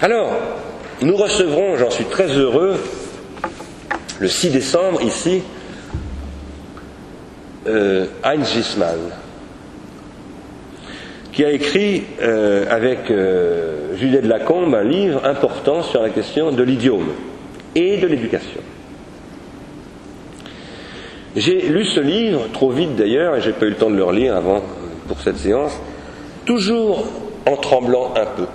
Alors, 0.00 0.32
nous 1.02 1.16
recevrons, 1.16 1.76
j'en 1.76 1.90
suis 1.90 2.04
très 2.04 2.28
heureux, 2.28 2.80
le 4.18 4.28
6 4.28 4.50
décembre 4.50 5.02
ici, 5.02 5.42
euh, 7.70 8.06
Heinz 8.22 8.52
Gisman, 8.52 8.98
qui 11.32 11.44
a 11.44 11.52
écrit 11.52 12.04
euh, 12.20 12.66
avec 12.68 13.10
euh, 13.10 13.96
Juliette 13.96 14.24
Lacombe 14.24 14.74
un 14.74 14.84
livre 14.84 15.24
important 15.24 15.82
sur 15.82 16.02
la 16.02 16.10
question 16.10 16.52
de 16.52 16.62
l'idiome 16.62 17.08
et 17.74 17.98
de 17.98 18.06
l'éducation. 18.06 18.60
J'ai 21.36 21.62
lu 21.62 21.84
ce 21.84 22.00
livre, 22.00 22.48
trop 22.52 22.70
vite 22.70 22.96
d'ailleurs, 22.96 23.36
et 23.36 23.40
j'ai 23.40 23.52
pas 23.52 23.66
eu 23.66 23.70
le 23.70 23.76
temps 23.76 23.90
de 23.90 23.96
le 23.96 24.04
relire 24.04 24.36
avant 24.36 24.62
pour 25.06 25.20
cette 25.20 25.36
séance, 25.36 25.72
toujours 26.44 27.06
en 27.46 27.56
tremblant 27.56 28.12
un 28.16 28.26
peu, 28.26 28.46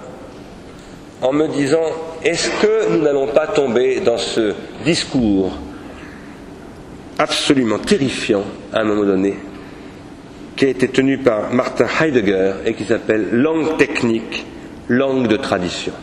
en 1.22 1.32
me 1.32 1.48
disant 1.48 1.86
est-ce 2.24 2.50
que 2.62 2.92
nous 2.92 3.02
n'allons 3.02 3.28
pas 3.28 3.48
tomber 3.48 4.02
dans 4.02 4.18
ce 4.18 4.54
discours 4.84 5.54
absolument 7.18 7.80
terrifiant 7.80 8.44
à 8.74 8.82
un 8.82 8.84
moment 8.84 9.06
donné, 9.06 9.36
qui 10.56 10.66
a 10.66 10.70
été 10.70 10.88
tenu 10.88 11.18
par 11.18 11.54
Martin 11.54 11.88
Heidegger 12.02 12.54
et 12.66 12.74
qui 12.74 12.86
s'appelle 12.86 13.30
langue 13.32 13.78
technique, 13.78 14.46
langue 14.88 15.28
de 15.28 15.38
tradition. 15.38 15.94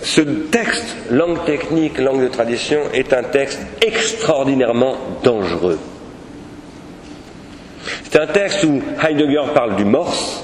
Ce 0.00 0.20
texte, 0.22 0.96
langue 1.10 1.44
technique, 1.44 1.98
langue 1.98 2.22
de 2.22 2.28
tradition, 2.28 2.80
est 2.94 3.12
un 3.12 3.24
texte 3.24 3.60
extraordinairement 3.86 4.96
dangereux. 5.22 5.78
C'est 8.04 8.18
un 8.18 8.26
texte 8.26 8.64
où 8.64 8.80
Heidegger 9.02 9.52
parle 9.54 9.76
du 9.76 9.84
morse, 9.84 10.42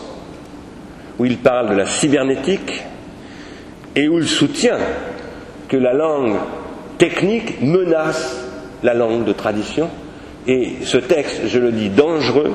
où 1.18 1.24
il 1.24 1.38
parle 1.38 1.70
de 1.70 1.76
la 1.76 1.86
cybernétique, 1.86 2.84
et 3.96 4.08
où 4.08 4.18
il 4.18 4.28
soutient 4.28 4.78
que 5.74 5.78
la 5.80 5.92
langue 5.92 6.36
technique 6.98 7.60
menace 7.60 8.46
la 8.84 8.94
langue 8.94 9.24
de 9.24 9.32
tradition. 9.32 9.90
Et 10.46 10.74
ce 10.84 10.98
texte, 10.98 11.48
je 11.48 11.58
le 11.58 11.72
dis, 11.72 11.88
dangereux 11.88 12.52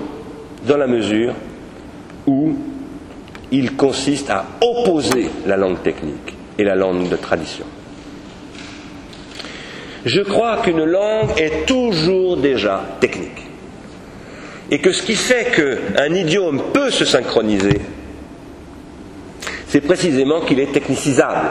dans 0.66 0.78
la 0.78 0.88
mesure 0.88 1.34
où 2.26 2.56
il 3.52 3.76
consiste 3.76 4.30
à 4.30 4.46
opposer 4.62 5.30
la 5.46 5.58
langue 5.58 5.84
technique 5.84 6.34
et 6.58 6.64
la 6.64 6.76
langue 6.76 7.10
de 7.10 7.18
tradition. 7.18 7.66
Je 10.06 10.22
crois 10.22 10.62
qu'une 10.62 10.86
langue 10.86 11.32
est 11.38 11.66
toujours 11.66 12.38
déjà 12.38 12.84
technique. 13.02 13.48
Et 14.72 14.80
que 14.80 14.94
ce 14.94 15.04
qui 15.04 15.16
fait 15.16 15.52
qu'un 15.54 16.16
idiome 16.16 16.62
peut 16.72 16.90
se 16.90 17.04
synchroniser, 17.04 17.82
c'est 19.68 19.82
précisément 19.82 20.40
qu'il 20.40 20.62
est 20.62 20.72
technicisable 20.72 21.50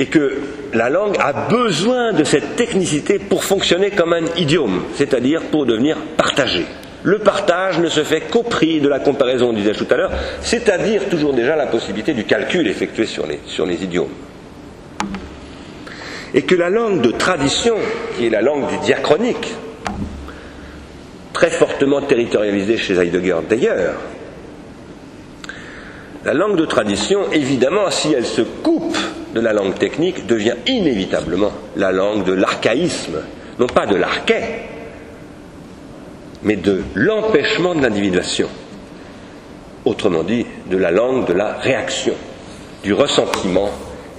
et 0.00 0.06
que 0.06 0.38
la 0.72 0.88
langue 0.88 1.16
a 1.20 1.46
besoin 1.48 2.14
de 2.14 2.24
cette 2.24 2.56
technicité 2.56 3.18
pour 3.18 3.44
fonctionner 3.44 3.90
comme 3.90 4.14
un 4.14 4.24
idiome, 4.38 4.84
c'est-à-dire 4.94 5.42
pour 5.50 5.66
devenir 5.66 5.98
partagé. 6.16 6.64
Le 7.02 7.18
partage 7.18 7.78
ne 7.78 7.88
se 7.88 8.02
fait 8.02 8.22
qu'au 8.22 8.42
prix 8.42 8.80
de 8.80 8.88
la 8.88 8.98
comparaison, 8.98 9.52
disais 9.52 9.72
tout 9.72 9.86
à 9.90 9.96
l'heure, 9.96 10.12
c'est-à-dire 10.40 11.10
toujours 11.10 11.34
déjà 11.34 11.54
la 11.54 11.66
possibilité 11.66 12.14
du 12.14 12.24
calcul 12.24 12.66
effectué 12.66 13.04
sur 13.04 13.26
les, 13.26 13.40
sur 13.46 13.66
les 13.66 13.84
idiomes. 13.84 14.08
Et 16.32 16.42
que 16.42 16.54
la 16.54 16.70
langue 16.70 17.02
de 17.02 17.10
tradition, 17.10 17.76
qui 18.16 18.26
est 18.26 18.30
la 18.30 18.40
langue 18.40 18.68
du 18.70 18.78
diachronique, 18.78 19.52
très 21.34 21.50
fortement 21.50 22.00
territorialisée 22.00 22.78
chez 22.78 22.94
Heidegger 22.98 23.36
d'ailleurs, 23.48 23.96
la 26.24 26.32
langue 26.32 26.56
de 26.56 26.64
tradition, 26.64 27.30
évidemment, 27.32 27.90
si 27.90 28.12
elle 28.14 28.26
se 28.26 28.42
coupe 28.42 28.96
de 29.34 29.40
la 29.40 29.52
langue 29.52 29.74
technique, 29.78 30.26
devient 30.26 30.56
inévitablement 30.66 31.52
la 31.76 31.92
langue 31.92 32.24
de 32.24 32.32
l'archaïsme, 32.32 33.20
non 33.58 33.66
pas 33.66 33.86
de 33.86 33.96
l'arché, 33.96 34.40
mais 36.42 36.56
de 36.56 36.82
l'empêchement 36.94 37.74
de 37.74 37.82
l'individuation. 37.82 38.48
Autrement 39.84 40.22
dit, 40.22 40.46
de 40.70 40.76
la 40.76 40.90
langue 40.90 41.26
de 41.26 41.32
la 41.32 41.54
réaction, 41.54 42.14
du 42.82 42.92
ressentiment, 42.92 43.70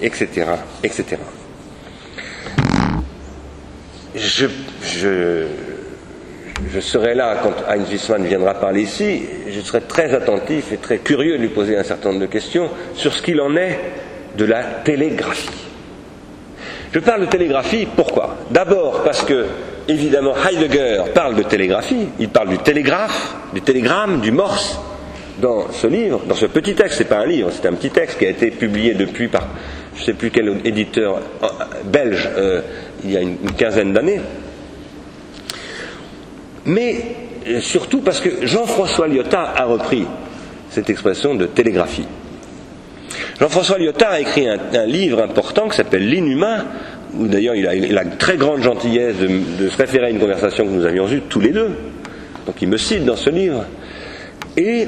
etc. 0.01 0.47
etc. 0.83 1.17
Je, 4.15 4.47
je, 4.83 5.45
je 6.69 6.79
serai 6.79 7.15
là 7.15 7.37
quand 7.41 7.53
Heinz 7.69 7.89
Wiesmann 7.89 8.25
viendra 8.25 8.55
parler 8.55 8.81
ici, 8.81 9.23
je 9.49 9.59
serai 9.61 9.81
très 9.81 10.13
attentif 10.13 10.71
et 10.71 10.77
très 10.77 10.97
curieux 10.97 11.37
de 11.37 11.43
lui 11.43 11.49
poser 11.49 11.77
un 11.77 11.83
certain 11.83 12.09
nombre 12.09 12.21
de 12.21 12.25
questions 12.27 12.69
sur 12.95 13.13
ce 13.13 13.21
qu'il 13.21 13.39
en 13.39 13.55
est 13.55 13.79
de 14.37 14.45
la 14.45 14.63
télégraphie. 14.63 15.49
Je 16.93 16.99
parle 16.99 17.21
de 17.21 17.25
télégraphie, 17.27 17.87
pourquoi? 17.95 18.37
D'abord 18.49 19.03
parce 19.03 19.23
que, 19.23 19.45
évidemment, 19.87 20.33
Heidegger 20.35 21.03
parle 21.13 21.35
de 21.35 21.43
télégraphie, 21.43 22.07
il 22.19 22.29
parle 22.29 22.49
du 22.49 22.57
télégraphe, 22.57 23.35
du 23.53 23.61
télégramme, 23.61 24.19
du 24.19 24.31
morse, 24.31 24.77
dans 25.39 25.71
ce 25.71 25.87
livre, 25.87 26.21
dans 26.27 26.35
ce 26.35 26.45
petit 26.45 26.75
texte, 26.75 26.97
c'est 26.97 27.05
pas 27.05 27.19
un 27.19 27.25
livre, 27.25 27.49
c'est 27.51 27.67
un 27.67 27.73
petit 27.73 27.89
texte 27.89 28.19
qui 28.19 28.25
a 28.25 28.29
été 28.29 28.51
publié 28.51 28.93
depuis 28.93 29.27
par 29.27 29.47
je 29.95 30.01
ne 30.01 30.05
sais 30.05 30.13
plus 30.13 30.31
quel 30.31 30.61
éditeur 30.65 31.19
euh, 31.43 31.47
belge 31.85 32.29
euh, 32.37 32.61
il 33.03 33.11
y 33.11 33.17
a 33.17 33.21
une 33.21 33.37
quinzaine 33.57 33.93
d'années, 33.93 34.21
mais 36.65 37.03
euh, 37.47 37.59
surtout 37.59 38.01
parce 38.01 38.19
que 38.19 38.45
Jean-François 38.45 39.07
Lyotard 39.07 39.53
a 39.55 39.65
repris 39.65 40.05
cette 40.69 40.89
expression 40.89 41.35
de 41.35 41.45
télégraphie. 41.45 42.05
Jean-François 43.41 43.79
Lyotard 43.79 44.11
a 44.11 44.19
écrit 44.19 44.47
un, 44.47 44.85
livre 44.85 45.19
important 45.19 45.67
qui 45.67 45.75
s'appelle 45.75 46.07
L'inhumain, 46.07 46.63
où 47.17 47.25
d'ailleurs 47.25 47.55
il 47.55 47.65
a, 47.65 47.73
la 47.73 48.05
très 48.05 48.37
grande 48.37 48.61
gentillesse 48.61 49.15
de, 49.17 49.67
se 49.67 49.77
référer 49.77 50.05
à 50.05 50.09
une 50.11 50.19
conversation 50.19 50.63
que 50.63 50.69
nous 50.69 50.85
avions 50.85 51.09
eue 51.09 51.21
tous 51.27 51.39
les 51.39 51.49
deux. 51.49 51.71
Donc 52.45 52.61
il 52.61 52.67
me 52.67 52.77
cite 52.77 53.03
dans 53.03 53.15
ce 53.15 53.31
livre. 53.31 53.65
Et 54.57 54.85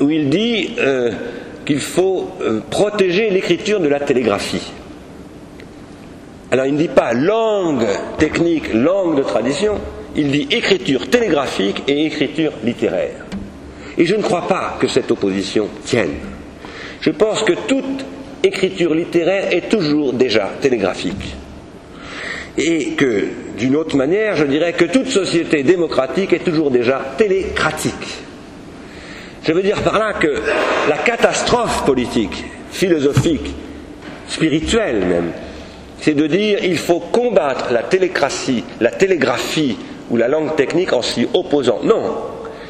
où 0.00 0.10
il 0.10 0.28
dit 0.28 0.74
euh, 0.80 1.12
qu'il 1.64 1.80
faut 1.80 2.28
euh, 2.42 2.60
protéger 2.68 3.30
l'écriture 3.30 3.80
de 3.80 3.88
la 3.88 4.00
télégraphie. 4.00 4.72
Alors 6.50 6.66
il 6.66 6.74
ne 6.74 6.78
dit 6.78 6.88
pas 6.88 7.14
langue 7.14 7.86
technique, 8.18 8.74
langue 8.74 9.16
de 9.16 9.22
tradition, 9.22 9.78
il 10.14 10.30
dit 10.30 10.46
écriture 10.50 11.08
télégraphique 11.08 11.84
et 11.88 12.04
écriture 12.04 12.52
littéraire. 12.62 13.24
Et 13.96 14.04
je 14.04 14.14
ne 14.14 14.22
crois 14.22 14.46
pas 14.46 14.76
que 14.78 14.88
cette 14.88 15.10
opposition 15.10 15.68
tienne. 15.86 16.29
Je 17.00 17.10
pense 17.10 17.42
que 17.42 17.52
toute 17.66 18.04
écriture 18.42 18.94
littéraire 18.94 19.52
est 19.52 19.68
toujours 19.68 20.12
déjà 20.12 20.50
télégraphique. 20.60 21.36
Et 22.58 22.90
que, 22.90 23.24
d'une 23.56 23.76
autre 23.76 23.96
manière, 23.96 24.36
je 24.36 24.44
dirais 24.44 24.72
que 24.72 24.84
toute 24.84 25.08
société 25.08 25.62
démocratique 25.62 26.32
est 26.32 26.44
toujours 26.44 26.70
déjà 26.70 27.14
télécratique. 27.16 28.18
Je 29.42 29.52
veux 29.52 29.62
dire 29.62 29.82
par 29.82 29.98
là 29.98 30.12
que 30.12 30.34
la 30.88 30.98
catastrophe 30.98 31.84
politique, 31.86 32.44
philosophique, 32.70 33.54
spirituelle 34.28 35.06
même, 35.06 35.32
c'est 36.00 36.14
de 36.14 36.26
dire 36.26 36.58
il 36.62 36.76
faut 36.76 37.00
combattre 37.00 37.72
la 37.72 37.82
télécratie, 37.82 38.64
la 38.80 38.90
télégraphie 38.90 39.78
ou 40.10 40.16
la 40.16 40.28
langue 40.28 40.56
technique 40.56 40.92
en 40.92 41.02
s'y 41.02 41.26
opposant. 41.32 41.80
Non, 41.82 42.14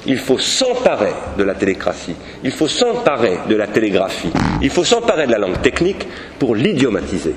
il 0.06 0.18
faut 0.18 0.38
s'emparer 0.38 1.12
de 1.36 1.44
la 1.44 1.54
télécratie, 1.54 2.14
il 2.42 2.50
faut 2.50 2.68
s'emparer 2.68 3.38
de 3.48 3.56
la 3.56 3.66
télégraphie, 3.66 4.30
il 4.62 4.70
faut 4.70 4.84
s'emparer 4.84 5.26
de 5.26 5.32
la 5.32 5.38
langue 5.38 5.60
technique 5.60 6.06
pour 6.38 6.54
l'idiomatiser. 6.54 7.34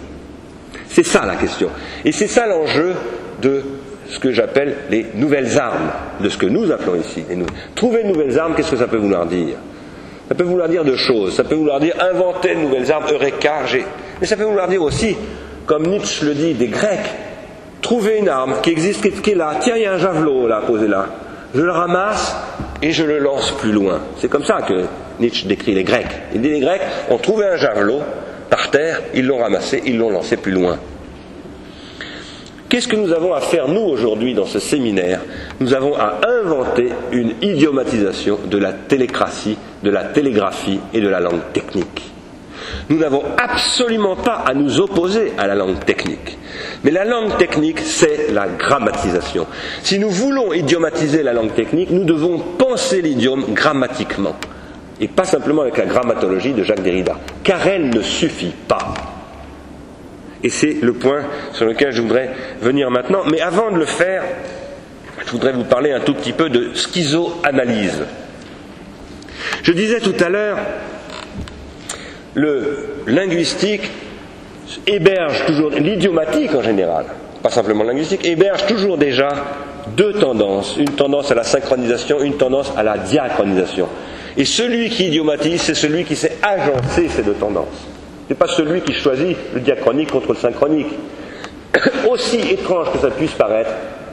C'est 0.88 1.04
ça 1.04 1.26
la 1.26 1.36
question. 1.36 1.70
Et 2.06 2.12
c'est 2.12 2.28
ça 2.28 2.46
l'enjeu 2.48 2.94
de 3.42 3.64
ce 4.10 4.20
que 4.20 4.32
j'appelle 4.32 4.76
les 4.90 5.08
nouvelles 5.16 5.58
armes, 5.58 5.90
de 6.20 6.30
ce 6.30 6.38
que 6.38 6.46
nous 6.46 6.72
appelons 6.72 6.96
ici. 6.96 7.24
Trouver 7.74 8.04
de 8.04 8.10
nouvelles 8.10 8.38
armes, 8.38 8.54
qu'est-ce 8.56 8.72
que 8.72 8.78
ça 8.78 8.88
peut 8.88 8.98
vouloir 8.98 9.26
dire? 9.26 9.56
Ça 10.30 10.36
peut 10.36 10.44
vouloir 10.44 10.70
dire 10.70 10.86
deux 10.86 10.96
choses. 10.96 11.34
Ça 11.36 11.44
peut 11.44 11.56
vouloir 11.56 11.80
dire 11.80 11.96
inventer 12.00 12.56
de 12.56 12.60
nouvelles 12.62 12.92
armes, 12.92 13.06
eureka, 13.12 13.62
mais 14.22 14.28
ça 14.28 14.38
peut 14.38 14.44
vouloir 14.44 14.68
dire 14.68 14.82
aussi, 14.82 15.18
comme 15.66 15.88
Nietzsche 15.88 16.26
le 16.26 16.34
dit, 16.34 16.54
des 16.54 16.68
Grecs, 16.68 17.10
trouver 17.82 18.20
une 18.20 18.30
arme 18.30 18.56
qui 18.62 18.70
existe, 18.70 19.22
qui 19.22 19.32
est 19.32 19.36
là. 19.36 19.58
Tiens, 19.60 19.76
il 19.76 19.82
y 19.82 19.86
a 19.86 19.94
un 19.94 19.98
javelot 19.98 20.48
là, 20.48 20.62
posé 20.66 20.88
là. 20.88 21.08
Je 21.54 21.62
le 21.62 21.72
ramasse 21.72 22.36
et 22.82 22.92
je 22.92 23.04
le 23.04 23.20
lance 23.20 23.52
plus 23.52 23.72
loin. 23.72 24.00
C'est 24.18 24.30
comme 24.30 24.44
ça 24.44 24.62
que 24.62 24.86
Nietzsche 25.20 25.48
décrit 25.48 25.76
les 25.76 25.84
Grecs. 25.84 26.08
Il 26.34 26.42
dit 26.42 26.50
les 26.50 26.60
Grecs 26.60 26.82
ont 27.10 27.18
trouvé 27.18 27.46
un 27.46 27.58
javelot 27.58 28.02
par 28.50 28.72
terre, 28.72 29.02
ils 29.14 29.26
l'ont 29.26 29.40
ramassé, 29.40 29.82
ils 29.86 29.98
l'ont 29.98 30.10
lancé 30.10 30.38
plus 30.38 30.52
loin. 30.52 30.80
Qu'est-ce 32.70 32.88
que 32.88 32.96
nous 32.96 33.14
avons 33.14 33.36
à 33.36 33.40
faire, 33.40 33.68
nous, 33.68 33.82
aujourd'hui, 33.82 34.34
dans 34.34 34.48
ce 34.48 34.58
séminaire? 34.58 35.22
Nous 35.60 35.76
avons 35.76 35.96
à 35.96 36.22
inventer 36.28 36.90
une 37.12 37.34
idiomatisation 37.44 38.40
de 38.50 38.58
la 38.58 38.74
télécratie, 38.74 39.60
de 39.84 39.92
la 39.92 40.06
télégraphie 40.06 40.80
et 40.92 41.00
de 41.00 41.08
la 41.08 41.20
langue 41.20 41.52
technique. 41.54 42.13
Nous 42.90 42.98
n'avons 42.98 43.24
absolument 43.38 44.16
pas 44.16 44.44
à 44.46 44.54
nous 44.54 44.80
opposer 44.80 45.34
à 45.38 45.48
la 45.48 45.56
langue 45.56 45.84
technique. 45.86 46.38
Mais 46.84 46.92
la 46.92 47.06
langue 47.06 47.38
technique, 47.38 47.80
c'est 47.80 48.32
la 48.32 48.48
grammatisation. 48.48 49.48
Si 49.82 50.00
nous 50.00 50.10
voulons 50.10 50.54
idiomatiser 50.54 51.24
la 51.24 51.34
langue 51.34 51.54
technique, 51.54 51.90
nous 51.90 52.04
devons 52.04 52.40
penser 52.40 53.02
l'idiome 53.02 53.46
grammatiquement. 53.54 54.36
Et 55.00 55.08
pas 55.08 55.26
simplement 55.26 55.64
avec 55.64 55.78
la 55.78 55.86
grammatologie 55.86 56.54
de 56.54 56.64
Jacques 56.64 56.84
Derrida. 56.84 57.18
Car 57.44 57.66
elle 57.68 57.90
ne 57.90 58.02
suffit 58.02 58.54
pas. 58.68 58.94
Et 60.44 60.50
c'est 60.50 60.78
le 60.82 60.94
point 60.94 61.24
sur 61.54 61.66
lequel 61.66 61.92
je 61.92 62.02
voudrais 62.02 62.30
venir 62.62 62.92
maintenant. 62.92 63.24
Mais 63.32 63.42
avant 63.42 63.72
de 63.72 63.78
le 63.78 63.86
faire, 63.86 64.24
je 65.26 65.32
voudrais 65.32 65.54
vous 65.54 65.64
parler 65.64 65.92
un 65.92 66.02
tout 66.02 66.14
petit 66.14 66.34
peu 66.34 66.50
de 66.50 66.74
schizoanalyse. 66.74 68.04
Je 69.64 69.72
disais 69.72 70.00
tout 70.00 70.16
à 70.20 70.30
l'heure, 70.30 70.58
le 72.36 73.02
linguistique 73.08 73.90
héberge 74.88 75.46
toujours, 75.46 75.72
l'idiomatique 75.72 76.54
en 76.56 76.62
général, 76.62 77.06
pas 77.42 77.50
simplement 77.50 77.84
linguistique, 77.84 78.26
héberge 78.26 78.66
toujours 78.66 78.98
déjà 78.98 79.30
deux 79.96 80.14
tendances, 80.14 80.76
une 80.78 80.92
tendance 80.92 81.32
à 81.32 81.36
la 81.36 81.44
synchronisation, 81.44 82.22
une 82.22 82.38
tendance 82.38 82.72
à 82.76 82.84
la 82.84 82.98
diachronisation. 82.98 83.88
Et 84.38 84.46
celui 84.46 84.90
qui 84.90 85.08
idiomatise, 85.08 85.62
c'est 85.62 85.76
celui 85.76 86.06
qui 86.06 86.16
sait 86.16 86.38
agencer 86.42 87.10
ces 87.10 87.22
deux 87.22 87.34
tendances. 87.34 87.88
Ce 88.26 88.34
n'est 88.34 88.38
pas 88.38 88.48
celui 88.48 88.82
qui 88.82 88.94
choisit 88.94 89.38
le 89.54 89.60
diachronique 89.60 90.12
contre 90.12 90.30
le 90.30 90.40
synchronique. 90.40 90.88
Aussi 92.10 92.40
étrange 92.40 92.92
que 92.94 93.00
ça 93.00 93.12
puisse 93.12 93.34
paraître, 93.34 93.72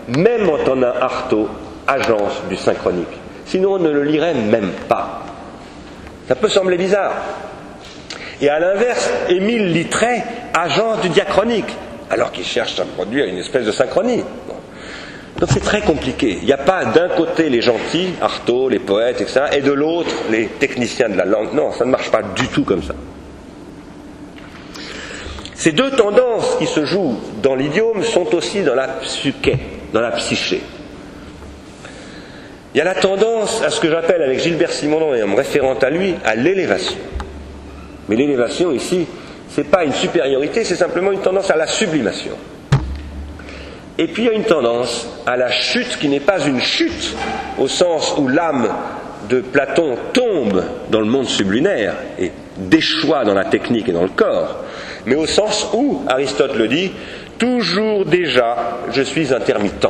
même 0.09 0.49
Antonin 0.51 0.93
Artaud 1.01 1.49
agence 1.87 2.43
du 2.49 2.57
synchronique. 2.57 3.07
Sinon, 3.47 3.75
on 3.75 3.79
ne 3.79 3.91
le 3.91 4.03
lirait 4.03 4.35
même 4.35 4.71
pas. 4.89 5.23
Ça 6.29 6.35
peut 6.35 6.49
sembler 6.49 6.77
bizarre. 6.77 7.13
Et 8.41 8.49
à 8.49 8.59
l'inverse, 8.59 9.11
Émile 9.29 9.73
Littré 9.73 10.23
agence 10.55 11.01
du 11.03 11.11
diachronique, 11.11 11.77
alors 12.11 12.33
qu'il 12.33 12.45
cherche 12.45 12.79
à 12.81 12.85
produire 12.85 13.27
une 13.27 13.39
espèce 13.39 13.67
de 13.67 13.73
synchronie. 13.73 14.25
Donc 15.39 15.49
c'est 15.53 15.61
très 15.61 15.81
compliqué. 15.81 16.39
Il 16.41 16.47
n'y 16.47 16.53
a 16.53 16.59
pas 16.59 16.85
d'un 16.87 17.09
côté 17.09 17.49
les 17.49 17.63
gentils, 17.63 18.15
Artaud, 18.21 18.69
les 18.69 18.79
poètes, 18.79 19.21
etc., 19.21 19.43
et 19.53 19.61
de 19.61 19.73
l'autre 19.73 20.11
les 20.31 20.47
techniciens 20.47 21.09
de 21.09 21.17
la 21.17 21.25
langue. 21.25 21.53
Non, 21.55 21.73
ça 21.73 21.85
ne 21.85 21.91
marche 21.91 22.11
pas 22.11 22.23
du 22.23 22.47
tout 22.49 22.65
comme 22.65 22.83
ça. 22.83 22.95
Ces 25.55 25.73
deux 25.73 25.91
tendances 25.91 26.57
qui 26.59 26.67
se 26.67 26.87
jouent 26.87 27.19
dans 27.43 27.55
l'idiome 27.55 28.03
sont 28.03 28.35
aussi 28.35 28.63
dans 28.63 28.75
la 28.75 28.89
psyché, 28.89 29.59
dans 29.93 30.01
la 30.01 30.13
psyché. 30.13 30.63
Il 32.75 32.79
y 32.79 32.81
a 32.81 32.85
la 32.85 32.95
tendance 32.95 33.63
à 33.63 33.69
ce 33.69 33.81
que 33.81 33.91
j'appelle 33.91 34.23
avec 34.23 34.41
Gilbert 34.41 34.73
Simonon 34.73 35.15
et 35.15 35.23
en 35.23 35.29
me 35.29 35.37
référant 35.37 35.75
à 35.75 35.91
lui, 35.91 36.15
à 36.25 36.35
l'élévation. 36.35 36.97
Mais 38.11 38.17
l'élévation 38.17 38.73
ici, 38.73 39.07
ce 39.49 39.61
n'est 39.61 39.69
pas 39.69 39.85
une 39.85 39.93
supériorité, 39.93 40.65
c'est 40.65 40.75
simplement 40.75 41.13
une 41.13 41.21
tendance 41.21 41.49
à 41.49 41.57
la 41.57 41.69
sublimation. 41.69 42.33
Et 43.99 44.09
puis 44.09 44.25
il 44.25 44.27
y 44.27 44.31
a 44.31 44.33
une 44.33 44.45
tendance 44.45 45.07
à 45.27 45.37
la 45.37 45.53
chute 45.53 45.97
qui 46.01 46.09
n'est 46.09 46.19
pas 46.19 46.41
une 46.45 46.61
chute 46.61 47.15
au 47.57 47.69
sens 47.69 48.15
où 48.19 48.27
l'âme 48.27 48.69
de 49.29 49.41
Platon 49.41 49.97
tombe 50.13 50.65
dans 50.91 50.99
le 50.99 51.07
monde 51.07 51.27
sublunaire 51.27 51.95
et 52.19 52.33
déchoit 52.57 53.25
dans 53.25 53.35
la 53.35 53.45
technique 53.45 53.89
et 53.89 53.93
dans 53.93 54.03
le 54.03 54.09
corps, 54.09 54.57
mais 55.07 55.15
au 55.15 55.27
sens 55.27 55.69
où, 55.73 56.03
Aristote 56.09 56.57
le 56.57 56.67
dit, 56.67 56.91
toujours 57.39 58.07
déjà 58.07 58.79
je 58.91 59.03
suis 59.03 59.33
intermittent. 59.33 59.87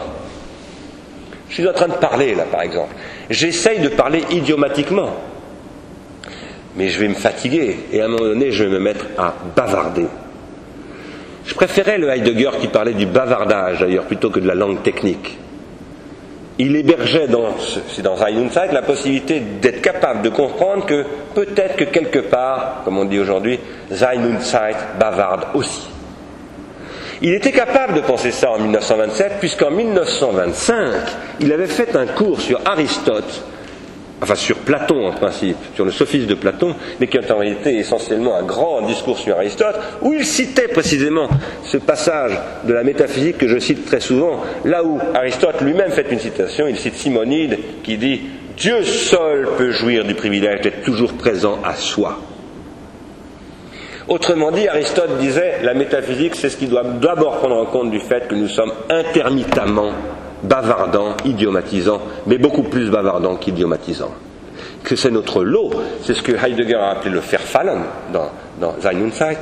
Je 1.48 1.54
suis 1.54 1.68
en 1.68 1.72
train 1.72 1.88
de 1.88 1.94
parler 1.94 2.34
là 2.34 2.44
par 2.50 2.60
exemple. 2.60 2.94
J'essaye 3.30 3.78
de 3.80 3.88
parler 3.88 4.24
idiomatiquement. 4.30 5.16
Mais 6.76 6.88
je 6.88 7.00
vais 7.00 7.08
me 7.08 7.14
fatiguer 7.14 7.78
et 7.92 8.00
à 8.00 8.04
un 8.04 8.08
moment 8.08 8.24
donné 8.24 8.50
je 8.50 8.64
vais 8.64 8.70
me 8.70 8.78
mettre 8.78 9.06
à 9.18 9.34
bavarder. 9.56 10.06
Je 11.46 11.54
préférais 11.54 11.98
le 11.98 12.08
Heidegger 12.08 12.50
qui 12.60 12.68
parlait 12.68 12.94
du 12.94 13.06
bavardage 13.06 13.80
d'ailleurs 13.80 14.04
plutôt 14.04 14.30
que 14.30 14.40
de 14.40 14.46
la 14.46 14.54
langue 14.54 14.82
technique. 14.82 15.38
Il 16.58 16.76
hébergeait 16.76 17.26
dans, 17.26 17.54
c'est 17.88 18.02
dans 18.02 18.16
la 18.16 18.82
possibilité 18.82 19.40
d'être 19.40 19.80
capable 19.80 20.22
de 20.22 20.28
comprendre 20.28 20.84
que 20.84 21.04
peut-être 21.34 21.76
que 21.76 21.84
quelque 21.84 22.18
part, 22.18 22.82
comme 22.84 22.98
on 22.98 23.06
dit 23.06 23.18
aujourd'hui, 23.18 23.58
Zeit 23.90 24.76
bavarde 24.98 25.46
aussi. 25.54 25.88
Il 27.22 27.34
était 27.34 27.52
capable 27.52 27.94
de 27.94 28.00
penser 28.00 28.30
ça 28.30 28.50
en 28.52 28.58
1927, 28.58 29.34
puisqu'en 29.40 29.70
1925, 29.70 30.92
il 31.40 31.52
avait 31.52 31.66
fait 31.66 31.94
un 31.94 32.06
cours 32.06 32.40
sur 32.40 32.60
Aristote, 32.64 33.44
enfin 34.22 34.34
sur 34.34 34.58
Platon 34.58 35.06
en 35.06 35.12
principe, 35.12 35.56
sur 35.74 35.84
le 35.84 35.90
sophisme 35.90 36.26
de 36.26 36.34
Platon, 36.34 36.74
mais 36.98 37.06
qui 37.06 37.18
a 37.18 37.34
en 37.34 37.38
réalité 37.38 37.76
essentiellement 37.78 38.36
un 38.36 38.42
grand 38.42 38.82
discours 38.82 39.18
sur 39.18 39.36
Aristote, 39.36 39.76
où 40.02 40.12
il 40.12 40.24
citait 40.24 40.68
précisément 40.68 41.28
ce 41.64 41.76
passage 41.78 42.38
de 42.64 42.72
la 42.72 42.82
métaphysique 42.82 43.38
que 43.38 43.48
je 43.48 43.58
cite 43.58 43.86
très 43.86 44.00
souvent, 44.00 44.42
là 44.64 44.84
où 44.84 44.98
Aristote 45.14 45.60
lui-même 45.62 45.90
fait 45.90 46.06
une 46.10 46.18
citation, 46.18 46.66
il 46.68 46.76
cite 46.76 46.94
Simonide 46.94 47.58
qui 47.82 47.96
dit 47.96 48.20
Dieu 48.56 48.82
seul 48.82 49.48
peut 49.56 49.70
jouir 49.70 50.04
du 50.04 50.14
privilège 50.14 50.60
d'être 50.60 50.82
toujours 50.82 51.14
présent 51.14 51.58
à 51.64 51.74
soi. 51.74 52.18
Autrement 54.08 54.50
dit, 54.50 54.66
Aristote 54.66 55.18
disait, 55.18 55.60
la 55.62 55.72
métaphysique, 55.72 56.34
c'est 56.34 56.48
ce 56.48 56.56
qui 56.56 56.66
doit 56.66 56.82
d'abord 56.82 57.38
prendre 57.38 57.56
en 57.56 57.66
compte 57.66 57.90
du 57.90 58.00
fait 58.00 58.26
que 58.26 58.34
nous 58.34 58.48
sommes 58.48 58.72
intermittemment 58.90 59.92
bavardants, 60.42 61.16
idiomatisants, 61.24 62.00
mais 62.26 62.38
beaucoup 62.38 62.62
plus 62.62 62.90
bavardants 62.90 63.36
qu'idiomatisants. 63.36 64.14
Que 64.82 64.96
c'est 64.96 65.10
notre 65.10 65.44
lot, 65.44 65.70
c'est 66.04 66.14
ce 66.14 66.22
que 66.22 66.32
Heidegger 66.32 66.76
a 66.76 66.90
appelé 66.90 67.10
le 67.10 67.20
Verfallen 67.20 67.80
dans, 68.12 68.30
dans 68.60 68.74
Sein 68.80 69.34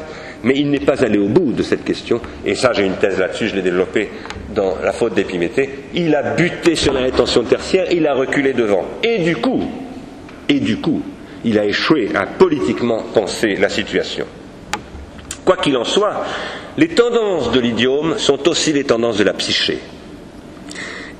mais 0.45 0.55
il 0.57 0.71
n'est 0.71 0.81
pas 0.81 1.05
allé 1.05 1.19
au 1.19 1.27
bout 1.27 1.53
de 1.53 1.63
cette 1.63 1.85
question, 1.85 2.21
et 2.45 2.55
ça 2.55 2.73
j'ai 2.73 2.85
une 2.85 2.97
thèse 2.97 3.19
là-dessus, 3.19 3.49
je 3.49 3.57
l'ai 3.57 3.63
développée 3.63 4.09
dans 4.55 4.77
La 4.83 4.93
faute 4.93 5.15
d'Épiméthée. 5.15 5.69
Il 5.95 6.15
a 6.15 6.35
buté 6.35 6.75
sur 6.75 6.93
la 6.93 7.01
rétention 7.01 7.43
tertiaire, 7.43 7.87
il 7.91 8.07
a 8.07 8.15
reculé 8.15 8.53
devant. 8.53 8.85
Et 9.03 9.19
du 9.19 9.37
coup, 9.37 9.63
et 10.49 10.61
du 10.61 10.79
coup, 10.79 11.03
il 11.45 11.59
a 11.59 11.65
échoué 11.65 12.11
à 12.15 12.27
politiquement 12.27 13.03
penser 13.15 13.57
la 13.57 13.69
situation. 13.69 14.27
Quoi 15.45 15.57
qu'il 15.57 15.77
en 15.77 15.85
soit, 15.85 16.25
les 16.77 16.89
tendances 16.89 17.51
de 17.53 17.61
l'idiome 17.61 18.19
sont 18.19 18.49
aussi 18.49 18.73
les 18.73 18.85
tendances 18.85 19.19
de 19.19 19.25
la 19.25 19.35
psyché. 19.35 19.79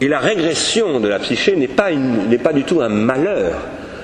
Et 0.01 0.09
la 0.09 0.21
régression 0.21 1.01
de 1.01 1.09
la 1.09 1.19
psyché 1.19 1.57
n'est 1.57 1.67
pas, 1.67 1.89
pas 2.43 2.53
du 2.53 2.63
tout 2.63 2.81
un 2.81 2.89
malheur. 2.89 3.59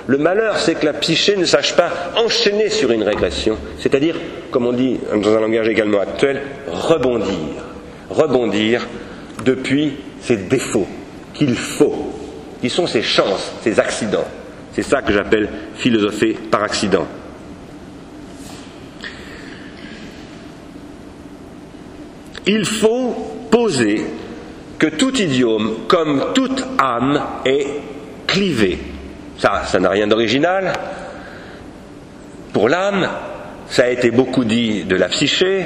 Le 0.07 0.19
malheur, 0.19 0.59
c'est 0.59 0.75
que 0.75 0.85
la 0.85 0.93
psyché 0.93 1.37
ne 1.37 1.45
sache 1.45 1.77
pas 1.77 1.91
enchaîner 2.17 2.69
sur 2.69 2.91
une 2.91 3.03
régression, 3.03 3.57
c'est-à-dire, 3.79 4.17
comme 4.51 4.67
on 4.67 4.73
dit 4.73 4.99
dans 5.15 5.35
un 5.35 5.41
langage 5.41 5.69
également 5.69 6.01
actuel, 6.01 6.43
rebondir. 6.71 7.35
Rebondir 8.11 8.87
depuis 9.45 9.95
ses 10.21 10.37
défauts 10.37 10.87
qu'il 11.33 11.55
faut, 11.55 12.13
qui 12.61 12.69
sont 12.69 12.87
ses 12.87 13.03
chances, 13.03 13.53
ses 13.63 13.81
accidents. 13.81 14.27
C'est 14.75 14.83
ça 14.83 15.01
que 15.01 15.13
j'appelle 15.13 15.49
philosopher 15.77 16.37
par 16.51 16.63
accident. 16.65 17.07
Il 22.47 22.67
faut 22.67 23.47
poser 23.51 24.05
que 24.79 24.87
tout 24.87 25.17
idiome, 25.21 25.75
comme 25.89 26.33
toute 26.35 26.65
âme, 26.79 27.21
est 27.45 27.67
clivé. 28.27 28.79
Ça, 29.39 29.63
ça 29.67 29.81
n'a 29.81 29.91
rien 29.91 30.07
d'original. 30.07 30.73
Pour 32.53 32.69
l'âme, 32.69 33.09
ça 33.69 33.85
a 33.85 33.89
été 33.89 34.11
beaucoup 34.11 34.45
dit 34.45 34.85
de 34.85 34.97
la 34.97 35.09
psyché, 35.09 35.65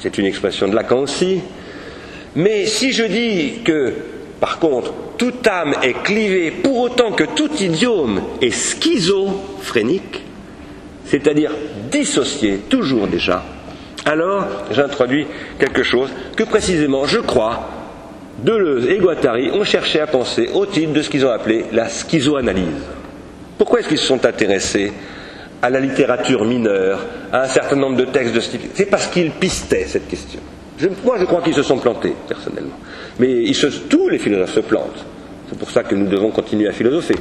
c'est 0.00 0.18
une 0.18 0.26
expression 0.26 0.68
de 0.68 0.74
Lacan 0.74 0.98
aussi. 0.98 1.40
Mais 2.34 2.66
si 2.66 2.92
je 2.92 3.04
dis 3.04 3.62
que, 3.64 3.94
par 4.40 4.58
contre, 4.58 4.92
toute 5.16 5.46
âme 5.46 5.74
est 5.82 6.02
clivée 6.02 6.50
pour 6.50 6.78
autant 6.78 7.12
que 7.12 7.24
tout 7.24 7.50
idiome 7.60 8.22
est 8.42 8.50
schizophrénique, 8.50 10.22
c'est-à-dire 11.06 11.52
dissocié 11.90 12.58
toujours 12.68 13.06
déjà, 13.06 13.42
alors 14.04 14.46
j'introduis 14.70 15.26
quelque 15.58 15.82
chose 15.82 16.10
que 16.36 16.44
précisément, 16.44 17.06
je 17.06 17.18
crois, 17.18 17.75
Deleuze 18.38 18.86
et 18.86 18.98
Guattari 18.98 19.50
ont 19.50 19.64
cherché 19.64 20.00
à 20.00 20.06
penser 20.06 20.50
au 20.52 20.66
titre 20.66 20.92
de 20.92 21.02
ce 21.02 21.08
qu'ils 21.08 21.24
ont 21.24 21.30
appelé 21.30 21.64
la 21.72 21.88
schizoanalyse. 21.88 22.84
Pourquoi 23.56 23.80
est-ce 23.80 23.88
qu'ils 23.88 23.98
se 23.98 24.06
sont 24.06 24.24
intéressés 24.26 24.92
à 25.62 25.70
la 25.70 25.80
littérature 25.80 26.44
mineure, 26.44 27.00
à 27.32 27.44
un 27.44 27.48
certain 27.48 27.76
nombre 27.76 27.96
de 27.96 28.04
textes 28.04 28.34
de 28.34 28.40
ce 28.40 28.50
type? 28.50 28.70
C'est 28.74 28.90
parce 28.90 29.06
qu'ils 29.06 29.30
pistaient 29.30 29.86
cette 29.86 30.06
question. 30.06 30.40
moi, 31.02 31.16
je 31.18 31.24
crois 31.24 31.40
qu'ils 31.40 31.54
se 31.54 31.62
sont 31.62 31.78
plantés, 31.78 32.12
personnellement. 32.28 32.78
Mais 33.18 33.44
tous 33.88 34.08
les 34.10 34.18
philosophes 34.18 34.54
se 34.54 34.60
plantent. 34.60 35.04
C'est 35.48 35.58
pour 35.58 35.70
ça 35.70 35.82
que 35.82 35.94
nous 35.94 36.08
devons 36.08 36.30
continuer 36.30 36.68
à 36.68 36.72
philosopher. 36.72 37.16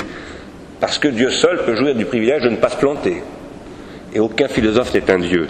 Parce 0.81 0.97
que 0.97 1.07
Dieu 1.07 1.29
seul 1.29 1.63
peut 1.63 1.75
jouir 1.75 1.95
du 1.95 2.03
privilège 2.03 2.43
de 2.43 2.49
ne 2.49 2.57
pas 2.57 2.69
se 2.69 2.77
planter. 2.77 3.23
Et 4.13 4.19
aucun 4.19 4.49
philosophe 4.49 4.93
n'est 4.93 5.09
un 5.09 5.19
Dieu. 5.19 5.47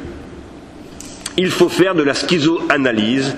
Il 1.38 1.50
faut 1.50 1.70
faire 1.70 1.96
de 1.96 2.04
la 2.04 2.14
schizoanalyse 2.14 3.36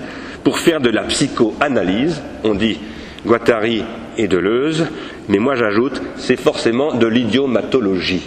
pour 0.48 0.60
faire 0.60 0.80
de 0.80 0.88
la 0.88 1.02
psychoanalyse. 1.02 2.22
On 2.42 2.54
dit 2.54 2.80
Guattari 3.26 3.84
et 4.16 4.28
Deleuze, 4.28 4.86
mais 5.28 5.36
moi 5.36 5.54
j'ajoute, 5.56 6.00
c'est 6.16 6.40
forcément 6.40 6.94
de 6.94 7.06
l'idiomatologie. 7.06 8.26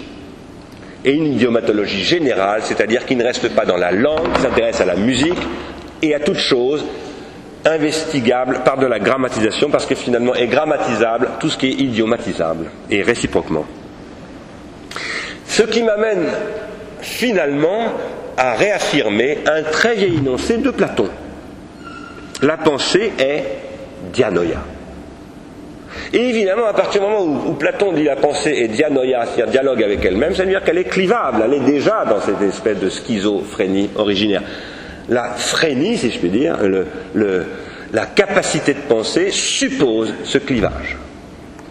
et 1.03 1.13
une 1.13 1.25
idiomatologie 1.25 2.03
générale, 2.03 2.61
c'est-à-dire 2.63 3.07
qui 3.07 3.15
ne 3.15 3.23
reste 3.23 3.49
pas 3.55 3.65
dans 3.65 3.75
la 3.75 3.91
langue, 3.91 4.33
qui 4.35 4.41
s'intéresse 4.41 4.79
à 4.81 4.85
la 4.85 4.97
musique 4.97 5.39
et 6.03 6.13
à 6.13 6.19
toute 6.19 6.37
chose 6.37 6.85
investigable 7.65 8.59
par 8.63 8.77
de 8.77 8.85
la 8.85 8.99
grammatisation, 8.99 9.71
parce 9.71 9.87
que 9.87 9.95
finalement 9.95 10.35
est 10.35 10.45
grammatisable 10.45 11.27
tout 11.39 11.49
ce 11.49 11.57
qui 11.57 11.69
est 11.69 11.81
idiomatisable, 11.81 12.67
et 12.91 13.01
réciproquement. 13.01 13.65
Ce 15.47 15.63
qui 15.63 15.81
m'amène 15.81 16.27
finalement 16.99 17.93
à 18.37 18.53
réaffirmer 18.53 19.39
un 19.47 19.63
très 19.63 19.95
vieil 19.95 20.17
énoncé 20.17 20.57
de 20.57 20.69
Platon. 20.69 21.09
La 22.41 22.57
pensée 22.57 23.11
est 23.19 23.43
dianoïa. 24.11 24.63
Et 26.13 26.29
évidemment, 26.29 26.65
à 26.65 26.73
partir 26.73 27.01
du 27.01 27.07
moment 27.07 27.23
où, 27.23 27.53
Platon 27.53 27.93
dit 27.93 28.03
la 28.03 28.15
pensée 28.15 28.51
est 28.51 28.67
dianoïa, 28.67 29.25
c'est-à-dire 29.25 29.51
dialogue 29.51 29.83
avec 29.83 30.03
elle-même, 30.03 30.35
ça 30.35 30.43
veut 30.43 30.49
dire 30.49 30.63
qu'elle 30.63 30.77
est 30.77 30.89
clivable, 30.89 31.43
elle 31.45 31.53
est 31.53 31.65
déjà 31.65 32.05
dans 32.05 32.19
cette 32.21 32.41
espèce 32.41 32.79
de 32.79 32.89
schizophrénie 32.89 33.89
originaire. 33.95 34.43
La 35.09 35.31
phrénie, 35.31 35.97
si 35.97 36.11
je 36.11 36.19
puis 36.19 36.29
dire, 36.29 36.57
la 37.13 38.05
capacité 38.07 38.73
de 38.73 38.79
penser 38.79 39.31
suppose 39.31 40.13
ce 40.23 40.37
clivage. 40.37 40.97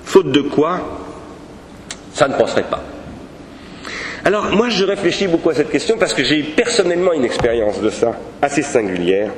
Faute 0.05 0.31
de 0.31 0.43
quoi, 0.43 0.81
ça 2.13 2.29
ne 2.29 2.35
penserait 2.35 2.65
pas. 2.65 2.83
Alors 4.25 4.47
moi 4.53 4.69
je 4.69 4.85
réfléchis 4.85 5.27
beaucoup 5.27 5.49
à 5.51 5.55
cette 5.55 5.71
question 5.71 5.97
parce 5.97 6.13
que 6.13 6.23
j'ai 6.23 6.39
eu 6.39 6.45
personnellement 6.45 7.13
une 7.13 7.25
expérience 7.25 7.81
de 7.81 7.89
ça 7.89 8.13
assez 8.43 8.63
singulière. 8.63 9.31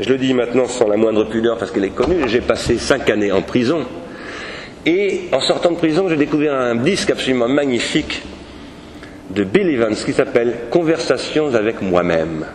Je 0.00 0.08
le 0.08 0.18
dis 0.18 0.32
maintenant 0.34 0.66
sans 0.66 0.88
la 0.88 0.96
moindre 0.96 1.24
pudeur 1.24 1.58
parce 1.58 1.70
qu'elle 1.70 1.84
est 1.84 1.90
connue. 1.90 2.28
J'ai 2.28 2.40
passé 2.40 2.78
cinq 2.78 3.10
années 3.10 3.32
en 3.32 3.42
prison 3.42 3.84
et 4.86 5.22
en 5.32 5.40
sortant 5.40 5.72
de 5.72 5.76
prison 5.76 6.08
j'ai 6.08 6.16
découvert 6.16 6.54
un 6.54 6.76
disque 6.76 7.10
absolument 7.10 7.48
magnifique 7.48 8.22
de 9.30 9.44
Bill 9.44 9.68
Evans 9.68 9.94
qui 9.94 10.12
s'appelle 10.12 10.54
Conversations 10.70 11.54
avec 11.54 11.82
moi-même 11.82 12.46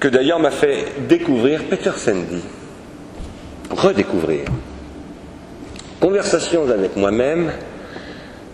que 0.00 0.08
d'ailleurs 0.08 0.40
m'a 0.40 0.50
fait 0.50 0.86
découvrir 1.06 1.64
Peter 1.64 1.92
Sandy, 1.94 2.42
redécouvrir. 3.70 4.44
Conversations 6.00 6.68
avec 6.70 6.96
moi-même, 6.96 7.52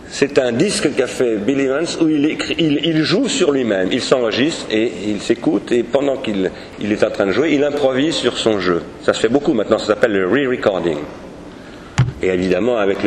c'est 0.08 0.38
un 0.38 0.52
disque 0.52 0.94
qu'a 0.94 1.06
fait 1.06 1.36
Bill 1.36 1.60
Evans 1.60 1.86
où 2.00 2.08
il, 2.08 3.02
joue 3.02 3.28
sur 3.28 3.50
lui-même, 3.50 3.88
il 3.90 4.00
s'enregistre 4.00 4.66
et 4.70 4.90
il 5.08 5.20
s'écoute 5.20 5.72
et 5.72 5.82
pendant 5.82 6.16
qu'il 6.18 6.50
est 6.80 7.04
en 7.04 7.10
train 7.10 7.26
de 7.26 7.32
jouer, 7.32 7.52
il 7.54 7.64
improvise 7.64 8.14
sur 8.14 8.38
son 8.38 8.60
jeu. 8.60 8.82
Ça 9.02 9.12
se 9.12 9.20
fait 9.20 9.28
beaucoup 9.28 9.52
maintenant, 9.52 9.78
ça 9.78 9.86
s'appelle 9.86 10.12
le 10.12 10.26
re-recording. 10.26 10.98
Et 12.22 12.28
évidemment, 12.28 12.78
avec 12.78 12.98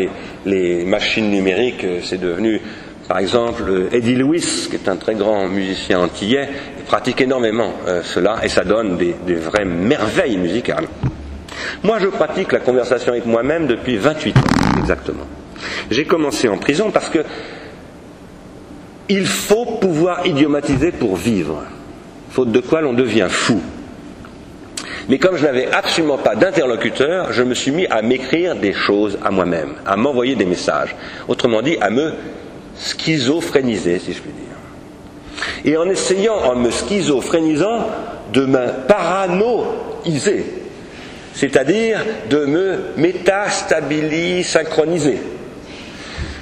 les, 0.45 0.85
machines 0.85 1.31
numériques, 1.31 1.83
euh, 1.83 1.99
c'est 2.03 2.19
devenu, 2.19 2.61
par 3.07 3.17
exemple, 3.17 3.63
euh, 3.67 3.89
Eddie 3.91 4.15
Lewis, 4.15 4.67
qui 4.69 4.75
est 4.75 4.87
un 4.87 4.97
très 4.97 5.15
grand 5.15 5.47
musicien 5.47 5.99
antillais, 5.99 6.47
pratique 6.85 7.21
énormément 7.21 7.73
euh, 7.87 8.01
cela 8.03 8.37
et 8.43 8.49
ça 8.49 8.63
donne 8.63 8.97
des, 8.97 9.15
des 9.25 9.35
vraies 9.35 9.65
merveilles 9.65 10.37
musicales. 10.37 10.87
Moi, 11.83 11.97
je 11.99 12.07
pratique 12.07 12.51
la 12.51 12.59
conversation 12.59 13.13
avec 13.13 13.25
moi-même 13.25 13.67
depuis 13.67 13.97
28 13.97 14.37
ans, 14.37 14.41
exactement. 14.79 15.25
J'ai 15.89 16.05
commencé 16.05 16.47
en 16.47 16.57
prison 16.57 16.91
parce 16.91 17.09
que 17.09 17.19
il 19.09 19.25
faut 19.25 19.65
pouvoir 19.65 20.25
idiomatiser 20.27 20.91
pour 20.91 21.15
vivre, 21.15 21.63
faute 22.29 22.51
de 22.51 22.59
quoi 22.59 22.81
l'on 22.81 22.93
devient 22.93 23.27
fou. 23.27 23.59
Mais 25.09 25.17
comme 25.17 25.35
je 25.37 25.43
n'avais 25.43 25.67
absolument 25.71 26.19
pas 26.19 26.35
d'interlocuteur, 26.35 27.33
je 27.33 27.41
me 27.41 27.55
suis 27.55 27.71
mis 27.71 27.87
à 27.87 28.03
m'écrire 28.03 28.55
des 28.55 28.73
choses 28.73 29.17
à 29.25 29.31
moi-même, 29.31 29.73
à 29.85 29.95
m'envoyer 29.97 30.35
des 30.35 30.45
messages. 30.45 30.95
Autrement 31.27 31.63
dit, 31.63 31.77
à 31.81 31.89
me 31.89 32.13
schizophréniser, 32.77 33.97
si 33.97 34.13
je 34.13 34.21
puis 34.21 34.31
dire. 34.31 35.65
Et 35.65 35.75
en 35.77 35.89
essayant, 35.89 36.35
en 36.35 36.55
me 36.55 36.69
schizophrénisant, 36.69 37.87
de 38.31 38.45
me 38.45 38.67
paranoïser, 38.87 40.45
c'est-à-dire 41.33 42.05
de 42.29 42.45
me 42.45 42.79
métastabiliser, 42.97 44.43
synchroniser. 44.43 45.17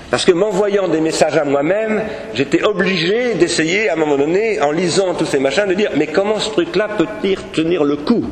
Parce 0.10 0.24
que 0.24 0.32
m'envoyant 0.32 0.88
des 0.88 1.02
messages 1.02 1.38
à 1.38 1.44
moi-même, 1.44 2.02
j'étais 2.34 2.64
obligé 2.64 3.34
d'essayer 3.34 3.90
à 3.90 3.94
un 3.94 3.96
moment 3.98 4.18
donné, 4.18 4.62
en 4.62 4.72
lisant 4.72 5.14
tous 5.16 5.26
ces 5.26 5.40
machins, 5.40 5.68
de 5.68 5.74
dire 5.74 5.92
mais 5.98 6.08
comment 6.08 6.40
ce 6.40 6.50
truc-là 6.52 6.88
peut-il 6.98 7.38
tenir 7.52 7.84
le 7.84 7.98
coup? 7.98 8.24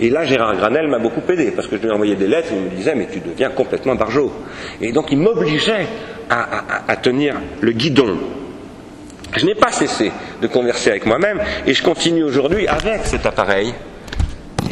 Et 0.00 0.08
là, 0.08 0.24
Gérard 0.24 0.56
Granel 0.56 0.88
m'a 0.88 0.98
beaucoup 0.98 1.20
aidé, 1.30 1.50
parce 1.50 1.68
que 1.68 1.76
je 1.76 1.82
lui 1.82 1.90
envoyais 1.90 2.16
des 2.16 2.26
lettres, 2.26 2.48
il 2.52 2.62
me 2.62 2.70
disait 2.70 2.94
mais 2.94 3.06
tu 3.12 3.20
deviens 3.20 3.50
complètement 3.50 3.94
barjot. 3.96 4.32
Et 4.80 4.92
donc 4.92 5.12
il 5.12 5.18
m'obligeait 5.18 5.86
à, 6.30 6.96
tenir 6.96 7.34
le 7.60 7.72
guidon. 7.72 8.16
Je 9.36 9.44
n'ai 9.44 9.54
pas 9.54 9.70
cessé 9.70 10.10
de 10.40 10.46
converser 10.46 10.90
avec 10.90 11.04
moi-même, 11.04 11.40
et 11.66 11.74
je 11.74 11.82
continue 11.82 12.24
aujourd'hui 12.24 12.66
avec 12.66 13.04
cet 13.04 13.26
appareil 13.26 13.74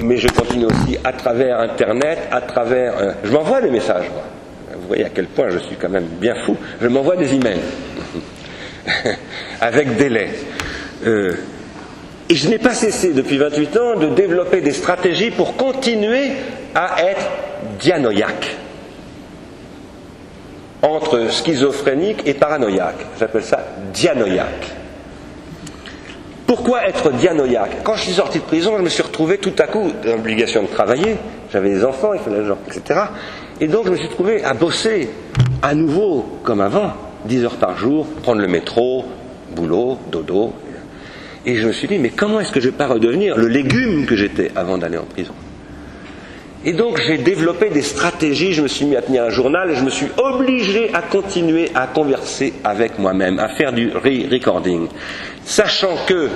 mais 0.02 0.16
je 0.16 0.28
continue 0.28 0.64
aussi 0.64 0.96
à 1.04 1.12
travers 1.12 1.60
Internet, 1.60 2.20
à 2.30 2.40
travers... 2.40 2.96
Euh, 2.98 3.12
je 3.22 3.30
m'envoie 3.30 3.60
des 3.60 3.68
messages, 3.68 4.08
moi 4.08 4.24
voyez 4.90 5.04
à 5.04 5.10
quel 5.10 5.26
point 5.26 5.50
je 5.50 5.58
suis 5.58 5.76
quand 5.76 5.88
même 5.88 6.06
bien 6.20 6.34
fou, 6.34 6.56
je 6.80 6.88
m'envoie 6.88 7.16
des 7.16 7.34
emails 7.34 7.60
avec 9.60 9.96
délai. 9.96 10.30
Euh, 11.06 11.34
et 12.28 12.34
je 12.34 12.48
n'ai 12.48 12.58
pas 12.58 12.74
cessé 12.74 13.12
depuis 13.12 13.38
28 13.38 13.76
ans 13.76 13.96
de 13.96 14.08
développer 14.08 14.60
des 14.60 14.72
stratégies 14.72 15.30
pour 15.30 15.56
continuer 15.56 16.30
à 16.74 17.02
être 17.02 17.28
dianoïaque. 17.80 18.56
Entre 20.82 21.30
schizophrénique 21.30 22.22
et 22.26 22.34
paranoïaque. 22.34 23.06
J'appelle 23.18 23.42
ça 23.42 23.64
dianoïaque. 23.92 24.72
Pourquoi 26.46 26.88
être 26.88 27.12
dianoïaque? 27.12 27.82
Quand 27.84 27.94
je 27.94 28.02
suis 28.02 28.14
sorti 28.14 28.38
de 28.38 28.44
prison, 28.44 28.76
je 28.76 28.82
me 28.82 28.88
suis 28.88 29.02
retrouvé 29.02 29.38
tout 29.38 29.52
à 29.58 29.66
coup 29.66 29.92
dans 30.04 30.12
l'obligation 30.12 30.62
de 30.62 30.68
travailler. 30.68 31.16
J'avais 31.52 31.70
des 31.70 31.84
enfants, 31.84 32.12
il 32.14 32.20
fallait 32.20 32.44
genre, 32.44 32.58
etc. 32.66 33.00
Et 33.60 33.66
donc 33.66 33.86
je 33.86 33.90
me 33.90 33.96
suis 33.96 34.08
trouvé 34.08 34.42
à 34.42 34.54
bosser 34.54 35.10
à 35.60 35.74
nouveau 35.74 36.24
comme 36.42 36.62
avant, 36.62 36.94
10 37.26 37.44
heures 37.44 37.56
par 37.56 37.76
jour, 37.76 38.06
prendre 38.22 38.40
le 38.40 38.48
métro, 38.48 39.04
boulot, 39.54 39.98
dodo. 40.10 40.54
Et 41.44 41.56
je 41.56 41.66
me 41.66 41.72
suis 41.72 41.86
dit, 41.86 41.98
mais 41.98 42.08
comment 42.10 42.40
est-ce 42.40 42.52
que 42.52 42.60
je 42.60 42.66
ne 42.66 42.70
vais 42.70 42.78
pas 42.78 42.86
redevenir 42.86 43.36
le 43.36 43.48
légume 43.48 44.06
que 44.06 44.16
j'étais 44.16 44.50
avant 44.56 44.78
d'aller 44.78 44.96
en 44.96 45.04
prison? 45.04 45.34
Et 46.64 46.72
donc 46.72 47.00
j'ai 47.06 47.18
développé 47.18 47.68
des 47.68 47.82
stratégies, 47.82 48.54
je 48.54 48.62
me 48.62 48.68
suis 48.68 48.86
mis 48.86 48.96
à 48.96 49.02
tenir 49.02 49.24
un 49.24 49.30
journal 49.30 49.70
et 49.70 49.74
je 49.74 49.84
me 49.84 49.90
suis 49.90 50.08
obligé 50.16 50.90
à 50.94 51.02
continuer 51.02 51.70
à 51.74 51.86
converser 51.86 52.54
avec 52.64 52.98
moi-même, 52.98 53.38
à 53.38 53.48
faire 53.48 53.72
du 53.72 53.90
re-recording, 53.90 54.88
sachant 55.44 55.96
que, 56.06 56.28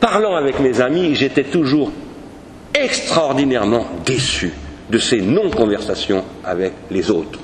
parlant 0.00 0.34
avec 0.34 0.60
mes 0.60 0.80
amis, 0.80 1.16
j'étais 1.16 1.44
toujours 1.44 1.90
extraordinairement 2.74 3.86
déçu 4.04 4.52
de 4.90 4.98
ces 4.98 5.20
non-conversations 5.20 6.24
avec 6.44 6.72
les 6.90 7.10
autres, 7.10 7.38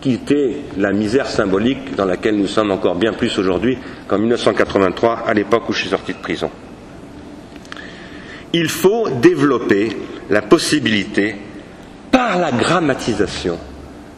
qui 0.00 0.14
était 0.14 0.56
la 0.78 0.92
misère 0.92 1.26
symbolique 1.26 1.94
dans 1.94 2.04
laquelle 2.06 2.36
nous 2.36 2.46
sommes 2.48 2.70
encore 2.70 2.94
bien 2.94 3.12
plus 3.12 3.38
aujourd'hui 3.38 3.78
qu'en 4.08 4.18
1983, 4.18 5.24
à 5.26 5.34
l'époque 5.34 5.68
où 5.68 5.72
je 5.72 5.80
suis 5.80 5.90
sorti 5.90 6.12
de 6.12 6.18
prison. 6.18 6.50
Il 8.52 8.68
faut 8.68 9.08
développer 9.08 9.96
la 10.28 10.42
possibilité, 10.42 11.36
par 12.10 12.38
la 12.38 12.52
grammatisation 12.52 13.58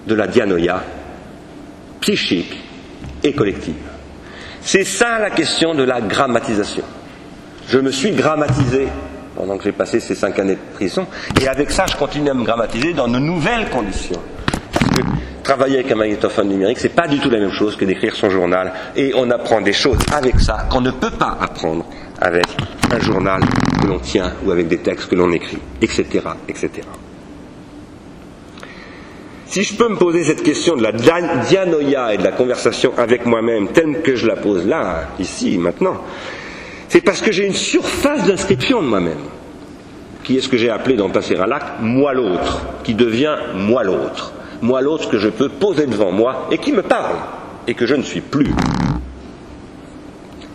de 0.07 0.15
la 0.15 0.27
dianoïa, 0.27 0.83
psychique 2.01 2.59
et 3.23 3.33
collective. 3.33 3.75
C'est 4.61 4.85
ça 4.85 5.19
la 5.19 5.31
question 5.31 5.75
de 5.75 5.85
la 5.85 6.01
grammatisation. 6.01 6.85
Je 7.69 7.79
me 7.79 7.91
suis 7.91 8.11
grammatisé 8.11 8.89
pendant 9.37 9.57
que 9.57 9.65
j'ai 9.65 9.73
passé 9.73 10.01
ces 10.01 10.15
cinq 10.15 10.39
années 10.39 10.55
de 10.55 10.75
prison. 10.75 11.07
Et 11.41 11.49
avec 11.49 11.71
ça, 11.71 11.87
je 11.91 11.97
continue 11.97 12.31
à 12.31 12.35
me 12.35 12.45
grammatiser 12.45 12.93
dans 12.93 13.09
de 13.09 13.19
nouvelles 13.19 13.69
conditions. 13.71 14.21
Parce 14.73 14.91
que 14.91 15.03
travailler 15.43 15.79
avec 15.81 15.93
un 15.93 15.97
magnétophone 15.97 16.49
numérique, 16.49 16.79
c'est 16.79 16.89
pas 16.89 17.09
du 17.09 17.19
tout 17.19 17.31
la 17.31 17.39
même 17.39 17.53
chose 17.53 17.77
que 17.77 17.85
d'écrire 17.85 18.15
son 18.15 18.31
journal. 18.31 18.73
Et 18.97 19.13
on 19.15 19.31
apprend 19.31 19.61
des 19.61 19.73
choses 19.73 19.99
avec 20.13 20.41
ça 20.41 20.67
qu'on 20.71 20.81
ne 20.81 20.91
peut 20.91 21.11
pas 21.11 21.37
apprendre 21.41 21.85
avec 22.21 22.47
un 22.91 23.01
journal 23.01 23.43
que 23.81 23.87
l'on 23.87 23.99
tient 23.99 24.33
ou 24.45 24.51
avec 24.51 24.69
des 24.69 24.79
textes 24.79 25.09
que 25.09 25.15
l'on 25.15 25.33
écrit, 25.33 25.59
etc., 25.83 26.21
etc. 26.49 26.71
Si 29.47 29.63
je 29.63 29.77
peux 29.77 29.89
me 29.89 29.97
poser 29.97 30.25
cette 30.25 30.43
question 30.43 30.75
de 30.75 30.83
la 30.83 30.91
dianoïa 30.91 32.15
et 32.15 32.19
de 32.19 32.25
la 32.25 32.33
conversation 32.33 32.93
avec 32.97 33.25
moi-même 33.25 33.69
telle 33.69 34.03
que 34.03 34.17
je 34.17 34.27
la 34.27 34.35
pose 34.35 34.67
là, 34.67 35.11
ici, 35.21 35.59
maintenant, 35.59 36.03
c'est 36.95 37.01
parce 37.01 37.21
que 37.21 37.33
j'ai 37.33 37.45
une 37.45 37.55
surface 37.55 38.25
d'inscription 38.25 38.81
de 38.81 38.87
moi-même, 38.87 39.19
qui 40.23 40.37
est 40.37 40.41
ce 40.41 40.49
que 40.49 40.57
j'ai 40.57 40.71
appelé 40.71 40.95
dans 40.95 41.11
Passer 41.11 41.35
à 41.35 41.45
l'acte 41.45 41.81
moi 41.81 42.15
l'autre, 42.15 42.61
qui 42.85 42.95
devient 42.95 43.35
moi 43.53 43.83
l'autre. 43.83 44.33
Moi 44.63 44.81
l'autre 44.81 45.11
que 45.11 45.19
je 45.19 45.29
peux 45.29 45.49
poser 45.49 45.87
devant 45.87 46.13
moi 46.13 46.47
et 46.53 46.59
qui 46.59 46.71
me 46.71 46.83
parle, 46.83 47.17
et 47.67 47.75
que 47.75 47.85
je 47.85 47.97
ne 47.97 48.05
suis 48.05 48.21
plus. 48.21 48.49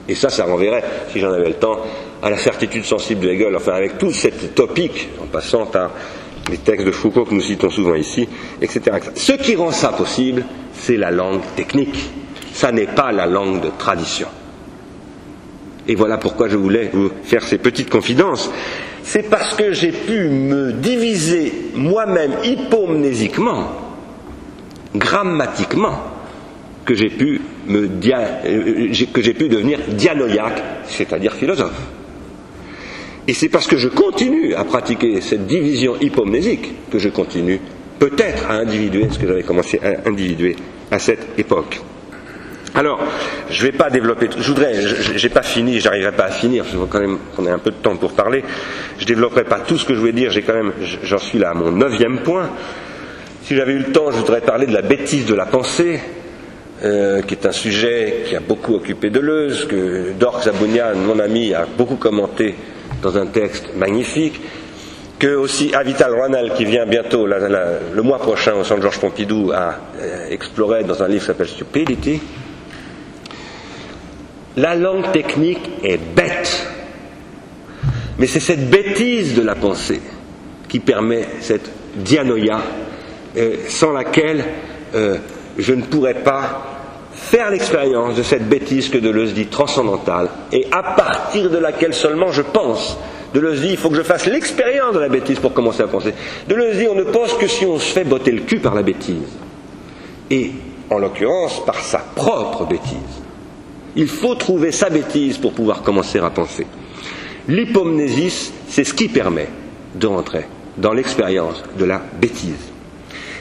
Et 0.07 0.15
ça, 0.15 0.29
ça 0.29 0.45
renverrait, 0.45 0.85
si 1.11 1.19
j'en 1.19 1.33
avais 1.33 1.49
le 1.49 1.55
temps, 1.55 1.77
à 2.23 2.29
la 2.29 2.37
certitude 2.37 2.85
sensible 2.85 3.19
de 3.19 3.31
Hegel, 3.31 3.53
enfin 3.53 3.73
avec 3.73 3.97
tout 3.97 4.13
cette 4.13 4.55
topique, 4.55 5.09
en 5.21 5.25
passant 5.25 5.65
par 5.65 5.91
les 6.49 6.57
textes 6.59 6.85
de 6.85 6.91
Foucault 6.91 7.25
que 7.25 7.33
nous 7.33 7.41
citons 7.41 7.69
souvent 7.69 7.95
ici, 7.95 8.29
etc. 8.61 8.97
Ce 9.13 9.33
qui 9.33 9.57
rend 9.57 9.71
ça 9.71 9.89
possible, 9.89 10.45
c'est 10.71 10.95
la 10.95 11.11
langue 11.11 11.41
technique. 11.57 11.99
Ça 12.53 12.71
n'est 12.71 12.87
pas 12.87 13.11
la 13.11 13.25
langue 13.25 13.59
de 13.59 13.71
tradition. 13.77 14.29
Et 15.89 15.95
voilà 15.95 16.19
pourquoi 16.19 16.47
je 16.47 16.55
voulais 16.55 16.91
vous 16.93 17.09
faire 17.23 17.41
ces 17.43 17.57
petites 17.57 17.89
confidences. 17.89 18.51
C'est 19.03 19.27
parce 19.27 19.55
que 19.55 19.73
j'ai 19.73 19.91
pu 19.91 20.29
me 20.29 20.71
diviser 20.71 21.51
moi-même 21.73 22.33
hypomnésiquement, 22.43 23.71
grammatiquement, 24.95 25.95
que 26.85 26.93
j'ai 26.93 27.09
pu, 27.09 27.41
euh, 27.71 27.87
devenir 29.49 29.79
dianoïaque, 29.89 30.63
c'est-à-dire 30.85 31.33
philosophe. 31.33 31.81
Et 33.27 33.33
c'est 33.33 33.49
parce 33.49 33.65
que 33.65 33.77
je 33.77 33.87
continue 33.87 34.53
à 34.53 34.65
pratiquer 34.65 35.21
cette 35.21 35.47
division 35.47 35.95
hypomnésique 35.99 36.71
que 36.91 36.99
je 36.99 37.09
continue 37.09 37.59
peut-être 37.97 38.45
à 38.47 38.53
individuer 38.57 39.07
ce 39.09 39.17
que 39.17 39.27
j'avais 39.27 39.43
commencé 39.43 39.79
à 39.83 40.07
individuer 40.07 40.55
à 40.91 40.99
cette 40.99 41.27
époque. 41.39 41.81
Alors, 42.75 42.99
je 43.49 43.65
ne 43.65 43.71
vais 43.71 43.77
pas 43.77 43.89
développer. 43.89 44.29
Je 44.37 44.47
voudrais, 44.47 44.73
j'ai 45.15 45.29
pas 45.29 45.41
fini, 45.41 45.79
j'arriverai 45.79 46.11
pas 46.11 46.25
à 46.25 46.31
finir. 46.31 46.65
Je 46.71 46.77
veux 46.77 46.85
quand 46.85 46.99
même 46.99 47.17
qu'on 47.35 47.45
ait 47.45 47.51
un 47.51 47.59
peu 47.59 47.71
de 47.71 47.77
temps 47.77 47.95
pour 47.95 48.13
parler. 48.13 48.43
Je 48.97 49.05
développerai 49.05 49.43
pas 49.43 49.59
tout 49.59 49.77
ce 49.77 49.85
que 49.85 49.93
je 49.93 49.99
voulais 49.99 50.11
dire. 50.11 50.31
J'ai 50.31 50.43
quand 50.43 50.53
même, 50.53 50.73
j'en 51.03 51.17
suis 51.17 51.39
là 51.39 51.51
à 51.51 51.53
mon 51.53 51.71
neuvième 51.71 52.19
point. 52.19 52.49
Si 53.43 53.55
j'avais 53.55 53.73
eu 53.73 53.79
le 53.79 53.91
temps, 53.91 54.11
je 54.11 54.17
voudrais 54.17 54.41
parler 54.41 54.67
de 54.67 54.73
la 54.73 54.83
bêtise 54.83 55.25
de 55.25 55.33
la 55.33 55.45
pensée, 55.45 55.99
euh, 56.83 57.21
qui 57.23 57.33
est 57.33 57.45
un 57.45 57.51
sujet 57.51 58.23
qui 58.27 58.35
a 58.35 58.39
beaucoup 58.39 58.75
occupé 58.75 59.09
Deleuze, 59.09 59.65
que 59.65 60.11
Dork 60.17 60.43
Zabounian, 60.43 60.95
mon 60.95 61.19
ami, 61.19 61.53
a 61.53 61.65
beaucoup 61.65 61.95
commenté 61.95 62.55
dans 63.01 63.17
un 63.17 63.25
texte 63.25 63.75
magnifique, 63.75 64.39
que 65.17 65.35
aussi 65.35 65.73
Avital 65.73 66.13
Ronald, 66.13 66.53
qui 66.53 66.65
vient 66.65 66.85
bientôt, 66.85 67.25
le 67.25 68.01
mois 68.01 68.19
prochain, 68.19 68.53
au 68.53 68.63
Centre 68.63 68.81
Georges 68.81 68.99
Pompidou, 68.99 69.51
a 69.51 69.75
euh, 69.99 70.29
exploré 70.29 70.83
dans 70.83 71.01
un 71.03 71.07
livre 71.07 71.21
qui 71.21 71.27
s'appelle 71.27 71.47
Stupidity. 71.47 72.21
La 74.59 74.75
langue 74.75 75.09
technique 75.13 75.69
est 75.85 75.97
bête, 75.97 76.67
mais 78.17 78.27
c'est 78.27 78.41
cette 78.41 78.69
bêtise 78.69 79.33
de 79.33 79.41
la 79.41 79.55
pensée 79.55 80.01
qui 80.67 80.81
permet 80.81 81.25
cette 81.39 81.71
dianoïa, 81.95 82.59
euh, 83.37 83.55
sans 83.69 83.93
laquelle 83.93 84.43
euh, 84.95 85.15
je 85.57 85.73
ne 85.73 85.83
pourrais 85.83 86.15
pas 86.15 87.09
faire 87.13 87.49
l'expérience 87.51 88.17
de 88.17 88.23
cette 88.23 88.49
bêtise 88.49 88.89
que 88.89 88.97
Deleuze 88.97 89.33
dit 89.33 89.45
transcendantale, 89.45 90.27
et 90.51 90.67
à 90.73 90.83
partir 90.83 91.49
de 91.49 91.57
laquelle 91.57 91.93
seulement 91.93 92.33
je 92.33 92.41
pense. 92.41 92.97
Deleuze 93.33 93.61
dit 93.61 93.69
il 93.69 93.77
faut 93.77 93.89
que 93.89 93.95
je 93.95 94.03
fasse 94.03 94.25
l'expérience 94.25 94.93
de 94.93 94.99
la 94.99 95.07
bêtise 95.07 95.39
pour 95.39 95.53
commencer 95.53 95.83
à 95.83 95.87
penser. 95.87 96.13
Deleuze 96.49 96.75
dit 96.75 96.87
on 96.91 96.95
ne 96.95 97.03
pense 97.03 97.33
que 97.35 97.47
si 97.47 97.65
on 97.65 97.79
se 97.79 97.93
fait 97.93 98.03
botter 98.03 98.31
le 98.31 98.41
cul 98.41 98.59
par 98.59 98.75
la 98.75 98.83
bêtise, 98.83 99.37
et 100.29 100.51
en 100.89 100.97
l'occurrence 100.97 101.65
par 101.65 101.79
sa 101.79 101.99
propre 101.99 102.65
bêtise. 102.65 103.28
Il 103.95 104.07
faut 104.07 104.35
trouver 104.35 104.71
sa 104.71 104.89
bêtise 104.89 105.37
pour 105.37 105.53
pouvoir 105.53 105.81
commencer 105.81 106.19
à 106.19 106.29
penser. 106.29 106.65
L'hypomnésis, 107.47 108.53
c'est 108.67 108.83
ce 108.83 108.93
qui 108.93 109.07
permet 109.07 109.47
de 109.95 110.07
rentrer 110.07 110.45
dans 110.77 110.93
l'expérience 110.93 111.63
de 111.77 111.85
la 111.85 112.01
bêtise. 112.19 112.71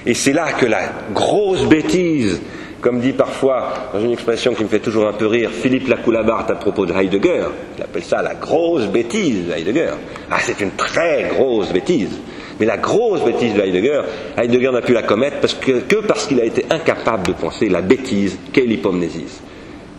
Et 0.06 0.14
c'est 0.14 0.32
là 0.32 0.52
que 0.52 0.66
la 0.66 0.92
grosse 1.12 1.66
bêtise 1.66 2.40
comme 2.80 3.00
dit 3.00 3.12
parfois, 3.12 3.90
dans 3.92 4.00
une 4.00 4.12
expression 4.12 4.54
qui 4.54 4.62
me 4.62 4.68
fait 4.68 4.78
toujours 4.78 5.08
un 5.08 5.12
peu 5.12 5.26
rire, 5.26 5.50
Philippe 5.50 5.88
Lacoulabart 5.88 6.46
à 6.48 6.54
propos 6.54 6.86
de 6.86 6.92
Heidegger, 6.92 7.46
il 7.76 7.82
appelle 7.82 8.04
ça 8.04 8.22
la 8.22 8.34
grosse 8.34 8.86
bêtise 8.86 9.48
de 9.48 9.52
Heidegger. 9.52 9.94
Ah, 10.30 10.38
c'est 10.40 10.60
une 10.60 10.70
très 10.70 11.30
grosse 11.34 11.72
bêtise. 11.72 12.10
Mais 12.60 12.66
la 12.66 12.76
grosse 12.76 13.24
bêtise 13.24 13.54
de 13.54 13.60
Heidegger, 13.60 14.02
Heidegger 14.36 14.70
n'a 14.72 14.82
pu 14.82 14.92
la 14.92 15.02
commettre 15.02 15.40
que 15.60 15.96
parce 16.06 16.26
qu'il 16.26 16.40
a 16.40 16.44
été 16.44 16.66
incapable 16.70 17.26
de 17.26 17.32
penser 17.32 17.68
la 17.68 17.82
bêtise 17.82 18.38
qu'est 18.52 18.64
l'hypomnésis, 18.64 19.40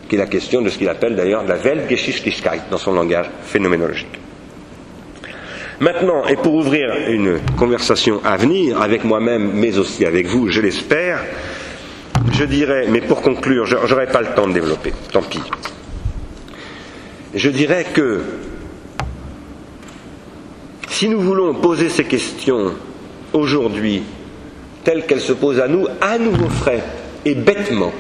qui 0.10 0.16
est 0.16 0.20
la 0.20 0.26
question 0.26 0.64
de 0.64 0.70
ce 0.70 0.78
qu'il 0.78 0.90
appelle 0.90 1.16
d'ailleurs 1.16 1.44
la 1.46 1.56
Weltgeschichtlichkeit 1.56 2.62
dans 2.72 2.80
son 2.80 2.94
langage 2.94 3.30
phénoménologique. 3.44 4.20
Maintenant, 5.80 6.26
et 6.28 6.36
pour 6.36 6.56
ouvrir 6.56 6.90
une 7.08 7.40
conversation 7.56 8.20
à 8.26 8.36
venir 8.36 8.82
avec 8.82 9.06
moi-même, 9.06 9.52
mais 9.54 9.78
aussi 9.78 10.06
avec 10.06 10.26
vous, 10.28 10.50
je 10.50 10.60
l'espère, 10.60 11.24
je 12.34 12.44
dirais, 12.44 12.88
mais 12.90 13.02
pour 13.02 13.22
conclure, 13.22 13.66
je 13.66 13.76
n'aurai 13.76 14.08
pas 14.08 14.22
le 14.22 14.34
temps 14.36 14.48
de 14.48 14.54
développer, 14.54 14.94
tant 15.14 15.22
pis. 15.22 15.40
Je 17.34 17.50
dirais 17.50 17.86
que 17.94 18.22
si 20.90 21.08
nous 21.08 21.22
voulons 21.22 21.54
poser 21.54 21.88
ces 21.88 22.04
questions 22.04 22.74
aujourd'hui, 23.32 24.04
telles 24.84 25.06
qu'elles 25.06 25.22
se 25.22 25.34
posent 25.34 25.60
à 25.60 25.68
nous, 25.68 25.86
à 26.02 26.18
nouveau 26.18 26.50
frais 26.50 26.84
et 27.24 27.36
bêtement, 27.36 27.94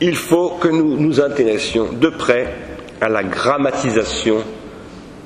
il 0.00 0.14
faut 0.16 0.50
que 0.60 0.68
nous 0.68 0.96
nous 0.96 1.20
intéressions 1.20 1.88
de 1.92 2.08
près 2.08 2.54
à 3.00 3.08
la 3.08 3.22
grammatisation 3.22 4.38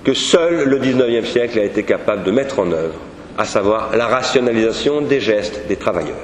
que 0.05 0.15
seul 0.15 0.69
le 0.69 0.79
XIXe 0.79 1.29
siècle 1.29 1.59
a 1.59 1.65
été 1.65 1.83
capable 1.83 2.25
de 2.25 2.31
mettre 2.31 2.59
en 2.59 2.71
œuvre, 2.73 2.95
à 3.39 3.45
savoir 3.45 3.97
la 3.97 4.07
rationalisation 4.07 5.01
des 5.03 5.21
gestes 5.21 5.67
des 5.69 5.77
travailleurs. 5.77 6.17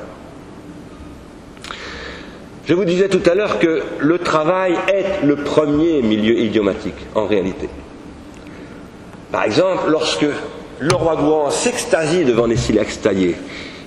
Je 2.66 2.74
vous 2.74 2.84
disais 2.84 3.08
tout 3.08 3.22
à 3.30 3.34
l'heure 3.34 3.58
que 3.58 3.82
le 3.98 4.18
travail 4.18 4.74
est 4.88 5.24
le 5.24 5.36
premier 5.36 6.02
milieu 6.02 6.38
idiomatique, 6.38 6.98
en 7.14 7.26
réalité. 7.26 7.68
Par 9.32 9.44
exemple, 9.44 9.84
lorsque 9.88 10.26
le 10.80 10.94
roi 10.94 11.16
Gouan 11.16 11.50
s'extasie 11.50 12.24
devant 12.24 12.46
les 12.46 12.56
silex 12.56 13.00
taillés 13.00 13.36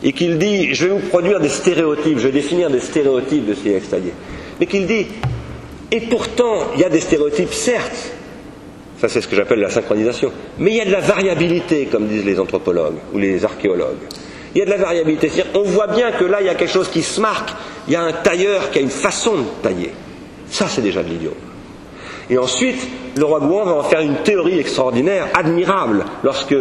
et 0.04 0.14
qu'il 0.14 0.38
dit 0.38 0.74
Je 0.74 0.88
vais 0.88 0.94
vous 0.94 1.08
produire 1.10 1.40
des 1.40 1.50
stéréotypes, 1.50 2.18
je 2.18 2.26
vais 2.26 2.32
définir 2.32 2.70
des 2.70 2.80
stéréotypes 2.80 3.46
de 3.46 3.54
silex 3.54 3.90
taillés, 3.90 4.14
mais 4.62 4.68
qu'il 4.68 4.86
dit 4.86 5.08
Et 5.92 6.02
pourtant, 6.02 6.68
il 6.76 6.82
y 6.82 6.86
a 6.86 6.90
des 6.90 7.02
stéréotypes, 7.02 7.52
certes, 7.52 8.14
ça 9.00 9.10
c'est 9.10 9.20
ce 9.20 9.28
que 9.28 9.36
j'appelle 9.36 9.60
la 9.60 9.72
synchronisation, 9.72 10.32
mais 10.60 10.72
il 10.72 10.78
y 10.78 10.82
a 10.82 10.86
de 10.86 10.92
la 10.92 11.02
variabilité, 11.02 11.88
comme 11.88 12.08
disent 12.08 12.24
les 12.24 12.40
anthropologues 12.40 13.00
ou 13.14 13.18
les 13.18 13.44
archéologues. 13.44 14.08
Il 14.54 14.60
y 14.60 14.62
a 14.62 14.66
de 14.66 14.70
la 14.70 14.78
variabilité. 14.78 15.30
C'est-à-dire, 15.30 15.60
on 15.60 15.64
voit 15.64 15.88
bien 15.88 16.12
que 16.12 16.26
là, 16.26 16.42
il 16.42 16.46
y 16.46 16.50
a 16.50 16.56
quelque 16.56 16.72
chose 16.74 16.90
qui 16.90 17.02
se 17.02 17.22
marque. 17.22 17.52
Il 17.88 17.94
y 17.94 17.96
a 17.96 18.02
un 18.02 18.12
tailleur 18.12 18.70
qui 18.70 18.80
a 18.80 18.82
une 18.82 18.90
façon 18.90 19.38
de 19.38 19.44
tailler. 19.64 19.92
Ça, 20.50 20.68
c'est 20.68 20.82
déjà 20.82 21.02
de 21.02 21.10
l'idiome. 21.10 21.34
Et 22.30 22.38
ensuite, 22.38 22.86
le 23.16 23.24
roi 23.24 23.40
Gouan 23.40 23.64
va 23.64 23.76
en 23.76 23.84
faire 23.84 24.02
une 24.02 24.18
théorie 24.18 24.60
extraordinaire, 24.60 25.30
admirable, 25.34 26.04
lorsque, 26.24 26.56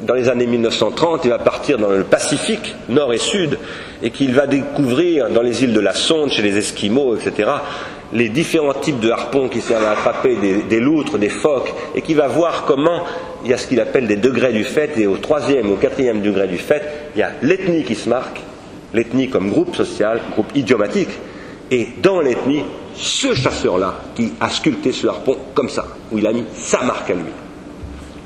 dans 0.00 0.14
les 0.14 0.28
années 0.28 0.46
1930, 0.46 1.24
il 1.24 1.30
va 1.30 1.38
partir 1.38 1.78
dans 1.78 1.88
le 1.88 2.04
Pacifique, 2.04 2.74
nord 2.88 3.12
et 3.12 3.18
sud, 3.18 3.58
et 4.02 4.10
qu'il 4.10 4.34
va 4.34 4.46
découvrir 4.46 5.30
dans 5.30 5.42
les 5.42 5.64
îles 5.64 5.72
de 5.72 5.80
la 5.80 5.94
Sonde, 5.94 6.30
chez 6.30 6.42
les 6.42 6.56
Esquimaux, 6.58 7.16
etc., 7.16 7.50
les 8.12 8.28
différents 8.28 8.74
types 8.74 9.00
de 9.00 9.10
harpons 9.10 9.48
qui 9.48 9.60
servent 9.60 9.84
à 9.84 9.90
attraper 9.90 10.36
des, 10.68 10.80
loutres, 10.80 11.18
des 11.18 11.28
phoques, 11.28 11.72
et 11.94 12.02
qui 12.02 12.14
va 12.14 12.28
voir 12.28 12.64
comment 12.64 13.02
il 13.44 13.50
y 13.50 13.54
a 13.54 13.58
ce 13.58 13.66
qu'il 13.66 13.80
appelle 13.80 14.06
des 14.06 14.16
degrés 14.16 14.52
du 14.52 14.64
fait, 14.64 14.96
et 14.98 15.06
au 15.06 15.16
troisième, 15.16 15.70
au 15.70 15.76
quatrième 15.76 16.20
degré 16.20 16.46
du 16.46 16.58
fait, 16.58 16.82
il 17.14 17.20
y 17.20 17.22
a 17.22 17.32
l'ethnie 17.42 17.82
qui 17.82 17.94
se 17.94 18.08
marque, 18.08 18.40
l'ethnie 18.94 19.28
comme 19.28 19.50
groupe 19.50 19.74
social, 19.74 20.20
groupe 20.32 20.54
idiomatique, 20.54 21.10
et 21.70 21.88
dans 22.00 22.20
l'ethnie, 22.20 22.62
ce 22.94 23.34
chasseur-là 23.34 23.94
qui 24.14 24.32
a 24.40 24.48
sculpté 24.48 24.92
ce 24.92 25.08
harpon 25.08 25.36
comme 25.54 25.68
ça, 25.68 25.86
où 26.12 26.18
il 26.18 26.26
a 26.26 26.32
mis 26.32 26.44
sa 26.54 26.82
marque 26.82 27.10
à 27.10 27.14
lui. 27.14 27.24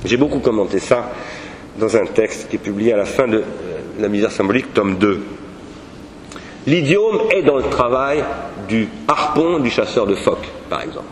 J'ai 0.05 0.17
beaucoup 0.17 0.41
commenté 0.41 0.79
ça 0.79 1.11
dans 1.79 1.97
un 1.97 2.07
texte 2.07 2.49
qui 2.49 2.57
est 2.57 2.61
publié 2.61 2.93
à 2.93 2.97
la 2.97 3.05
fin 3.05 3.27
de 3.27 3.39
euh, 3.39 3.43
La 3.99 4.09
misère 4.09 4.31
symbolique, 4.31 4.73
tome 4.75 4.97
2. 4.97 5.21
L'idiome 6.67 7.23
est 7.31 7.43
dans 7.43 7.57
le 7.57 7.65
travail 7.65 8.25
du 8.69 8.89
harpon 9.09 9.59
du 9.59 9.71
chasseur 9.71 10.07
de 10.07 10.15
phoques, 10.15 10.49
par 10.69 10.83
exemple. 10.83 11.07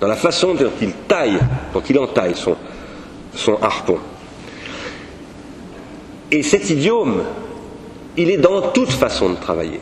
Dans 0.00 0.08
la 0.08 0.16
façon 0.16 0.54
dont 0.54 0.70
il 0.80 0.92
taille, 1.08 1.38
dont 1.72 1.80
il 1.80 1.98
entaille 1.98 2.34
son, 2.34 2.56
son 3.34 3.56
harpon. 3.62 3.98
Et 6.30 6.42
cet 6.42 6.68
idiome, 6.70 7.22
il 8.16 8.30
est 8.30 8.36
dans 8.36 8.70
toute 8.72 8.90
façon 8.90 9.30
de 9.30 9.36
travailler. 9.36 9.80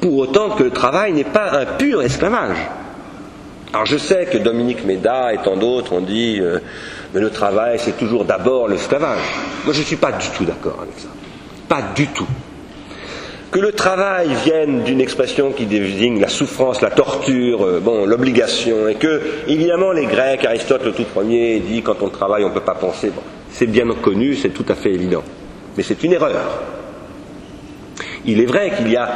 Pour 0.00 0.16
autant 0.16 0.50
que 0.50 0.64
le 0.64 0.70
travail 0.70 1.12
n'est 1.12 1.24
pas 1.24 1.50
un 1.52 1.66
pur 1.66 2.02
esclavage. 2.02 2.58
Alors 3.72 3.86
je 3.86 3.98
sais 3.98 4.26
que 4.26 4.38
Dominique 4.38 4.84
Méda 4.84 5.32
et 5.34 5.38
tant 5.38 5.56
d'autres 5.56 5.92
ont 5.92 6.00
dit 6.00 6.38
euh, 6.40 6.58
mais 7.14 7.20
le 7.20 7.30
travail 7.30 7.78
c'est 7.78 7.96
toujours 7.96 8.24
d'abord 8.24 8.68
l'esclavage. 8.68 9.20
Moi 9.64 9.72
je 9.72 9.80
ne 9.80 9.84
suis 9.84 9.96
pas 9.96 10.12
du 10.12 10.28
tout 10.36 10.44
d'accord 10.44 10.78
avec 10.82 10.98
ça. 10.98 11.08
Pas 11.68 11.82
du 11.94 12.06
tout 12.08 12.26
que 13.50 13.58
le 13.60 13.72
travail 13.72 14.28
vienne 14.44 14.82
d'une 14.82 15.00
expression 15.00 15.52
qui 15.52 15.64
désigne 15.64 16.20
la 16.20 16.28
souffrance, 16.28 16.82
la 16.82 16.90
torture, 16.90 17.64
euh, 17.64 18.06
l'obligation, 18.06 18.88
et 18.88 18.96
que, 18.96 19.22
évidemment, 19.46 19.92
les 19.92 20.06
Grecs, 20.06 20.44
Aristote 20.44 20.84
le 20.84 20.92
tout 20.92 21.04
premier, 21.04 21.60
dit 21.60 21.82
quand 21.82 22.02
on 22.02 22.10
travaille, 22.10 22.44
on 22.44 22.50
ne 22.50 22.54
peut 22.54 22.60
pas 22.60 22.74
penser. 22.74 23.10
C'est 23.50 23.66
bien 23.66 23.86
connu, 24.02 24.34
c'est 24.34 24.50
tout 24.50 24.66
à 24.68 24.74
fait 24.74 24.90
évident. 24.90 25.22
Mais 25.76 25.82
c'est 25.82 26.02
une 26.04 26.12
erreur. 26.12 26.62
Il 28.26 28.40
est 28.40 28.46
vrai 28.46 28.72
qu'il 28.76 28.90
y 28.90 28.96
a 28.96 29.08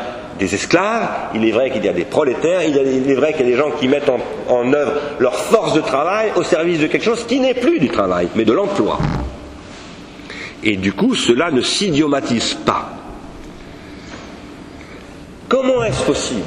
des 0.42 0.56
esclaves, 0.56 1.08
il 1.36 1.44
est 1.44 1.52
vrai 1.52 1.70
qu'il 1.70 1.84
y 1.84 1.88
a 1.88 1.92
des 1.92 2.04
prolétaires, 2.04 2.62
il, 2.64 2.76
est 2.76 3.14
vrai 3.14 3.32
qu'il 3.32 3.46
y 3.46 3.48
a 3.48 3.52
des 3.52 3.56
gens 3.56 3.70
qui 3.78 3.86
mettent 3.86 4.10
en, 4.48 4.72
œuvre 4.72 4.94
leur 5.20 5.36
force 5.36 5.72
de 5.72 5.80
travail 5.80 6.32
au 6.34 6.42
service 6.42 6.80
de 6.80 6.88
quelque 6.88 7.04
chose 7.04 7.24
qui 7.28 7.38
n'est 7.38 7.54
plus 7.54 7.78
du 7.78 7.88
travail, 7.88 8.26
mais 8.34 8.44
de 8.44 8.52
l'emploi. 8.52 8.98
Et 10.64 10.76
du 10.76 10.92
coup, 10.92 11.14
cela 11.14 11.52
ne 11.52 11.60
s'idiomatise 11.60 12.54
pas. 12.54 12.90
Comment 15.48 15.84
est-ce 15.84 16.02
possible 16.02 16.42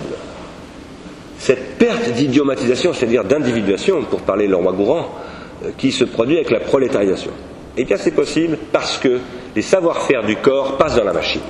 Cette 1.38 1.78
perte 1.78 2.10
d'idiomatisation, 2.12 2.92
c'est-à-dire 2.92 3.24
d'individuation, 3.24 4.04
pour 4.04 4.22
parler 4.22 4.48
le 4.48 4.58
roi 4.58 4.74
gourand, 4.74 5.10
euh, 5.64 5.70
qui 5.78 5.94
se 5.94 6.04
produit 6.04 6.36
avec 6.36 6.52
la 6.52 6.60
prolétarisation? 6.60 7.32
Eh 7.78 7.86
bien, 7.86 7.96
c'est 7.96 8.12
possible 8.12 8.58
parce 8.74 8.98
que 8.98 9.20
les 9.56 9.62
savoir-faire 9.62 10.24
du 10.24 10.36
corps 10.36 10.78
passent 10.78 10.96
dans 10.96 11.04
la 11.06 11.14
machine. 11.14 11.42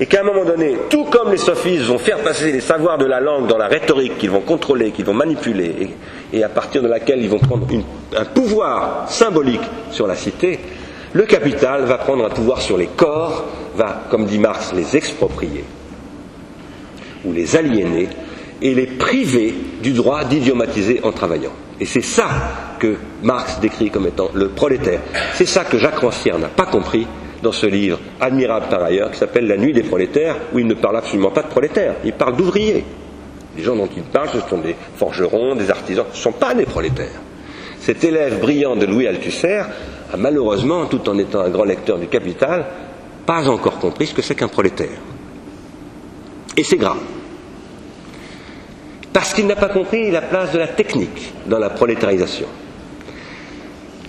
Et 0.00 0.06
qu'à 0.06 0.20
un 0.22 0.24
moment 0.24 0.46
donné, 0.46 0.76
tout 0.88 1.04
comme 1.04 1.30
les 1.30 1.36
sophistes 1.36 1.84
vont 1.84 1.98
faire 1.98 2.20
passer 2.20 2.50
les 2.52 2.60
savoirs 2.60 2.96
de 2.96 3.04
la 3.04 3.20
langue 3.20 3.46
dans 3.46 3.58
la 3.58 3.68
rhétorique 3.68 4.16
qu'ils 4.16 4.30
vont 4.30 4.40
contrôler, 4.40 4.92
qu'ils 4.92 5.04
vont 5.04 5.12
manipuler, 5.12 5.90
et, 6.32 6.42
à 6.42 6.48
partir 6.48 6.82
de 6.82 6.88
laquelle 6.88 7.22
ils 7.22 7.28
vont 7.28 7.38
prendre 7.38 7.66
un 8.16 8.24
pouvoir 8.24 9.10
symbolique 9.10 9.60
sur 9.90 10.06
la 10.06 10.16
cité, 10.16 10.58
le 11.12 11.24
capital 11.24 11.84
va 11.84 11.98
prendre 11.98 12.24
un 12.24 12.30
pouvoir 12.30 12.62
sur 12.62 12.78
les 12.78 12.86
corps, 12.86 13.44
va, 13.76 14.04
comme 14.10 14.24
dit 14.24 14.38
Marx, 14.38 14.72
les 14.72 14.96
exproprier 14.96 15.64
ou 17.26 17.32
les 17.32 17.56
aliéner 17.56 18.08
et 18.62 18.74
les 18.74 18.86
priver 18.86 19.54
du 19.82 19.92
droit 19.92 20.24
d'idiomatiser 20.24 21.00
en 21.02 21.12
travaillant. 21.12 21.52
Et 21.78 21.84
c'est 21.84 22.02
ça 22.02 22.28
que 22.78 22.96
Marx 23.22 23.60
décrit 23.60 23.90
comme 23.90 24.06
étant 24.06 24.30
le 24.32 24.48
prolétaire. 24.48 25.00
C'est 25.34 25.46
ça 25.46 25.64
que 25.64 25.76
Jacques 25.76 25.98
Rancière 25.98 26.38
n'a 26.38 26.48
pas 26.48 26.66
compris 26.66 27.06
dans 27.42 27.52
ce 27.52 27.66
livre, 27.66 27.98
admirable 28.20 28.66
par 28.68 28.82
ailleurs, 28.84 29.10
qui 29.10 29.18
s'appelle 29.18 29.46
La 29.46 29.56
nuit 29.56 29.72
des 29.72 29.82
prolétaires, 29.82 30.36
où 30.52 30.58
il 30.58 30.66
ne 30.66 30.74
parle 30.74 30.96
absolument 30.98 31.30
pas 31.30 31.42
de 31.42 31.48
prolétaires, 31.48 31.94
il 32.04 32.12
parle 32.12 32.36
d'ouvriers. 32.36 32.84
Les 33.56 33.62
gens 33.62 33.76
dont 33.76 33.88
il 33.96 34.02
parle, 34.02 34.28
ce 34.30 34.40
sont 34.40 34.58
des 34.58 34.76
forgerons, 34.96 35.54
des 35.54 35.70
artisans, 35.70 36.06
ce 36.12 36.16
ne 36.18 36.22
sont 36.22 36.32
pas 36.32 36.54
des 36.54 36.66
prolétaires. 36.66 37.20
Cet 37.80 38.04
élève 38.04 38.40
brillant 38.40 38.76
de 38.76 38.86
Louis 38.86 39.06
Althusser 39.06 39.62
a 40.12 40.16
malheureusement, 40.16 40.86
tout 40.86 41.08
en 41.08 41.18
étant 41.18 41.40
un 41.40 41.50
grand 41.50 41.64
lecteur 41.64 41.98
du 41.98 42.06
Capital, 42.06 42.66
pas 43.26 43.48
encore 43.48 43.78
compris 43.78 44.06
ce 44.06 44.14
que 44.14 44.22
c'est 44.22 44.34
qu'un 44.34 44.48
prolétaire. 44.48 44.98
Et 46.56 46.64
c'est 46.64 46.76
grave. 46.76 46.98
Parce 49.12 49.32
qu'il 49.32 49.46
n'a 49.46 49.56
pas 49.56 49.68
compris 49.68 50.10
la 50.10 50.22
place 50.22 50.52
de 50.52 50.58
la 50.58 50.68
technique 50.68 51.32
dans 51.46 51.58
la 51.58 51.70
prolétarisation. 51.70 52.46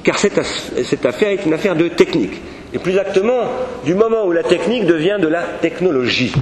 Car 0.03 0.17
cette, 0.17 0.41
cette 0.43 1.05
affaire 1.05 1.29
est 1.29 1.45
une 1.45 1.53
affaire 1.53 1.75
de 1.75 1.87
technique. 1.87 2.41
Et 2.73 2.79
plus 2.79 2.91
exactement, 2.91 3.43
du 3.85 3.95
moment 3.95 4.25
où 4.25 4.31
la 4.31 4.43
technique 4.43 4.85
devient 4.85 5.17
de 5.19 5.27
la 5.27 5.43
technologie. 5.61 6.33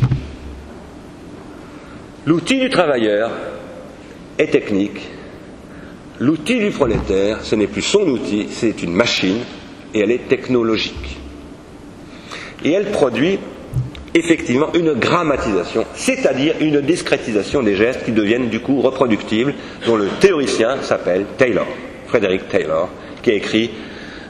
L'outil 2.26 2.60
du 2.60 2.70
travailleur 2.70 3.32
est 4.38 4.52
technique. 4.52 5.00
L'outil 6.20 6.60
du 6.60 6.70
prolétaire, 6.70 7.44
ce 7.44 7.56
n'est 7.56 7.68
plus 7.68 7.82
son 7.82 8.02
outil, 8.02 8.48
c'est 8.52 8.84
une 8.84 8.94
machine, 8.94 9.40
et 9.94 10.02
elle 10.02 10.12
est 10.12 10.28
technologique. 10.28 11.18
Et 12.64 12.74
elle 12.74 12.92
produit 12.92 13.40
effectivement 14.14 14.72
une 14.74 14.94
grammatisation, 14.94 15.86
c'est-à-dire 15.96 16.56
une 16.60 16.82
discrétisation 16.82 17.64
des 17.64 17.76
gestes 17.76 18.04
qui 18.06 18.12
deviennent 18.12 18.50
du 18.50 18.60
coup 18.60 18.82
reproductibles, 18.82 19.54
dont 19.86 19.96
le 19.96 20.08
théoricien 20.20 20.82
s'appelle 20.82 21.26
Taylor, 21.38 21.68
Frédéric 22.08 22.50
Taylor, 22.50 22.90
qui 23.24 23.32
a 23.32 23.34
écrit 23.36 23.72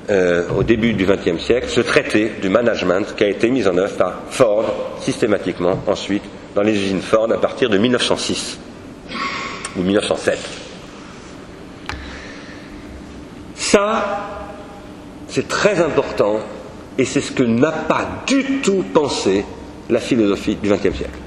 euh, 0.10 0.44
au 0.57 0.64
début 0.64 0.94
du 0.94 1.06
XXe 1.06 1.41
siècle 1.44 1.68
ce 1.69 1.81
traité 1.81 2.31
du 2.41 2.49
management 2.49 3.15
qui 3.15 3.23
a 3.23 3.27
été 3.27 3.49
mis 3.49 3.68
en 3.68 3.77
œuvre 3.77 3.95
par 3.95 4.22
Ford 4.30 4.65
systématiquement 4.99 5.84
ensuite 5.88 6.23
dans 6.56 6.64
les 6.64 6.73
usines 6.73 7.02
Ford 7.02 7.31
à 7.31 7.38
partir 7.38 7.69
de 7.69 7.77
1906 7.77 8.60
ou 9.77 9.81
1907. 9.81 10.40
Ça, 13.56 14.26
c'est 15.27 15.48
très 15.48 15.80
important 15.80 16.40
et 16.98 17.06
c'est 17.06 17.22
ce 17.22 17.31
que 17.31 17.44
n'a 17.44 17.72
pas 17.72 18.07
du 18.26 18.61
tout 18.61 18.84
pensé 18.94 19.45
la 19.90 19.99
philosophie 19.99 20.56
du 20.56 20.69
XXe 20.69 20.98
siècle. 20.98 21.19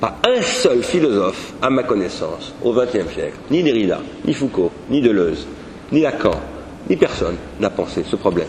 Pas 0.00 0.16
un 0.26 0.42
seul 0.42 0.82
philosophe, 0.82 1.52
à 1.62 1.70
ma 1.70 1.82
connaissance, 1.82 2.54
au 2.62 2.72
XXe 2.72 3.12
siècle, 3.12 3.36
ni 3.50 3.62
Derrida, 3.62 4.00
ni 4.24 4.34
Foucault, 4.34 4.70
ni 4.90 5.00
Deleuze, 5.00 5.46
ni 5.92 6.00
Lacan, 6.00 6.40
ni 6.88 6.96
personne 6.96 7.36
n'a 7.60 7.70
pensé 7.70 8.04
ce 8.08 8.16
problème. 8.16 8.48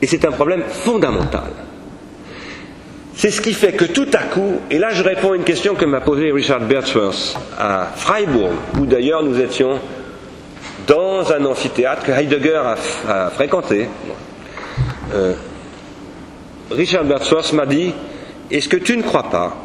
Et 0.00 0.06
c'est 0.06 0.24
un 0.24 0.32
problème 0.32 0.62
fondamental. 0.68 1.50
C'est 3.14 3.30
ce 3.30 3.40
qui 3.40 3.52
fait 3.52 3.72
que 3.72 3.84
tout 3.84 4.06
à 4.12 4.24
coup, 4.24 4.60
et 4.70 4.78
là 4.78 4.90
je 4.90 5.02
réponds 5.02 5.32
à 5.32 5.36
une 5.36 5.44
question 5.44 5.74
que 5.74 5.84
m'a 5.84 6.00
posée 6.00 6.30
Richard 6.30 6.60
Bertsworth 6.60 7.36
à 7.58 7.88
Freiburg, 7.96 8.52
où 8.78 8.86
d'ailleurs 8.86 9.24
nous 9.24 9.40
étions 9.40 9.80
dans 10.86 11.32
un 11.32 11.44
amphithéâtre 11.44 12.04
que 12.04 12.12
Heidegger 12.12 12.62
a, 13.08 13.30
fréquenté. 13.30 13.88
Euh, 15.14 15.34
Richard 16.70 17.04
Bertsworth 17.04 17.52
m'a 17.54 17.66
dit 17.66 17.92
Est-ce 18.52 18.68
que 18.68 18.76
tu 18.76 18.96
ne 18.96 19.02
crois 19.02 19.24
pas, 19.24 19.56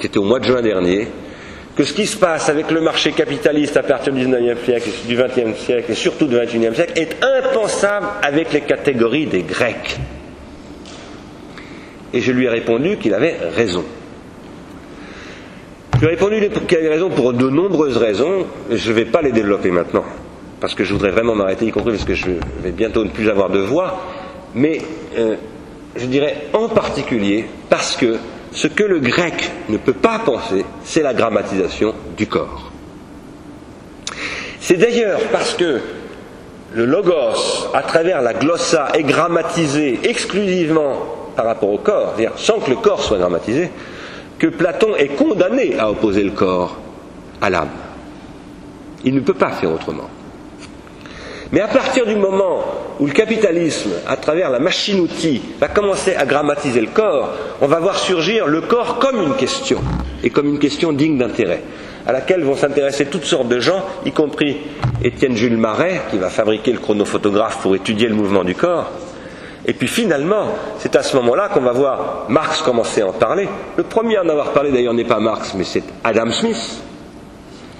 c'était 0.00 0.18
au 0.18 0.24
mois 0.24 0.40
de 0.40 0.46
juin 0.46 0.62
dernier, 0.62 1.08
que 1.76 1.84
ce 1.84 1.94
qui 1.94 2.06
se 2.06 2.16
passe 2.16 2.48
avec 2.48 2.70
le 2.70 2.80
marché 2.80 3.12
capitaliste 3.12 3.76
à 3.76 3.82
partir 3.82 4.12
du 4.12 4.26
19e 4.26 4.64
siècle, 4.64 4.90
du 5.06 5.16
20e 5.16 5.56
siècle 5.56 5.92
et 5.92 5.94
surtout 5.94 6.26
du 6.26 6.36
21e 6.36 6.74
siècle 6.74 6.92
est 6.96 7.16
impensable 7.24 8.06
avec 8.22 8.52
les 8.52 8.60
catégories 8.60 9.26
des 9.26 9.42
Grecs. 9.42 9.96
Et 12.12 12.20
je 12.20 12.30
lui 12.32 12.44
ai 12.44 12.48
répondu 12.50 12.98
qu'il 12.98 13.14
avait 13.14 13.36
raison. 13.56 13.84
Je 15.94 16.00
lui 16.00 16.06
ai 16.08 16.10
répondu 16.10 16.50
qu'il 16.66 16.78
avait 16.78 16.90
raison 16.90 17.08
pour 17.08 17.32
de 17.32 17.48
nombreuses 17.48 17.96
raisons, 17.96 18.46
je 18.70 18.90
ne 18.90 18.94
vais 18.94 19.04
pas 19.06 19.22
les 19.22 19.32
développer 19.32 19.70
maintenant, 19.70 20.04
parce 20.60 20.74
que 20.74 20.84
je 20.84 20.92
voudrais 20.92 21.10
vraiment 21.10 21.34
m'arrêter, 21.34 21.64
y 21.64 21.70
compris 21.70 21.92
parce 21.92 22.04
que 22.04 22.14
je 22.14 22.32
vais 22.62 22.72
bientôt 22.72 23.04
ne 23.04 23.10
plus 23.10 23.30
avoir 23.30 23.48
de 23.48 23.60
voix, 23.60 24.02
mais 24.54 24.82
euh, 25.16 25.36
je 25.96 26.04
dirais 26.04 26.48
en 26.52 26.68
particulier 26.68 27.46
parce 27.70 27.96
que 27.96 28.16
ce 28.52 28.68
que 28.68 28.84
le 28.84 29.00
grec 29.00 29.50
ne 29.68 29.78
peut 29.78 29.92
pas 29.92 30.18
penser, 30.18 30.64
c'est 30.84 31.02
la 31.02 31.14
grammatisation 31.14 31.94
du 32.16 32.26
corps. 32.26 32.70
C'est 34.60 34.76
d'ailleurs 34.76 35.20
parce 35.32 35.54
que 35.54 35.80
le 36.74 36.84
logos, 36.84 37.68
à 37.74 37.82
travers 37.82 38.22
la 38.22 38.34
glossa, 38.34 38.88
est 38.94 39.02
grammatisé 39.02 40.00
exclusivement 40.04 40.96
par 41.34 41.46
rapport 41.46 41.70
au 41.70 41.78
corps, 41.78 42.14
c'est-à-dire 42.16 42.38
sans 42.38 42.60
que 42.60 42.70
le 42.70 42.76
corps 42.76 43.02
soit 43.02 43.18
grammatisé, 43.18 43.70
que 44.38 44.46
Platon 44.46 44.94
est 44.96 45.08
condamné 45.08 45.78
à 45.78 45.90
opposer 45.90 46.22
le 46.22 46.30
corps 46.30 46.76
à 47.40 47.50
l'âme. 47.50 47.68
Il 49.04 49.14
ne 49.14 49.20
peut 49.20 49.34
pas 49.34 49.50
faire 49.50 49.72
autrement. 49.72 50.08
Mais 51.50 51.60
à 51.60 51.68
partir 51.68 52.06
du 52.06 52.16
moment 52.16 52.64
où 53.02 53.06
le 53.06 53.12
capitalisme, 53.12 53.90
à 54.06 54.16
travers 54.16 54.48
la 54.48 54.60
machine-outil, 54.60 55.42
va 55.58 55.66
commencer 55.66 56.14
à 56.14 56.24
grammatiser 56.24 56.80
le 56.80 56.86
corps, 56.86 57.34
on 57.60 57.66
va 57.66 57.80
voir 57.80 57.98
surgir 57.98 58.46
le 58.46 58.60
corps 58.60 59.00
comme 59.00 59.20
une 59.20 59.34
question, 59.34 59.80
et 60.22 60.30
comme 60.30 60.46
une 60.46 60.60
question 60.60 60.92
digne 60.92 61.18
d'intérêt, 61.18 61.62
à 62.06 62.12
laquelle 62.12 62.44
vont 62.44 62.54
s'intéresser 62.54 63.06
toutes 63.06 63.24
sortes 63.24 63.48
de 63.48 63.58
gens, 63.58 63.84
y 64.06 64.12
compris 64.12 64.58
Étienne 65.02 65.34
Jules 65.34 65.56
Marais, 65.56 66.02
qui 66.12 66.18
va 66.18 66.28
fabriquer 66.30 66.70
le 66.70 66.78
chronophotographe 66.78 67.58
pour 67.60 67.74
étudier 67.74 68.06
le 68.06 68.14
mouvement 68.14 68.44
du 68.44 68.54
corps. 68.54 68.92
Et 69.66 69.72
puis 69.72 69.88
finalement, 69.88 70.54
c'est 70.78 70.94
à 70.94 71.02
ce 71.02 71.16
moment-là 71.16 71.48
qu'on 71.48 71.60
va 71.60 71.72
voir 71.72 72.26
Marx 72.28 72.62
commencer 72.62 73.02
à 73.02 73.08
en 73.08 73.12
parler. 73.12 73.48
Le 73.76 73.82
premier 73.82 74.18
à 74.18 74.22
en 74.22 74.28
avoir 74.28 74.52
parlé 74.52 74.70
d'ailleurs 74.70 74.94
n'est 74.94 75.02
pas 75.02 75.18
Marx, 75.18 75.54
mais 75.54 75.64
c'est 75.64 75.82
Adam 76.04 76.30
Smith, 76.30 76.80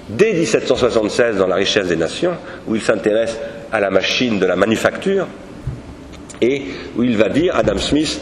dès 0.09 0.33
1776 0.33 1.37
dans 1.37 1.47
La 1.47 1.55
richesse 1.55 1.87
des 1.87 1.95
nations, 1.95 2.33
où 2.67 2.75
il 2.75 2.81
s'intéresse 2.81 3.37
à 3.73 3.79
la 3.79 3.89
machine 3.89 4.39
de 4.39 4.45
la 4.45 4.55
manufacture, 4.55 5.27
et 6.41 6.61
où 6.95 7.03
il 7.03 7.17
va 7.17 7.27
dire, 7.27 7.55
Adam 7.55 7.77
Smith, 7.77 8.21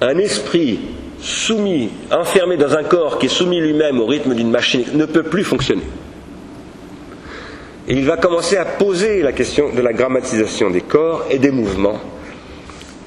un 0.00 0.16
esprit 0.18 0.80
soumis, 1.20 1.90
enfermé 2.10 2.56
dans 2.56 2.74
un 2.74 2.84
corps 2.84 3.18
qui 3.18 3.26
est 3.26 3.28
soumis 3.28 3.60
lui-même 3.60 4.00
au 4.00 4.06
rythme 4.06 4.34
d'une 4.34 4.50
machine, 4.50 4.84
ne 4.94 5.04
peut 5.04 5.24
plus 5.24 5.44
fonctionner. 5.44 5.82
Et 7.88 7.94
il 7.94 8.04
va 8.04 8.16
commencer 8.16 8.56
à 8.56 8.64
poser 8.64 9.22
la 9.22 9.32
question 9.32 9.74
de 9.74 9.80
la 9.80 9.92
grammatisation 9.92 10.70
des 10.70 10.82
corps 10.82 11.26
et 11.30 11.38
des 11.38 11.50
mouvements. 11.50 12.00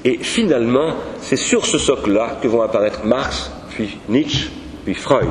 Et 0.04 0.18
finalement, 0.18 0.94
c'est 1.20 1.36
sur 1.36 1.64
ce 1.64 1.78
socle-là 1.78 2.38
que 2.42 2.48
vont 2.48 2.62
apparaître 2.62 3.04
Marx, 3.04 3.50
puis 3.70 3.96
Nietzsche, 4.08 4.50
puis 4.84 4.94
Freud 4.94 5.28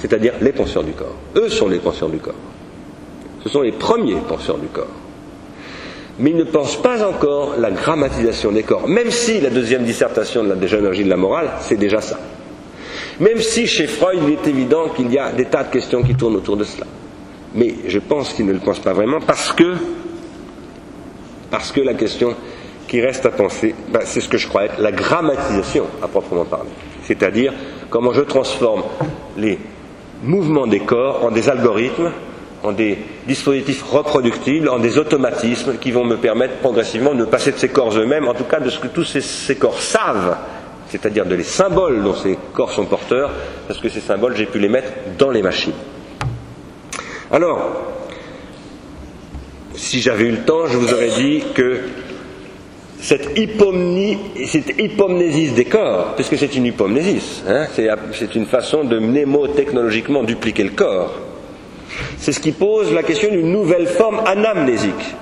c'est-à-dire 0.00 0.34
les 0.40 0.52
penseurs 0.52 0.82
du 0.82 0.92
corps. 0.92 1.14
Eux 1.36 1.50
sont 1.50 1.68
les 1.68 1.78
penseurs 1.78 2.08
du 2.08 2.18
corps. 2.18 2.34
Ce 3.44 3.50
sont 3.50 3.60
les 3.60 3.72
premiers 3.72 4.16
penseurs 4.26 4.56
du 4.56 4.68
corps. 4.68 4.86
Mais 6.20 6.30
ils 6.30 6.36
ne 6.36 6.44
pensent 6.44 6.80
pas 6.80 7.02
encore 7.06 7.54
la 7.58 7.70
grammatisation 7.70 8.52
des 8.52 8.62
corps, 8.62 8.86
même 8.86 9.10
si 9.10 9.40
la 9.40 9.48
deuxième 9.48 9.84
dissertation 9.84 10.44
de 10.44 10.50
la 10.50 10.54
dégénéalogie 10.54 11.04
de 11.04 11.08
la 11.08 11.16
morale, 11.16 11.50
c'est 11.60 11.78
déjà 11.78 12.02
ça. 12.02 12.18
Même 13.20 13.40
si 13.40 13.66
chez 13.66 13.86
Freud, 13.86 14.18
il 14.26 14.34
est 14.34 14.46
évident 14.46 14.90
qu'il 14.90 15.10
y 15.10 15.18
a 15.18 15.32
des 15.32 15.46
tas 15.46 15.64
de 15.64 15.70
questions 15.70 16.02
qui 16.02 16.14
tournent 16.14 16.36
autour 16.36 16.58
de 16.58 16.64
cela. 16.64 16.86
Mais 17.54 17.74
je 17.86 17.98
pense 17.98 18.34
qu'ils 18.34 18.44
ne 18.46 18.52
le 18.52 18.58
pensent 18.58 18.80
pas 18.80 18.92
vraiment 18.92 19.20
parce 19.20 19.52
que, 19.52 19.76
parce 21.50 21.72
que 21.72 21.80
la 21.80 21.94
question 21.94 22.34
qui 22.86 23.00
reste 23.00 23.24
à 23.24 23.30
penser, 23.30 23.74
ben, 23.88 24.00
c'est 24.04 24.20
ce 24.20 24.28
que 24.28 24.36
je 24.36 24.46
crois 24.46 24.64
être 24.64 24.78
la 24.78 24.92
grammatisation 24.92 25.86
à 26.02 26.08
proprement 26.08 26.44
parler. 26.44 26.70
C'est-à-dire 27.04 27.54
comment 27.88 28.12
je 28.12 28.20
transforme 28.20 28.82
les 29.38 29.58
mouvements 30.22 30.66
des 30.66 30.80
corps 30.80 31.24
en 31.24 31.30
des 31.30 31.48
algorithmes 31.48 32.12
en 32.62 32.72
des 32.72 32.98
dispositifs 33.26 33.82
reproductibles, 33.82 34.68
en 34.68 34.78
des 34.78 34.98
automatismes 34.98 35.78
qui 35.78 35.90
vont 35.92 36.04
me 36.04 36.16
permettre 36.16 36.56
progressivement 36.56 37.14
de 37.14 37.24
passer 37.24 37.52
de 37.52 37.58
ces 37.58 37.68
corps 37.68 37.96
eux-mêmes, 37.96 38.28
en 38.28 38.34
tout 38.34 38.44
cas 38.44 38.60
de 38.60 38.70
ce 38.70 38.78
que 38.78 38.88
tous 38.88 39.04
ces, 39.04 39.56
corps 39.56 39.80
savent, 39.80 40.36
c'est-à-dire 40.88 41.24
de 41.24 41.34
les 41.34 41.44
symboles 41.44 42.02
dont 42.02 42.14
ces 42.14 42.38
corps 42.52 42.72
sont 42.72 42.84
porteurs, 42.84 43.30
parce 43.66 43.80
que 43.80 43.88
ces 43.88 44.00
symboles, 44.00 44.36
j'ai 44.36 44.46
pu 44.46 44.58
les 44.58 44.68
mettre 44.68 44.92
dans 45.18 45.30
les 45.30 45.42
machines. 45.42 45.72
Alors, 47.30 47.70
si 49.74 50.00
j'avais 50.00 50.24
eu 50.24 50.32
le 50.32 50.42
temps, 50.42 50.66
je 50.66 50.76
vous 50.76 50.92
aurais 50.92 51.10
dit 51.10 51.42
que 51.54 51.78
cette, 53.00 53.38
hypomnie, 53.38 54.18
cette 54.46 54.78
hypomnésis 54.78 55.54
des 55.54 55.64
corps, 55.64 56.14
puisque 56.16 56.36
c'est 56.36 56.54
une 56.54 56.66
hypomnésis, 56.66 57.42
hein, 57.48 57.66
c'est 58.12 58.34
une 58.34 58.44
façon 58.44 58.84
de 58.84 58.98
mnémotechnologiquement 58.98 60.22
dupliquer 60.24 60.64
le 60.64 60.70
corps, 60.70 61.29
c'est 62.18 62.32
ce 62.32 62.40
qui 62.40 62.52
pose 62.52 62.92
la 62.92 63.02
question 63.02 63.30
d'une 63.30 63.52
nouvelle 63.52 63.86
forme 63.86 64.20
anamnésique. 64.26 65.14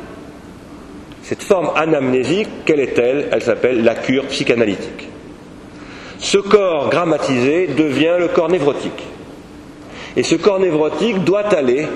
Cette 1.22 1.42
forme 1.42 1.70
anamnésique, 1.76 2.48
quelle 2.64 2.80
est-elle? 2.80 3.28
Elle 3.30 3.42
s'appelle 3.42 3.84
la 3.84 3.94
cure 3.94 4.26
psychanalytique. 4.26 5.08
Ce 6.18 6.38
corps 6.38 6.88
grammatisé 6.88 7.68
devient 7.68 8.16
le 8.18 8.28
corps 8.28 8.48
névrotique. 8.48 9.04
Et 10.16 10.22
ce 10.22 10.34
corps 10.34 10.58
névrotique 10.58 11.22
doit 11.24 11.46
aller 11.54 11.86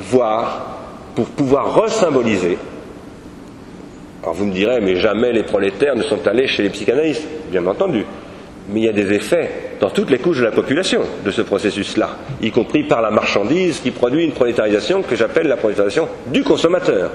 voir, 0.00 0.78
pour 1.14 1.26
pouvoir 1.26 1.74
resymboliser. 1.74 2.58
Alors 4.22 4.34
vous 4.34 4.46
me 4.46 4.52
direz, 4.52 4.80
mais 4.80 4.96
jamais 4.96 5.32
les 5.32 5.44
prolétaires 5.44 5.94
ne 5.94 6.02
sont 6.02 6.26
allés 6.26 6.48
chez 6.48 6.62
les 6.62 6.70
psychanalystes, 6.70 7.26
bien 7.50 7.66
entendu. 7.66 8.04
Mais 8.70 8.80
il 8.80 8.86
y 8.86 8.88
a 8.88 8.92
des 8.92 9.12
effets 9.12 9.50
dans 9.80 9.90
toutes 9.90 10.10
les 10.10 10.18
couches 10.18 10.38
de 10.40 10.44
la 10.44 10.50
population 10.50 11.02
de 11.24 11.30
ce 11.30 11.42
processus-là, 11.42 12.16
y 12.42 12.50
compris 12.50 12.82
par 12.82 13.00
la 13.00 13.10
marchandise 13.10 13.80
qui 13.80 13.90
produit 13.90 14.24
une 14.24 14.32
prolétarisation 14.32 15.02
que 15.02 15.16
j'appelle 15.16 15.48
la 15.48 15.56
prolétarisation 15.56 16.08
du 16.26 16.42
consommateur, 16.42 17.10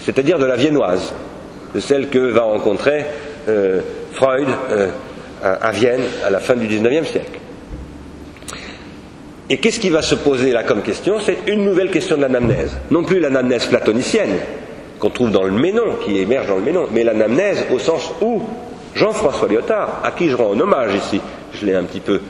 c'est-à-dire 0.00 0.38
de 0.38 0.44
la 0.44 0.56
viennoise, 0.56 1.14
de 1.74 1.80
celle 1.80 2.08
que 2.08 2.18
va 2.18 2.42
rencontrer 2.42 3.06
euh, 3.48 3.80
Freud 4.12 4.48
euh, 4.70 4.88
à, 5.42 5.70
Vienne 5.70 6.02
à 6.24 6.30
la 6.30 6.40
fin 6.40 6.56
du 6.56 6.66
XIXe 6.66 7.08
siècle. 7.08 7.38
Et 9.50 9.56
qu'est-ce 9.58 9.80
qui 9.80 9.88
va 9.88 10.02
se 10.02 10.14
poser 10.14 10.52
là 10.52 10.62
comme 10.62 10.82
question? 10.82 11.20
C'est 11.20 11.38
une 11.46 11.64
nouvelle 11.64 11.90
question 11.90 12.16
de 12.16 12.22
l'anamnèse. 12.22 12.76
Non 12.90 13.02
plus 13.02 13.18
l'anamnèse 13.18 13.66
platonicienne, 13.66 14.36
qu'on 14.98 15.08
trouve 15.10 15.30
dans 15.30 15.44
le 15.44 15.52
Ménon, 15.52 15.96
qui 16.04 16.18
émerge 16.18 16.48
dans 16.48 16.56
le 16.56 16.62
Ménon, 16.62 16.86
mais 16.92 17.02
l'anamnèse 17.02 17.64
au 17.72 17.78
sens 17.78 18.12
où 18.20 18.42
Jean-François 18.94 19.48
Lyotard, 19.48 20.00
à 20.02 20.10
qui 20.12 20.28
je 20.28 20.36
rends 20.36 20.58
hommage 20.58 20.94
ici, 20.94 21.20
je 21.52 21.66
l'ai 21.66 21.74
un 21.74 21.84
petit 21.84 22.00
peu 22.00 22.20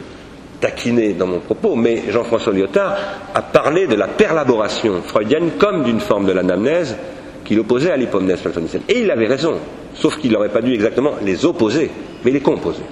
taquiné 0.61 1.13
dans 1.13 1.27
mon 1.27 1.41
propos, 1.41 1.77
mais 1.77 2.05
Jean-François 2.11 2.53
Lyotard 2.53 2.97
a 3.35 3.43
parlé 3.43 3.87
de 3.87 3.95
la 3.95 4.09
perlaboration 4.09 5.03
freudienne 5.03 5.53
comme 5.59 5.85
d'une 5.85 6.01
forme 6.01 6.27
de 6.27 6.33
l'anamnèse 6.33 6.97
qu'il 7.45 7.61
opposait 7.61 7.91
à 7.91 7.97
l'hypomnèse 7.97 8.41
platonicienne. 8.41 8.83
Et 8.89 9.01
il 9.01 9.11
avait 9.11 9.27
raison, 9.27 9.55
sauf 9.95 10.19
qu'il 10.19 10.33
n'aurait 10.33 10.49
pas 10.51 10.63
dû 10.63 10.75
exactement 10.75 11.13
les 11.23 11.45
opposer, 11.47 11.91
mais 12.25 12.31
les 12.31 12.41
composer. 12.41 12.83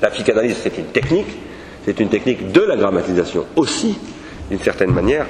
La 0.00 0.10
psychanalyse, 0.10 0.56
c'est 0.62 0.78
une 0.78 0.86
technique, 0.86 1.26
c'est 1.84 1.98
une 2.00 2.08
technique 2.08 2.52
de 2.52 2.60
la 2.60 2.76
grammatisation 2.76 3.44
aussi, 3.56 3.98
d'une 4.50 4.60
certaine 4.60 4.92
manière. 4.92 5.26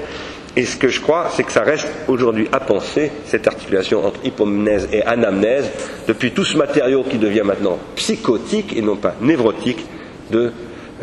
Et 0.57 0.65
ce 0.65 0.77
que 0.77 0.87
je 0.87 1.01
crois, 1.01 1.29
c'est 1.31 1.43
que 1.43 1.51
ça 1.51 1.63
reste 1.63 1.87
aujourd'hui 2.07 2.47
à 2.51 2.61
penser, 2.61 3.11
cette 3.25 3.45
articulation 3.47 4.05
entre 4.05 4.21
hypomnèse 4.23 4.87
et 4.93 5.03
anamnèse, 5.03 5.69
depuis 6.07 6.31
tout 6.31 6.45
ce 6.45 6.57
matériau 6.57 7.03
qui 7.03 7.17
devient 7.17 7.43
maintenant 7.43 7.77
psychotique 7.95 8.75
et 8.75 8.81
non 8.81 8.95
pas 8.95 9.15
névrotique 9.21 9.85
de 10.31 10.53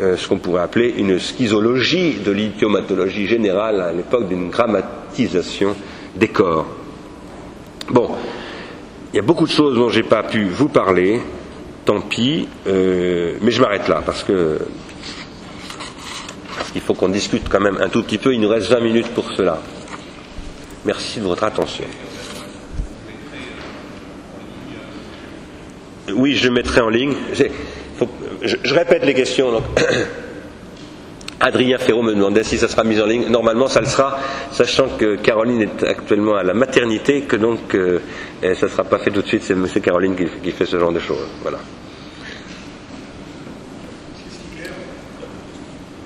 euh, 0.01 0.17
ce 0.17 0.27
qu'on 0.27 0.39
pourrait 0.39 0.63
appeler 0.63 0.95
une 0.97 1.19
schizologie 1.19 2.15
de 2.25 2.31
l'idiomatologie 2.31 3.27
générale 3.27 3.79
à 3.81 3.91
l'époque 3.93 4.27
d'une 4.27 4.49
grammatisation 4.49 5.75
des 6.15 6.29
corps. 6.29 6.65
Bon, 7.91 8.09
il 9.13 9.17
y 9.17 9.19
a 9.19 9.23
beaucoup 9.23 9.45
de 9.45 9.51
choses 9.51 9.75
dont 9.75 9.89
je 9.89 9.99
n'ai 9.99 10.07
pas 10.07 10.23
pu 10.23 10.45
vous 10.45 10.69
parler, 10.69 11.19
tant 11.85 12.01
pis, 12.01 12.47
euh, 12.65 13.35
mais 13.41 13.51
je 13.51 13.61
m'arrête 13.61 13.87
là 13.87 14.01
parce 14.03 14.23
que 14.23 14.57
il 16.75 16.81
faut 16.81 16.93
qu'on 16.93 17.09
discute 17.09 17.49
quand 17.49 17.59
même 17.59 17.77
un 17.81 17.89
tout 17.89 18.03
petit 18.03 18.17
peu. 18.17 18.33
Il 18.33 18.41
nous 18.41 18.49
reste 18.49 18.69
20 18.69 18.79
minutes 18.79 19.09
pour 19.09 19.31
cela. 19.31 19.59
Merci 20.85 21.19
de 21.19 21.25
votre 21.25 21.43
attention. 21.43 21.85
Oui, 26.13 26.35
je 26.35 26.49
mettrai 26.49 26.81
en 26.81 26.89
ligne. 26.89 27.13
je, 28.41 28.73
répète 28.73 29.05
les 29.05 29.13
questions. 29.13 29.61
Adrien 31.39 31.77
Ferraud 31.77 32.03
me 32.03 32.13
demandait 32.13 32.43
si 32.43 32.57
ça 32.57 32.67
sera 32.67 32.83
mis 32.83 32.99
en 33.01 33.05
ligne. 33.05 33.27
Normalement, 33.29 33.67
ça 33.67 33.81
le 33.81 33.85
sera, 33.85 34.17
sachant 34.51 34.89
que 34.97 35.15
Caroline 35.17 35.61
est 35.61 35.83
actuellement 35.83 36.35
à 36.35 36.43
la 36.43 36.53
maternité, 36.53 37.21
que 37.21 37.35
donc 37.35 37.75
euh, 37.75 37.99
ça 38.41 38.65
ne 38.65 38.71
sera 38.71 38.83
pas 38.83 38.99
fait 38.99 39.11
tout 39.11 39.21
de 39.21 39.27
suite. 39.27 39.43
C'est 39.43 39.53
M. 39.53 39.67
Caroline 39.81 40.15
qui, 40.15 40.25
qui 40.41 40.51
fait 40.51 40.65
ce 40.65 40.79
genre 40.79 40.93
de 40.93 40.99
choses. 40.99 41.27
Voilà. 41.41 41.59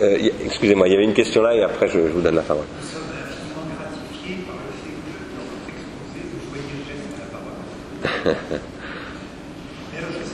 Euh, 0.02 0.30
excusez-moi, 0.45 0.88
il 0.88 0.91
y 0.94 0.95
avait 0.95 1.06
une 1.06 1.14
question 1.14 1.41
là 1.41 1.56
et 1.56 1.64
après 1.64 1.88
je, 1.88 1.99
vous 1.99 2.22
donne 2.22 2.36
la 2.36 2.44
parole. 2.44 2.65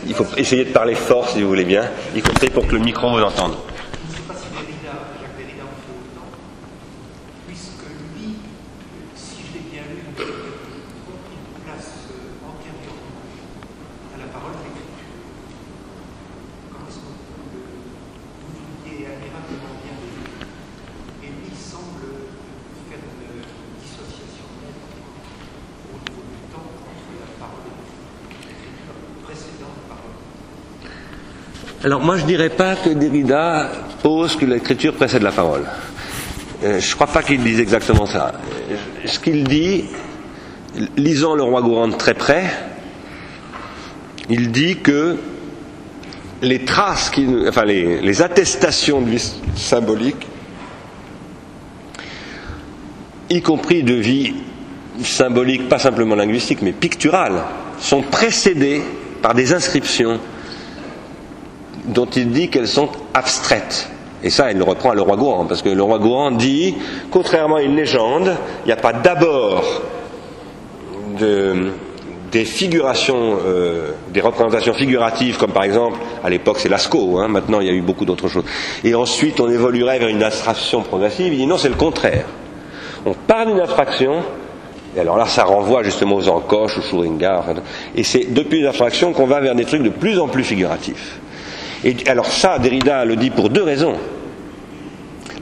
Il 0.06 0.14
faut 0.14 0.26
essayer 0.35 0.65
de 0.65 0.72
parler 0.72 0.95
fort 0.95 1.30
si 1.30 1.41
vous 1.41 1.48
voulez 1.48 1.64
bien, 1.64 1.90
y 2.14 2.22
compris 2.22 2.49
pour 2.49 2.68
que 2.68 2.73
le 2.73 2.81
micro 2.81 3.10
vous 3.10 3.22
entende. 3.22 3.56
Alors 31.93 32.03
moi 32.03 32.17
je 32.17 32.23
ne 32.23 32.27
dirais 32.27 32.49
pas 32.49 32.75
que 32.75 32.89
Derrida 32.89 33.69
pose 34.01 34.35
que 34.35 34.47
l'écriture 34.47 34.95
précède 34.95 35.21
la 35.21 35.31
parole. 35.31 35.61
Euh, 36.63 36.79
je 36.79 36.89
ne 36.89 36.95
crois 36.95 37.05
pas 37.05 37.21
qu'il 37.21 37.43
dise 37.43 37.59
exactement 37.59 38.07
ça. 38.07 38.31
Ce 39.05 39.19
qu'il 39.19 39.43
dit, 39.43 39.83
lisant 40.97 41.35
le 41.35 41.43
roi 41.43 41.61
Gourand 41.61 41.91
très 41.91 42.15
près, 42.15 42.45
il 44.27 44.51
dit 44.51 44.77
que 44.77 45.17
les 46.41 46.65
traces, 46.65 47.11
qui, 47.11 47.27
enfin 47.47 47.63
les, 47.63 48.01
les 48.01 48.21
attestations 48.23 48.99
de 48.99 49.11
vie 49.11 49.33
symbolique, 49.55 50.25
y 53.29 53.39
compris 53.43 53.83
de 53.83 53.93
vie 53.93 54.33
symbolique, 55.03 55.69
pas 55.69 55.77
simplement 55.77 56.15
linguistique, 56.15 56.63
mais 56.63 56.71
picturale, 56.71 57.43
sont 57.79 58.01
précédées 58.01 58.81
par 59.21 59.35
des 59.35 59.53
inscriptions 59.53 60.19
dont 61.85 62.05
il 62.05 62.31
dit 62.31 62.49
qu'elles 62.49 62.68
sont 62.68 62.89
abstraites. 63.14 63.89
Et 64.23 64.30
ça, 64.30 64.51
il 64.51 64.57
le 64.57 64.64
reprend 64.64 64.91
à 64.91 64.95
le 64.95 65.01
roi 65.01 65.18
parce 65.47 65.61
que 65.61 65.69
le 65.69 65.84
roi 65.84 65.99
Gourand 65.99 66.31
dit, 66.31 66.76
contrairement 67.11 67.57
à 67.57 67.61
une 67.61 67.76
légende, 67.76 68.35
il 68.64 68.68
n'y 68.68 68.72
a 68.72 68.77
pas 68.77 68.93
d'abord 68.93 69.64
des 72.31 72.45
figurations, 72.45 73.38
euh, 73.45 73.91
des 74.11 74.22
représentations 74.22 74.73
figuratives, 74.73 75.38
comme 75.38 75.51
par 75.51 75.64
exemple, 75.64 75.99
à 76.23 76.30
l'époque 76.30 76.57
c'est 76.60 76.69
Lascaux, 76.69 77.19
hein, 77.19 77.27
maintenant 77.27 77.60
il 77.60 77.68
y 77.68 77.69
a 77.69 77.73
eu 77.73 77.81
beaucoup 77.81 78.05
d'autres 78.05 78.27
choses. 78.27 78.45
Et 78.84 78.95
ensuite 78.95 79.39
on 79.39 79.49
évoluerait 79.49 79.99
vers 79.99 80.07
une 80.07 80.23
abstraction 80.23 80.81
progressive, 80.81 81.31
il 81.31 81.38
dit 81.38 81.45
non, 81.45 81.57
c'est 81.57 81.69
le 81.69 81.76
contraire. 81.76 82.26
On 83.05 83.14
parle 83.14 83.49
d'une 83.49 83.60
abstraction, 83.60 84.23
et 84.95 84.99
alors 84.99 85.18
là 85.18 85.26
ça 85.26 85.43
renvoie 85.43 85.84
justement 85.84 86.15
aux 86.15 86.27
encoches, 86.27 86.77
aux 86.80 86.81
Schuringer, 86.81 87.39
et 87.95 88.03
c'est 88.03 88.34
depuis 88.34 88.61
les 88.61 88.68
abstractions 88.68 89.14
qu'on 89.14 89.27
va 89.27 89.39
vers 89.39 89.53
des 89.53 89.65
trucs 89.65 89.84
de 89.84 89.89
plus 89.89 90.18
en 90.19 90.27
plus 90.27 90.43
figuratifs. 90.43 91.19
Alors 92.07 92.27
ça, 92.27 92.60
Derrida 92.60 93.03
le 93.03 93.15
dit 93.15 93.30
pour 93.30 93.49
deux 93.49 93.64
raisons. 93.64 93.95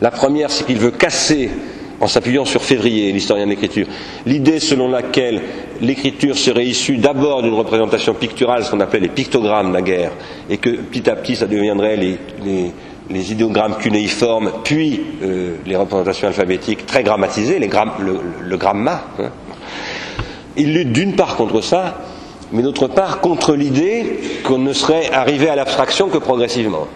La 0.01 0.09
première, 0.09 0.49
c'est 0.49 0.65
qu'il 0.65 0.79
veut 0.79 0.91
casser, 0.91 1.51
en 1.99 2.07
s'appuyant 2.07 2.45
sur 2.45 2.63
Février, 2.63 3.11
l'historien 3.11 3.45
de 3.45 3.51
l'écriture, 3.51 3.85
l'idée 4.25 4.59
selon 4.59 4.89
laquelle 4.89 5.41
l'écriture 5.81 6.35
serait 6.35 6.65
issue 6.65 6.97
d'abord 6.97 7.43
d'une 7.43 7.53
représentation 7.53 8.15
picturale, 8.15 8.63
ce 8.63 8.71
qu'on 8.71 8.79
appelait 8.79 9.01
les 9.01 9.09
pictogrammes 9.09 9.71
naguère, 9.71 10.11
et 10.49 10.57
que 10.57 10.69
petit 10.69 11.07
à 11.07 11.15
petit 11.15 11.35
ça 11.35 11.45
deviendrait 11.45 11.97
les, 11.97 13.31
idéogrammes 13.31 13.77
cunéiformes, 13.77 14.51
puis 14.63 15.01
euh, 15.21 15.57
les 15.67 15.75
représentations 15.75 16.27
alphabétiques 16.27 16.87
très 16.87 17.03
grammatisées, 17.03 17.59
le, 17.59 18.57
gramma. 18.57 19.03
Hein. 19.19 19.29
Il 20.57 20.73
lutte 20.73 20.91
d'une 20.91 21.13
part 21.13 21.35
contre 21.35 21.61
ça, 21.61 21.99
mais 22.51 22.61
d'autre 22.61 22.87
part 22.87 23.21
contre 23.21 23.55
l'idée 23.55 24.19
qu'on 24.43 24.57
ne 24.57 24.73
serait 24.73 25.11
arrivé 25.11 25.49
à 25.49 25.55
l'abstraction 25.55 26.09
que 26.09 26.17
progressivement. 26.17 26.87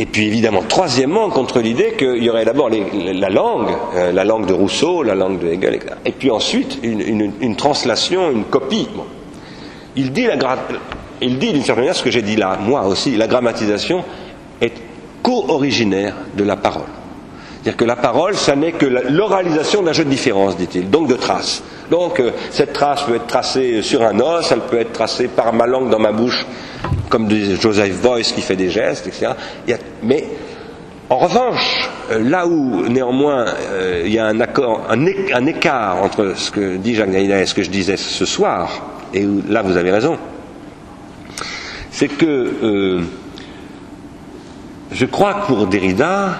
Et 0.00 0.06
puis 0.06 0.26
évidemment, 0.26 0.62
troisièmement, 0.66 1.28
contre 1.28 1.58
l'idée 1.58 1.94
qu'il 1.98 2.22
y 2.22 2.30
aurait 2.30 2.44
d'abord 2.44 2.70
la 2.70 3.28
langue, 3.28 3.70
euh, 3.96 4.12
la 4.12 4.24
langue 4.24 4.46
de 4.46 4.52
Rousseau, 4.52 5.02
la 5.02 5.16
langue 5.16 5.40
de 5.40 5.48
Hegel, 5.48 5.74
etc. 5.74 5.94
Et 6.04 6.12
puis 6.12 6.30
ensuite, 6.30 6.78
une, 6.84 7.56
translation, 7.56 8.30
une 8.30 8.44
copie. 8.44 8.86
Il 9.96 10.12
dit, 10.12 10.28
il 11.20 11.38
dit 11.38 11.52
d'une 11.52 11.62
certaine 11.62 11.82
manière 11.82 11.96
ce 11.96 12.04
que 12.04 12.12
j'ai 12.12 12.22
dit 12.22 12.36
là, 12.36 12.56
moi 12.60 12.86
aussi, 12.86 13.16
la 13.16 13.26
grammatisation 13.26 14.04
est 14.60 14.72
co-originaire 15.24 16.14
de 16.36 16.44
la 16.44 16.54
parole. 16.54 16.82
C'est-à-dire 17.54 17.76
que 17.76 17.84
la 17.84 17.96
parole, 17.96 18.36
ça 18.36 18.54
n'est 18.54 18.72
que 18.72 18.86
l'oralisation 18.86 19.82
d'un 19.82 19.92
jeu 19.92 20.04
de 20.04 20.10
différence, 20.10 20.56
dit-il, 20.56 20.90
donc 20.90 21.08
de 21.08 21.16
traces. 21.16 21.64
Donc 21.90 22.20
euh, 22.20 22.32
cette 22.50 22.72
trace 22.72 23.02
peut 23.04 23.14
être 23.14 23.26
tracée 23.26 23.82
sur 23.82 24.02
un 24.02 24.18
os, 24.20 24.50
elle 24.52 24.60
peut 24.60 24.78
être 24.78 24.92
tracée 24.92 25.28
par 25.28 25.52
ma 25.52 25.66
langue 25.66 25.90
dans 25.90 25.98
ma 25.98 26.12
bouche, 26.12 26.46
comme 27.08 27.30
Joseph 27.30 28.00
Boyce 28.02 28.32
qui 28.32 28.42
fait 28.42 28.56
des 28.56 28.70
gestes, 28.70 29.06
etc. 29.06 29.32
mais 30.02 30.24
en 31.10 31.16
revanche, 31.16 31.88
euh, 32.10 32.18
là 32.22 32.46
où 32.46 32.86
néanmoins 32.88 33.46
euh, 33.46 34.02
il 34.04 34.12
y 34.12 34.18
a 34.18 34.26
un, 34.26 35.46
écart 35.46 36.02
entre 36.02 36.34
ce 36.36 36.50
que 36.50 36.76
dit 36.76 36.94
Jacques 36.94 37.10
Derrida 37.10 37.40
et 37.40 37.46
ce 37.46 37.54
que 37.54 37.62
je 37.62 37.70
disais 37.70 37.96
ce 37.96 38.26
soir, 38.26 38.82
et 39.14 39.24
où, 39.24 39.42
là 39.48 39.62
vous 39.62 39.78
avez 39.78 39.90
raison, 39.90 40.18
c'est 41.90 42.08
que 42.08 43.00
je 44.92 45.04
crois 45.06 45.34
que 45.34 45.46
pour 45.46 45.66
Derrida, 45.66 46.34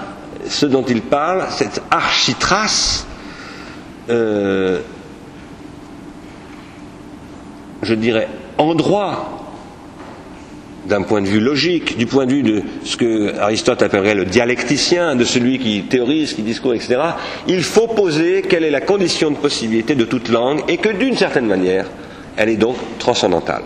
ce 0.47 0.67
dont 0.67 0.85
il 0.87 1.01
parle, 1.01 1.45
cette 1.49 1.81
architrace, 1.89 3.07
je 7.81 7.93
dirais, 7.93 8.27
en 8.57 8.75
droit, 8.75 9.39
d'un 10.89 11.03
point 11.03 11.21
de 11.21 11.27
vue 11.27 11.39
logique, 11.39 11.97
du 11.97 12.05
point 12.05 12.25
de 12.25 12.33
vue 12.33 12.43
de 12.43 12.63
ce 12.83 12.97
que 12.97 13.37
Aristote 13.37 13.81
appellerait 13.81 14.15
le 14.15 14.25
dialecticien, 14.25 15.15
de 15.15 15.23
celui 15.23 15.59
qui 15.59 15.83
théorise, 15.83 16.33
qui 16.33 16.41
discourt, 16.41 16.73
etc., 16.73 16.99
il 17.47 17.63
faut 17.63 17.87
poser 17.87 18.41
quelle 18.41 18.63
est 18.63 18.71
la 18.71 18.81
condition 18.81 19.31
de 19.31 19.35
possibilité 19.35 19.95
de 19.95 20.05
toute 20.05 20.29
langue 20.29 20.61
et 20.67 20.77
que 20.77 20.89
d'une 20.89 21.15
certaine 21.15 21.45
manière, 21.45 21.85
elle 22.35 22.49
est 22.49 22.57
donc 22.57 22.75
transcendantale. 22.97 23.63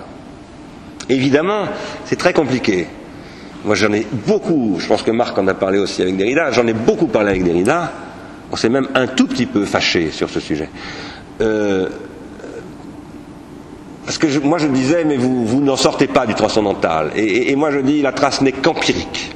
Évidemment, 1.09 1.65
c'est 2.05 2.17
très 2.17 2.33
compliqué. 2.33 2.87
Moi, 3.63 3.75
j'en 3.75 3.93
ai 3.93 4.05
beaucoup, 4.27 4.77
je 4.79 4.87
pense 4.87 5.03
que 5.03 5.11
Marc 5.11 5.37
en 5.37 5.47
a 5.47 5.53
parlé 5.53 5.79
aussi 5.79 6.01
avec 6.01 6.17
Derrida, 6.17 6.51
j'en 6.51 6.67
ai 6.67 6.73
beaucoup 6.73 7.07
parlé 7.07 7.29
avec 7.29 7.43
Derrida, 7.43 7.91
on 8.51 8.55
s'est 8.55 8.69
même 8.69 8.89
un 8.93 9.07
tout 9.07 9.27
petit 9.27 9.45
peu 9.45 9.65
fâché 9.65 10.11
sur 10.11 10.29
ce 10.29 10.39
sujet. 10.39 10.69
Euh, 11.41 11.87
parce 14.05 14.17
que 14.17 14.39
moi 14.39 14.57
je 14.57 14.67
disais, 14.67 15.05
mais 15.05 15.17
vous, 15.17 15.45
vous 15.45 15.61
n'en 15.61 15.75
sortez 15.77 16.07
pas 16.07 16.25
du 16.25 16.33
transcendantal. 16.33 17.11
Et, 17.15 17.55
moi 17.55 17.71
je 17.71 17.79
dis, 17.79 18.01
la 18.01 18.11
trace 18.11 18.41
n'est 18.41 18.51
qu'empirique. 18.51 19.31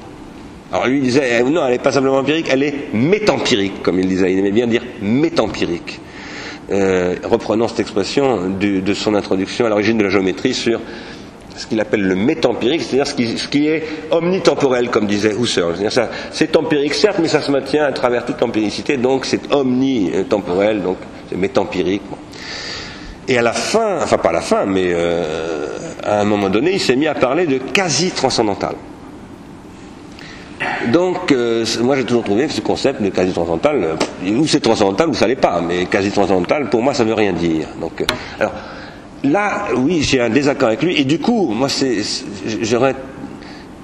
Alors 0.71 0.87
lui 0.87 0.99
disait, 0.99 1.39
eh, 1.39 1.43
non, 1.43 1.65
elle 1.65 1.73
n'est 1.73 1.79
pas 1.79 1.93
simplement 1.93 2.17
empirique, 2.17 2.47
elle 2.51 2.63
est 2.63 2.93
métempirique, 2.93 3.81
comme 3.81 3.99
il 3.99 4.07
disait. 4.07 4.33
Il 4.33 4.39
aimait 4.39 4.51
bien 4.51 4.67
dire 4.67 4.83
métempirique. 5.01 6.01
Euh, 6.69 7.15
reprenant 7.23 7.69
cette 7.69 7.79
expression 7.79 8.49
de 8.49 8.93
son 8.93 9.15
introduction 9.15 9.65
à 9.65 9.69
l'origine 9.69 9.97
de 9.97 10.03
la 10.03 10.09
géométrie 10.09 10.53
sur 10.53 10.81
ce 11.57 11.65
qu'il 11.65 11.79
appelle 11.79 12.01
le 12.01 12.15
métempirique, 12.15 12.81
c'est-à-dire 12.81 13.07
ce 13.07 13.47
qui, 13.47 13.67
est 13.67 13.83
omnitemporel, 14.11 14.89
comme 14.89 15.07
disait 15.07 15.33
Husserl. 15.37 15.75
C'est 16.31 16.55
empirique, 16.55 16.93
certes, 16.93 17.17
mais 17.19 17.27
ça 17.27 17.41
se 17.41 17.51
maintient 17.51 17.85
à 17.85 17.91
travers 17.91 18.25
toute 18.25 18.39
l'empiricité, 18.39 18.97
donc 18.97 19.25
c'est 19.25 19.53
omnitemporel, 19.53 20.81
donc 20.81 20.97
c'est 21.29 21.37
métempirique. 21.37 22.03
Et 23.27 23.37
à 23.37 23.41
la 23.41 23.53
fin, 23.53 23.97
enfin 24.01 24.17
pas 24.17 24.29
à 24.29 24.33
la 24.33 24.41
fin, 24.41 24.65
mais 24.65 24.87
euh, 24.91 25.67
à 26.03 26.21
un 26.21 26.23
moment 26.23 26.49
donné, 26.49 26.73
il 26.73 26.79
s'est 26.79 26.95
mis 26.95 27.07
à 27.07 27.13
parler 27.13 27.45
de 27.45 27.57
quasi-transcendantal. 27.57 28.75
Donc, 30.91 31.31
euh, 31.31 31.65
moi 31.81 31.97
j'ai 31.97 32.05
toujours 32.05 32.23
trouvé 32.23 32.47
que 32.47 32.53
ce 32.53 32.61
concept 32.61 33.01
de 33.01 33.09
quasi-transcendantal, 33.09 33.83
euh, 34.23 34.31
ou 34.31 34.47
c'est 34.47 34.61
transcendantal 34.61 35.09
ou 35.09 35.13
ça 35.13 35.27
l'est 35.27 35.35
pas, 35.35 35.61
mais 35.61 35.85
quasi-transcendantal, 35.85 36.69
pour 36.69 36.81
moi 36.81 36.93
ça 36.93 37.03
ne 37.03 37.09
veut 37.09 37.15
rien 37.15 37.33
dire. 37.33 37.67
Donc, 37.81 38.05
alors, 38.39 38.53
là, 39.23 39.65
oui, 39.75 40.01
j'ai 40.01 40.21
un 40.21 40.29
désaccord 40.29 40.69
avec 40.69 40.81
lui, 40.81 40.99
et 40.99 41.03
du 41.03 41.19
coup, 41.19 41.49
moi, 41.49 41.67
c'est, 41.69 41.97
j'aurais, 42.61 42.95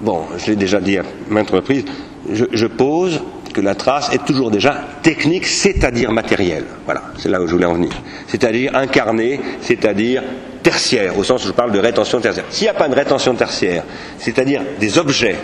bon, 0.02 0.22
je 0.38 0.52
l'ai 0.52 0.56
déjà 0.56 0.80
dit 0.80 0.98
à 0.98 1.04
maintes 1.30 1.52
reprises, 1.52 1.84
je, 2.32 2.68
pose 2.68 3.22
que 3.54 3.62
la 3.62 3.76
trace 3.76 4.12
est 4.12 4.26
toujours 4.26 4.52
déjà 4.52 4.76
technique, 5.02 5.46
c'est-à-dire 5.46 6.12
matérielle. 6.12 6.66
Voilà, 6.86 7.04
c'est 7.18 7.30
là 7.30 7.42
où 7.42 7.48
je 7.48 7.54
voulais 7.54 7.66
en 7.66 7.74
venir. 7.74 7.92
C'est-à-dire 8.28 8.76
incarnée, 8.76 9.40
c'est-à-dire 9.62 10.24
tertiaire, 10.62 11.18
au 11.18 11.24
sens 11.24 11.44
où 11.44 11.48
je 11.48 11.54
parle 11.54 11.72
de 11.72 11.80
rétention 11.80 12.20
tertiaire. 12.20 12.46
S'il 12.50 12.66
n'y 12.66 12.70
a 12.70 12.74
pas 12.74 12.90
de 12.90 12.96
rétention 12.96 13.36
tertiaire, 13.36 13.84
c'est-à-dire 14.18 14.62
des 14.80 14.98
objets, 14.98 15.38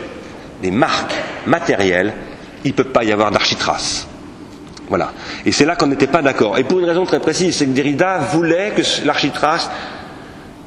des 0.61 0.71
marques 0.71 1.13
matérielles, 1.45 2.13
il 2.65 2.71
ne 2.71 2.75
peut 2.75 2.83
pas 2.85 3.03
y 3.03 3.11
avoir 3.11 3.31
d'architrace. 3.31 4.07
Voilà. 4.89 5.13
Et 5.45 5.51
c'est 5.51 5.65
là 5.65 5.75
qu'on 5.75 5.87
n'était 5.87 6.07
pas 6.07 6.21
d'accord. 6.21 6.57
Et 6.57 6.63
pour 6.63 6.79
une 6.79 6.85
raison 6.85 7.05
très 7.05 7.19
précise, 7.19 7.55
c'est 7.55 7.65
que 7.65 7.71
Derrida 7.71 8.17
voulait 8.17 8.73
que 8.75 8.81
l'architrace 9.05 9.69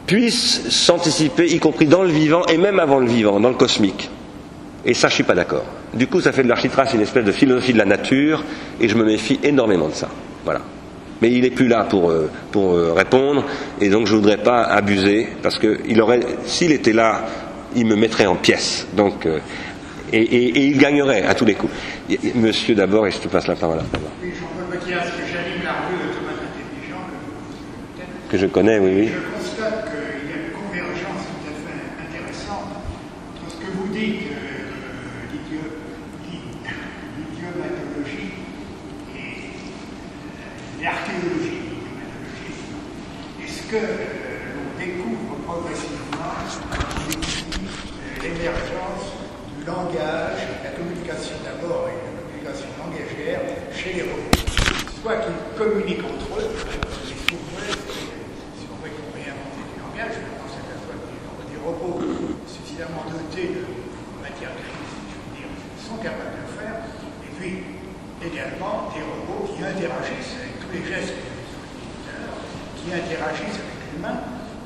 puisse 0.06 0.68
s'anticiper, 0.68 1.46
y 1.46 1.58
compris 1.58 1.86
dans 1.86 2.02
le 2.02 2.10
vivant 2.10 2.44
et 2.46 2.56
même 2.56 2.78
avant 2.78 3.00
le 3.00 3.06
vivant, 3.06 3.40
dans 3.40 3.48
le 3.48 3.56
cosmique. 3.56 4.10
Et 4.84 4.94
ça, 4.94 5.08
je 5.08 5.14
suis 5.14 5.24
pas 5.24 5.34
d'accord. 5.34 5.64
Du 5.94 6.06
coup, 6.06 6.20
ça 6.20 6.32
fait 6.32 6.42
de 6.42 6.48
l'architrace 6.48 6.92
une 6.94 7.00
espèce 7.00 7.24
de 7.24 7.32
philosophie 7.32 7.72
de 7.72 7.78
la 7.78 7.84
nature, 7.84 8.44
et 8.80 8.88
je 8.88 8.96
me 8.96 9.04
méfie 9.04 9.38
énormément 9.42 9.88
de 9.88 9.94
ça. 9.94 10.08
Voilà. 10.44 10.60
Mais 11.20 11.30
il 11.30 11.42
n'est 11.42 11.50
plus 11.50 11.68
là 11.68 11.84
pour, 11.84 12.10
euh, 12.10 12.28
pour 12.50 12.74
euh, 12.74 12.92
répondre, 12.92 13.44
et 13.80 13.88
donc 13.88 14.06
je 14.06 14.12
ne 14.12 14.18
voudrais 14.18 14.38
pas 14.38 14.62
abuser, 14.64 15.28
parce 15.42 15.58
que 15.58 15.78
aurait, 16.00 16.20
s'il 16.46 16.72
était 16.72 16.92
là, 16.92 17.26
il 17.76 17.86
me 17.86 17.96
mettrait 17.96 18.26
en 18.26 18.36
pièces. 18.36 18.86
Donc, 18.94 19.26
euh, 19.26 19.38
et, 20.12 20.66
il 20.66 20.78
gagnerait 20.78 21.22
à 21.22 21.34
tous 21.34 21.44
les 21.44 21.54
coups. 21.54 21.72
Monsieur 22.34 22.74
d'abord, 22.74 23.06
et 23.06 23.10
je 23.10 23.18
te 23.18 23.28
passe 23.28 23.46
la 23.46 23.54
parole. 23.54 23.78
Oui, 24.22 24.32
Jean-Paul 24.38 24.78
de 24.78 24.84
Thomas 24.84 26.32
Intelligent, 26.32 27.02
que, 28.28 28.32
que 28.32 28.38
je 28.38 28.46
connais, 28.46 28.78
oui, 28.78 28.92
oui. 28.94 29.08
Je 29.08 29.38
constate 29.38 29.90
qu'il 29.90 30.28
y 30.28 30.32
a 30.32 30.36
une 30.46 30.52
convergence 30.52 31.24
tout 31.24 31.48
à 31.48 31.54
fait 31.64 31.80
intéressante 32.18 32.68
entre 33.42 33.50
ce 33.50 33.56
que 33.56 33.70
vous 33.72 33.88
dites, 33.88 34.32
euh, 34.32 34.72
l'idiomatologie 37.16 38.32
et 39.16 40.84
l'archéologie 40.84 41.62
que 43.72 43.78
euh, 43.80 44.52
l'on 44.52 44.76
découvre 44.76 45.32
progressivement 45.48 46.36
euh, 46.44 47.16
l'émergence 48.20 49.16
langage, 49.64 50.44
la 50.60 50.76
communication 50.76 51.40
d'abord 51.40 51.88
et 51.88 51.96
la 51.96 52.12
communication 52.20 52.68
langagière 52.76 53.40
chez 53.72 53.96
les 53.96 54.04
robots. 54.12 54.44
Soit 55.00 55.24
qu'ils 55.24 55.40
communiquent 55.56 56.04
entre 56.04 56.36
eux, 56.36 56.52
si 56.52 57.16
on 58.68 58.76
veut 58.84 58.92
qu'on 58.92 59.08
réinventer 59.16 59.64
du 59.64 59.80
langage, 59.80 60.20
je 60.20 60.32
pense 60.36 60.52
à 60.52 60.68
la 60.68 60.76
fois 60.84 60.92
des 61.48 61.56
robots 61.56 62.04
suffisamment 62.44 63.08
dotés 63.08 63.56
de 63.56 63.64
matière 64.20 64.52
grise, 64.52 65.00
je 65.08 65.16
veux 65.16 65.32
dire, 65.32 65.48
sont 65.80 65.96
capables 65.96 66.36
de 66.36 66.44
le 66.44 66.52
faire, 66.60 66.76
et 67.24 67.32
puis 67.40 67.72
également 68.20 68.92
des 68.92 69.00
robots 69.00 69.48
qui 69.48 69.64
interagissent 69.64 70.36
avec 70.44 70.60
tous 70.60 70.76
les 70.76 70.84
gestes 70.84 71.16
qui 72.82 72.90
interagissent 72.90 73.62
avec 73.62 73.78
l'humain 73.94 74.18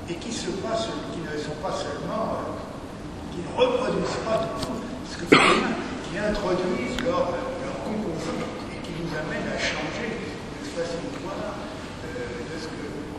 et 0.09 0.15
qui, 0.17 0.33
se 0.33 0.49
passent, 0.65 0.89
qui 1.13 1.21
ne 1.21 1.37
sont 1.37 1.61
pas 1.61 1.77
seulement 1.77 2.41
euh, 2.41 2.57
qui 3.33 3.45
ne 3.45 3.51
reproduisent 3.53 4.25
pas 4.25 4.41
du 4.41 4.65
tout 4.65 4.81
ce 5.05 5.17
que 5.21 5.25
c'est 5.29 5.37
qui 5.37 6.17
introduisent 6.17 6.97
leur, 7.05 7.37
leur 7.37 7.77
composant 7.85 8.41
et 8.73 8.81
qui 8.81 8.93
nous 8.97 9.13
amènent 9.13 9.53
à 9.53 9.61
changer 9.61 10.17
de 10.17 10.69
façon 10.73 10.97
de 11.05 11.19
voir 11.21 11.37
euh, 11.45 12.57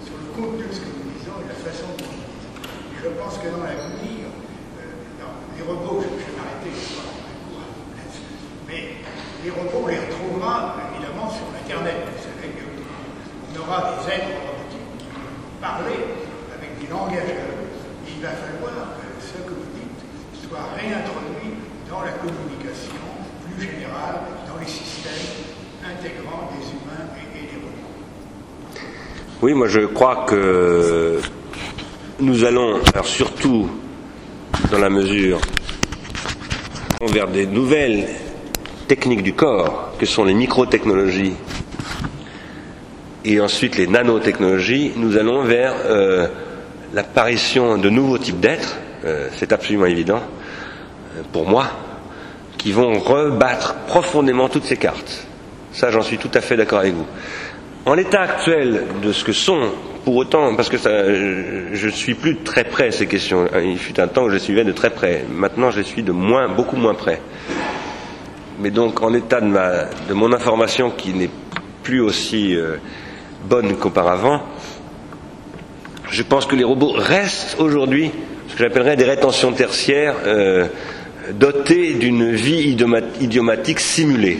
sur 0.01 0.17
le 0.17 0.27
contenu 0.33 0.65
de 0.65 0.73
ce 0.73 0.81
que 0.81 0.89
nous 0.89 1.13
disons 1.13 1.37
et 1.45 1.47
la 1.47 1.59
façon 1.61 1.93
dont 1.93 2.09
nous 2.09 2.25
disons. 2.41 2.65
Je 2.97 3.09
pense 3.21 3.37
que 3.37 3.53
dans 3.53 3.61
l'avenir, 3.61 4.33
euh, 4.81 4.97
les 5.53 5.63
robots, 5.63 6.01
je, 6.01 6.09
vais 6.09 6.33
m'arrêter, 6.33 6.73
mais 8.65 8.97
les 9.45 9.51
robots, 9.51 9.85
on 9.85 9.87
les 9.87 10.01
retrouvera 10.01 10.75
évidemment 10.89 11.29
sur 11.29 11.45
Internet. 11.53 12.01
Vous 12.17 12.23
savez 12.25 12.49
qu'on 12.57 13.61
aura 13.61 14.01
des 14.01 14.11
êtres 14.11 14.57
parler 15.61 15.99
avec 16.55 16.79
des 16.79 16.87
langageurs. 16.87 17.53
Et 18.07 18.11
il 18.15 18.21
va 18.21 18.29
falloir 18.29 18.97
que 18.97 19.07
ce 19.21 19.37
que 19.43 19.53
vous 19.53 19.71
dites 19.75 20.47
soit 20.47 20.65
réintroduit 20.75 21.57
dans 21.89 22.01
la 22.01 22.11
communication 22.11 22.97
plus 23.45 23.65
générale, 23.65 24.21
dans 24.47 24.59
les 24.59 24.67
systèmes 24.67 25.47
intégrant 25.83 26.49
des 26.53 26.65
humains 26.71 27.07
et, 27.17 27.47
des 27.47 27.55
robots. 27.55 28.81
Oui, 29.41 29.53
moi 29.53 29.67
je 29.67 29.81
crois 29.81 30.25
que 30.27 31.19
nous 32.19 32.43
allons, 32.43 32.81
alors 32.93 33.05
surtout 33.05 33.69
dans 34.71 34.79
la 34.79 34.89
mesure 34.89 35.39
vers 37.01 37.27
des 37.27 37.45
nouvelles 37.45 38.07
techniques 38.87 39.23
du 39.23 39.33
corps, 39.33 39.93
que 39.99 40.05
sont 40.05 40.23
les 40.23 40.33
microtechnologies 40.33 41.35
et 43.27 43.41
ensuite 43.41 43.75
les 43.75 43.87
nanotechnologies, 43.87 44.93
nous 44.95 45.17
allons 45.17 45.43
vers 45.43 45.73
euh, 45.85 46.27
l'apparition 46.93 47.77
de 47.77 47.89
nouveaux 47.89 48.17
types 48.17 48.39
d'êtres, 48.39 48.77
euh, 49.03 49.27
c'est 49.33 49.51
absolument 49.51 49.85
évident, 49.85 50.21
pour 51.33 51.45
moi, 51.45 51.67
qui 52.57 52.71
vont 52.71 52.97
rebattre 52.99 53.75
profondément 53.85 54.47
toutes 54.47 54.63
ces 54.63 54.77
cartes. 54.77 55.27
Ça, 55.73 55.91
j'en 55.91 56.03
suis 56.03 56.17
tout 56.17 56.31
à 56.33 56.39
fait 56.39 56.55
d'accord 56.55 56.79
avec 56.79 56.93
vous. 56.93 57.05
En 57.85 57.95
l'état 57.95 58.21
actuel 58.21 58.83
de 59.03 59.11
ce 59.11 59.25
que 59.25 59.33
sont, 59.33 59.71
pour 60.05 60.15
autant, 60.15 60.55
parce 60.55 60.69
que 60.69 60.77
je 60.77 61.85
ne 61.85 61.91
suis 61.91 62.13
plus 62.13 62.37
très 62.37 62.63
près 62.63 62.91
ces 62.91 63.07
questions. 63.07 63.45
Il 63.61 63.77
fut 63.77 63.99
un 63.99 64.07
temps 64.07 64.23
où 64.23 64.29
je 64.29 64.37
suivais 64.37 64.63
de 64.63 64.71
très 64.71 64.89
près. 64.89 65.25
Maintenant, 65.29 65.69
je 65.69 65.81
suis 65.81 66.01
de 66.01 66.13
moins, 66.13 66.47
beaucoup 66.47 66.77
moins 66.77 66.93
près. 66.93 67.21
Mais 68.61 68.71
donc, 68.71 69.01
en 69.01 69.13
état 69.13 69.41
de, 69.41 70.13
mon 70.13 70.31
information 70.31 70.91
qui 70.91 71.13
n'est 71.13 71.29
plus 71.83 71.99
aussi 71.99 72.55
euh, 72.55 72.77
bonne 73.47 73.77
qu'auparavant, 73.77 74.41
je 76.09 76.23
pense 76.23 76.45
que 76.45 76.55
les 76.55 76.63
robots 76.63 76.93
restent 76.95 77.59
aujourd'hui 77.59 78.11
ce 78.47 78.55
que 78.55 78.63
j'appellerais 78.63 78.95
des 78.95 79.05
rétentions 79.05 79.51
tertiaires 79.51 80.15
euh, 80.25 80.67
dotées 81.33 81.93
d'une 81.95 82.31
vie 82.31 82.75
idiomatique 83.19 83.79
simulée. 83.79 84.39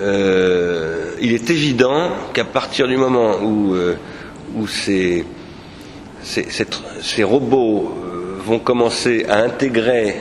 Euh, 0.00 1.12
il 1.20 1.32
est 1.32 1.50
évident 1.50 2.10
qu'à 2.32 2.44
partir 2.44 2.86
du 2.86 2.96
moment 2.96 3.38
où, 3.42 3.74
euh, 3.74 3.96
ces, 4.66 5.24
robots 7.24 7.94
vont 8.44 8.58
commencer 8.60 9.26
à 9.28 9.38
intégrer 9.42 10.14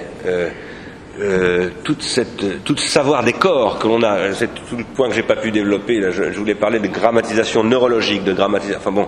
euh, 1.19 1.69
toute 1.83 2.03
cette, 2.03 2.63
tout 2.63 2.77
ce 2.77 2.87
savoir 2.87 3.23
des 3.23 3.33
corps 3.33 3.79
que 3.79 3.87
l'on 3.87 4.03
a, 4.03 4.33
c'est 4.33 4.53
tout 4.53 4.77
le 4.77 4.83
point 4.83 5.09
que 5.09 5.15
j'ai 5.15 5.23
pas 5.23 5.35
pu 5.35 5.51
développer. 5.51 5.99
Je, 6.11 6.37
voulais 6.37 6.55
parler 6.55 6.79
de 6.79 6.87
grammatisation 6.87 7.63
neurologique, 7.63 8.23
de 8.23 8.33
grammatisation. 8.33 8.79
Enfin 8.79 8.91
bon, 8.91 9.07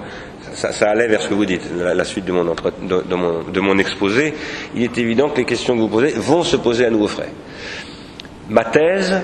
ça, 0.53 0.89
allait 0.89 1.07
vers 1.07 1.21
ce 1.21 1.27
que 1.27 1.35
vous 1.35 1.45
dites, 1.45 1.69
la, 1.77 2.03
suite 2.03 2.25
de 2.25 3.59
mon 3.59 3.77
exposé. 3.77 4.33
Il 4.75 4.83
est 4.83 4.97
évident 4.97 5.29
que 5.29 5.37
les 5.37 5.45
questions 5.45 5.75
que 5.75 5.81
vous 5.81 5.87
posez 5.87 6.13
vont 6.15 6.43
se 6.43 6.55
poser 6.55 6.85
à 6.85 6.89
nouveau 6.89 7.07
frais. 7.07 7.29
Ma 8.49 8.65
thèse, 8.65 9.21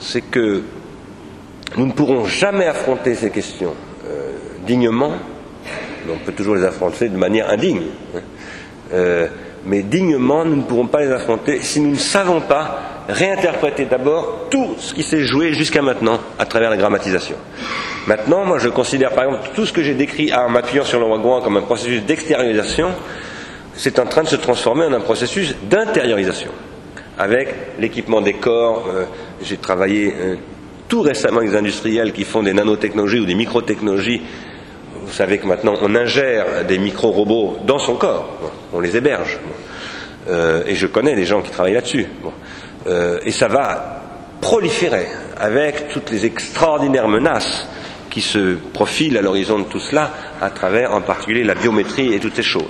c'est 0.00 0.22
que 0.22 0.62
nous 1.76 1.86
ne 1.86 1.92
pourrons 1.92 2.24
jamais 2.24 2.66
affronter 2.66 3.14
ces 3.14 3.30
questions 3.30 3.74
euh, 4.06 4.32
dignement. 4.66 5.12
Mais 6.06 6.12
on 6.12 6.24
peut 6.24 6.32
toujours 6.32 6.54
les 6.54 6.64
affronter 6.64 7.08
de 7.08 7.16
manière 7.16 7.50
indigne. 7.50 7.82
Hein. 8.16 8.20
Euh, 8.94 9.28
mais 9.66 9.82
dignement, 9.82 10.44
nous 10.44 10.56
ne 10.56 10.62
pourrons 10.62 10.86
pas 10.86 11.00
les 11.00 11.10
affronter 11.10 11.60
si 11.62 11.80
nous 11.80 11.90
ne 11.90 11.96
savons 11.96 12.40
pas 12.40 12.80
réinterpréter 13.08 13.84
d'abord 13.84 14.46
tout 14.50 14.74
ce 14.78 14.94
qui 14.94 15.02
s'est 15.02 15.20
joué 15.20 15.52
jusqu'à 15.52 15.82
maintenant 15.82 16.18
à 16.38 16.46
travers 16.46 16.70
la 16.70 16.76
grammatisation. 16.76 17.36
Maintenant, 18.06 18.44
moi 18.44 18.58
je 18.58 18.68
considère 18.68 19.12
par 19.12 19.24
exemple 19.24 19.50
tout 19.54 19.66
ce 19.66 19.72
que 19.72 19.82
j'ai 19.82 19.94
décrit 19.94 20.32
en 20.32 20.48
m'appuyant 20.48 20.84
sur 20.84 20.98
le 20.98 21.06
roi 21.06 21.40
comme 21.42 21.56
un 21.56 21.62
processus 21.62 22.02
d'extériorisation, 22.02 22.88
c'est 23.74 23.98
en 23.98 24.06
train 24.06 24.22
de 24.22 24.28
se 24.28 24.36
transformer 24.36 24.84
en 24.86 24.92
un 24.92 25.00
processus 25.00 25.54
d'intériorisation. 25.68 26.50
Avec 27.18 27.54
l'équipement 27.78 28.20
des 28.20 28.34
corps, 28.34 28.88
euh, 28.92 29.04
j'ai 29.42 29.56
travaillé 29.56 30.14
euh, 30.18 30.36
tout 30.88 31.02
récemment 31.02 31.38
avec 31.38 31.50
des 31.50 31.56
industriels 31.56 32.12
qui 32.12 32.24
font 32.24 32.42
des 32.42 32.52
nanotechnologies 32.52 33.20
ou 33.20 33.26
des 33.26 33.34
microtechnologies 33.34 34.22
vous 35.12 35.18
savez 35.18 35.36
que 35.36 35.46
maintenant 35.46 35.74
on 35.82 35.94
ingère 35.94 36.64
des 36.64 36.78
micro-robots 36.78 37.58
dans 37.66 37.78
son 37.78 37.96
corps, 37.96 38.30
on 38.72 38.80
les 38.80 38.96
héberge. 38.96 39.38
Euh, 40.30 40.62
et 40.66 40.74
je 40.74 40.86
connais 40.86 41.14
des 41.14 41.26
gens 41.26 41.42
qui 41.42 41.50
travaillent 41.50 41.74
là-dessus. 41.74 42.06
Euh, 42.86 43.18
et 43.22 43.30
ça 43.30 43.46
va 43.46 44.00
proliférer 44.40 45.06
avec 45.38 45.88
toutes 45.88 46.10
les 46.10 46.24
extraordinaires 46.24 47.08
menaces 47.08 47.68
qui 48.08 48.22
se 48.22 48.54
profilent 48.72 49.18
à 49.18 49.20
l'horizon 49.20 49.58
de 49.58 49.64
tout 49.64 49.80
cela, 49.80 50.12
à 50.40 50.48
travers 50.48 50.94
en 50.94 51.02
particulier 51.02 51.44
la 51.44 51.56
biométrie 51.56 52.14
et 52.14 52.18
toutes 52.18 52.36
ces 52.36 52.42
choses. 52.42 52.64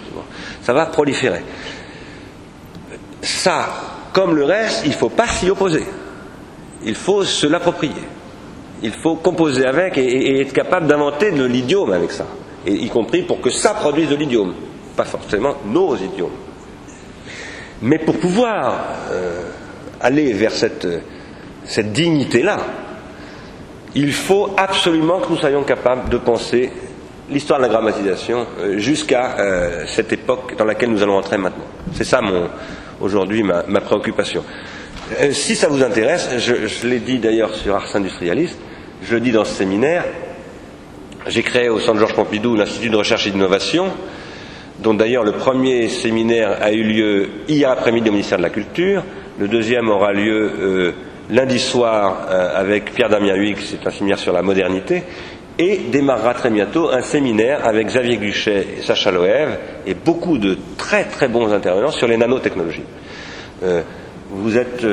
Ça 0.62 0.72
va 0.72 0.86
proliférer. 0.86 1.42
Ça, 3.20 3.68
comme 4.12 4.34
le 4.34 4.42
reste, 4.42 4.82
il 4.84 4.90
ne 4.90 4.96
faut 4.96 5.10
pas 5.10 5.28
s'y 5.28 5.48
opposer. 5.48 5.84
Il 6.84 6.96
faut 6.96 7.22
se 7.22 7.46
l'approprier. 7.46 8.02
Il 8.82 8.92
faut 8.92 9.16
composer 9.16 9.66
avec 9.66 9.96
et, 9.96 10.40
être 10.40 10.52
capable 10.52 10.86
d'inventer 10.86 11.30
de 11.30 11.44
l'idiome 11.44 11.92
avec 11.92 12.10
ça, 12.10 12.26
y 12.66 12.88
compris 12.88 13.22
pour 13.22 13.40
que 13.40 13.50
ça 13.50 13.74
produise 13.74 14.08
de 14.08 14.16
l'idiome, 14.16 14.54
pas 14.96 15.04
forcément 15.04 15.56
nos 15.66 15.96
idiomes. 15.96 16.30
Mais 17.82 17.98
pour 17.98 18.18
pouvoir 18.18 18.84
euh, 19.10 19.42
aller 20.00 20.32
vers 20.32 20.52
cette, 20.52 20.86
dignité-là, 21.92 22.58
il 23.94 24.12
faut 24.12 24.50
absolument 24.56 25.20
que 25.20 25.30
nous 25.30 25.36
soyons 25.36 25.64
capables 25.64 26.08
de 26.08 26.16
penser 26.16 26.70
l'histoire 27.28 27.58
de 27.58 27.64
la 27.64 27.70
grammatisation 27.70 28.46
euh, 28.60 28.78
jusqu'à 28.78 29.36
euh, 29.38 29.84
cette 29.86 30.12
époque 30.12 30.56
dans 30.56 30.64
laquelle 30.64 30.90
nous 30.90 31.02
allons 31.02 31.18
entrer 31.18 31.38
maintenant. 31.38 31.64
C'est 31.92 32.04
ça 32.04 32.20
aujourd'hui 33.00 33.42
ma, 33.42 33.80
préoccupation. 33.80 34.44
si 35.32 35.56
ça 35.56 35.68
vous 35.68 35.82
intéresse, 35.82 36.30
je, 36.38 36.66
je 36.66 36.86
l'ai 36.86 37.00
dit 37.00 37.18
d'ailleurs 37.18 37.54
sur 37.54 37.74
Ars 37.74 37.94
Industrialiste, 37.94 38.58
je 39.02 39.16
dis 39.16 39.32
dans 39.32 39.44
ce 39.44 39.54
séminaire, 39.54 40.04
j'ai 41.26 41.42
créé 41.42 41.68
au 41.68 41.80
Centre 41.80 41.98
Georges 41.98 42.14
Pompidou 42.14 42.56
l'Institut 42.56 42.90
de 42.90 42.96
recherche 42.96 43.26
et 43.26 43.30
d'innovation, 43.30 43.86
dont 44.78 44.94
d'ailleurs 44.94 45.24
le 45.24 45.32
premier 45.32 45.88
séminaire 45.88 46.58
a 46.60 46.72
eu 46.72 46.82
lieu 46.82 47.28
hier 47.48 47.70
après-midi 47.70 48.08
au 48.08 48.12
ministère 48.12 48.38
de 48.38 48.42
la 48.42 48.50
Culture, 48.50 49.04
le 49.38 49.48
deuxième 49.48 49.88
aura 49.88 50.12
lieu 50.12 50.52
euh, 50.60 50.92
lundi 51.30 51.58
soir 51.58 52.26
euh, 52.30 52.60
avec 52.60 52.92
Pierre 52.92 53.08
Damien 53.08 53.34
Huyghe, 53.34 53.60
c'est 53.60 53.86
un 53.86 53.90
séminaire 53.90 54.18
sur 54.18 54.32
la 54.32 54.42
modernité, 54.42 55.02
et 55.58 55.78
démarrera 55.90 56.34
très 56.34 56.50
bientôt 56.50 56.90
un 56.90 57.02
séminaire 57.02 57.66
avec 57.66 57.88
Xavier 57.88 58.16
Guchet 58.16 58.66
et 58.78 58.82
Sacha 58.82 59.10
Loev 59.10 59.58
et 59.86 59.94
beaucoup 59.94 60.38
de 60.38 60.56
très 60.78 61.04
très 61.04 61.28
bons 61.28 61.52
intervenants 61.52 61.90
sur 61.90 62.08
les 62.08 62.16
nanotechnologies. 62.16 62.84
Euh, 63.62 63.82
vous 64.30 64.56
êtes 64.56 64.84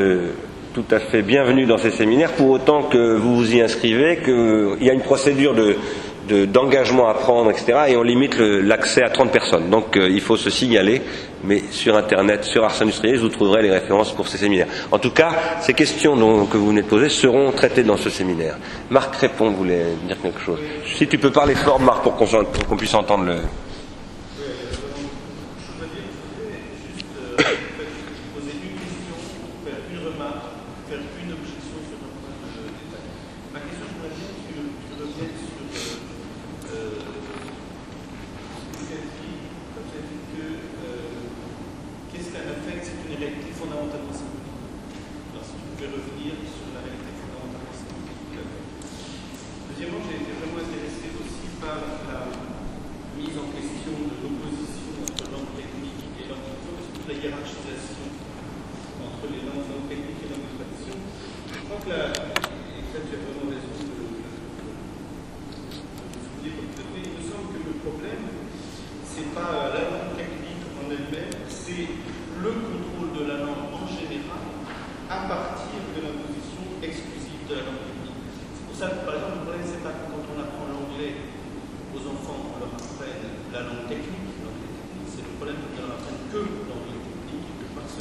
tout 0.74 0.86
à 0.92 1.00
fait 1.00 1.22
bienvenue 1.22 1.66
dans 1.66 1.78
ces 1.78 1.92
séminaires, 1.92 2.34
pour 2.34 2.50
autant 2.50 2.84
que 2.84 3.16
vous 3.16 3.38
vous 3.38 3.56
y 3.56 3.62
inscrivez, 3.62 4.18
qu'il 4.18 4.78
y 4.82 4.90
a 4.90 4.94
une 4.94 5.02
procédure 5.02 5.56
de, 5.56 6.46
d'engagement 6.46 7.08
à 7.08 7.16
prendre, 7.16 7.50
etc. 7.50 7.86
Et 7.88 7.98
on 7.98 8.04
limite 8.04 8.38
l'accès 8.38 9.02
à 9.02 9.10
30 9.10 9.32
personnes. 9.32 9.70
Donc 9.70 9.98
euh, 9.98 10.08
il 10.10 10.22
faut 10.22 10.38
se 10.38 10.52
signaler, 10.52 11.02
mais 11.44 11.64
sur 11.72 11.98
Internet, 11.98 12.44
sur 12.44 12.64
Ars 12.64 12.80
Industrialis, 12.82 13.18
vous 13.18 13.30
trouverez 13.30 13.64
les 13.64 13.72
références 13.72 14.12
pour 14.12 14.28
ces 14.28 14.38
séminaires. 14.38 14.68
En 14.92 15.00
tout 15.00 15.12
cas, 15.12 15.32
ces 15.62 15.74
questions 15.74 16.16
que 16.46 16.58
vous 16.58 16.68
venez 16.68 16.84
de 16.84 16.88
poser 16.88 17.10
seront 17.10 17.52
traitées 17.52 17.84
dans 17.84 17.98
ce 17.98 18.12
séminaire. 18.12 18.58
Marc 18.92 19.16
Répond 19.16 19.50
voulait 19.50 19.86
dire 20.08 20.18
quelque 20.22 20.42
chose. 20.42 20.60
Si 20.96 21.08
tu 21.08 21.18
peux 21.18 21.32
parler 21.32 21.56
fort, 21.56 21.80
Marc, 21.80 22.04
pour 22.04 22.16
qu'on 22.16 22.78
puisse 22.78 22.94
entendre 22.94 23.26
le... 23.26 23.38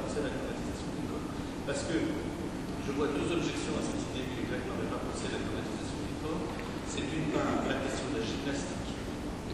pensé 0.00 0.20
à 0.20 0.24
la 0.28 0.32
grammatisation 0.32 0.88
du 0.96 1.02
corps. 1.10 1.26
Parce 1.68 1.82
que 1.88 1.96
je 1.98 2.90
vois 2.96 3.08
deux 3.14 3.28
objections 3.30 3.74
à 3.78 3.82
cette 3.84 4.02
idée 4.12 4.24
que 4.26 4.34
les 4.42 4.46
Grecs 4.48 4.66
n'auraient 4.66 4.90
pas 4.92 5.02
pensé 5.06 5.28
à 5.30 5.32
la 5.36 5.40
grammatisation 5.44 5.98
du 6.06 6.14
corps. 6.22 6.44
C'est 6.90 7.06
d'une 7.08 7.28
part 7.32 7.64
la 7.68 7.76
question 7.84 8.06
de 8.12 8.16
la 8.20 8.24
gymnastique. 8.26 8.90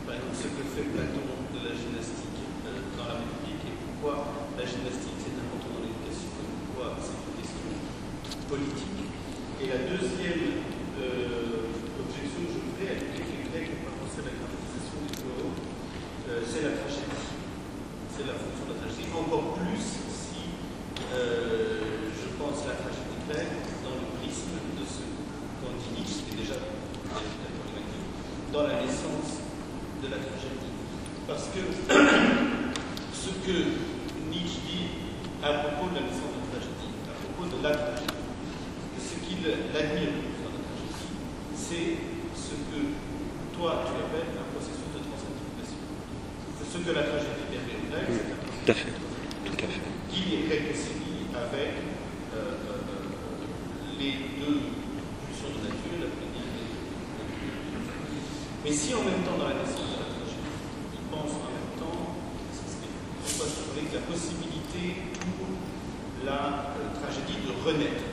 Par 0.09 0.17
exemple, 0.17 0.37
ce 0.41 0.49
que 0.49 0.63
fait 0.73 0.89
Platon 0.89 1.27
de 1.53 1.61
la 1.69 1.73
gymnastique 1.77 2.41
euh, 2.65 2.81
dans 2.97 3.07
la 3.13 3.21
République 3.21 3.61
et 3.69 3.75
pourquoi 3.77 4.25
la 4.57 4.65
gymnastique 4.65 5.19
c'est 5.21 5.37
important 5.37 5.69
dans 5.77 5.85
l'éducation 5.85 6.33
et 6.33 6.49
pourquoi 6.65 6.97
c'est 7.05 7.13
une 7.13 7.35
question 7.37 7.69
politique. 8.49 9.05
Et 9.61 9.67
la 9.69 9.81
deuxième 9.85 10.65
euh, 10.97 11.69
objection 12.01 12.41
que 12.47 12.51
je 12.57 12.61
voudrais 12.65 12.89
à 12.89 12.97
l'idée 13.05 13.21
que 13.21 13.33
les 13.37 13.45
Grecs 13.53 13.69
n'ont 13.69 13.85
pas 13.85 13.97
pensé 14.01 14.17
à 14.23 14.27
la 14.27 14.35
grammatisation 14.41 14.99
du 15.05 15.15
corps, 15.29 15.53
euh, 16.33 16.41
c'est 16.49 16.65
la 16.65 16.73
tragédie. 16.81 17.29
C'est 18.09 18.25
la 18.27 18.35
fonction 18.41 18.65
de 18.65 18.73
la 18.73 18.79
tragédie. 18.81 19.13
Encore 19.13 19.61
plus 19.61 19.85
si 20.09 20.49
euh, 21.13 22.09
je 22.17 22.27
pense 22.41 22.65
la 22.65 22.81
tragédie 22.81 23.21
grecque 23.29 23.61
dans 23.85 23.93
le 23.93 24.07
prisme 24.19 24.57
de 24.57 24.85
ce 24.89 25.05
qu'en 25.61 25.77
dit 25.77 25.91
Nietzsche, 26.01 26.25
qui 26.25 26.33
est 26.33 26.41
déjà 26.49 26.57
la 26.57 27.51
problématique, 27.53 28.09
dans 28.57 28.65
la 28.65 28.81
naissance 28.81 29.45
de 30.03 30.07
la 30.09 30.19
tragédie. 30.23 30.73
Parce 31.27 31.51
que 31.51 31.61
ce 33.13 33.31
que 33.45 33.57
Nietzsche 34.31 34.61
dit 34.67 34.87
à 35.43 35.53
propos 35.67 35.91
de 35.91 35.95
la 35.99 36.05
naissance 36.07 36.33
de 36.35 36.41
la 36.43 36.47
tragédie, 36.55 36.91
à 37.11 37.15
propos 37.19 37.45
de 37.51 37.59
la 37.63 37.73
tragédie, 37.75 38.15
ce 38.99 39.15
qu'il 39.25 39.43
admire 39.47 40.11
le 40.11 40.23
plus 40.23 40.39
dans 40.43 40.53
la 40.55 40.63
tragédie, 40.63 41.11
c'est 41.55 41.91
ce 42.39 42.55
que 42.71 42.81
toi 43.57 43.83
tu 43.87 43.93
appelles 43.99 44.31
un 44.39 44.47
processus 44.55 44.89
de 44.95 45.01
transcentralisation. 45.03 45.83
Ce 46.69 46.79
que 46.79 46.93
la 46.95 47.05
tragédie 47.09 47.47
permet 47.51 47.77
aux 47.81 47.89
Grecs, 47.91 48.13
c'est 48.15 48.29
un 48.33 48.39
Tout 48.39 48.71
à 48.71 48.75
fait. 48.75 48.95
Tout 49.49 49.59
à 49.65 49.69
fait. 49.69 49.85
qui 50.13 50.23
est 50.37 50.45
réconcilié 50.49 51.29
avec 51.33 51.73
euh, 52.37 52.37
euh, 52.37 52.81
euh, 52.93 53.97
les 53.99 54.13
deux 54.37 54.61
pulsions 55.25 55.53
de 55.57 55.61
nature, 55.65 55.97
la 56.05 56.11
plaisir 56.13 56.45
et 56.45 56.69
le- 56.69 57.89
Mais 58.65 58.73
si 58.73 58.93
en 58.95 59.03
même 59.07 59.23
temps, 59.25 59.39
dans 59.41 59.49
la 59.49 59.57
naissance 59.65 59.89
de 59.97 59.99
la 60.03 60.09
tragédie, 60.13 60.53
il 60.93 61.05
pense 61.09 61.33
en 61.41 61.49
même 61.49 61.73
temps, 61.81 62.21
c'est 62.53 62.69
ce 62.69 62.77
que 62.85 62.89
François 63.25 63.49
Soufflet, 63.49 63.89
la 63.95 64.05
possibilité 64.05 65.09
pour 65.25 65.49
la 66.27 66.75
euh, 66.77 66.93
tragédie 67.01 67.41
de 67.49 67.53
renaître. 67.65 68.05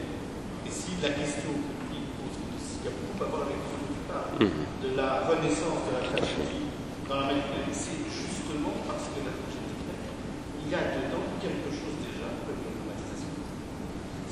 Et 0.65 0.71
si 0.71 0.95
la 1.03 1.11
question 1.11 1.51
qu'il 1.91 2.05
pose, 2.15 2.37
qui 2.79 2.87
a 2.87 2.93
beaucoup 2.95 3.19
à 3.19 3.27
voir 3.27 3.41
avec 3.51 3.59
ce 3.59 3.75
dont 3.75 3.91
tu 3.91 4.03
parles, 4.07 4.39
de 4.39 4.89
la 4.95 5.27
renaissance 5.27 5.81
de 5.85 5.91
la 5.99 6.03
tragédie 6.07 6.71
dans 7.09 7.19
la 7.21 7.25
manipulation, 7.35 7.73
c'est 7.75 8.01
justement 8.09 8.73
parce 8.89 9.05
que 9.13 9.21
la 9.21 9.33
tragédie 9.33 9.77
grecque, 9.85 10.09
il 10.65 10.67
y 10.73 10.75
a 10.77 10.81
dedans 10.97 11.25
quelque 11.37 11.69
chose 11.69 11.93
déjà 12.01 12.25
comme 12.45 12.57
une 12.65 12.73
dramatisation. 12.81 13.29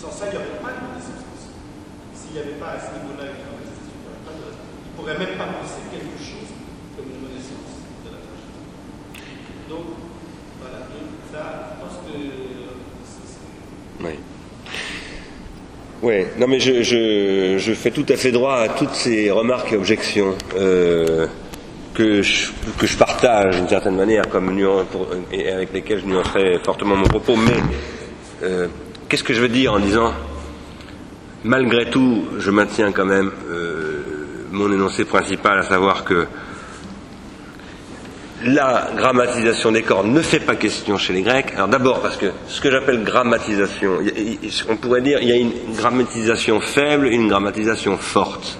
Sans 0.01 0.09
ça, 0.13 0.29
il 0.29 0.33
n'y 0.33 0.39
aurait 0.41 0.57
pas 0.61 0.73
de 0.73 0.81
renaissance 0.89 1.21
possible. 1.21 1.61
S'il 2.17 2.33
n'y 2.33 2.41
avait 2.41 2.57
pas 2.57 2.73
à 2.73 2.79
ce 2.81 2.89
niveau-là 2.97 3.29
une 3.29 3.41
dramatisation, 3.45 3.93
il 3.93 4.01
n'y 4.01 4.09
aurait 4.09 4.25
pas 4.25 4.33
de 4.37 4.41
Il 4.49 4.89
ne 4.89 4.95
pourrait 4.97 5.17
même 5.21 5.37
pas 5.37 5.49
penser 5.53 5.85
quelque 5.93 6.17
chose 6.17 6.49
comme 6.97 7.09
une 7.13 7.21
renaissance 7.29 7.77
de 8.05 8.09
la 8.09 8.21
tragédie. 8.25 8.65
Donc, 9.69 9.85
voilà, 10.61 10.89
donc, 10.89 11.07
ça, 11.29 11.41
je 11.69 11.73
pense 11.77 11.95
que 12.09 12.13
c'est- 12.13 13.29
c'est- 13.37 14.01
Oui. 14.01 14.17
Ouais, 16.03 16.27
non 16.37 16.47
mais 16.47 16.59
je, 16.59 16.83
je, 16.83 17.55
je 17.57 17.73
fais 17.73 17.89
tout 17.91 18.05
à 18.09 18.15
fait 18.17 18.31
droit 18.31 18.55
à 18.55 18.67
toutes 18.69 18.93
ces 18.93 19.31
remarques 19.31 19.71
et 19.71 19.77
objections 19.77 20.35
euh, 20.57 21.25
que, 21.93 22.21
je, 22.21 22.51
que 22.77 22.85
je 22.85 22.97
partage 22.97 23.55
d'une 23.55 23.69
certaine 23.69 23.95
manière 23.95 24.27
comme 24.27 24.53
nuance 24.53 24.85
pour- 24.91 25.07
et 25.31 25.49
avec 25.49 25.71
lesquelles 25.73 26.01
je 26.01 26.05
nuancerai 26.05 26.59
fortement 26.63 26.97
mon 26.97 27.05
propos. 27.07 27.37
Mais 27.37 27.53
euh, 28.43 28.67
qu'est-ce 29.07 29.23
que 29.23 29.33
je 29.33 29.39
veux 29.41 29.47
dire 29.47 29.73
en 29.73 29.79
disant 29.79 30.11
malgré 31.45 31.89
tout, 31.89 32.25
je 32.37 32.51
maintiens 32.51 32.91
quand 32.91 33.05
même 33.05 33.31
euh, 33.49 34.03
mon 34.51 34.71
énoncé 34.73 35.05
principal, 35.05 35.57
à 35.59 35.63
savoir 35.63 36.03
que 36.03 36.27
la 38.43 38.91
grammatisation 38.95 39.71
des 39.71 39.83
corps 39.83 40.03
ne 40.03 40.21
fait 40.21 40.39
pas 40.39 40.55
question 40.55 40.97
chez 40.97 41.13
les 41.13 41.21
Grecs. 41.21 41.53
Alors 41.55 41.67
d'abord 41.67 42.01
parce 42.01 42.17
que 42.17 42.27
ce 42.47 42.61
que 42.61 42.69
j'appelle 42.69 43.03
grammatisation, 43.03 43.99
on 44.69 44.77
pourrait 44.77 45.01
dire 45.01 45.19
il 45.21 45.29
y 45.29 45.31
a 45.31 45.35
une 45.35 45.53
grammatisation 45.75 46.59
faible 46.59 47.07
une 47.07 47.27
grammatisation 47.27 47.97
forte. 47.97 48.57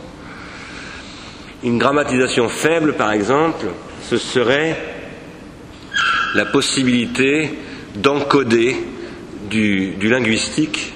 Une 1.64 1.78
grammatisation 1.78 2.50
faible, 2.50 2.94
par 2.94 3.12
exemple, 3.12 3.68
ce 4.10 4.18
serait 4.18 4.78
la 6.36 6.46
possibilité 6.46 7.58
d'encoder 7.96 8.76
du 9.50 10.10
linguistique 10.10 10.94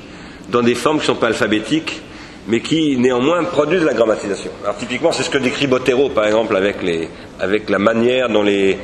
dans 0.49 0.61
des 0.61 0.75
formes 0.75 0.97
qui 0.97 1.03
ne 1.03 1.07
sont 1.13 1.15
pas 1.15 1.27
alphabétiques, 1.27 2.01
mais 2.47 2.61
qui 2.61 2.97
néanmoins 2.97 3.43
produisent 3.43 3.83
la 3.83 3.93
grammatisation. 3.93 4.51
Alors 4.63 4.77
typiquement, 4.77 5.11
c'est 5.11 5.23
ce 5.23 5.29
que 5.29 5.37
décrit 5.37 5.67
Bottero, 5.67 6.09
par 6.09 6.25
exemple, 6.25 6.55
avec, 6.55 6.81
les, 6.81 7.09
avec 7.39 7.69
la 7.69 7.77
manière 7.79 8.29
dont 8.29 8.43
les, 8.43 8.77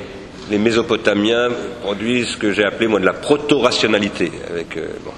les 0.52 0.58
Mésopotamiens 0.58 1.50
produisent 1.82 2.30
ce 2.30 2.38
que 2.38 2.52
j'ai 2.52 2.66
appelé 2.66 2.88
moi 2.88 3.00
de 3.00 3.06
la 3.06 3.14
proto-rationalité. 3.14 4.32
Avec, 4.50 4.76
euh, 4.78 4.88
bon. 5.06 5.12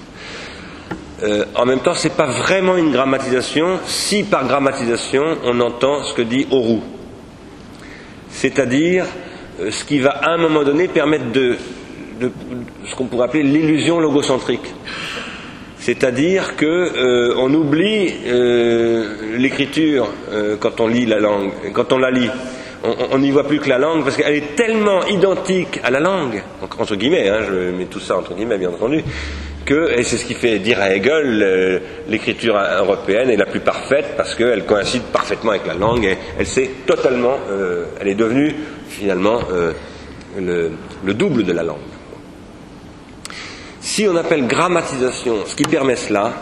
Euh, 1.24 1.44
en 1.54 1.64
même 1.64 1.80
temps, 1.80 1.94
c'est 1.94 2.14
pas 2.14 2.26
vraiment 2.26 2.76
une 2.76 2.92
grammatisation 2.92 3.80
si 3.86 4.22
par 4.22 4.46
grammatisation 4.46 5.24
on 5.44 5.58
entend 5.60 6.04
ce 6.04 6.12
que 6.14 6.22
dit 6.22 6.46
Oru, 6.50 6.78
c'est-à-dire 8.28 9.06
euh, 9.60 9.70
ce 9.70 9.84
qui 9.84 9.98
va 9.98 10.10
à 10.10 10.30
un 10.32 10.36
moment 10.36 10.62
donné 10.62 10.88
permettre 10.88 11.32
de, 11.32 11.56
de- 12.20 12.30
ce 12.84 12.94
qu'on 12.94 13.06
pourrait 13.06 13.24
appeler 13.26 13.42
l'illusion 13.44 13.98
logocentrique. 13.98 14.74
C'est-à-dire 15.86 16.56
que 16.56 16.66
euh, 16.66 17.36
oublie 17.54 18.12
euh, 18.26 19.04
l'écriture 19.38 20.08
euh, 20.32 20.56
quand 20.58 20.80
on 20.80 20.88
lit 20.88 21.06
la 21.06 21.20
langue, 21.20 21.52
quand 21.72 21.92
on 21.92 21.98
la 21.98 22.10
lit. 22.10 22.28
On- 23.12 23.18
n'y 23.18 23.30
voit 23.30 23.46
plus 23.46 23.60
que 23.60 23.68
la 23.68 23.78
langue 23.78 24.02
parce 24.02 24.16
qu'elle 24.16 24.34
est 24.34 24.56
tellement 24.56 25.04
identique 25.06 25.78
à 25.84 25.90
la 25.92 26.00
langue, 26.00 26.42
en- 26.60 26.82
entre 26.82 26.96
guillemets, 26.96 27.28
hein, 27.28 27.42
je 27.48 27.70
mets 27.70 27.84
tout 27.84 28.00
ça 28.00 28.16
entre 28.16 28.34
guillemets 28.34 28.58
bien 28.58 28.70
entendu, 28.70 29.04
que, 29.64 30.02
c'est 30.02 30.16
ce 30.16 30.24
qui 30.24 30.34
fait 30.34 30.58
dire 30.58 30.80
à 30.80 30.92
Hegel, 30.92 31.80
l'écriture 32.08 32.56
européenne 32.80 33.30
est 33.30 33.36
la 33.36 33.46
plus 33.46 33.60
parfaite 33.60 34.06
parce 34.16 34.34
qu'elle 34.34 34.64
coïncide 34.64 35.02
parfaitement 35.12 35.50
avec 35.52 35.68
la 35.68 35.74
langue 35.74 36.04
et 36.04 36.16
elle 36.38 36.46
s'est 36.46 36.70
totalement, 36.84 37.38
elle 38.00 38.08
est 38.08 38.14
devenue 38.16 38.52
finalement 38.88 39.38
le, 40.36 40.70
le 41.04 41.14
double 41.14 41.44
de 41.44 41.52
la 41.52 41.62
langue. 41.62 41.78
Si 43.86 44.04
on 44.08 44.16
appelle 44.16 44.48
grammatisation 44.48 45.46
ce 45.46 45.54
qui 45.54 45.62
permet 45.62 45.94
cela, 45.94 46.32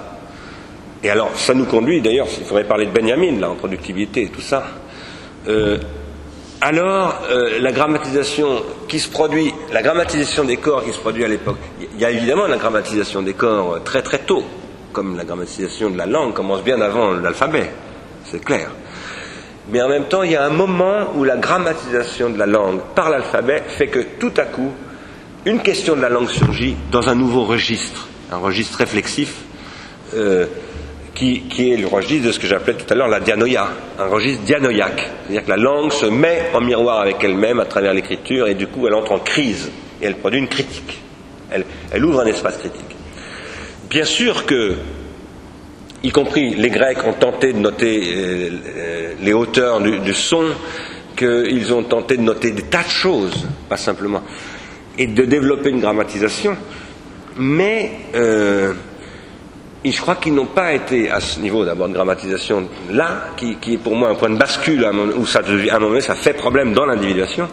et 1.02 1.10
alors 1.10 1.28
ça 1.34 1.52
nous 1.52 1.66
conduit 1.66 2.00
d'ailleurs, 2.00 2.26
il 2.38 2.46
faudrait 2.46 2.64
parler 2.64 2.86
de 2.86 2.90
Benjamin, 2.90 3.38
là, 3.38 3.50
en 3.50 3.54
productivité 3.54 4.22
et 4.22 4.28
tout 4.28 4.40
ça, 4.40 4.64
euh, 5.46 5.76
alors 6.62 7.20
euh, 7.30 7.60
la 7.60 7.70
grammatisation 7.70 8.62
qui 8.88 8.98
se 8.98 9.10
produit, 9.10 9.52
la 9.74 9.82
grammatisation 9.82 10.44
des 10.44 10.56
corps 10.56 10.84
qui 10.84 10.94
se 10.94 10.98
produit 10.98 11.22
à 11.22 11.28
l'époque, 11.28 11.58
il 11.94 12.00
y 12.00 12.06
a 12.06 12.10
évidemment 12.10 12.46
la 12.46 12.56
grammatisation 12.56 13.20
des 13.20 13.34
corps 13.34 13.74
euh, 13.74 13.78
très 13.80 14.00
très 14.00 14.20
tôt, 14.20 14.42
comme 14.94 15.14
la 15.14 15.24
grammatisation 15.24 15.90
de 15.90 15.98
la 15.98 16.06
langue 16.06 16.32
commence 16.32 16.64
bien 16.64 16.80
avant 16.80 17.10
l'alphabet, 17.10 17.70
c'est 18.24 18.42
clair. 18.42 18.70
Mais 19.68 19.82
en 19.82 19.88
même 19.90 20.06
temps, 20.06 20.22
il 20.22 20.32
y 20.32 20.36
a 20.36 20.46
un 20.46 20.50
moment 20.50 21.10
où 21.14 21.24
la 21.24 21.36
grammatisation 21.36 22.30
de 22.30 22.38
la 22.38 22.46
langue 22.46 22.80
par 22.94 23.10
l'alphabet 23.10 23.64
fait 23.68 23.88
que 23.88 24.00
tout 24.18 24.32
à 24.38 24.44
coup, 24.46 24.72
une 25.46 25.60
question 25.60 25.96
de 25.96 26.00
la 26.00 26.08
langue 26.08 26.30
surgit 26.30 26.76
dans 26.90 27.08
un 27.08 27.14
nouveau 27.14 27.44
registre, 27.44 28.08
un 28.32 28.38
registre 28.38 28.78
réflexif, 28.78 29.34
euh, 30.14 30.46
qui, 31.14 31.44
est 31.58 31.76
le 31.76 31.86
registre 31.86 32.26
de 32.26 32.32
ce 32.32 32.38
que 32.40 32.46
j'appelais 32.46 32.74
tout 32.74 32.92
à 32.92 32.96
l'heure 32.96 33.08
la 33.08 33.20
dianoïa, 33.20 33.68
un 33.98 34.06
registre 34.06 34.42
dianoïaque. 34.42 35.10
C'est-à-dire 35.26 35.44
que 35.44 35.50
la 35.50 35.56
langue 35.56 35.92
se 35.92 36.06
met 36.06 36.50
en 36.52 36.60
miroir 36.60 37.00
avec 37.00 37.22
elle-même 37.22 37.60
à 37.60 37.66
travers 37.66 37.94
l'écriture 37.94 38.48
et 38.48 38.54
du 38.54 38.66
coup 38.66 38.86
elle 38.86 38.94
entre 38.94 39.12
en 39.12 39.20
crise 39.20 39.70
et 40.02 40.06
elle 40.06 40.16
produit 40.16 40.40
une 40.40 40.48
critique. 40.48 41.00
Elle, 41.92 42.04
ouvre 42.04 42.20
un 42.20 42.26
espace 42.26 42.56
critique. 42.56 42.96
Bien 43.88 44.04
sûr 44.04 44.44
que, 44.44 44.74
y 46.02 46.10
compris 46.10 46.56
les 46.56 46.70
Grecs 46.70 46.98
ont 47.06 47.12
tenté 47.12 47.52
de 47.52 47.58
noter 47.58 48.12
euh, 48.12 48.50
euh, 48.76 49.12
les 49.20 49.32
hauteurs 49.32 49.80
du 49.80 50.14
son, 50.14 50.46
qu'ils 51.16 51.72
ont 51.72 51.84
tenté 51.84 52.16
de 52.16 52.22
noter 52.22 52.50
des 52.50 52.62
tas 52.62 52.82
de 52.82 52.88
choses, 52.88 53.46
pas 53.68 53.76
simplement, 53.76 54.22
et 54.98 55.06
de 55.06 55.24
développer 55.24 55.70
une 55.70 55.80
grammatisation, 55.80 56.56
mais 57.36 57.90
euh, 58.14 58.72
je 59.84 60.00
crois 60.00 60.16
qu'ils 60.16 60.34
n'ont 60.34 60.46
pas 60.46 60.72
été 60.72 61.10
à 61.10 61.20
ce 61.20 61.40
niveau 61.40 61.64
d'abord 61.64 61.88
de 61.88 61.94
grammatisation 61.94 62.68
là, 62.90 63.28
qui, 63.36 63.56
est 63.70 63.76
pour 63.76 63.94
moi 63.94 64.08
un 64.08 64.14
point 64.14 64.30
de 64.30 64.36
bascule, 64.36 64.86
où 65.16 65.26
ça, 65.26 65.40
à 65.40 65.42
un 65.42 65.78
moment 65.78 65.90
donné, 65.90 66.00
ça 66.00 66.14
fait 66.14 66.32
problème 66.32 66.72
dans 66.72 66.86
l'individuation, 66.86 67.48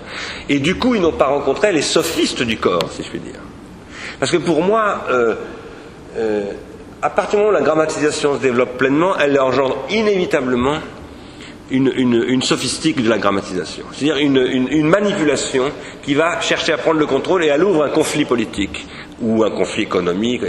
et 0.48 0.60
du 0.60 0.76
coup 0.76 0.96
ils 0.96 1.02
n'ont 1.02 1.12
pas 1.12 1.28
rencontré 1.28 1.72
les 1.72 1.82
sophistes 1.82 2.44
du 2.44 2.58
corps, 2.58 2.90
si 2.92 3.04
je 3.04 3.10
puis 3.10 3.20
dire. 3.20 3.40
Parce 4.20 4.32
que 4.32 4.38
pour 4.38 4.62
moi, 4.62 5.06
euh, 5.10 5.36
euh, 6.18 6.44
à 7.02 7.10
partir 7.10 7.40
du 7.40 7.46
moment 7.46 7.58
où 7.58 7.60
la 7.60 7.66
grammatisation 7.66 8.36
se 8.36 8.42
développe 8.42 8.78
pleinement, 8.78 9.18
elle 9.18 9.40
engendre 9.40 9.78
inévitablement 9.90 10.78
une, 11.72 11.92
une- 11.96 12.24
une 12.28 12.42
sophistique 12.42 13.02
de 13.02 13.10
la 13.10 13.18
grammatisation. 13.18 13.86
C'est-à-dire 13.92 14.18
une, 14.18 14.38
une- 14.38 14.88
manipulation 14.88 15.72
qui 16.04 16.14
va 16.14 16.40
chercher 16.42 16.74
à 16.74 16.78
prendre 16.78 17.00
le 17.00 17.06
contrôle 17.06 17.44
et 17.44 17.48
elle 17.48 17.64
ouvre 17.64 17.84
un 17.84 17.90
conflit 17.90 18.26
politique 18.26 18.86
ou 19.22 19.44
un 19.44 19.52
conflit 19.52 19.84
économique. 19.84 20.42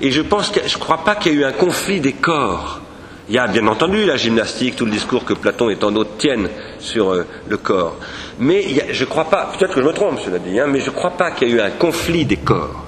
Et 0.00 0.10
je 0.10 0.22
pense 0.22 0.50
que 0.50 0.60
je 0.66 0.74
ne 0.76 0.80
crois 0.80 0.98
pas 1.04 1.16
qu'il 1.16 1.32
y 1.32 1.34
ait 1.36 1.38
eu 1.38 1.44
un 1.44 1.52
conflit 1.52 2.00
des 2.00 2.12
corps. 2.12 2.80
Il 3.28 3.34
y 3.36 3.38
a 3.38 3.46
bien 3.46 3.66
entendu 3.68 4.04
la 4.04 4.16
gymnastique, 4.16 4.74
tout 4.76 4.84
le 4.86 4.90
discours 4.90 5.24
que 5.24 5.34
Platon 5.34 5.70
et 5.70 5.76
tant 5.76 5.92
d'autres 5.92 6.16
tiennent 6.18 6.48
sur 6.80 7.10
euh, 7.12 7.24
le 7.48 7.56
corps. 7.58 7.96
Mais 8.40 8.58
a- 8.80 8.92
je 8.92 9.04
ne 9.04 9.08
crois 9.08 9.26
pas, 9.30 9.52
peut-être 9.56 9.74
que 9.74 9.80
je 9.80 9.86
me 9.86 9.92
trompe, 9.92 10.18
cela 10.24 10.38
dit, 10.38 10.58
hein, 10.58 10.66
mais 10.68 10.80
je 10.80 10.86
ne 10.86 10.94
crois 10.94 11.10
pas 11.12 11.30
qu'il 11.30 11.48
y 11.48 11.52
ait 11.52 11.54
eu 11.54 11.60
un 11.60 11.70
conflit 11.70 12.24
des 12.24 12.38
corps. 12.38 12.86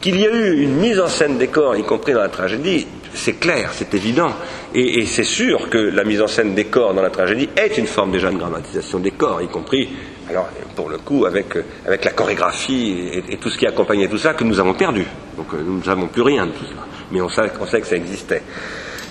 Qu'il 0.00 0.20
y 0.20 0.26
a 0.26 0.30
eu 0.30 0.60
une 0.62 0.74
mise 0.76 0.98
en 1.00 1.06
scène 1.08 1.38
des 1.38 1.46
corps, 1.48 1.76
y 1.76 1.82
compris 1.84 2.12
dans 2.12 2.20
la 2.20 2.28
tragédie, 2.28 2.86
c'est 3.16 3.34
clair, 3.34 3.70
c'est 3.72 3.94
évident. 3.94 4.32
Et, 4.74 5.06
c'est 5.06 5.24
sûr 5.24 5.68
que 5.70 5.78
la 5.78 6.04
mise 6.04 6.20
en 6.20 6.26
scène 6.26 6.54
des 6.54 6.66
corps 6.66 6.94
dans 6.94 7.02
la 7.02 7.10
tragédie 7.10 7.48
est 7.56 7.78
une 7.78 7.86
forme 7.86 8.12
déjà 8.12 8.30
de 8.30 8.36
grammatisation 8.36 8.98
des 8.98 9.10
corps, 9.12 9.42
y 9.42 9.48
compris, 9.48 9.88
alors 10.28 10.48
pour 10.74 10.88
le 10.88 10.98
coup, 10.98 11.24
avec, 11.24 11.56
la 11.86 11.96
chorégraphie 11.96 13.22
et, 13.28 13.36
tout 13.38 13.50
ce 13.50 13.58
qui 13.58 13.66
accompagnait 13.66 14.08
tout 14.08 14.18
ça 14.18 14.34
que 14.34 14.44
nous 14.44 14.60
avons 14.60 14.74
perdu. 14.74 15.04
Donc 15.36 15.46
euh, 15.54 15.62
nous 15.64 15.80
n'avons 15.84 16.08
plus 16.08 16.22
rien 16.22 16.46
de 16.46 16.52
tout 16.52 16.64
cela. 16.64 16.86
Mais 17.10 17.20
on 17.20 17.28
sait, 17.28 17.50
on 17.60 17.66
sait 17.66 17.80
que 17.80 17.86
ça 17.86 17.96
existait. 17.96 18.42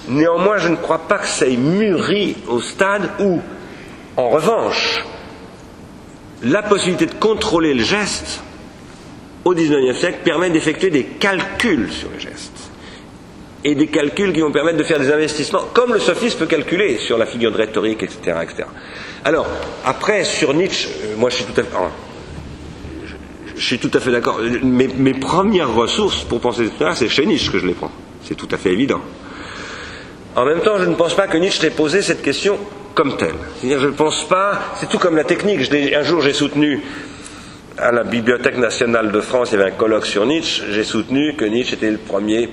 Néanmoins, 0.07 0.57
je 0.57 0.69
ne 0.69 0.75
crois 0.75 0.99
pas 0.99 1.17
que 1.17 1.27
ça 1.27 1.47
ait 1.47 1.57
mûri 1.57 2.35
au 2.47 2.61
stade 2.61 3.09
où, 3.19 3.39
en 4.17 4.29
revanche, 4.29 5.03
la 6.43 6.61
possibilité 6.61 7.07
de 7.07 7.15
contrôler 7.15 7.73
le 7.73 7.83
geste 7.83 8.43
au 9.45 9.53
XIXe 9.53 9.97
siècle 9.97 10.19
permet 10.23 10.49
d'effectuer 10.49 10.89
des 10.89 11.03
calculs 11.03 11.91
sur 11.91 12.09
le 12.11 12.19
geste. 12.19 12.64
Et 13.67 13.73
des 13.73 13.87
calculs 13.87 14.31
qui 14.31 14.41
vont 14.41 14.51
permettre 14.51 14.77
de 14.77 14.83
faire 14.83 14.99
des 14.99 15.11
investissements, 15.11 15.63
comme 15.73 15.91
le 15.91 15.99
sophiste 15.99 16.37
peut 16.37 16.45
calculer 16.45 16.99
sur 16.99 17.17
la 17.17 17.25
figure 17.25 17.51
de 17.51 17.57
rhétorique, 17.57 18.03
etc. 18.03 18.37
etc. 18.43 18.69
Alors, 19.23 19.47
après, 19.83 20.23
sur 20.23 20.53
Nietzsche, 20.53 20.87
euh, 20.87 21.15
moi 21.17 21.31
je 21.31 21.37
suis 21.37 21.45
tout 21.45 21.59
à 21.59 21.63
fait. 21.63 21.69
je, 23.55 23.65
suis 23.65 23.79
tout 23.79 23.89
à 23.91 23.99
fait 23.99 24.11
d'accord. 24.11 24.39
Mes, 24.61 25.15
premières 25.15 25.73
ressources 25.73 26.23
pour 26.25 26.41
penser 26.41 26.69
ça, 26.77 26.93
c'est 26.93 27.09
chez 27.09 27.25
Nietzsche 27.25 27.51
que 27.51 27.57
je 27.57 27.65
les 27.65 27.73
prends. 27.73 27.91
C'est 28.23 28.35
tout 28.35 28.47
à 28.51 28.57
fait 28.57 28.71
évident. 28.71 29.01
En 30.35 30.45
même 30.45 30.59
temps, 30.59 30.77
je 30.77 30.85
ne 30.85 30.93
pense 30.93 31.15
pas 31.15 31.25
que 31.25 31.37
Nietzsche 31.37 31.65
ait 31.65 31.71
posé 31.71 32.03
cette 32.03 32.21
question 32.21 32.59
comme 32.93 33.17
telle. 33.17 33.33
C'est-à-dire, 33.57 33.79
je 33.79 33.87
ne 33.87 33.93
pense 33.93 34.27
pas. 34.27 34.59
C'est 34.75 34.89
tout 34.89 34.99
comme 34.99 35.15
la 35.15 35.23
technique. 35.23 35.73
Un 35.73 36.03
jour, 36.03 36.21
j'ai 36.21 36.33
soutenu 36.33 36.83
à 37.79 37.91
la 37.91 38.03
Bibliothèque 38.03 38.57
nationale 38.57 39.11
de 39.11 39.21
France, 39.21 39.49
il 39.51 39.57
y 39.57 39.61
avait 39.61 39.71
un 39.71 39.75
colloque 39.75 40.05
sur 40.05 40.25
Nietzsche. 40.25 40.63
J'ai 40.71 40.83
soutenu 40.83 41.35
que 41.35 41.45
Nietzsche 41.45 41.73
était 41.73 41.89
le 41.89 41.97
premier 41.97 42.49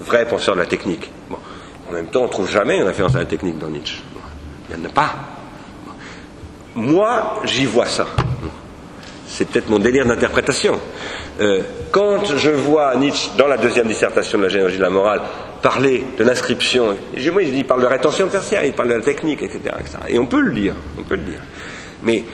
vrai 0.00 0.26
penseur 0.26 0.54
de 0.54 0.60
la 0.60 0.66
technique. 0.66 1.10
Bon. 1.28 1.36
En 1.88 1.92
même 1.92 2.06
temps, 2.06 2.20
on 2.20 2.26
ne 2.26 2.30
trouve 2.30 2.50
jamais 2.50 2.78
une 2.78 2.84
référence 2.84 3.16
à 3.16 3.18
la 3.18 3.24
technique 3.24 3.58
dans 3.58 3.68
Nietzsche. 3.68 4.02
Il 4.68 4.76
n'y 4.76 4.86
en 4.86 4.88
a 4.88 4.92
pas. 4.92 5.14
Moi, 6.74 7.40
j'y 7.44 7.66
vois 7.66 7.86
ça. 7.86 8.06
C'est 9.26 9.48
peut-être 9.48 9.68
mon 9.68 9.78
délire 9.78 10.06
d'interprétation. 10.06 10.78
Euh, 11.40 11.62
quand 11.90 12.36
je 12.36 12.50
vois 12.50 12.94
Nietzsche, 12.96 13.30
dans 13.36 13.48
la 13.48 13.56
deuxième 13.56 13.86
dissertation 13.86 14.38
de 14.38 14.44
la 14.44 14.48
généalogie 14.48 14.76
de 14.76 14.82
la 14.82 14.90
morale, 14.90 15.22
parler 15.62 16.04
de 16.16 16.24
l'inscription, 16.24 16.96
moi, 17.32 17.42
il 17.42 17.64
parle 17.64 17.82
de 17.82 17.86
rétention 17.86 18.28
tertiaire, 18.28 18.64
il 18.64 18.72
parle 18.72 18.90
de 18.90 18.94
la 18.94 19.02
technique, 19.02 19.42
etc.. 19.42 19.60
Et 20.08 20.18
on 20.18 20.26
peut 20.26 20.40
le 20.40 20.52
dire, 20.52 20.74
on 20.98 21.02
peut 21.02 21.16
le. 21.16 21.22
Mais, 22.02 22.24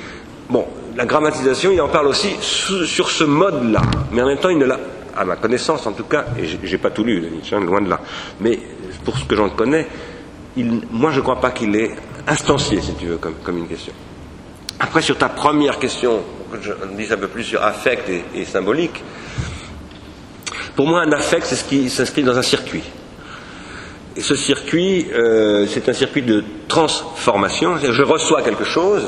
bon, 0.48 0.66
la 0.96 1.06
grammatisation, 1.06 1.70
il 1.72 1.80
en 1.80 1.88
parle 1.88 2.06
aussi 2.06 2.36
sur 2.40 3.10
ce 3.10 3.24
mode-là. 3.24 3.82
Mais 4.12 4.22
en 4.22 4.26
même 4.26 4.38
temps, 4.38 4.50
il 4.50 4.58
ne 4.58 4.66
l'a, 4.66 4.78
à 5.16 5.24
ma 5.24 5.36
connaissance 5.36 5.86
en 5.86 5.92
tout 5.92 6.04
cas, 6.04 6.26
et 6.38 6.46
j'ai- 6.62 6.78
pas 6.78 6.90
tout 6.90 7.04
lu 7.04 7.20
de 7.20 7.26
hein, 7.54 7.60
loin 7.60 7.80
de 7.80 7.88
là, 7.90 8.00
mais 8.40 8.58
pour 9.04 9.16
ce 9.18 9.24
que 9.24 9.34
j'en 9.36 9.48
connais, 9.50 9.86
il- 10.56 10.82
moi 10.90 11.10
je 11.10 11.16
ne 11.18 11.22
crois 11.22 11.40
pas 11.40 11.50
qu'il 11.50 11.74
est 11.76 11.90
instancié, 12.26 12.80
si 12.80 12.94
tu 12.94 13.06
veux, 13.06 13.16
comme, 13.16 13.34
comme 13.42 13.58
une 13.58 13.68
question. 13.68 13.92
Après, 14.78 15.00
sur 15.00 15.16
ta 15.16 15.28
première 15.28 15.78
question, 15.78 16.20
que 16.52 16.58
je 16.62 16.72
dise 16.96 17.12
un 17.12 17.16
peu 17.16 17.28
plus 17.28 17.44
sur 17.44 17.62
affect 17.62 18.08
et, 18.08 18.24
et 18.34 18.44
symbolique, 18.44 19.02
pour 20.74 20.86
moi, 20.86 21.00
un 21.02 21.12
affect, 21.12 21.46
c'est 21.46 21.56
ce 21.56 21.64
qui 21.64 21.88
s'inscrit 21.88 22.22
dans 22.22 22.36
un 22.36 22.42
circuit. 22.42 22.82
Et 24.16 24.20
ce 24.20 24.34
circuit, 24.36 25.08
euh, 25.14 25.66
c'est 25.66 25.88
un 25.88 25.92
circuit 25.94 26.22
de 26.22 26.44
transformation. 26.68 27.76
Je 27.78 28.02
reçois 28.02 28.42
quelque 28.42 28.64
chose, 28.64 29.06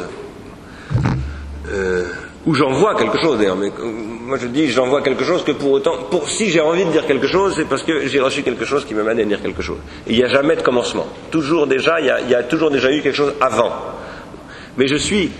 euh, 1.71 2.05
ou 2.49 2.55
j'envoie 2.55 2.95
quelque 2.95 3.21
chose 3.21 3.37
d'ailleurs. 3.37 3.57
Mais 3.57 3.67
euh, 3.67 3.93
moi, 4.27 4.39
je 4.41 4.47
dis, 4.47 4.69
j'envoie 4.69 5.03
quelque 5.03 5.23
chose 5.23 5.45
que 5.45 5.53
pour 5.53 5.71
autant, 5.71 5.99
pour, 6.11 6.31
si 6.31 6.49
j'ai 6.49 6.63
envie 6.63 6.87
de 6.87 6.91
dire 6.91 7.07
quelque 7.07 7.27
chose, 7.27 7.53
c'est 7.55 7.67
parce 7.67 7.83
que 7.83 8.07
j'ai 8.07 8.21
reçu 8.21 8.43
quelque 8.43 8.65
chose 8.65 8.87
qui 8.87 8.95
me 8.95 9.03
mène 9.03 9.21
à 9.21 9.25
dire 9.25 9.43
quelque 9.43 9.61
chose. 9.61 9.77
Il 10.07 10.17
n'y 10.17 10.25
a 10.25 10.29
jamais 10.29 10.57
de 10.57 10.63
commencement. 10.63 11.07
Toujours 11.31 11.67
déjà, 11.67 12.01
il 12.01 12.07
y 12.07 12.11
a, 12.11 12.23
il 12.23 12.31
y 12.31 12.35
a 12.35 12.43
toujours 12.43 12.71
déjà 12.71 12.91
eu 12.91 13.03
quelque 13.03 13.15
chose 13.15 13.35
avant. 13.43 13.71
Mais 14.79 14.89
je 14.89 14.97
suis 14.97 15.31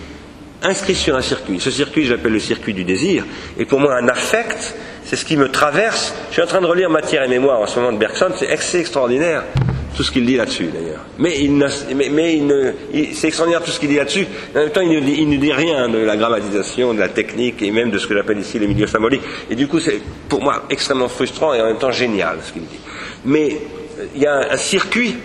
inscrit 0.61 0.93
sur 0.93 1.15
un 1.15 1.21
circuit. 1.21 1.59
Ce 1.59 1.71
circuit, 1.71 2.05
j'appelle 2.05 2.33
le 2.33 2.39
circuit 2.39 2.75
du 2.75 2.83
désir. 2.83 3.25
Et 3.57 3.65
pour 3.65 3.79
moi, 3.79 3.95
un 3.95 4.07
affect, 4.07 4.75
c'est 5.03 5.15
ce 5.15 5.25
qui 5.25 5.35
me 5.35 5.49
traverse. 5.49 6.13
Je 6.29 6.33
suis 6.33 6.43
en 6.43 6.47
train 6.47 6.61
de 6.61 6.67
relire 6.67 6.91
Matière 6.91 7.23
et 7.23 7.27
Mémoire 7.27 7.59
en 7.59 7.65
ce 7.65 7.79
moment 7.79 7.91
de 7.91 7.97
Bergson. 7.97 8.29
C'est 8.35 8.79
extraordinaire 8.79 9.45
tout 9.95 10.03
ce 10.03 10.11
qu'il 10.11 10.25
dit 10.25 10.37
là-dessus, 10.37 10.69
d'ailleurs. 10.73 11.05
Mais, 11.17 11.39
il 11.39 11.51
mais, 11.53 13.13
c'est 13.13 13.27
extraordinaire 13.27 13.63
tout 13.63 13.71
ce 13.71 13.79
qu'il 13.79 13.89
dit 13.89 13.95
là-dessus. 13.95 14.25
En 14.55 14.59
même 14.59 14.69
temps, 14.69 14.81
il 14.81 15.29
ne, 15.29 15.37
dit, 15.37 15.53
rien 15.53 15.89
de 15.89 15.97
la 15.97 16.15
grammatisation, 16.15 16.93
de 16.93 16.99
la 16.99 17.09
technique 17.09 17.61
et 17.61 17.71
même 17.71 17.91
de 17.91 17.97
ce 17.97 18.07
que 18.07 18.13
j'appelle 18.13 18.39
ici 18.39 18.59
les 18.59 18.67
milieux 18.67 18.87
symboliques. 18.87 19.23
Et 19.49 19.55
du 19.55 19.67
coup, 19.67 19.79
c'est 19.79 19.99
pour 20.27 20.41
moi 20.41 20.65
extrêmement 20.69 21.09
frustrant 21.09 21.53
et 21.53 21.61
en 21.61 21.65
même 21.65 21.77
temps 21.77 21.91
génial 21.91 22.37
ce 22.45 22.53
qu'il 22.53 22.63
dit. 22.63 22.79
Mais 23.25 23.59
euh, 23.99 24.05
il 24.15 24.21
y 24.21 24.27
a 24.27 24.35
un, 24.35 24.51
un 24.51 24.57
circuit 24.57 25.15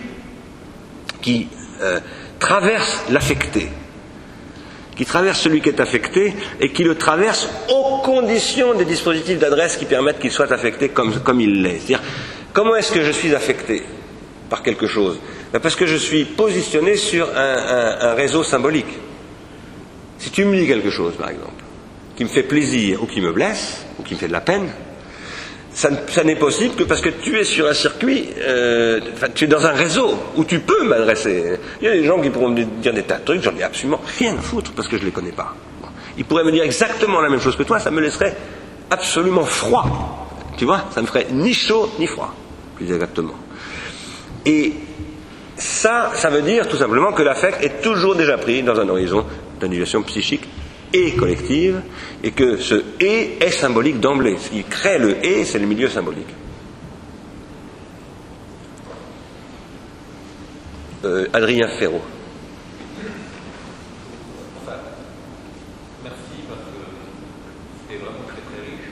qui 1.21 1.47
euh, 1.81 1.99
traverse 2.39 3.05
l'affecté 3.09 3.69
qui 4.95 5.05
traverse 5.05 5.41
celui 5.41 5.61
qui 5.61 5.69
est 5.69 5.79
affecté 5.79 6.33
et 6.59 6.71
qui 6.71 6.83
le 6.83 6.95
traverse 6.95 7.49
aux 7.69 7.97
conditions 7.97 8.73
des 8.75 8.85
dispositifs 8.85 9.39
d'adresse 9.39 9.77
qui 9.77 9.85
permettent 9.85 10.19
qu'il 10.19 10.31
soit 10.31 10.51
affecté 10.51 10.89
comme, 10.89 11.19
comme 11.19 11.41
il 11.41 11.61
l'est. 11.61 11.79
C'est-à-dire, 11.79 12.01
comment 12.53 12.75
est-ce 12.75 12.91
que 12.91 13.03
je 13.03 13.11
suis 13.11 13.35
affecté? 13.35 13.83
Par 14.49 14.63
quelque 14.63 14.87
chose 14.87 15.19
Ben, 15.51 15.59
Parce 15.59 15.75
que 15.75 15.85
je 15.85 15.95
suis 15.95 16.25
positionné 16.25 16.95
sur 16.95 17.27
un, 17.35 18.13
réseau 18.13 18.43
symbolique. 18.43 18.99
Si 20.17 20.29
tu 20.29 20.45
me 20.45 20.57
dis 20.57 20.67
quelque 20.67 20.89
chose, 20.89 21.13
par 21.15 21.29
exemple, 21.29 21.63
qui 22.15 22.23
me 22.23 22.29
fait 22.29 22.43
plaisir 22.43 23.03
ou 23.03 23.05
qui 23.05 23.21
me 23.21 23.31
blesse, 23.31 23.85
ou 23.99 24.03
qui 24.03 24.13
me 24.13 24.19
fait 24.19 24.27
de 24.27 24.33
la 24.33 24.41
peine, 24.41 24.69
ça, 25.73 25.89
ça 26.07 26.23
n'est 26.23 26.37
possible 26.37 26.75
que 26.75 26.83
parce 26.83 27.01
que 27.01 27.09
tu 27.09 27.37
es 27.37 27.43
sur 27.43 27.67
un 27.67 27.73
circuit, 27.73 28.29
euh, 28.39 29.01
tu 29.33 29.43
es 29.43 29.47
dans 29.47 29.65
un 29.65 29.73
réseau 29.73 30.17
où 30.37 30.45
tu 30.45 30.59
peux 30.59 30.85
m'adresser. 30.85 31.59
Il 31.81 31.85
y 31.85 31.89
a 31.89 31.93
des 31.93 32.05
gens 32.05 32.21
qui 32.21 32.29
pourront 32.29 32.49
me 32.49 32.63
dire 32.63 32.93
des 32.93 33.03
tas 33.03 33.17
de 33.17 33.25
trucs, 33.25 33.41
j'en 33.41 33.55
ai 33.57 33.63
absolument 33.63 33.99
rien 34.17 34.37
à 34.37 34.41
foutre 34.41 34.71
parce 34.71 34.87
que 34.87 34.95
je 34.95 35.01
ne 35.01 35.07
les 35.07 35.11
connais 35.11 35.33
pas. 35.33 35.53
Ils 36.17 36.23
pourraient 36.23 36.45
me 36.45 36.51
dire 36.51 36.63
exactement 36.63 37.19
la 37.19 37.29
même 37.29 37.41
chose 37.41 37.57
que 37.57 37.63
toi, 37.63 37.79
ça 37.79 37.91
me 37.91 37.99
laisserait 37.99 38.37
absolument 38.89 39.43
froid. 39.43 40.29
Tu 40.57 40.63
vois, 40.63 40.85
ça 40.93 41.01
me 41.01 41.07
ferait 41.07 41.27
ni 41.31 41.53
chaud 41.53 41.89
ni 41.99 42.07
froid, 42.07 42.33
plus 42.77 42.89
exactement. 42.91 43.33
Et 44.45 44.73
ça, 45.57 46.11
ça 46.15 46.29
veut 46.29 46.41
dire 46.41 46.67
tout 46.67 46.77
simplement 46.77 47.13
que 47.13 47.23
l'affect 47.23 47.63
est 47.63 47.81
toujours 47.81 48.15
déjà 48.15 48.37
pris 48.37 48.61
dans 48.61 48.79
un 48.79 48.87
horizon 48.89 49.25
d'annulation 49.59 50.03
psychique 50.03 50.47
et 50.93 51.15
collective, 51.15 51.81
et 52.23 52.31
que 52.31 52.57
ce 52.57 52.83
et 52.99 53.37
est 53.41 53.51
symbolique 53.51 53.99
d'emblée. 53.99 54.37
Ce 54.37 54.49
qui 54.49 54.63
crée 54.63 54.97
le 54.97 55.25
et, 55.25 55.43
c'est 55.43 55.59
le 55.59 55.65
milieu 55.65 55.89
symbolique. 55.89 56.29
Euh, 61.03 61.27
Adrien 61.33 61.67
Ferraud. 61.67 62.01
Merci 66.03 66.37
parce 66.47 66.61
que 66.61 66.81
c'était 67.81 67.99
vraiment 68.01 68.25
très 68.25 68.41
très 68.41 68.61
riche. 68.65 68.89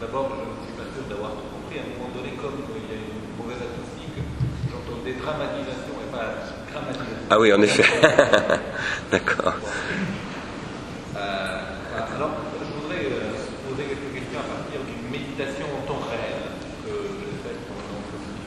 D'abord, 0.00 0.30
je 0.30 0.44
ne 0.44 0.66
suis 0.66 0.76
pas 0.76 0.86
sûr 0.94 1.08
d'avoir 1.08 1.32
tout 1.32 1.48
compris. 1.50 1.80
À 1.80 1.82
un 1.82 1.98
moment 1.98 2.14
donné, 2.14 2.36
comme 2.36 2.60
il 2.76 2.86
y 2.86 2.94
a 2.94 3.00
une 3.00 3.34
mauvaise 3.40 3.58
acoustique, 3.58 4.22
et 5.36 6.10
pas 6.10 6.34
grammatisation. 6.72 7.26
Ah 7.30 7.38
oui, 7.38 7.52
en 7.52 7.60
effet. 7.62 7.84
D'accord. 9.10 9.54
Euh, 11.16 11.60
alors, 12.16 12.30
je 12.60 12.72
voudrais 12.80 13.04
euh, 13.04 13.32
poser 13.68 13.84
quelques 13.88 14.12
questions 14.14 14.40
à 14.40 14.48
partir 14.48 14.80
d'une 14.86 15.10
méditation 15.10 15.66
en 15.76 15.82
temps 15.86 16.00
réel 16.08 16.40
que 16.84 16.92
j'ai 17.20 17.36
faite 17.44 17.60
pendant 17.68 18.00
que 18.08 18.16
vous 18.16 18.38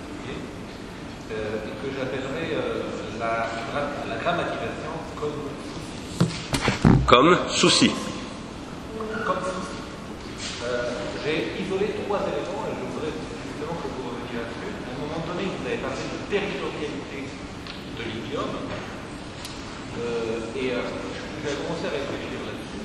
euh, 1.32 1.68
et 1.68 1.74
que 1.82 1.88
j'appellerais 1.98 2.50
euh, 2.56 2.84
la, 3.20 3.48
la 4.10 4.18
grammatisation 4.22 4.94
comme 5.20 5.50
Comme 7.06 7.38
souci. 7.50 7.92
comme 9.26 9.44
souci. 9.46 9.78
Euh, 10.64 10.90
J'ai 11.26 11.62
isolé 11.62 11.94
trois 12.06 12.22
éléments 12.26 12.66
et 12.66 12.74
je 12.74 12.84
voudrais 12.90 13.14
justement 13.14 13.76
que 13.78 13.88
vous 13.94 14.04
reveniez 14.10 14.42
là-dessus. 14.42 14.72
À 14.74 14.90
un 14.90 14.98
moment 15.06 15.22
donné, 15.28 15.46
vous 15.50 15.66
avez 15.68 15.78
parlé 15.84 16.02
de 16.02 16.18
territorialité 16.32 17.20
de 17.98 18.04
l'idiome 18.10 18.56
euh, 20.00 20.58
et 20.58 20.72
euh, 20.72 20.82
j'ai 21.44 21.54
commencé 21.62 21.86
à 21.86 21.94
réfléchir 21.94 22.38
là-dessus. 22.48 22.82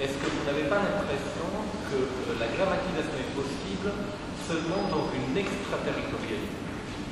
Est-ce 0.00 0.16
que 0.22 0.28
vous 0.44 0.52
n'avez 0.52 0.68
pas 0.68 0.76
l'impression 0.76 1.48
que 1.88 1.96
euh, 1.96 2.36
la 2.36 2.52
grammatisation 2.52 3.16
est 3.16 3.32
possible 3.32 3.88
seulement 4.44 4.92
dans 4.92 5.08
une 5.16 5.32
extraterritorialité 5.40 6.60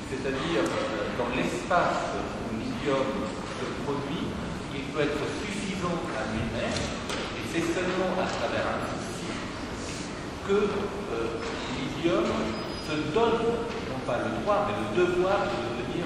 C'est-à-dire 0.05 0.61
euh, 0.61 1.17
dans 1.17 1.33
l'espace 1.33 2.13
où 2.13 2.61
l'idiome 2.61 3.25
se 3.57 3.65
produit, 3.89 4.29
il 4.69 4.85
peut 4.93 5.01
être 5.01 5.17
suffisant 5.41 5.97
à 6.13 6.29
lui-même 6.29 6.77
et 6.77 7.45
c'est 7.49 7.65
seulement 7.73 8.13
à 8.21 8.29
travers 8.29 8.69
un 8.69 8.85
souci 9.01 9.33
que 10.45 10.69
euh, 10.69 11.41
l'idiome 11.73 12.29
se 12.85 13.17
donne, 13.17 13.41
non 13.89 14.01
pas 14.05 14.21
le 14.29 14.29
droit, 14.45 14.69
mais 14.69 14.77
le 14.77 15.09
devoir 15.09 15.49
de 15.49 15.57
devenir 15.73 16.05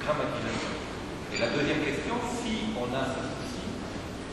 grammatisateur. 0.00 0.80
Et 1.28 1.36
la 1.44 1.52
deuxième 1.52 1.84
question, 1.84 2.16
si 2.40 2.72
on 2.72 2.88
a 2.88 3.04
ce 3.04 3.33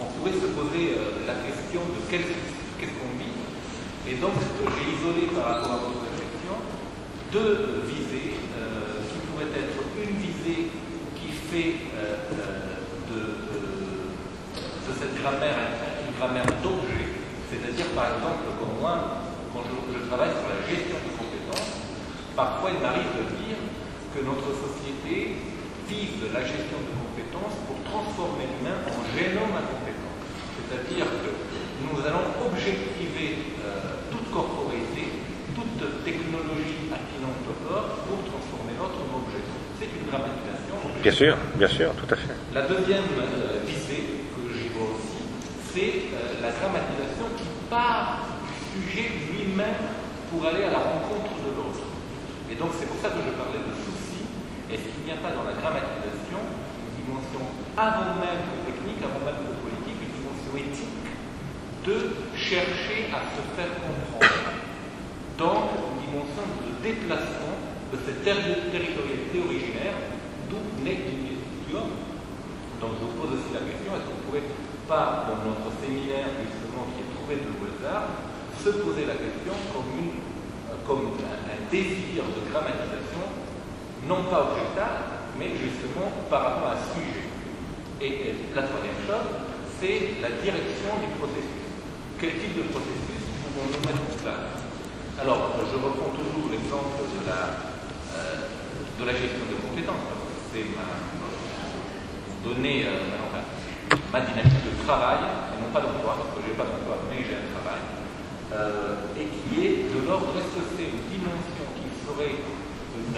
on 0.02 0.10
pourrait 0.18 0.34
se 0.34 0.50
poser 0.58 0.98
euh, 0.98 1.30
la 1.30 1.38
question 1.46 1.82
de 1.94 2.00
qu'est-ce 2.10 2.96
qu'on 2.98 3.14
vit. 3.22 3.38
Et 4.10 4.18
donc, 4.18 4.34
j'ai 4.34 4.90
isolé 4.98 5.30
par 5.30 5.46
rapport 5.46 5.74
à 5.78 5.82
votre 5.86 6.10
question 6.18 6.58
deux 7.30 7.86
visées 7.86 8.34
euh, 8.58 9.06
qui 9.06 9.18
pourraient 9.30 9.54
être 9.54 9.78
une 9.94 10.18
visée 10.18 10.74
qui 11.16 11.30
fait 11.54 11.78
euh, 11.96 12.18
de, 12.34 13.14
de, 13.14 13.22
cette 15.00 15.16
grammaire 15.22 15.56
une 16.06 16.14
grammaire 16.20 16.46
d'objet, 16.62 17.10
c'est-à-dire 17.50 17.88
par 17.96 18.14
exemple 18.14 18.44
pour 18.60 18.70
moi, 18.82 19.24
quand 19.54 19.64
je, 19.66 20.06
travaille 20.10 20.36
sur 20.36 20.46
la 20.52 20.60
gestion 20.68 20.98
des 21.00 21.16
compétences, 21.16 21.80
parfois 22.36 22.70
il 22.76 22.80
m'arrive 22.84 23.10
de 23.18 23.26
dire 23.40 23.58
que 24.14 24.20
notre 24.22 24.52
société 24.52 25.40
vise 25.88 26.20
de 26.22 26.28
la 26.36 26.44
gestion 26.44 26.78
de 26.84 26.92
compétences 26.92 27.56
pour 27.66 27.80
transformer 27.88 28.46
l'humain 28.52 28.78
en 28.84 29.02
génome 29.16 29.56
à. 29.56 29.91
C'est-à-dire 30.72 31.04
que 31.04 31.32
nous 31.84 32.00
allons 32.00 32.32
objectiver 32.48 33.60
euh, 33.60 34.08
toute 34.08 34.32
corporéité, 34.32 35.20
toute 35.52 35.84
technologie 36.08 36.88
attinente 36.88 37.44
au 37.44 37.56
corps 37.68 38.08
pour 38.08 38.24
transformer 38.24 38.80
l'autre 38.80 39.04
en 39.04 39.20
objet. 39.20 39.44
C'est 39.76 39.92
une 39.92 40.08
dramatisation. 40.08 40.80
Bien 41.04 41.12
sûr, 41.12 41.36
bien 41.60 41.68
sûr, 41.68 41.92
tout 42.00 42.08
à 42.08 42.16
fait. 42.16 42.32
La 42.56 42.64
deuxième 42.72 43.04
euh, 43.20 43.60
visée 43.68 44.32
que 44.32 44.48
j'y 44.56 44.72
vois 44.72 44.96
aussi, 44.96 45.20
c'est 45.76 46.08
euh, 46.16 46.40
la 46.40 46.56
dramatisation 46.56 47.28
qui 47.36 47.52
part 47.68 48.24
sujet 48.72 49.12
lui-même 49.28 49.92
pour 50.32 50.48
aller 50.48 50.64
à 50.64 50.72
la 50.72 50.80
rencontre 50.80 51.36
de 51.44 51.52
l'autre. 51.52 51.84
Et 52.48 52.56
donc 52.56 52.72
c'est 52.80 52.88
pour 52.88 52.96
ça 53.04 53.12
que 53.12 53.20
je 53.20 53.36
parlais 53.36 53.60
de 53.60 53.76
souci. 53.76 54.24
Est-ce 54.72 54.88
qu'il 54.88 55.04
n'y 55.04 55.12
a 55.12 55.20
pas 55.20 55.36
dans 55.36 55.44
la 55.44 55.52
grammatisation 55.52 56.40
une 56.40 56.92
dimension 57.04 57.44
avant 57.78 58.16
même 58.20 58.44
de 58.52 58.72
technique, 58.72 59.00
avant 59.04 59.24
même 59.24 59.44
de 59.44 59.56
politique, 59.64 60.00
une 60.00 60.14
dimension 60.16 60.54
éthique 60.56 61.08
de 61.86 62.14
chercher 62.38 63.10
à 63.10 63.26
se 63.34 63.42
faire 63.56 63.74
comprendre 63.82 64.62
dans 65.38 65.74
une 65.74 65.98
dimension 66.06 66.46
de 66.62 66.70
déplacement 66.86 67.58
de 67.92 67.98
cette 68.06 68.24
territorialité 68.24 69.38
originaire 69.42 69.98
d'où 70.50 70.62
naît 70.84 71.02
l'homme. 71.74 71.98
Donc 72.80 72.92
je 73.00 73.06
vous 73.06 73.16
pose 73.18 73.34
aussi 73.40 73.54
la 73.54 73.66
question, 73.66 73.94
est-ce 73.98 74.06
qu'on 74.06 74.22
ne 74.22 74.28
pourrait 74.30 74.50
pas, 74.88 75.26
dans 75.26 75.42
notre 75.42 75.74
séminaire 75.82 76.30
justement 76.46 76.86
qui 76.94 77.02
est 77.02 77.12
trouvé 77.18 77.42
de 77.42 77.50
Beaux-Arts, 77.58 78.30
se 78.62 78.70
poser 78.86 79.06
la 79.10 79.18
question 79.18 79.54
comme 80.86 80.98
un, 80.98 81.72
désir 81.72 82.24
de 82.28 82.42
grammatisation, 82.52 83.26
non 84.08 84.24
pas 84.30 84.52
objectable, 84.52 85.24
mais 85.40 85.50
justement 85.56 86.12
par 86.30 86.44
rapport 86.44 86.70
à 86.70 86.74
un 86.74 86.84
sujet. 86.94 87.32
Et, 88.02 88.36
la 88.54 88.64
troisième 88.64 89.00
chose, 89.08 89.30
c'est 89.80 90.22
la 90.22 90.30
direction 90.42 90.92
du 91.00 91.08
processus. 91.18 91.61
Quel 92.22 92.38
type 92.38 92.54
de 92.54 92.70
processus 92.70 93.26
pouvons-nous 93.42 93.82
mettre 93.82 94.06
en 94.06 94.14
place 94.22 94.62
Alors, 95.18 95.58
je 95.58 95.74
reprends 95.74 96.14
toujours 96.14 96.54
l'exemple 96.54 97.02
de 97.02 97.26
la, 97.26 97.66
euh, 98.14 98.46
de 98.46 99.04
la 99.10 99.14
gestion 99.18 99.42
de 99.50 99.58
compétences, 99.58 100.06
parce 100.06 100.30
que 100.30 100.38
c'est 100.54 100.70
ma, 100.78 100.86
donnée, 102.46 102.86
euh, 102.86 103.10
ma 104.14 104.22
dynamique 104.22 104.62
de 104.70 104.86
travail, 104.86 105.18
et 105.18 105.58
non 105.66 105.74
pas 105.74 105.82
d'emploi, 105.82 106.14
parce 106.22 106.30
que 106.38 106.46
je 106.46 106.54
n'ai 106.54 106.58
pas 106.62 106.70
d'emploi, 106.70 107.02
mais 107.10 107.26
j'ai 107.26 107.42
un 107.42 107.50
travail 107.58 107.82
euh, 108.54 109.18
et 109.18 109.26
qui 109.26 109.58
est 109.66 109.90
de 109.90 110.06
l'ordre, 110.06 110.30
est-ce 110.38 110.62
que 110.62 110.78
c'est 110.78 110.94
une 110.94 111.02
dimension 111.10 111.66
qui 111.74 111.90
une, 111.90 113.18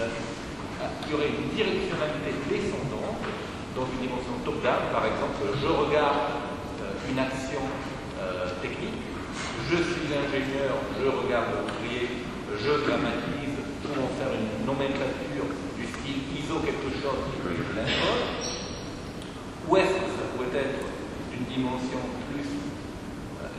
qui 1.04 1.10
aurait 1.12 1.28
une 1.28 1.52
directionnalité 1.52 2.40
descendante 2.48 3.20
dans 3.76 3.84
une 3.84 4.00
dimension 4.00 4.32
top-down, 4.48 4.88
par 4.96 5.04
exemple, 5.04 5.44
je 5.60 5.68
regarde 5.68 6.40
une 7.04 7.18
action 7.18 7.43
technique, 8.64 9.04
je 9.68 9.76
suis 9.76 10.08
ingénieur, 10.08 10.80
je 10.96 11.04
regarde 11.04 11.52
le 11.52 11.60
courrier, 11.68 12.24
je 12.56 12.72
grammatise 12.88 13.60
pour 13.84 13.92
en 14.00 14.10
faire 14.16 14.32
une 14.32 14.64
nomenclature 14.64 15.48
du 15.76 15.84
style 15.84 16.32
ISO 16.32 16.64
quelque 16.64 16.88
chose 16.96 17.20
et 17.28 17.52
je 17.60 17.64
l'impose, 17.76 18.24
ou 19.68 19.76
est-ce 19.76 19.96
que 20.00 20.10
ça 20.16 20.24
pourrait 20.32 20.56
être 20.56 20.80
une 21.36 21.44
dimension 21.44 22.00
plus, 22.32 22.48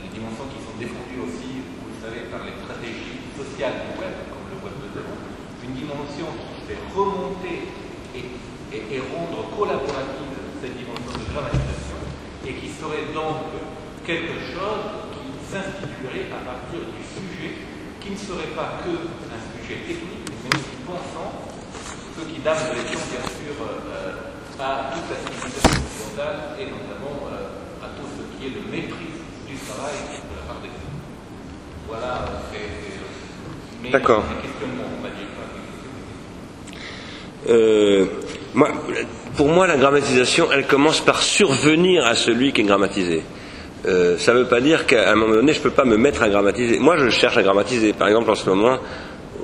les 0.02 0.10
dimensions 0.10 0.50
qui 0.50 0.58
sont 0.58 0.74
défendues 0.74 1.22
aussi 1.22 1.62
par 2.30 2.46
les 2.46 2.54
stratégies 2.62 3.18
sociales 3.34 3.82
du 3.82 3.98
web, 3.98 4.14
comme 4.30 4.46
le 4.46 4.58
web 4.62 4.78
2.0, 4.94 5.02
une 5.66 5.74
dimension 5.74 6.30
qui 6.30 6.70
fait 6.70 6.78
remonter 6.94 7.66
et, 8.14 8.22
et, 8.70 9.00
rendre 9.10 9.50
collaborative 9.58 10.34
cette 10.62 10.78
dimension 10.78 11.18
de 11.18 11.26
dramatisation 11.34 11.98
et 12.46 12.54
qui 12.54 12.70
serait 12.70 13.10
donc 13.10 13.58
quelque 14.06 14.38
chose 14.54 14.86
qui 15.10 15.26
s'instituerait 15.50 16.30
à 16.30 16.38
partir 16.46 16.78
du 16.78 17.02
sujet 17.02 17.58
qui 18.00 18.12
ne 18.14 18.16
serait 18.16 18.54
pas 18.54 18.78
que 18.86 18.94
un 18.94 19.42
sujet 19.50 19.82
technique, 19.82 20.30
mais 20.30 20.54
aussi 20.54 20.78
pensant, 20.86 21.42
ce 22.14 22.22
qui 22.22 22.38
donne 22.38 22.54
de 22.70 22.86
bien 22.86 23.26
sûr 23.26 23.58
euh, 23.66 24.62
à 24.62 24.94
toute 24.94 25.10
la 25.10 25.18
civilisation 25.18 25.82
occidentale 25.82 26.54
et 26.54 26.70
notamment 26.70 27.26
euh, 27.34 27.82
à 27.82 27.90
tout 27.98 28.06
ce 28.06 28.22
qui 28.38 28.46
est 28.46 28.54
le 28.54 28.62
mépris 28.70 29.10
du 29.50 29.56
travail 29.66 29.98
de 30.22 30.34
la 30.38 30.46
part 30.46 30.62
des 30.62 30.70
voilà, 31.88 32.26
D'accord. 33.90 34.24
Euh, 37.48 38.06
pour 39.36 39.48
moi, 39.48 39.66
la 39.68 39.76
grammatisation, 39.76 40.48
elle 40.52 40.66
commence 40.66 41.00
par 41.00 41.22
survenir 41.22 42.04
à 42.04 42.16
celui 42.16 42.52
qui 42.52 42.62
est 42.62 42.64
grammatisé. 42.64 43.22
Euh, 43.86 44.18
ça 44.18 44.32
ne 44.34 44.40
veut 44.40 44.46
pas 44.46 44.60
dire 44.60 44.86
qu'à 44.86 45.12
un 45.12 45.14
moment 45.14 45.34
donné, 45.34 45.52
je 45.52 45.58
ne 45.58 45.62
peux 45.62 45.70
pas 45.70 45.84
me 45.84 45.96
mettre 45.96 46.22
à 46.22 46.28
grammatiser. 46.28 46.78
Moi, 46.78 46.96
je 46.96 47.08
cherche 47.08 47.36
à 47.36 47.42
grammatiser. 47.42 47.92
Par 47.92 48.08
exemple, 48.08 48.30
en 48.30 48.34
ce 48.34 48.48
moment, 48.48 48.78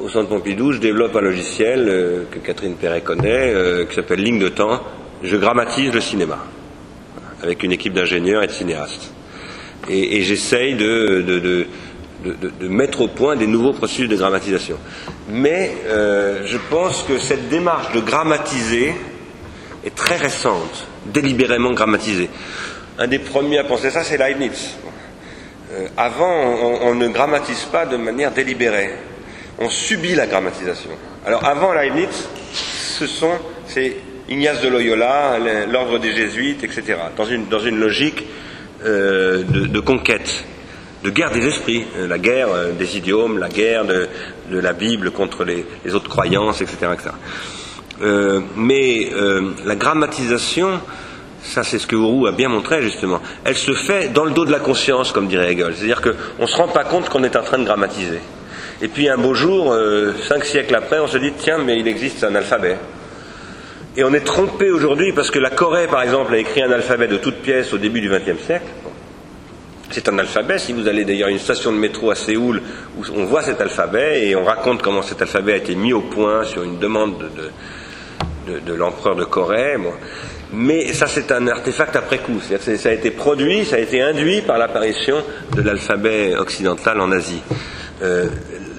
au 0.02 0.08
Centre 0.08 0.28
Pompidou, 0.28 0.72
je 0.72 0.78
développe 0.78 1.14
un 1.16 1.20
logiciel 1.20 1.88
euh, 1.88 2.24
que 2.30 2.38
Catherine 2.38 2.74
Perret 2.74 3.02
connaît, 3.02 3.54
qui 3.88 3.94
s'appelle 3.94 4.20
Ligne 4.20 4.38
de 4.38 4.48
temps. 4.48 4.80
Je 5.22 5.36
grammatise 5.36 5.92
le 5.92 6.00
cinéma, 6.00 6.38
avec 7.42 7.62
une 7.62 7.72
équipe 7.72 7.92
d'ingénieurs 7.92 8.42
et 8.42 8.48
de 8.48 8.52
cinéastes. 8.52 9.12
Et, 9.88 10.22
j'essaye 10.22 10.74
de 10.74 11.66
de, 12.24 12.68
mettre 12.68 13.02
au 13.02 13.08
point 13.08 13.36
des 13.36 13.46
nouveaux 13.46 13.72
processus 13.72 14.08
de 14.08 14.16
grammatisation. 14.16 14.76
Mais 15.28 15.74
euh, 15.86 16.42
je 16.46 16.58
pense 16.70 17.02
que 17.02 17.18
cette 17.18 17.48
démarche 17.48 17.92
de 17.92 18.00
grammatiser 18.00 18.94
est 19.84 19.94
très 19.94 20.16
récente, 20.16 20.86
délibérément 21.06 21.72
grammatisée. 21.72 22.30
Un 22.98 23.06
des 23.06 23.18
premiers 23.18 23.58
à 23.58 23.64
penser 23.64 23.90
ça, 23.90 24.04
c'est 24.04 24.18
Leibniz. 24.18 24.76
Euh, 25.72 25.88
avant, 25.96 26.80
on, 26.82 26.94
ne 26.94 27.08
grammatise 27.08 27.64
pas 27.64 27.86
de 27.86 27.96
manière 27.96 28.32
délibérée. 28.32 28.90
On 29.58 29.68
subit 29.70 30.14
la 30.14 30.26
grammatisation. 30.26 30.90
Alors 31.26 31.44
avant 31.44 31.72
Leibniz, 31.72 32.28
ce 32.52 33.06
sont, 33.06 33.32
c'est 33.66 33.96
Ignace 34.28 34.60
de 34.60 34.68
Loyola, 34.68 35.38
l'ordre 35.70 35.98
des 35.98 36.12
jésuites, 36.12 36.64
etc. 36.64 36.96
Dans 37.16 37.24
une, 37.24 37.48
dans 37.48 37.60
une 37.60 37.78
logique 37.78 38.24
euh, 38.84 39.42
de 39.44 39.80
conquête 39.80 40.44
de 41.04 41.10
guerre 41.10 41.30
des 41.30 41.46
esprits, 41.46 41.84
euh, 41.96 42.06
la 42.06 42.18
guerre 42.18 42.48
des 42.78 42.96
idiomes, 42.96 43.38
la 43.38 43.48
guerre 43.48 43.84
de, 43.84 44.08
la 44.50 44.72
Bible 44.72 45.10
contre 45.10 45.44
les, 45.44 45.64
autres 45.94 46.08
croyances, 46.08 46.60
etc. 46.60 46.78
Euh, 48.02 48.40
mais 48.56 49.10
la 49.64 49.76
grammatisation, 49.76 50.80
ça 51.42 51.62
c'est 51.62 51.78
ce 51.78 51.86
que 51.86 51.96
Roux 51.96 52.26
a 52.26 52.32
bien 52.32 52.48
montré 52.48 52.82
justement, 52.82 53.20
elle 53.44 53.56
se 53.56 53.72
fait 53.72 54.12
dans 54.12 54.24
le 54.24 54.30
dos 54.30 54.44
de 54.44 54.52
la 54.52 54.60
conscience, 54.60 55.12
comme 55.12 55.28
dirait 55.28 55.52
Hegel. 55.52 55.74
C'est-à-dire 55.76 56.00
qu'on 56.00 56.42
ne 56.42 56.46
se 56.46 56.56
rend 56.56 56.68
pas 56.68 56.84
compte 56.84 57.08
qu'on 57.08 57.24
est 57.24 57.36
en 57.36 57.42
train 57.42 57.58
de 57.58 57.64
grammatiser. 57.64 58.20
Et 58.80 58.88
puis 58.88 59.08
un 59.08 59.16
beau 59.16 59.34
jour, 59.34 59.76
cinq 60.28 60.44
siècles 60.44 60.74
après, 60.74 60.98
on 60.98 61.06
se 61.06 61.18
dit, 61.18 61.32
tiens, 61.38 61.58
mais 61.58 61.78
il 61.78 61.86
existe 61.86 62.24
un 62.24 62.34
alphabet. 62.34 62.76
Et 63.94 64.04
on 64.04 64.14
est 64.14 64.24
trompé 64.24 64.70
aujourd'hui 64.70 65.12
parce 65.12 65.30
que 65.30 65.38
la 65.38 65.50
Corée, 65.50 65.86
par 65.86 66.02
exemple, 66.02 66.32
a 66.32 66.38
écrit 66.38 66.62
un 66.62 66.72
alphabet 66.72 67.08
de 67.08 67.18
toutes 67.18 67.36
pièces 67.36 67.74
au 67.74 67.78
début 67.78 68.00
du 68.00 68.08
XXe 68.08 68.42
siècle. 68.42 68.66
C'est 69.90 70.08
un 70.08 70.18
alphabet. 70.18 70.58
Si 70.58 70.72
vous 70.72 70.88
allez 70.88 71.04
d'ailleurs 71.04 71.28
à 71.28 71.30
une 71.30 71.38
station 71.38 71.70
de 71.70 71.76
métro 71.76 72.10
à 72.10 72.14
Séoul, 72.14 72.62
où 72.96 73.02
on 73.14 73.26
voit 73.26 73.42
cet 73.42 73.60
alphabet 73.60 74.26
et 74.26 74.34
on 74.34 74.44
raconte 74.44 74.80
comment 74.80 75.02
cet 75.02 75.20
alphabet 75.20 75.52
a 75.52 75.56
été 75.56 75.74
mis 75.74 75.92
au 75.92 76.00
point 76.00 76.44
sur 76.44 76.62
une 76.62 76.78
demande 76.78 77.30
de, 78.46 78.72
l'empereur 78.72 79.14
de 79.14 79.24
Corée. 79.24 79.76
Mais 80.52 80.92
ça, 80.92 81.06
c'est 81.06 81.32
un 81.32 81.46
artefact 81.46 81.96
après 81.96 82.18
coup. 82.18 82.40
ça 82.40 82.88
a 82.88 82.92
été 82.92 83.10
produit, 83.10 83.64
ça 83.64 83.76
a 83.76 83.78
été 83.78 84.02
induit 84.02 84.42
par 84.42 84.58
l'apparition 84.58 85.16
de 85.54 85.62
l'alphabet 85.62 86.34
occidental 86.36 87.00
en 87.00 87.10
Asie. 87.10 87.42
Euh, 88.02 88.26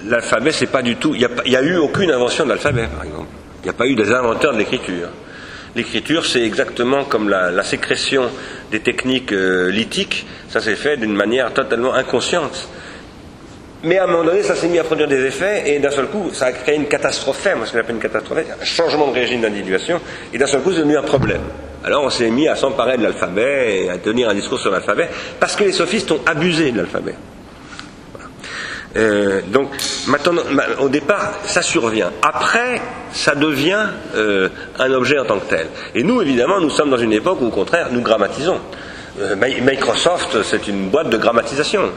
l'alphabet, 0.06 0.52
c'est 0.52 0.70
pas 0.70 0.82
du 0.82 0.96
tout. 0.96 1.14
Il 1.14 1.18
n'y 1.18 1.56
a, 1.56 1.58
a, 1.58 1.62
eu 1.62 1.76
aucune 1.76 2.10
invention 2.10 2.44
de 2.44 2.50
l'alphabet, 2.50 2.86
par 2.94 3.04
exemple. 3.04 3.28
Il 3.62 3.64
n'y 3.64 3.70
a 3.70 3.74
pas 3.74 3.86
eu 3.86 3.94
des 3.94 4.12
inventeurs 4.12 4.52
de 4.52 4.58
l'écriture. 4.58 5.08
L'écriture, 5.74 6.24
c'est 6.24 6.42
exactement 6.42 7.04
comme 7.04 7.28
la, 7.28 7.64
sécrétion 7.64 8.30
des 8.70 8.80
techniques 8.80 9.32
euh, 9.32 9.70
lithiques, 9.70 10.26
ça 10.48 10.60
s'est 10.60 10.76
fait 10.76 10.96
d'une 10.96 11.14
manière 11.14 11.52
totalement 11.52 11.94
inconsciente. 11.94 12.68
Mais 13.84 13.98
à 13.98 14.04
un 14.04 14.06
moment 14.06 14.24
donné, 14.24 14.42
ça 14.42 14.56
s'est 14.56 14.68
mis 14.68 14.78
à 14.78 14.84
produire 14.84 15.08
des 15.08 15.26
effets, 15.26 15.62
et 15.66 15.78
d'un 15.78 15.90
seul 15.90 16.06
coup, 16.06 16.30
ça 16.32 16.46
a 16.46 16.52
créé 16.52 16.74
une 16.74 16.86
catastrophe, 16.86 17.46
moi 17.54 17.66
ce 17.66 17.72
que 17.72 17.78
j'appelle 17.78 17.96
une 17.96 18.00
catastrophe, 18.00 18.38
un 18.60 18.64
changement 18.64 19.08
de 19.08 19.12
régime 19.14 19.42
d'individuation, 19.42 20.00
et 20.32 20.38
d'un 20.38 20.46
seul 20.46 20.62
coup, 20.62 20.72
c'est 20.72 20.78
devenu 20.78 20.96
un 20.96 21.02
problème. 21.02 21.42
Alors 21.84 22.02
on 22.02 22.08
s'est 22.08 22.30
mis 22.30 22.48
à 22.48 22.56
s'emparer 22.56 22.96
de 22.96 23.02
l'alphabet 23.02 23.82
et 23.82 23.90
à 23.90 23.98
tenir 23.98 24.30
un 24.30 24.34
discours 24.34 24.58
sur 24.58 24.70
l'alphabet, 24.70 25.08
parce 25.38 25.54
que 25.54 25.64
les 25.64 25.72
sophistes 25.72 26.10
ont 26.12 26.20
abusé 26.24 26.72
de 26.72 26.78
l'alphabet. 26.78 27.14
Euh, 28.96 29.40
donc, 29.48 29.68
maintenant, 30.06 30.42
au 30.80 30.88
départ, 30.88 31.34
ça 31.44 31.60
survient. 31.60 32.10
Après, 32.22 32.80
ça 33.12 33.34
devient 33.34 33.86
euh, 34.14 34.48
un 34.78 34.92
objet 34.92 35.18
en 35.18 35.24
tant 35.24 35.40
que 35.40 35.50
tel. 35.50 35.66
Et 35.94 36.04
nous, 36.04 36.22
évidemment, 36.22 36.60
nous 36.60 36.70
sommes 36.70 36.90
dans 36.90 36.96
une 36.96 37.12
époque 37.12 37.40
où, 37.40 37.46
au 37.46 37.50
contraire, 37.50 37.88
nous 37.90 38.02
grammatisons. 38.02 38.60
Euh, 39.20 39.34
Microsoft, 39.36 40.42
c'est 40.44 40.68
une 40.68 40.90
boîte 40.90 41.10
de 41.10 41.16
grammatisation. 41.16 41.90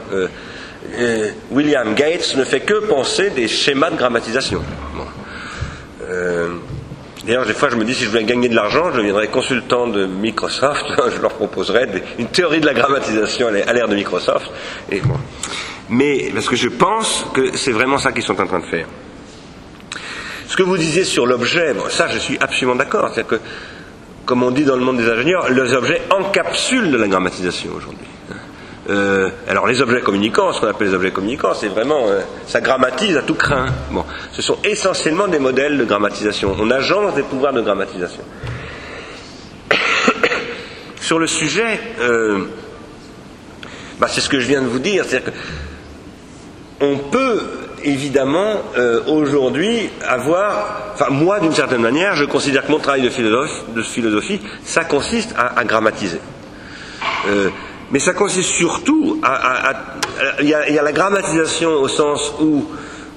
William 1.50 1.94
Gates 1.94 2.34
ne 2.36 2.44
fait 2.44 2.60
que 2.60 2.86
penser 2.86 3.30
des 3.30 3.48
schémas 3.48 3.90
de 3.90 3.96
grammatisation. 3.96 4.62
D'ailleurs, 7.28 7.44
des 7.44 7.52
fois, 7.52 7.68
je 7.68 7.76
me 7.76 7.84
dis, 7.84 7.94
si 7.94 8.04
je 8.04 8.08
voulais 8.08 8.24
gagner 8.24 8.48
de 8.48 8.54
l'argent, 8.54 8.90
je 8.90 8.96
deviendrais 8.96 9.28
consultant 9.28 9.86
de 9.86 10.06
Microsoft, 10.06 10.86
je 11.14 11.20
leur 11.20 11.32
proposerais 11.32 11.86
une 12.18 12.28
théorie 12.28 12.60
de 12.60 12.64
la 12.64 12.72
grammatisation 12.72 13.48
à 13.48 13.72
l'ère 13.74 13.86
de 13.86 13.94
Microsoft. 13.94 14.50
Mais, 15.90 16.30
parce 16.32 16.48
que 16.48 16.56
je 16.56 16.68
pense 16.68 17.26
que 17.34 17.54
c'est 17.54 17.72
vraiment 17.72 17.98
ça 17.98 18.12
qu'ils 18.12 18.22
sont 18.22 18.40
en 18.40 18.46
train 18.46 18.60
de 18.60 18.64
faire. 18.64 18.86
Ce 20.46 20.56
que 20.56 20.62
vous 20.62 20.78
disiez 20.78 21.04
sur 21.04 21.26
l'objet, 21.26 21.74
ça, 21.90 22.08
je 22.08 22.18
suis 22.18 22.38
absolument 22.40 22.76
d'accord. 22.76 23.10
C'est-à-dire 23.12 23.38
que, 23.38 23.40
comme 24.24 24.42
on 24.42 24.50
dit 24.50 24.64
dans 24.64 24.76
le 24.76 24.82
monde 24.82 24.96
des 24.96 25.10
ingénieurs, 25.10 25.50
les 25.50 25.74
objets 25.74 26.00
encapsulent 26.08 26.90
de 26.90 26.96
la 26.96 27.08
grammatisation 27.08 27.72
aujourd'hui. 27.76 28.06
Euh, 28.88 29.28
alors 29.46 29.66
les 29.66 29.82
objets 29.82 30.00
communicants, 30.00 30.52
ce 30.52 30.60
qu'on 30.60 30.68
appelle 30.68 30.88
les 30.88 30.94
objets 30.94 31.10
communicants, 31.10 31.52
c'est 31.52 31.68
vraiment, 31.68 32.06
euh, 32.06 32.20
ça 32.46 32.60
grammatise 32.60 33.16
à 33.18 33.22
tout 33.22 33.34
craint. 33.34 33.66
Bon, 33.90 34.04
ce 34.32 34.40
sont 34.40 34.56
essentiellement 34.64 35.28
des 35.28 35.38
modèles 35.38 35.76
de 35.76 35.84
grammatisation. 35.84 36.56
On 36.58 36.70
agence 36.70 37.14
des 37.14 37.22
pouvoirs 37.22 37.52
de 37.52 37.60
grammatisation. 37.60 38.22
Sur 41.00 41.18
le 41.18 41.26
sujet, 41.26 41.78
euh, 42.00 42.44
bah, 44.00 44.08
c'est 44.08 44.22
ce 44.22 44.30
que 44.30 44.40
je 44.40 44.46
viens 44.46 44.62
de 44.62 44.68
vous 44.68 44.78
dire, 44.78 45.04
c'est-à-dire 45.04 45.32
qu'on 46.80 46.96
peut 46.96 47.42
évidemment 47.84 48.60
aujourd'hui 49.06 49.88
avoir, 50.04 50.90
enfin 50.94 51.10
moi 51.10 51.38
d'une 51.38 51.54
certaine 51.54 51.80
manière, 51.80 52.16
je 52.16 52.24
considère 52.24 52.66
que 52.66 52.72
mon 52.72 52.80
travail 52.80 53.02
de 53.02 53.08
philosophie, 53.82 54.40
ça 54.64 54.84
consiste 54.84 55.32
à 55.36 55.62
grammatiser. 55.64 56.18
Mais 57.90 57.98
ça 57.98 58.12
consiste 58.12 58.50
surtout 58.50 59.18
à. 59.22 59.72
il, 60.40 60.48
y 60.48 60.54
a, 60.54 60.82
la 60.82 60.92
grammatisation 60.92 61.70
au 61.70 61.88
sens 61.88 62.34
où, 62.40 62.66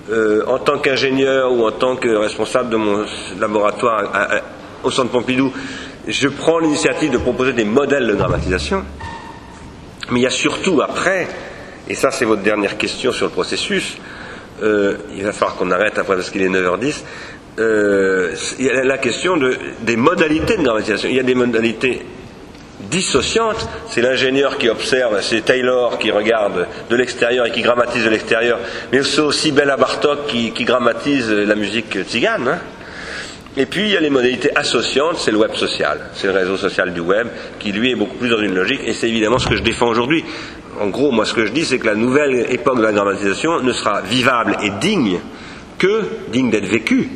euh, 0.10 0.44
en 0.48 0.60
tant 0.60 0.80
qu'ingénieur 0.80 1.52
ou 1.52 1.66
en 1.66 1.72
tant 1.72 1.98
que 1.98 2.08
responsable 2.08 2.70
de 2.70 2.78
mon 2.78 3.06
laboratoire 3.40 4.04
au 4.84 4.92
centre 4.92 5.12
Pompidou, 5.12 5.52
je 6.08 6.28
prends 6.30 6.60
l'initiative 6.60 7.12
de 7.12 7.18
proposer 7.18 7.54
des 7.54 7.66
modèles 7.66 8.08
de 8.08 8.16
grammatisation. 8.16 8.84
Mais 10.10 10.22
il 10.22 10.24
y 10.24 10.28
a 10.28 10.32
surtout 10.32 10.82
après, 10.82 11.28
et 11.88 11.96
ça 11.96 12.12
c'est 12.12 12.26
votre 12.26 12.42
dernière 12.42 12.78
question 12.78 13.12
sur 13.12 13.28
le 13.28 13.32
processus, 13.32 13.98
euh, 14.64 14.98
il 15.16 15.24
va 15.24 15.32
falloir 15.32 15.58
qu'on 15.58 15.72
arrête 15.72 15.98
après 15.98 16.16
parce 16.16 16.30
qu'il 16.30 16.42
est 16.42 16.50
9h10. 16.50 17.04
Euh, 17.60 18.36
il 18.60 18.66
y 18.66 18.70
a 18.70 18.84
la 18.84 18.98
question 18.98 19.38
de, 19.38 19.58
des 19.82 19.98
modalités 19.98 20.58
de 20.58 20.64
grammatisation. 20.64 21.10
Il 21.10 21.16
y 21.16 21.20
a 21.20 21.24
des 21.24 21.36
modalités 21.36 22.06
dissociante. 22.92 23.68
C'est 23.90 24.02
l'ingénieur 24.02 24.58
qui 24.60 24.70
observe, 24.70 25.20
c'est 25.22 25.44
Taylor 25.44 25.98
qui 25.98 26.12
regarde 26.12 26.68
de 26.90 26.96
l'extérieur 26.96 27.48
et 27.48 27.52
qui 27.52 27.62
grammatise 27.62 28.04
de 28.04 28.10
l'extérieur, 28.10 28.60
mais 28.92 29.02
c'est 29.02 29.22
aussi 29.22 29.52
Bella 29.52 29.78
Bartok 29.78 30.28
qui, 30.28 30.52
grammatise 30.64 31.32
la 31.32 31.56
musique 31.56 31.98
tzigane. 32.04 32.48
Hein. 32.48 32.60
Et 33.58 33.66
puis 33.66 33.84
il 33.84 33.90
y 33.90 33.98
a 33.98 34.00
les 34.00 34.10
modalités 34.10 34.56
associantes, 34.56 35.18
c'est 35.18 35.32
le 35.32 35.38
web 35.38 35.54
social, 35.56 36.00
c'est 36.14 36.28
le 36.28 36.34
réseau 36.34 36.56
social 36.58 36.94
du 36.94 37.02
web, 37.02 37.28
qui 37.60 37.72
lui 37.72 37.92
est 37.92 37.96
beaucoup 37.96 38.16
plus 38.16 38.30
dans 38.30 38.40
une 38.40 38.54
logique, 38.54 38.82
et 38.86 38.94
c'est 38.94 39.10
évidemment 39.10 39.40
ce 39.40 39.48
que 39.48 39.56
je 39.56 39.64
défends 39.64 39.88
aujourd'hui. 39.88 40.24
En 40.80 40.88
gros, 40.88 41.12
moi 41.12 41.26
ce 41.26 41.34
que 41.34 41.46
je 41.46 41.52
dis, 41.52 41.66
c'est 41.66 41.80
que 41.80 41.88
la 41.88 41.96
nouvelle 41.96 42.46
époque 42.50 42.78
de 42.78 42.84
la 42.84 42.94
grammatisation 42.94 43.62
ne 43.62 43.74
sera 43.74 44.02
vivable 44.02 44.58
et 44.64 44.70
digne 44.80 45.20
que 45.78 46.04
digne 46.32 46.50
d'être 46.50 46.68
vécue. 46.68 47.10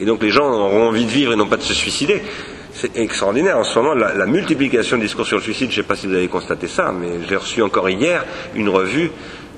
Et 0.00 0.04
donc 0.04 0.22
les 0.22 0.30
gens 0.30 0.50
auront 0.50 0.88
envie 0.88 1.04
de 1.04 1.10
vivre 1.10 1.32
et 1.32 1.36
non 1.36 1.46
pas 1.46 1.56
de 1.56 1.62
se 1.62 1.74
suicider. 1.74 2.22
C'est 2.80 2.96
extraordinaire. 2.96 3.58
En 3.58 3.64
ce 3.64 3.78
moment, 3.78 3.92
la, 3.92 4.24
multiplication 4.24 4.96
de 4.96 5.02
discours 5.02 5.26
sur 5.26 5.36
le 5.36 5.42
suicide, 5.42 5.70
je 5.70 5.80
ne 5.80 5.82
sais 5.82 5.86
pas 5.86 5.96
si 5.96 6.06
vous 6.06 6.14
avez 6.14 6.28
constaté 6.28 6.66
ça, 6.66 6.94
mais 6.98 7.08
j'ai 7.28 7.36
reçu 7.36 7.60
encore 7.60 7.90
hier 7.90 8.24
une 8.54 8.70
revue 8.70 9.10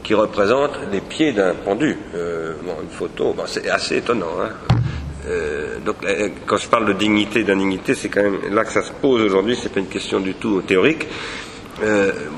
qui 0.02 0.14
représente 0.14 0.72
les 0.90 1.00
pieds 1.00 1.30
d'un 1.30 1.54
pendu. 1.54 1.96
Euh, 2.16 2.54
une 2.82 2.90
photo, 2.90 3.36
c'est 3.46 3.70
assez 3.70 3.98
étonnant. 3.98 4.26
Hein. 4.42 4.74
Euh, 5.28 5.78
donc, 5.86 5.98
euh, 6.04 6.30
quand 6.46 6.56
je 6.56 6.66
parle 6.66 6.86
de 6.86 6.94
dignité, 6.94 7.44
d'indignité, 7.44 7.94
c'est 7.94 8.08
quand 8.08 8.24
même 8.24 8.38
là 8.50 8.64
que 8.64 8.72
ça 8.72 8.82
se 8.82 8.90
pose 8.90 9.22
aujourd'hui. 9.22 9.56
C'est 9.62 9.72
pas 9.72 9.78
une 9.78 9.86
question 9.86 10.18
du 10.18 10.34
tout 10.34 10.60
théorique. 10.62 11.06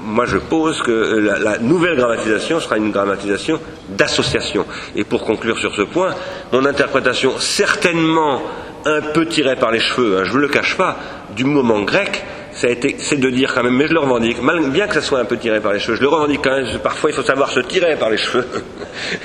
moi, 0.05 0.27
je 0.27 0.37
pose 0.37 0.83
que 0.83 0.91
la, 0.91 1.39
la, 1.39 1.59
nouvelle 1.61 1.97
grammatisation 1.97 2.61
sera 2.61 2.77
une 2.77 2.91
grammatisation 2.91 3.59
d'association. 3.89 4.67
Et 4.95 5.05
pour 5.05 5.25
conclure 5.25 5.57
sur 5.59 5.75
ce 5.75 5.83
point, 5.83 6.15
mon 6.53 6.67
interprétation 6.67 7.39
certainement 7.39 8.43
un 8.87 9.01
peu 9.01 9.27
tiré 9.27 9.57
par 9.57 9.71
les 9.71 9.81
cheveux, 9.81 10.19
hein, 10.19 10.25
je 10.25 10.33
ne 10.35 10.39
le 10.39 10.49
cache 10.49 10.77
pas, 10.77 10.99
du 11.35 11.45
moment 11.45 11.83
grec, 11.83 12.25
c'est 12.53 13.19
de 13.19 13.31
dire 13.31 13.53
quand 13.53 13.65
même, 13.65 13.77
mais 13.77 13.89
je 13.89 13.93
le 13.93 14.01
revendique, 14.01 14.39
bien 14.71 14.87
que 14.87 14.95
ça 14.95 15.03
soit 15.03 15.19
un 15.19 15.25
peu 15.25 15.37
tiré 15.37 15.61
par 15.61 15.73
les 15.73 15.81
cheveux, 15.81 15.97
je 15.97 16.03
le 16.03 16.09
revendique 16.09 16.41
quand 16.43 16.57
même, 16.57 16.67
parfois 16.83 17.11
il 17.11 17.15
faut 17.15 17.23
savoir 17.23 17.51
se 17.51 17.61
tirer 17.61 17.97
par 17.97 18.11
les 18.11 18.17
cheveux, 18.17 18.47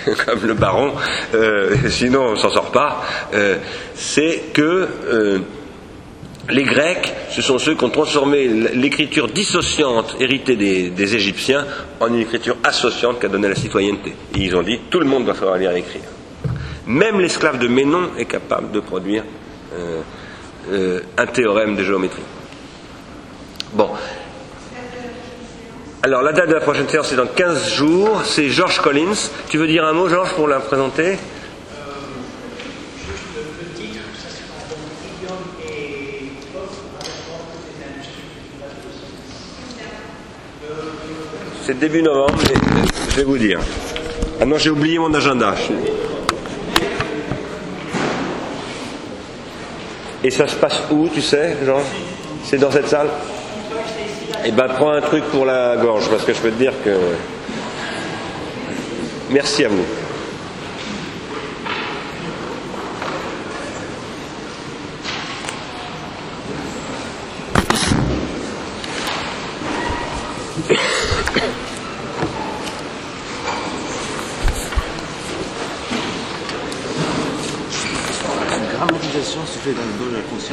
comme 0.26 0.46
le 0.46 0.54
baron, 0.54 0.94
euh, 1.36 1.76
sinon 1.90 2.30
on 2.32 2.36
s'en 2.36 2.50
sort 2.50 2.72
pas, 2.72 3.04
euh, 3.34 3.58
c'est 3.96 4.44
que 4.54 4.88
euh, 5.08 5.40
les 6.50 6.64
Grecs, 6.64 7.14
ce 7.30 7.42
sont 7.42 7.60
ceux 7.60 7.76
qui 7.76 7.84
ont 7.84 7.90
transformé 7.90 8.48
l'écriture 8.48 9.28
dissociante 9.28 10.16
héritée 10.20 10.56
des, 10.56 11.16
Égyptiens 11.16 11.66
en 12.00 12.08
une 12.08 12.22
écriture 12.22 12.58
associante 12.64 13.20
qui 13.20 13.26
a 13.28 13.30
donné 13.30 13.48
la 13.48 13.56
citoyenneté. 13.56 14.16
Et 14.36 14.40
ils 14.40 14.56
ont 14.56 14.64
dit, 14.64 14.80
tout 14.90 15.00
le 15.00 15.06
monde 15.06 15.26
doit 15.26 15.36
savoir 15.36 15.58
lire 15.58 15.72
et 15.72 15.80
écrire. 15.80 16.02
Même 16.88 17.20
l'esclave 17.20 17.60
de 17.60 17.68
Ménon 17.68 18.10
est 18.18 18.26
capable 18.26 18.72
de 18.72 18.80
produire 18.80 19.24
euh, 19.74 20.02
euh, 20.72 21.02
un 21.18 21.26
théorème 21.26 21.76
de 21.76 21.84
géométrie. 21.84 22.24
Bon. 23.74 23.90
Alors 26.02 26.22
la 26.22 26.32
date 26.32 26.50
de 26.50 26.54
la 26.54 26.62
prochaine 26.62 26.88
séance 26.88 27.08
c'est 27.10 27.16
dans 27.16 27.28
15 27.28 27.70
jours, 27.74 28.22
c'est 28.24 28.50
George 28.50 28.80
Collins. 28.80 29.30
Tu 29.50 29.58
veux 29.58 29.68
dire 29.68 29.86
un 29.86 29.94
mot 29.94 30.08
Georges 30.08 30.34
pour 30.34 30.48
la 30.48 30.60
présenter? 30.60 31.18
C'est 41.66 41.78
début 41.78 42.02
novembre, 42.02 42.40
mais 42.50 42.56
je 43.12 43.16
vais 43.18 43.24
vous 43.24 43.38
dire. 43.38 43.60
Ah 44.42 44.46
non, 44.46 44.58
j'ai 44.58 44.72
oublié 44.72 44.98
mon 44.98 45.14
agenda. 45.14 45.54
Et 50.24 50.32
ça 50.32 50.48
se 50.48 50.56
passe 50.56 50.82
où, 50.92 51.08
tu 51.08 51.22
sais, 51.22 51.56
Jean? 51.66 51.80
C'est 52.44 52.58
dans 52.58 52.72
cette 52.72 52.88
salle? 52.88 53.08
Eh 54.46 54.52
ben, 54.52 54.68
prends 54.68 54.92
un 54.92 55.02
truc 55.02 55.24
pour 55.26 55.46
la 55.46 55.78
gorge, 55.78 56.10
parce 56.10 56.24
que 56.24 56.34
je 56.34 56.40
peux 56.40 56.52
te 56.52 56.58
dire 56.58 56.74
que. 56.84 56.92
Merci 59.30 59.66
à 59.66 59.70
vous. 59.70 59.86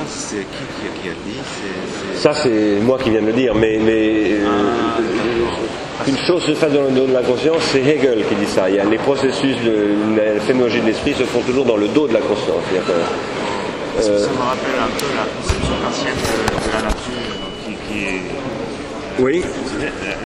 C'est 0.08 0.36
qui, 0.36 1.02
qui, 1.02 1.08
a 1.08 1.12
dit 1.12 1.38
Ça, 2.14 2.32
c'est 2.34 2.80
moi 2.82 2.98
qui 3.02 3.10
viens 3.10 3.20
de 3.20 3.26
le 3.26 3.32
dire, 3.32 3.54
mais, 3.54 3.78
mais 3.80 4.32
euh, 4.32 4.46
ah. 6.00 6.04
une 6.06 6.16
chose 6.18 6.42
se 6.44 6.54
fait 6.54 6.70
dans 6.70 6.82
le 6.82 6.90
dos 6.90 7.06
de 7.06 7.12
la 7.12 7.22
conscience, 7.22 7.62
c'est 7.72 7.80
Hegel 7.80 8.24
qui 8.28 8.34
dit 8.34 8.46
ça. 8.46 8.68
Il 8.68 8.76
y 8.76 8.80
a 8.80 8.84
les 8.84 8.98
processus 8.98 9.56
de 9.64 10.16
la 10.16 10.40
phénoménologie 10.40 10.80
de 10.80 10.86
l'esprit 10.86 11.14
se 11.14 11.24
font 11.24 11.40
toujours 11.40 11.64
dans 11.64 11.76
le 11.76 11.88
dos 11.88 12.08
de 12.08 12.14
la 12.14 12.20
conscience. 12.20 12.62
Que, 12.70 12.92
euh, 14.02 14.18
ça 14.18 14.30
me 14.30 14.38
rappelle 14.38 14.78
un 14.78 14.92
peu 14.98 15.06
la 15.16 15.24
conception 15.36 15.74
ancienne 15.88 16.14
de, 16.14 16.72
la 16.72 16.82
nature 16.82 17.36
qui, 17.64 17.72
qui 17.88 18.04
est. 18.04 18.22
Oui. 19.18 19.42